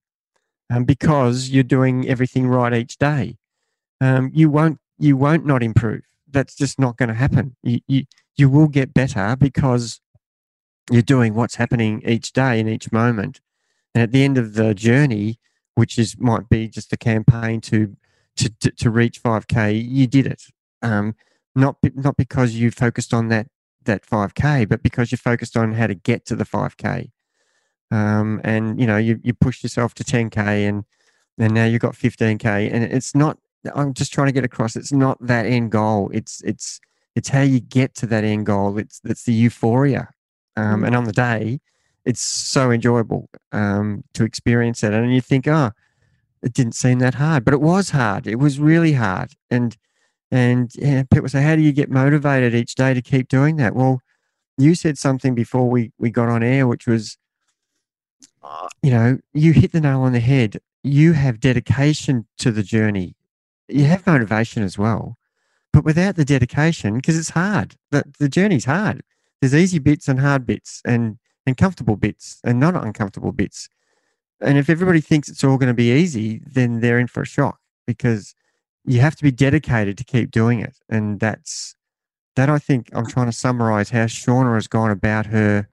um, 0.70 0.86
because 0.86 1.50
you're 1.50 1.64
doing 1.64 2.08
everything 2.08 2.48
right 2.48 2.74
each 2.74 2.98
day. 2.98 3.38
Um, 4.00 4.32
you 4.34 4.50
won't 4.50 4.80
you 4.98 5.18
won't 5.18 5.46
not 5.46 5.64
improve. 5.64 6.04
That's 6.30 6.56
just 6.56 6.80
not 6.80 6.98
going 6.98 7.10
to 7.10 7.16
happen. 7.16 7.56
You, 7.64 7.80
you 7.88 8.06
you 8.38 8.50
will 8.50 8.68
get 8.68 8.94
better 8.94 9.36
because 9.38 10.00
you're 10.92 11.02
doing 11.02 11.34
what's 11.34 11.56
happening 11.56 12.02
each 12.06 12.34
day 12.34 12.60
and 12.60 12.70
each 12.70 12.92
moment. 12.92 13.42
And 13.94 14.02
at 14.02 14.12
the 14.12 14.24
end 14.24 14.38
of 14.38 14.54
the 14.54 14.74
journey, 14.74 15.40
which 15.76 15.98
is 15.98 16.18
might 16.18 16.50
be 16.50 16.68
just 16.68 16.94
a 16.94 16.98
campaign 16.98 17.62
to 17.62 17.96
to 18.38 18.50
to, 18.62 18.72
to 18.72 18.90
reach 18.90 19.22
5k, 19.22 19.88
you 19.88 20.08
did 20.08 20.26
it. 20.26 20.44
Um, 20.82 21.16
not 21.56 21.78
not 21.96 22.18
because 22.18 22.56
you 22.56 22.72
focused 22.72 23.14
on 23.14 23.28
that 23.30 23.48
that 23.84 24.06
5k, 24.06 24.70
but 24.70 24.84
because 24.84 25.12
you 25.12 25.18
focused 25.18 25.58
on 25.58 25.74
how 25.74 25.88
to 25.88 25.96
get 25.96 26.26
to 26.26 26.36
the 26.36 26.46
5k. 26.46 27.12
Um, 27.92 28.40
and 28.44 28.80
you 28.80 28.88
know 28.88 28.98
you 28.98 29.20
you 29.24 29.34
pushed 29.34 29.64
yourself 29.64 29.94
to 29.96 30.04
10k 30.04 30.38
and 30.38 30.86
and 31.38 31.54
now 31.54 31.66
you've 31.66 31.82
got 31.82 31.94
15k 31.94 32.72
and 32.72 32.84
it's 32.86 33.14
not 33.14 33.38
i'm 33.76 33.94
just 33.94 34.14
trying 34.14 34.28
to 34.28 34.32
get 34.32 34.46
across 34.46 34.78
it's 34.78 34.94
not 34.94 35.18
that 35.20 35.46
end 35.46 35.72
goal 35.72 36.10
it's 36.14 36.42
it's 36.44 36.80
it's 37.16 37.30
how 37.30 37.42
you 37.42 37.60
get 37.60 37.94
to 37.96 38.06
that 38.06 38.24
end 38.24 38.46
goal 38.46 38.78
it's 38.78 39.02
it's 39.04 39.24
the 39.24 39.34
euphoria 39.34 40.08
um, 40.56 40.86
and 40.86 40.96
on 40.96 41.04
the 41.04 41.12
day 41.12 41.60
it's 42.06 42.22
so 42.22 42.72
enjoyable 42.72 43.30
um, 43.52 44.04
to 44.14 44.24
experience 44.24 44.84
it. 44.84 44.94
And 44.94 45.14
you 45.14 45.22
think, 45.22 45.48
oh, 45.48 45.72
it 46.42 46.54
didn't 46.54 46.76
seem 46.76 47.00
that 47.00 47.16
hard, 47.16 47.46
but 47.46 47.54
it 47.54 47.62
was 47.62 47.92
hard. 47.92 48.28
It 48.28 48.40
was 48.40 48.60
really 48.60 48.94
hard. 48.94 49.34
And 49.50 49.78
and 50.32 50.72
yeah, 50.76 51.04
people 51.12 51.30
say, 51.30 51.42
how 51.42 51.56
do 51.56 51.62
you 51.62 51.74
get 51.74 51.92
motivated 51.92 52.56
each 52.56 52.76
day 52.76 52.94
to 52.94 53.02
keep 53.02 53.28
doing 53.28 53.58
that? 53.58 53.76
Well, 53.76 54.02
you 54.58 54.76
said 54.76 54.98
something 54.98 55.36
before 55.36 55.70
we 55.70 55.92
we 55.98 56.10
got 56.10 56.30
on 56.30 56.44
air, 56.44 56.68
which 56.68 56.88
was, 56.88 57.18
uh, 58.44 58.70
you 58.82 58.92
know, 58.92 59.20
you 59.34 59.54
hit 59.54 59.72
the 59.72 59.82
nail 59.82 60.02
on 60.02 60.14
the 60.14 60.20
head. 60.20 60.60
You 60.84 61.14
have 61.14 61.40
dedication 61.40 62.28
to 62.40 62.52
the 62.52 62.64
journey. 62.64 63.16
You 63.68 63.86
have 63.86 64.08
motivation 64.08 64.64
as 64.64 64.78
well, 64.78 65.18
but 65.74 65.84
without 65.84 66.16
the 66.16 66.26
dedication, 66.26 66.96
because 66.96 67.18
it's 67.18 67.30
hard. 67.32 67.76
The 67.92 68.04
the 68.20 68.30
journey's 68.30 68.66
hard. 68.66 69.02
There's 69.42 69.56
easy 69.56 69.80
bits 69.80 70.08
and 70.08 70.20
hard 70.20 70.46
bits, 70.46 70.82
and 70.86 71.18
and 71.46 71.58
comfortable 71.58 71.98
bits 71.98 72.40
and 72.44 72.60
not 72.60 72.76
uncomfortable 72.76 73.32
bits. 73.32 73.68
And 74.40 74.58
if 74.58 74.70
everybody 74.70 75.02
thinks 75.02 75.30
it's 75.30 75.44
all 75.44 75.58
going 75.58 75.68
to 75.68 75.74
be 75.74 75.92
easy, 75.92 76.42
then 76.46 76.80
they're 76.80 77.00
in 77.00 77.08
for 77.08 77.22
a 77.22 77.28
shock 77.28 77.60
because 77.86 78.34
you 78.86 79.00
have 79.02 79.16
to 79.16 79.24
be 79.24 79.32
dedicated 79.32 79.98
to 79.98 80.04
keep 80.04 80.32
doing 80.32 80.60
it. 80.60 80.78
And 80.90 81.20
that's 81.20 81.76
that 82.36 82.50
I 82.50 82.60
think 82.60 82.90
I'm 82.94 83.06
trying 83.06 83.28
to 83.28 83.32
summarize 83.32 83.90
how 83.90 84.06
Shauna 84.06 84.56
has 84.56 84.68
gone 84.68 84.92
about 84.92 85.28
her 85.28 85.68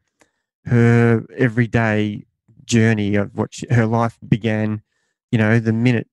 her 0.65 1.25
everyday 1.37 2.25
journey 2.65 3.15
of 3.15 3.35
what 3.35 3.55
she, 3.55 3.67
her 3.71 3.87
life 3.87 4.19
began, 4.29 4.83
you 5.31 5.39
know, 5.39 5.59
the 5.59 5.73
minute 5.73 6.09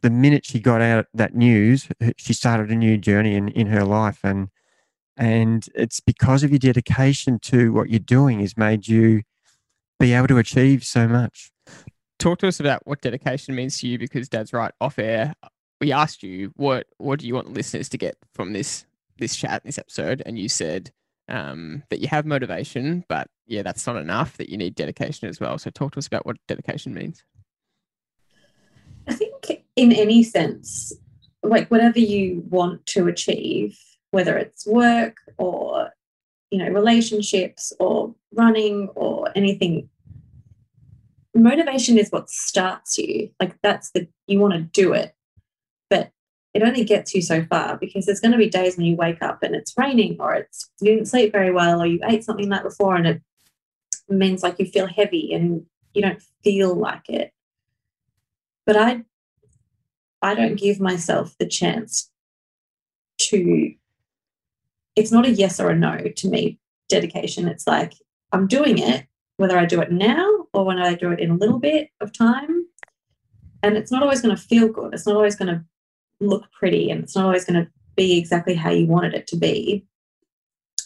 the 0.00 0.10
minute 0.10 0.44
she 0.46 0.60
got 0.60 0.80
out 0.80 1.06
that 1.14 1.34
news, 1.34 1.88
she 2.16 2.32
started 2.32 2.70
a 2.70 2.76
new 2.76 2.96
journey 2.96 3.34
in, 3.34 3.48
in 3.48 3.66
her 3.68 3.84
life. 3.84 4.20
And 4.22 4.48
and 5.16 5.66
it's 5.74 5.98
because 5.98 6.44
of 6.44 6.50
your 6.50 6.60
dedication 6.60 7.40
to 7.40 7.72
what 7.72 7.90
you're 7.90 7.98
doing 7.98 8.40
has 8.40 8.56
made 8.56 8.86
you 8.86 9.22
be 9.98 10.12
able 10.12 10.28
to 10.28 10.38
achieve 10.38 10.84
so 10.84 11.08
much. 11.08 11.50
Talk 12.20 12.38
to 12.38 12.48
us 12.48 12.60
about 12.60 12.86
what 12.86 13.00
dedication 13.00 13.54
means 13.54 13.78
to 13.80 13.88
you 13.88 13.98
because 13.98 14.28
Dad's 14.28 14.52
right 14.52 14.72
off 14.80 14.98
air. 14.98 15.34
We 15.80 15.92
asked 15.92 16.22
you 16.22 16.52
what 16.56 16.86
what 16.98 17.20
do 17.20 17.26
you 17.26 17.34
want 17.34 17.52
listeners 17.52 17.88
to 17.90 17.98
get 17.98 18.16
from 18.34 18.52
this 18.52 18.84
this 19.18 19.36
chat, 19.36 19.62
this 19.64 19.78
episode, 19.78 20.22
and 20.26 20.38
you 20.38 20.48
said 20.48 20.90
um, 21.28 21.82
that 21.90 22.00
you 22.00 22.08
have 22.08 22.24
motivation, 22.24 23.04
but 23.08 23.28
yeah, 23.46 23.62
that's 23.62 23.86
not 23.86 23.96
enough. 23.96 24.36
That 24.36 24.48
you 24.48 24.56
need 24.56 24.74
dedication 24.74 25.28
as 25.28 25.40
well. 25.40 25.58
So 25.58 25.70
talk 25.70 25.92
to 25.92 25.98
us 25.98 26.06
about 26.06 26.26
what 26.26 26.36
dedication 26.46 26.94
means. 26.94 27.24
I 29.06 29.14
think 29.14 29.64
in 29.76 29.92
any 29.92 30.22
sense, 30.22 30.92
like 31.42 31.70
whatever 31.70 31.98
you 31.98 32.44
want 32.48 32.84
to 32.86 33.08
achieve, 33.08 33.78
whether 34.10 34.36
it's 34.36 34.66
work 34.66 35.16
or 35.36 35.90
you 36.50 36.58
know 36.58 36.70
relationships 36.70 37.72
or 37.78 38.14
running 38.32 38.88
or 38.94 39.30
anything 39.34 39.88
motivation 41.34 41.98
is 41.98 42.10
what 42.10 42.30
starts 42.30 42.98
you 42.98 43.30
like 43.38 43.56
that's 43.62 43.90
the 43.90 44.08
you 44.26 44.40
want 44.40 44.54
to 44.54 44.60
do 44.60 44.92
it 44.92 45.14
it 46.54 46.62
only 46.62 46.84
gets 46.84 47.14
you 47.14 47.22
so 47.22 47.44
far 47.44 47.76
because 47.76 48.06
there's 48.06 48.20
going 48.20 48.32
to 48.32 48.38
be 48.38 48.48
days 48.48 48.76
when 48.76 48.86
you 48.86 48.96
wake 48.96 49.22
up 49.22 49.42
and 49.42 49.54
it's 49.54 49.74
raining 49.76 50.16
or 50.18 50.34
it's 50.34 50.70
you 50.80 50.92
didn't 50.92 51.08
sleep 51.08 51.32
very 51.32 51.52
well 51.52 51.82
or 51.82 51.86
you 51.86 52.00
ate 52.04 52.24
something 52.24 52.48
like 52.48 52.62
before 52.62 52.96
and 52.96 53.06
it 53.06 53.22
means 54.08 54.42
like 54.42 54.58
you 54.58 54.66
feel 54.66 54.86
heavy 54.86 55.32
and 55.34 55.66
you 55.94 56.02
don't 56.02 56.22
feel 56.42 56.74
like 56.74 57.08
it. 57.08 57.32
But 58.66 58.76
i 58.76 59.02
i 60.20 60.34
don't 60.34 60.56
give 60.56 60.80
myself 60.80 61.36
the 61.38 61.46
chance 61.46 62.10
to 63.18 63.72
it's 64.96 65.12
not 65.12 65.26
a 65.26 65.30
yes 65.30 65.60
or 65.60 65.70
a 65.70 65.76
no 65.76 65.96
to 66.16 66.28
me 66.28 66.58
dedication. 66.88 67.46
It's 67.46 67.66
like 67.66 67.94
i'm 68.32 68.46
doing 68.46 68.78
it 68.78 69.06
whether 69.36 69.56
i 69.56 69.64
do 69.64 69.80
it 69.80 69.92
now 69.92 70.46
or 70.52 70.64
when 70.64 70.78
i 70.78 70.94
do 70.94 71.12
it 71.12 71.20
in 71.20 71.30
a 71.30 71.36
little 71.36 71.60
bit 71.60 71.90
of 72.00 72.12
time 72.12 72.66
and 73.62 73.76
it's 73.76 73.90
not 73.90 74.02
always 74.02 74.20
going 74.20 74.34
to 74.34 74.40
feel 74.42 74.68
good. 74.68 74.94
It's 74.94 75.06
not 75.06 75.16
always 75.16 75.36
going 75.36 75.48
to 75.48 75.64
look 76.20 76.50
pretty 76.52 76.90
and 76.90 77.02
it's 77.02 77.14
not 77.14 77.24
always 77.24 77.44
going 77.44 77.64
to 77.64 77.70
be 77.96 78.18
exactly 78.18 78.54
how 78.54 78.70
you 78.70 78.86
wanted 78.86 79.14
it 79.14 79.26
to 79.26 79.36
be 79.36 79.84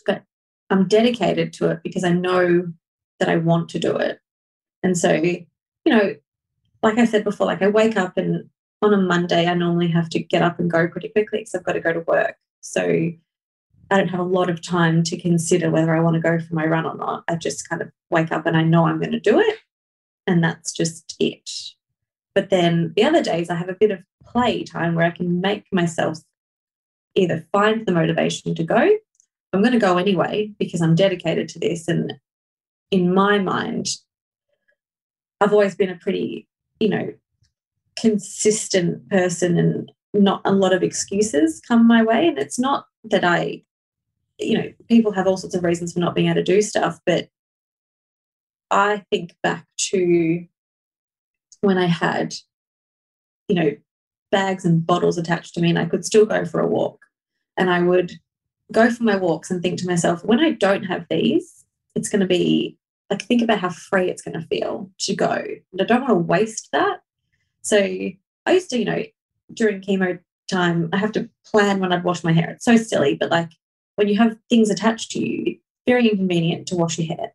but 0.07 0.23
i'm 0.71 0.89
dedicated 0.89 1.53
to 1.53 1.69
it 1.71 1.81
because 1.83 2.05
i 2.05 2.13
know 2.13 2.67
that 3.19 3.29
i 3.29 3.37
want 3.37 3.69
to 3.69 3.79
do 3.79 3.97
it 3.97 4.21
and 4.83 4.97
so 4.97 5.13
you 5.13 5.47
know 5.87 6.15
like 6.83 6.99
i 6.99 7.05
said 7.05 7.25
before 7.25 7.47
like 7.47 7.63
i 7.63 7.69
wake 7.69 7.97
up 7.97 8.17
and 8.17 8.49
on 8.83 8.95
a 8.95 8.99
monday 8.99 9.47
i 9.47 9.55
normally 9.55 9.89
have 9.89 10.09
to 10.09 10.19
get 10.19 10.43
up 10.43 10.59
and 10.59 10.71
go 10.71 10.89
pretty 10.89 11.09
quickly 11.09 11.41
because 11.41 11.55
i've 11.55 11.65
got 11.65 11.73
to 11.73 11.81
go 11.81 11.93
to 11.93 12.01
work 12.01 12.37
so 12.61 13.13
I 13.93 13.99
don't 13.99 14.09
have 14.09 14.21
a 14.21 14.25
lot 14.25 14.49
of 14.49 14.63
time 14.63 15.03
to 15.03 15.21
consider 15.21 15.71
whether 15.71 15.95
I 15.95 16.01
want 16.01 16.15
to 16.15 16.21
go 16.21 16.39
for 16.39 16.55
my 16.55 16.65
run 16.65 16.87
or 16.87 16.97
not. 16.97 17.25
I 17.29 17.37
just 17.37 17.69
kind 17.69 17.83
of 17.83 17.91
wake 18.09 18.33
up 18.33 18.47
and 18.47 18.57
I 18.57 18.63
know 18.63 18.87
I'm 18.87 18.99
going 18.99 19.13
to 19.13 19.21
do 19.21 19.39
it. 19.39 19.59
And 20.27 20.43
that's 20.43 20.73
just 20.73 21.15
it. 21.21 21.51
But 22.35 22.51
then 22.51 22.93
the 22.97 23.05
other 23.05 23.23
days, 23.23 23.51
I 23.51 23.55
have 23.55 23.69
a 23.69 23.75
bit 23.75 23.91
of 23.91 24.01
play 24.25 24.65
time 24.65 24.95
where 24.95 25.07
I 25.07 25.11
can 25.11 25.41
make 25.41 25.65
myself 25.73 26.19
either 27.15 27.47
find 27.53 27.87
the 27.87 27.93
motivation 27.93 28.55
to 28.55 28.65
go. 28.65 28.91
I'm 29.53 29.61
going 29.61 29.73
to 29.73 29.79
go 29.79 29.99
anyway 29.99 30.53
because 30.59 30.81
I'm 30.81 30.95
dedicated 30.95 31.49
to 31.51 31.59
this. 31.59 31.89
And 31.89 32.15
in 32.91 33.13
my 33.13 33.39
mind, 33.39 33.89
I've 35.41 35.53
always 35.53 35.75
been 35.75 35.91
a 35.91 35.97
pretty, 35.97 36.49
you 36.81 36.89
know, 36.89 37.13
consistent 37.99 39.09
person 39.11 39.59
and 39.59 39.93
not 40.15 40.41
a 40.45 40.53
lot 40.53 40.73
of 40.73 40.83
excuses 40.83 41.61
come 41.69 41.87
my 41.87 42.03
way. 42.03 42.29
And 42.29 42.39
it's 42.39 42.59
not 42.59 42.87
that 43.05 43.25
I 43.25 43.63
you 44.39 44.59
know, 44.59 44.73
people 44.89 45.13
have 45.13 45.27
all 45.27 45.37
sorts 45.37 45.55
of 45.55 45.65
reasons 45.65 45.93
for 45.93 46.01
not 46.01 46.15
being 46.15 46.29
able 46.29 46.37
to 46.37 46.43
do 46.43 46.63
stuff, 46.63 46.99
but 47.07 47.29
I 48.71 49.05
think 49.11 49.35
back 49.43 49.67
to 49.91 50.47
when 51.63 51.79
I 51.79 51.87
had, 51.87 52.35
you 53.49 53.55
know, 53.55 53.71
bags 54.31 54.65
and 54.65 54.87
bottles 54.87 55.17
attached 55.17 55.55
to 55.55 55.61
me 55.61 55.71
and 55.71 55.79
I 55.79 55.87
could 55.87 56.05
still 56.05 56.27
go 56.27 56.45
for 56.45 56.61
a 56.61 56.67
walk. 56.67 57.01
And 57.57 57.71
I 57.71 57.81
would 57.81 58.13
go 58.71 58.91
for 58.91 59.03
my 59.05 59.17
walks 59.17 59.51
and 59.51 59.63
think 59.63 59.79
to 59.81 59.87
myself, 59.87 60.25
when 60.25 60.41
I 60.41 60.51
don't 60.51 60.85
have 60.85 61.07
these, 61.09 61.65
it's 61.95 62.09
going 62.09 62.21
to 62.21 62.27
be 62.27 62.77
like, 63.11 63.23
think 63.23 63.43
about 63.43 63.61
how 63.61 63.71
free 63.71 64.11
it's 64.11 64.23
going 64.23 64.41
to 64.41 64.47
feel 64.47 64.91
to 65.01 65.15
go. 65.15 65.33
And 65.35 65.81
I 65.81 65.85
don't 65.85 66.01
want 66.01 66.11
to 66.11 66.15
waste 66.15 66.69
that. 66.73 67.01
So 67.63 67.79
I 67.79 68.53
used 68.53 68.71
to, 68.71 68.79
you 68.79 68.85
know, 68.85 69.03
during 69.53 69.81
chemo 69.83 70.19
time, 70.51 70.89
I 70.93 70.97
have 70.97 71.13
to 71.13 71.29
plan 71.47 71.79
when 71.81 71.93
I'd 71.93 72.05
wash 72.05 72.25
my 72.25 72.33
hair. 72.33 72.51
It's 72.51 72.65
so 72.65 72.77
silly, 72.77 73.15
but 73.15 73.31
like 73.31 73.51
when 73.97 74.09
you 74.09 74.17
have 74.19 74.37
things 74.49 74.71
attached 74.71 75.11
to 75.13 75.21
you, 75.21 75.59
very 75.87 76.09
inconvenient 76.09 76.67
to 76.69 76.77
wash 76.77 76.99
your 76.99 77.15
hair. 77.15 77.33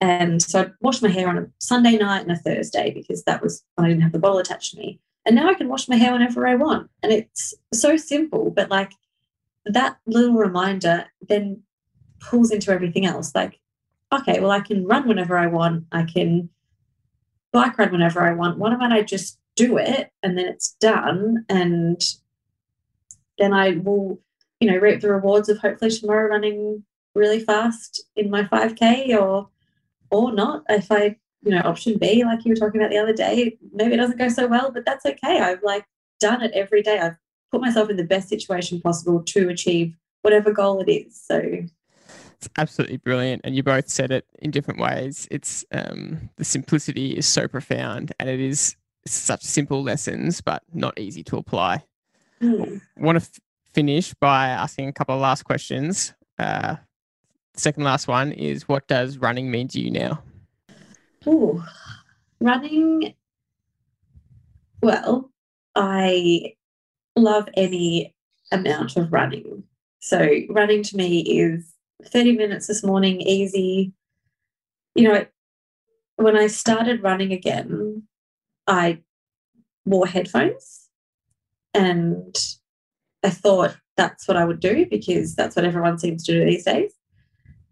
And 0.00 0.40
so 0.42 0.60
I'd 0.60 0.72
wash 0.80 1.02
my 1.02 1.08
hair 1.08 1.28
on 1.28 1.38
a 1.38 1.46
Sunday 1.58 1.96
night 1.96 2.22
and 2.22 2.32
a 2.32 2.36
Thursday 2.36 2.90
because 2.90 3.22
that 3.24 3.42
was 3.42 3.62
when 3.74 3.84
I 3.84 3.88
didn't 3.88 4.02
have 4.02 4.12
the 4.12 4.18
bottle 4.18 4.38
attached 4.38 4.72
to 4.72 4.78
me. 4.78 5.00
And 5.26 5.36
now 5.36 5.48
I 5.48 5.54
can 5.54 5.68
wash 5.68 5.88
my 5.88 5.96
hair 5.96 6.12
whenever 6.12 6.46
I 6.46 6.54
want. 6.54 6.90
And 7.02 7.12
it's 7.12 7.54
so 7.74 7.96
simple, 7.96 8.50
but 8.50 8.70
like 8.70 8.92
that 9.66 9.98
little 10.06 10.34
reminder 10.34 11.04
then 11.28 11.62
pulls 12.20 12.50
into 12.50 12.70
everything 12.70 13.04
else. 13.04 13.34
Like, 13.34 13.60
okay, 14.12 14.40
well, 14.40 14.50
I 14.50 14.60
can 14.60 14.86
run 14.86 15.06
whenever 15.06 15.36
I 15.36 15.46
want. 15.46 15.84
I 15.92 16.04
can 16.04 16.48
bike 17.52 17.78
ride 17.78 17.92
whenever 17.92 18.22
I 18.22 18.32
want. 18.32 18.58
Why 18.58 18.70
don't 18.70 18.92
I 18.92 19.02
just 19.02 19.38
do 19.56 19.76
it 19.76 20.10
and 20.22 20.38
then 20.38 20.46
it's 20.46 20.72
done? 20.80 21.44
And 21.50 22.02
then 23.38 23.52
I 23.52 23.72
will 23.72 24.20
you 24.60 24.70
know, 24.70 24.78
reap 24.78 25.00
the 25.00 25.12
rewards 25.12 25.48
of 25.48 25.58
hopefully 25.58 25.90
tomorrow 25.90 26.28
running 26.28 26.84
really 27.14 27.40
fast 27.40 28.04
in 28.14 28.30
my 28.30 28.42
5K 28.44 29.18
or 29.18 29.48
or 30.10 30.32
not. 30.32 30.64
If 30.68 30.90
I, 30.90 31.16
you 31.42 31.52
know, 31.52 31.62
option 31.64 31.98
B, 31.98 32.24
like 32.24 32.44
you 32.44 32.50
were 32.52 32.56
talking 32.56 32.80
about 32.80 32.90
the 32.90 32.98
other 32.98 33.12
day, 33.12 33.58
maybe 33.72 33.94
it 33.94 33.98
doesn't 33.98 34.18
go 34.18 34.28
so 34.28 34.46
well, 34.46 34.70
but 34.70 34.84
that's 34.84 35.06
okay. 35.06 35.40
I've 35.40 35.62
like 35.62 35.84
done 36.18 36.42
it 36.42 36.52
every 36.52 36.82
day. 36.82 36.98
I've 36.98 37.16
put 37.50 37.60
myself 37.60 37.90
in 37.90 37.96
the 37.96 38.04
best 38.04 38.28
situation 38.28 38.80
possible 38.80 39.22
to 39.22 39.48
achieve 39.48 39.94
whatever 40.22 40.52
goal 40.52 40.80
it 40.80 40.90
is. 40.90 41.20
So 41.20 41.40
it's 42.40 42.48
absolutely 42.56 42.98
brilliant. 42.98 43.42
And 43.44 43.54
you 43.54 43.62
both 43.62 43.88
said 43.88 44.10
it 44.10 44.26
in 44.38 44.50
different 44.50 44.80
ways. 44.80 45.28
It's 45.30 45.64
um, 45.72 46.30
the 46.36 46.44
simplicity 46.44 47.12
is 47.16 47.26
so 47.26 47.48
profound 47.48 48.12
and 48.18 48.28
it 48.28 48.40
is 48.40 48.76
such 49.06 49.42
simple 49.42 49.82
lessons, 49.82 50.40
but 50.40 50.62
not 50.72 50.98
easy 50.98 51.22
to 51.24 51.36
apply. 51.36 51.84
Mm. 52.42 52.80
Want 52.96 53.18
to 53.18 53.24
f- 53.24 53.40
finish 53.74 54.14
by 54.14 54.48
asking 54.48 54.88
a 54.88 54.92
couple 54.92 55.14
of 55.14 55.20
last 55.20 55.42
questions. 55.42 56.14
Uh, 56.38 56.76
second 57.60 57.84
last 57.84 58.08
one 58.08 58.32
is 58.32 58.68
what 58.68 58.88
does 58.88 59.18
running 59.18 59.50
mean 59.50 59.68
to 59.68 59.80
you 59.80 59.90
now? 59.90 60.22
Oh, 61.26 61.64
running. 62.40 63.14
Well, 64.82 65.30
I 65.74 66.54
love 67.16 67.48
any 67.54 68.14
amount 68.50 68.96
of 68.96 69.12
running. 69.12 69.64
So, 70.00 70.28
running 70.48 70.82
to 70.84 70.96
me 70.96 71.20
is 71.20 71.74
30 72.04 72.36
minutes 72.36 72.66
this 72.66 72.82
morning, 72.82 73.20
easy. 73.20 73.92
You 74.94 75.04
know, 75.04 75.26
when 76.16 76.36
I 76.36 76.46
started 76.46 77.02
running 77.02 77.32
again, 77.32 78.04
I 78.66 79.00
wore 79.84 80.06
headphones 80.06 80.88
and 81.74 82.36
I 83.22 83.30
thought 83.30 83.76
that's 83.96 84.26
what 84.26 84.36
I 84.36 84.44
would 84.44 84.60
do 84.60 84.86
because 84.86 85.34
that's 85.34 85.56
what 85.56 85.64
everyone 85.64 85.98
seems 85.98 86.24
to 86.24 86.32
do 86.32 86.44
these 86.44 86.64
days. 86.64 86.92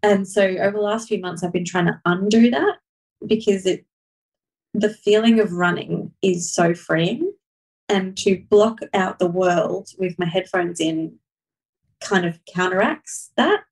And 0.01 0.27
so 0.27 0.43
over 0.43 0.77
the 0.77 0.83
last 0.83 1.07
few 1.07 1.19
months, 1.19 1.43
I've 1.43 1.53
been 1.53 1.65
trying 1.65 1.87
to 1.87 1.99
undo 2.05 2.49
that 2.51 2.77
because 3.25 3.65
it 3.65 3.85
the 4.73 4.89
feeling 4.89 5.39
of 5.39 5.51
running 5.51 6.11
is 6.21 6.53
so 6.53 6.73
freeing. 6.73 7.33
And 7.87 8.15
to 8.17 8.43
block 8.49 8.81
out 8.93 9.17
the 9.17 9.27
world 9.27 9.89
with 9.97 10.19
my 10.19 10.27
headphones 10.27 10.79
in 10.79 11.17
kind 12.01 12.25
of 12.25 12.39
counteracts 12.45 13.31
that. 13.35 13.63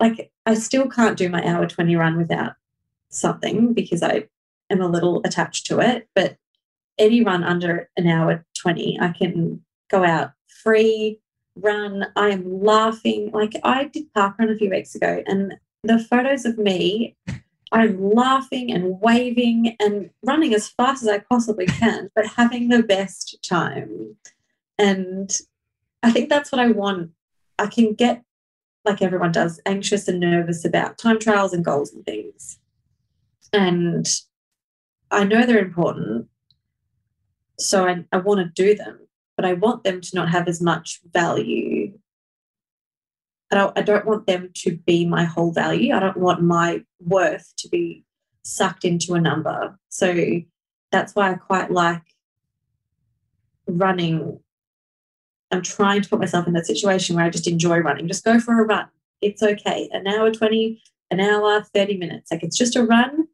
Like 0.00 0.30
I 0.46 0.54
still 0.54 0.88
can't 0.88 1.16
do 1.16 1.28
my 1.28 1.44
hour 1.44 1.66
20 1.66 1.96
run 1.96 2.16
without 2.16 2.54
something 3.10 3.72
because 3.74 4.02
I 4.02 4.28
am 4.70 4.80
a 4.80 4.88
little 4.88 5.20
attached 5.24 5.66
to 5.66 5.80
it. 5.80 6.08
But 6.14 6.36
any 6.98 7.22
run 7.22 7.44
under 7.44 7.88
an 7.96 8.06
hour 8.06 8.44
20, 8.60 8.98
I 9.00 9.08
can 9.08 9.62
go 9.90 10.04
out 10.04 10.32
free 10.62 11.20
run. 11.60 12.06
I 12.16 12.30
am 12.30 12.62
laughing. 12.62 13.30
Like 13.32 13.54
I 13.64 13.84
did 13.84 14.12
park 14.14 14.36
run 14.38 14.50
a 14.50 14.56
few 14.56 14.70
weeks 14.70 14.94
ago, 14.94 15.22
and 15.26 15.54
the 15.82 15.98
photos 15.98 16.44
of 16.44 16.58
me, 16.58 17.16
I'm 17.72 18.12
laughing 18.12 18.72
and 18.72 19.00
waving 19.00 19.76
and 19.80 20.10
running 20.24 20.54
as 20.54 20.68
fast 20.68 21.02
as 21.02 21.08
I 21.08 21.18
possibly 21.18 21.66
can, 21.66 22.10
but 22.14 22.26
having 22.26 22.68
the 22.68 22.82
best 22.82 23.38
time. 23.46 24.16
And 24.78 25.36
I 26.02 26.10
think 26.10 26.28
that's 26.28 26.52
what 26.52 26.60
I 26.60 26.70
want. 26.70 27.10
I 27.58 27.66
can 27.66 27.94
get, 27.94 28.22
like 28.84 29.02
everyone 29.02 29.32
does, 29.32 29.60
anxious 29.66 30.08
and 30.08 30.20
nervous 30.20 30.64
about 30.64 30.98
time 30.98 31.18
trials 31.18 31.52
and 31.52 31.64
goals 31.64 31.92
and 31.92 32.04
things. 32.04 32.58
And 33.52 34.08
I 35.10 35.24
know 35.24 35.44
they're 35.44 35.58
important. 35.58 36.28
So 37.58 37.86
I, 37.86 38.04
I 38.12 38.18
want 38.18 38.40
to 38.40 38.62
do 38.62 38.74
them 38.74 39.07
but 39.38 39.44
I 39.44 39.52
want 39.52 39.84
them 39.84 40.00
to 40.00 40.16
not 40.16 40.30
have 40.30 40.48
as 40.48 40.60
much 40.60 40.98
value. 41.12 41.96
I 43.52 43.54
don't, 43.54 43.78
I 43.78 43.82
don't 43.82 44.04
want 44.04 44.26
them 44.26 44.50
to 44.52 44.76
be 44.78 45.06
my 45.06 45.22
whole 45.22 45.52
value. 45.52 45.94
I 45.94 46.00
don't 46.00 46.16
want 46.16 46.42
my 46.42 46.82
worth 46.98 47.54
to 47.58 47.68
be 47.68 48.04
sucked 48.42 48.84
into 48.84 49.14
a 49.14 49.20
number. 49.20 49.78
So 49.90 50.40
that's 50.90 51.14
why 51.14 51.30
I 51.30 51.34
quite 51.34 51.70
like 51.70 52.02
running. 53.68 54.40
I'm 55.52 55.62
trying 55.62 56.02
to 56.02 56.08
put 56.08 56.18
myself 56.18 56.48
in 56.48 56.54
that 56.54 56.66
situation 56.66 57.14
where 57.14 57.24
I 57.24 57.30
just 57.30 57.46
enjoy 57.46 57.78
running. 57.78 58.08
Just 58.08 58.24
go 58.24 58.40
for 58.40 58.60
a 58.60 58.64
run. 58.66 58.88
It's 59.22 59.40
okay. 59.40 59.88
An 59.92 60.08
hour 60.08 60.32
20, 60.32 60.82
an 61.12 61.20
hour, 61.20 61.62
30 61.62 61.96
minutes. 61.96 62.32
Like 62.32 62.42
it's 62.42 62.58
just 62.58 62.74
a 62.74 62.82
run 62.82 63.28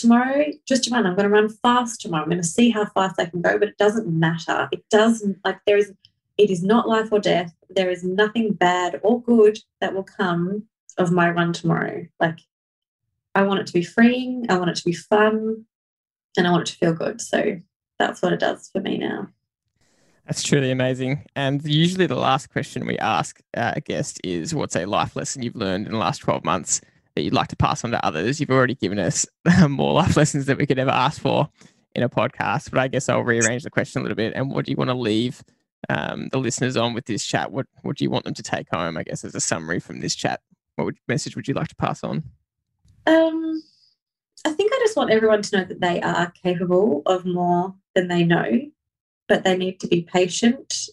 tomorrow, 0.00 0.46
just 0.66 0.84
to 0.84 0.90
run. 0.90 1.06
I'm 1.06 1.14
going 1.14 1.28
to 1.28 1.34
run 1.34 1.48
fast 1.48 2.00
tomorrow. 2.00 2.22
I'm 2.22 2.30
going 2.30 2.42
to 2.42 2.46
see 2.46 2.70
how 2.70 2.86
fast 2.86 3.20
I 3.20 3.26
can 3.26 3.42
go, 3.42 3.58
but 3.58 3.68
it 3.68 3.78
doesn't 3.78 4.06
matter. 4.08 4.68
It 4.72 4.84
doesn't 4.90 5.38
like 5.44 5.58
there 5.66 5.76
is. 5.76 5.92
It 6.38 6.50
is 6.50 6.62
not 6.62 6.88
life 6.88 7.12
or 7.12 7.20
death. 7.20 7.52
There 7.68 7.90
is 7.90 8.02
nothing 8.02 8.54
bad 8.54 8.98
or 9.02 9.22
good 9.22 9.58
that 9.80 9.94
will 9.94 10.04
come 10.04 10.64
of 10.98 11.12
my 11.12 11.30
run 11.30 11.52
tomorrow. 11.52 12.06
Like 12.18 12.38
I 13.34 13.42
want 13.42 13.60
it 13.60 13.66
to 13.68 13.72
be 13.72 13.84
freeing. 13.84 14.46
I 14.48 14.58
want 14.58 14.70
it 14.70 14.76
to 14.76 14.84
be 14.84 14.92
fun, 14.92 15.64
and 16.36 16.46
I 16.46 16.50
want 16.50 16.68
it 16.68 16.72
to 16.72 16.78
feel 16.78 16.94
good. 16.94 17.20
So 17.20 17.58
that's 17.98 18.22
what 18.22 18.32
it 18.32 18.40
does 18.40 18.70
for 18.72 18.80
me 18.80 18.98
now. 18.98 19.28
That's 20.26 20.42
truly 20.42 20.70
amazing. 20.70 21.24
And 21.34 21.64
usually, 21.64 22.06
the 22.06 22.14
last 22.14 22.50
question 22.50 22.86
we 22.86 22.98
ask 22.98 23.40
uh, 23.56 23.72
a 23.76 23.80
guest 23.80 24.20
is, 24.24 24.54
"What's 24.54 24.76
a 24.76 24.86
life 24.86 25.16
lesson 25.16 25.42
you've 25.42 25.56
learned 25.56 25.86
in 25.86 25.92
the 25.92 25.98
last 25.98 26.18
twelve 26.18 26.44
months?" 26.44 26.80
That 27.14 27.22
you'd 27.22 27.34
like 27.34 27.48
to 27.48 27.56
pass 27.56 27.84
on 27.84 27.90
to 27.90 28.04
others. 28.04 28.40
You've 28.40 28.50
already 28.50 28.74
given 28.74 28.98
us 28.98 29.26
more 29.68 29.92
life 29.92 30.16
lessons 30.16 30.46
that 30.46 30.58
we 30.58 30.66
could 30.66 30.78
ever 30.78 30.90
ask 30.90 31.20
for 31.20 31.48
in 31.94 32.02
a 32.02 32.08
podcast, 32.08 32.70
but 32.70 32.78
I 32.78 32.88
guess 32.88 33.08
I'll 33.08 33.22
rearrange 33.22 33.64
the 33.64 33.70
question 33.70 34.00
a 34.00 34.02
little 34.02 34.16
bit. 34.16 34.32
And 34.34 34.50
what 34.50 34.64
do 34.64 34.70
you 34.70 34.76
want 34.76 34.90
to 34.90 34.94
leave 34.94 35.42
um, 35.88 36.28
the 36.28 36.38
listeners 36.38 36.76
on 36.76 36.94
with 36.94 37.06
this 37.06 37.24
chat? 37.24 37.50
What 37.50 37.66
what 37.82 37.96
do 37.96 38.04
you 38.04 38.10
want 38.10 38.24
them 38.24 38.34
to 38.34 38.42
take 38.42 38.68
home? 38.72 38.96
I 38.96 39.02
guess 39.02 39.24
as 39.24 39.34
a 39.34 39.40
summary 39.40 39.80
from 39.80 40.00
this 40.00 40.14
chat, 40.14 40.40
what 40.76 40.84
would, 40.84 40.98
message 41.08 41.36
would 41.36 41.48
you 41.48 41.54
like 41.54 41.68
to 41.68 41.76
pass 41.76 42.04
on? 42.04 42.22
Um, 43.06 43.62
I 44.44 44.52
think 44.52 44.72
I 44.72 44.78
just 44.80 44.96
want 44.96 45.10
everyone 45.10 45.42
to 45.42 45.58
know 45.58 45.64
that 45.64 45.80
they 45.80 46.00
are 46.00 46.32
capable 46.42 47.02
of 47.06 47.26
more 47.26 47.74
than 47.94 48.08
they 48.08 48.24
know, 48.24 48.60
but 49.28 49.44
they 49.44 49.56
need 49.56 49.80
to 49.80 49.88
be 49.88 50.02
patient 50.02 50.88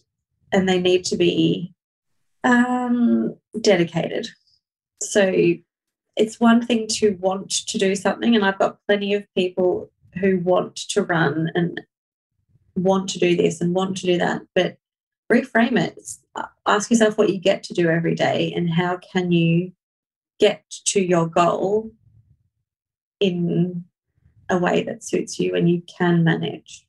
and 0.52 0.68
they 0.68 0.80
need 0.80 1.04
to 1.06 1.16
be 1.16 1.74
um, 2.44 3.36
dedicated. 3.60 4.28
So 5.00 5.32
it's 6.18 6.40
one 6.40 6.64
thing 6.64 6.86
to 6.88 7.12
want 7.20 7.50
to 7.50 7.78
do 7.78 7.94
something, 7.94 8.34
and 8.34 8.44
I've 8.44 8.58
got 8.58 8.78
plenty 8.86 9.14
of 9.14 9.24
people 9.34 9.90
who 10.20 10.40
want 10.40 10.76
to 10.76 11.02
run 11.02 11.50
and 11.54 11.80
want 12.74 13.08
to 13.10 13.18
do 13.18 13.36
this 13.36 13.60
and 13.60 13.74
want 13.74 13.96
to 13.98 14.06
do 14.06 14.18
that, 14.18 14.42
but 14.54 14.76
reframe 15.32 15.78
it. 15.80 16.00
Uh, 16.34 16.46
ask 16.66 16.90
yourself 16.90 17.16
what 17.16 17.30
you 17.30 17.38
get 17.38 17.62
to 17.64 17.74
do 17.74 17.88
every 17.88 18.14
day 18.14 18.52
and 18.54 18.68
how 18.70 18.98
can 18.98 19.30
you 19.30 19.72
get 20.40 20.68
to 20.86 21.00
your 21.00 21.26
goal 21.26 21.90
in 23.20 23.84
a 24.48 24.58
way 24.58 24.82
that 24.82 25.04
suits 25.04 25.38
you 25.38 25.54
and 25.54 25.68
you 25.68 25.82
can 25.82 26.24
manage. 26.24 26.86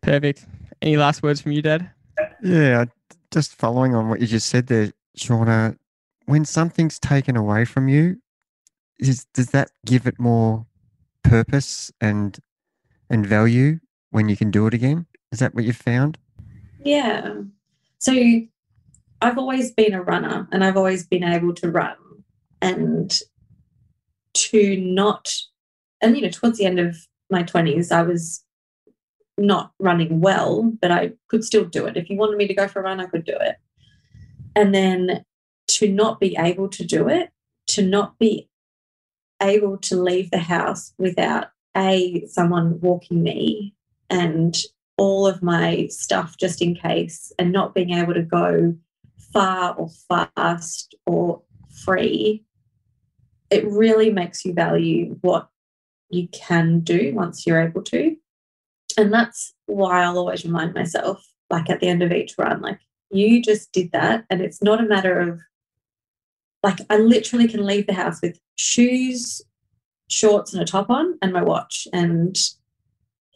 Perfect. 0.00 0.46
Any 0.80 0.96
last 0.96 1.22
words 1.22 1.40
from 1.40 1.52
you, 1.52 1.62
Dad? 1.62 1.90
Yeah, 2.42 2.86
just 3.30 3.54
following 3.54 3.94
on 3.94 4.08
what 4.08 4.20
you 4.20 4.26
just 4.26 4.48
said 4.48 4.66
there, 4.66 4.92
Shauna, 5.16 5.76
when 6.26 6.44
something's 6.44 6.98
taken 6.98 7.36
away 7.36 7.64
from 7.64 7.88
you, 7.88 8.18
is, 8.98 9.26
does 9.34 9.48
that 9.50 9.70
give 9.84 10.06
it 10.06 10.18
more 10.18 10.66
purpose 11.22 11.90
and 12.00 12.38
and 13.10 13.26
value 13.26 13.78
when 14.10 14.28
you 14.28 14.36
can 14.36 14.50
do 14.50 14.66
it 14.66 14.74
again? 14.74 15.06
Is 15.32 15.38
that 15.40 15.54
what 15.54 15.64
you've 15.64 15.76
found? 15.76 16.18
Yeah. 16.82 17.34
So 17.98 18.12
I've 19.20 19.38
always 19.38 19.70
been 19.70 19.94
a 19.94 20.02
runner 20.02 20.48
and 20.50 20.64
I've 20.64 20.76
always 20.76 21.06
been 21.06 21.22
able 21.22 21.54
to 21.54 21.70
run. 21.70 21.96
And 22.60 23.12
to 24.34 24.76
not, 24.78 25.32
and 26.00 26.16
you 26.16 26.22
know, 26.22 26.30
towards 26.30 26.58
the 26.58 26.64
end 26.64 26.78
of 26.78 26.96
my 27.30 27.42
20s, 27.42 27.92
I 27.92 28.02
was 28.02 28.44
not 29.36 29.72
running 29.78 30.20
well, 30.20 30.72
but 30.80 30.90
I 30.90 31.12
could 31.28 31.44
still 31.44 31.64
do 31.64 31.86
it. 31.86 31.96
If 31.96 32.08
you 32.08 32.16
wanted 32.16 32.36
me 32.36 32.46
to 32.46 32.54
go 32.54 32.68
for 32.68 32.80
a 32.80 32.84
run, 32.84 33.00
I 33.00 33.06
could 33.06 33.24
do 33.24 33.36
it. 33.38 33.56
And 34.54 34.74
then 34.74 35.24
to 35.68 35.90
not 35.90 36.20
be 36.20 36.36
able 36.38 36.68
to 36.68 36.84
do 36.84 37.08
it, 37.08 37.30
to 37.68 37.82
not 37.82 38.18
be 38.18 38.48
able 39.40 39.76
to 39.78 39.96
leave 39.96 40.30
the 40.30 40.38
house 40.38 40.92
without 40.98 41.46
a 41.76 42.24
someone 42.26 42.78
walking 42.80 43.22
me 43.22 43.74
and 44.10 44.62
all 44.98 45.26
of 45.26 45.42
my 45.42 45.86
stuff 45.88 46.36
just 46.38 46.60
in 46.60 46.74
case 46.74 47.32
and 47.38 47.50
not 47.50 47.74
being 47.74 47.90
able 47.90 48.14
to 48.14 48.22
go 48.22 48.76
far 49.32 49.74
or 49.74 49.88
fast 50.08 50.94
or 51.06 51.42
free 51.84 52.44
it 53.52 53.66
really 53.68 54.10
makes 54.10 54.46
you 54.46 54.54
value 54.54 55.18
what 55.20 55.48
you 56.08 56.26
can 56.28 56.80
do 56.80 57.12
once 57.14 57.46
you're 57.46 57.60
able 57.60 57.82
to. 57.82 58.16
And 58.96 59.12
that's 59.12 59.52
why 59.66 60.02
I'll 60.02 60.16
always 60.16 60.44
remind 60.44 60.72
myself, 60.72 61.22
like 61.50 61.68
at 61.68 61.80
the 61.80 61.88
end 61.88 62.02
of 62.02 62.12
each 62.12 62.34
run, 62.38 62.62
like 62.62 62.80
you 63.10 63.42
just 63.42 63.70
did 63.72 63.92
that. 63.92 64.24
And 64.30 64.40
it's 64.40 64.62
not 64.62 64.80
a 64.80 64.88
matter 64.88 65.20
of 65.20 65.40
like 66.62 66.80
I 66.90 66.98
literally 66.98 67.48
can 67.48 67.64
leave 67.66 67.86
the 67.86 67.94
house 67.94 68.20
with 68.22 68.38
shoes, 68.56 69.42
shorts, 70.08 70.52
and 70.52 70.62
a 70.62 70.66
top 70.66 70.90
on 70.90 71.18
and 71.20 71.32
my 71.32 71.42
watch. 71.42 71.88
And 71.92 72.38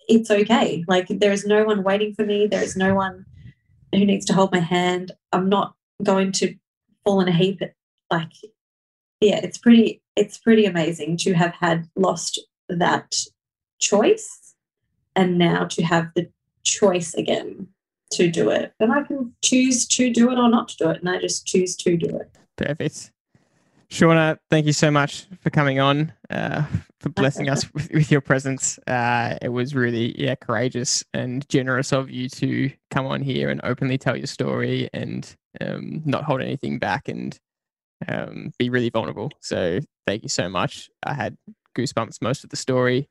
it's 0.09 0.31
okay. 0.31 0.85
Like 0.87 1.09
there 1.09 1.33
is 1.33 1.45
no 1.45 1.65
one 1.65 1.83
waiting 1.83 2.15
for 2.15 2.25
me. 2.25 2.47
There 2.47 2.63
is 2.63 2.77
no 2.77 2.95
one 2.95 3.27
who 3.93 4.05
needs 4.05 4.25
to 4.27 4.35
hold 4.35 4.53
my 4.53 4.61
hand. 4.61 5.13
I'm 5.33 5.49
not 5.49 5.75
going 6.03 6.33
to 6.33 6.55
fall 7.05 7.21
in 7.21 7.29
a 7.29 7.33
heap. 7.33 7.61
Like, 8.11 8.33
yeah, 9.21 9.41
it's 9.43 9.59
pretty 9.59 10.03
it's 10.15 10.39
pretty 10.39 10.65
amazing 10.65 11.17
to 11.19 11.35
have 11.35 11.55
had 11.55 11.89
lost 11.97 12.41
that 12.69 13.15
choice 13.79 14.55
and 15.15 15.39
now 15.39 15.65
to 15.65 15.83
have 15.83 16.11
the 16.15 16.31
choice 16.65 17.15
again 17.15 17.69
to 18.13 18.31
do 18.31 18.51
it. 18.51 18.73
And 18.79 18.93
I 18.93 19.03
can 19.03 19.33
choose 19.43 19.87
to 19.89 20.11
do 20.11 20.31
it 20.31 20.39
or 20.39 20.49
not 20.49 20.69
to 20.69 20.77
do 20.77 20.91
it. 20.91 21.01
And 21.01 21.09
I 21.09 21.19
just 21.19 21.47
choose 21.47 21.75
to 21.77 21.97
do 21.97 22.07
it. 22.07 22.31
Perfect. 22.57 23.11
Shauna, 23.91 24.39
thank 24.51 24.67
you 24.67 24.73
so 24.73 24.91
much 24.91 25.27
for 25.41 25.51
coming 25.51 25.79
on, 25.79 26.13
uh, 26.29 26.65
for 26.99 27.09
blessing 27.11 27.49
us 27.49 27.73
with, 27.73 27.91
with, 27.95 28.11
your 28.11 28.21
presence. 28.21 28.79
Uh, 28.87 29.37
it 29.41 29.49
was 29.51 29.75
really, 29.75 30.21
yeah, 30.21 30.35
courageous 30.35 31.05
and 31.15 31.49
generous 31.49 31.93
of 31.93 32.11
you 32.11 32.29
to 32.31 32.71
come 32.91 33.07
on 33.07 33.23
here 33.23 33.49
and 33.49 33.61
openly 33.63 33.97
tell 33.97 34.17
your 34.17 34.27
story 34.27 34.91
and 34.93 35.37
um, 35.61 36.03
not 36.05 36.25
hold 36.25 36.43
anything 36.43 36.79
back 36.79 37.09
and 37.09 37.39
um, 38.09 38.51
be 38.59 38.71
really 38.71 38.91
vulnerable. 38.91 39.31
So 39.41 39.81
thank 40.07 40.23
you 40.23 40.29
so 40.29 40.49
much. 40.49 40.91
I 41.05 41.15
had 41.15 41.37
goosebumps 41.77 42.21
most 42.21 42.43
of 42.43 42.51
the 42.51 42.57
story, 42.57 43.09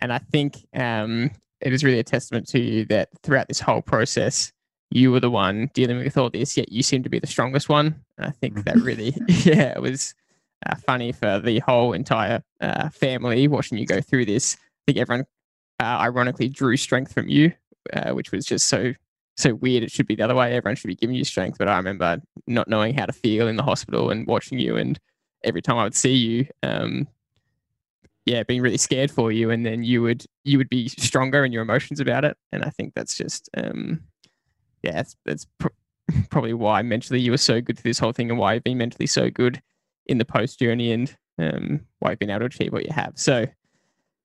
and 0.00 0.12
I 0.12 0.18
think 0.18 0.66
um, 0.74 1.30
it 1.60 1.72
is 1.72 1.84
really 1.84 1.98
a 1.98 2.04
testament 2.04 2.48
to 2.48 2.58
you 2.58 2.84
that 2.86 3.10
throughout 3.22 3.48
this 3.48 3.60
whole 3.60 3.82
process, 3.82 4.52
you 4.96 5.12
were 5.12 5.20
the 5.20 5.30
one 5.30 5.70
dealing 5.74 5.98
with 5.98 6.16
all 6.16 6.30
this, 6.30 6.56
yet 6.56 6.72
you 6.72 6.82
seem 6.82 7.02
to 7.02 7.10
be 7.10 7.18
the 7.18 7.26
strongest 7.26 7.68
one. 7.68 8.02
And 8.16 8.26
I 8.26 8.30
think 8.30 8.64
that 8.64 8.76
really, 8.82 9.14
yeah, 9.28 9.74
it 9.76 9.82
was 9.82 10.14
uh, 10.64 10.74
funny 10.74 11.12
for 11.12 11.38
the 11.38 11.58
whole 11.60 11.92
entire 11.92 12.42
uh, 12.62 12.88
family 12.88 13.46
watching 13.46 13.76
you 13.76 13.84
go 13.84 14.00
through 14.00 14.24
this. 14.24 14.56
I 14.56 14.92
think 14.92 14.98
everyone 14.98 15.26
uh, 15.80 15.98
ironically 16.00 16.48
drew 16.48 16.78
strength 16.78 17.12
from 17.12 17.28
you, 17.28 17.52
uh, 17.92 18.12
which 18.12 18.32
was 18.32 18.46
just 18.46 18.68
so 18.68 18.94
so 19.36 19.54
weird. 19.56 19.82
It 19.82 19.90
should 19.90 20.06
be 20.06 20.14
the 20.14 20.22
other 20.22 20.34
way. 20.34 20.56
Everyone 20.56 20.76
should 20.76 20.88
be 20.88 20.94
giving 20.94 21.14
you 21.14 21.24
strength. 21.24 21.58
But 21.58 21.68
I 21.68 21.76
remember 21.76 22.22
not 22.46 22.68
knowing 22.68 22.94
how 22.94 23.04
to 23.04 23.12
feel 23.12 23.48
in 23.48 23.56
the 23.56 23.62
hospital 23.62 24.10
and 24.10 24.26
watching 24.26 24.58
you. 24.58 24.78
And 24.78 24.98
every 25.44 25.60
time 25.60 25.76
I 25.76 25.84
would 25.84 25.94
see 25.94 26.14
you, 26.14 26.46
um, 26.62 27.06
yeah, 28.24 28.44
being 28.44 28.62
really 28.62 28.78
scared 28.78 29.10
for 29.10 29.30
you. 29.30 29.50
And 29.50 29.66
then 29.66 29.84
you 29.84 30.00
would 30.00 30.24
you 30.44 30.56
would 30.56 30.70
be 30.70 30.88
stronger 30.88 31.44
in 31.44 31.52
your 31.52 31.60
emotions 31.60 32.00
about 32.00 32.24
it. 32.24 32.38
And 32.50 32.64
I 32.64 32.70
think 32.70 32.94
that's 32.94 33.14
just 33.14 33.50
um, 33.58 34.00
yeah, 34.86 34.92
that's, 34.92 35.16
that's 35.24 35.46
pr- 35.58 35.68
probably 36.30 36.54
why 36.54 36.82
mentally 36.82 37.20
you 37.20 37.30
were 37.30 37.36
so 37.36 37.60
good 37.60 37.76
to 37.76 37.82
this 37.82 37.98
whole 37.98 38.12
thing 38.12 38.30
and 38.30 38.38
why 38.38 38.54
you've 38.54 38.64
been 38.64 38.78
mentally 38.78 39.06
so 39.06 39.30
good 39.30 39.60
in 40.06 40.18
the 40.18 40.24
post 40.24 40.58
journey 40.58 40.92
and 40.92 41.16
um, 41.38 41.80
why 41.98 42.10
you've 42.10 42.18
been 42.18 42.30
able 42.30 42.40
to 42.40 42.46
achieve 42.46 42.72
what 42.72 42.86
you 42.86 42.92
have. 42.92 43.12
So 43.16 43.46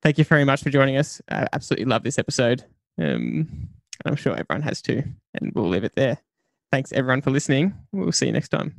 thank 0.02 0.18
you 0.18 0.24
very 0.24 0.46
much 0.46 0.62
for 0.62 0.70
joining 0.70 0.98
us. 0.98 1.22
I 1.30 1.48
absolutely 1.52 1.86
love 1.86 2.04
this 2.04 2.20
episode. 2.20 2.64
Um, 3.00 3.70
I'm 4.06 4.16
sure 4.16 4.34
everyone 4.34 4.62
has 4.62 4.82
too. 4.82 5.04
And 5.34 5.52
we'll 5.54 5.68
leave 5.70 5.84
it 5.84 5.96
there. 5.96 6.20
Thanks 6.72 6.94
everyone 6.94 7.22
for 7.22 7.32
listening. 7.32 7.74
We'll 7.92 8.12
see 8.12 8.28
you 8.28 8.32
next 8.32 8.50
time. 8.50 8.76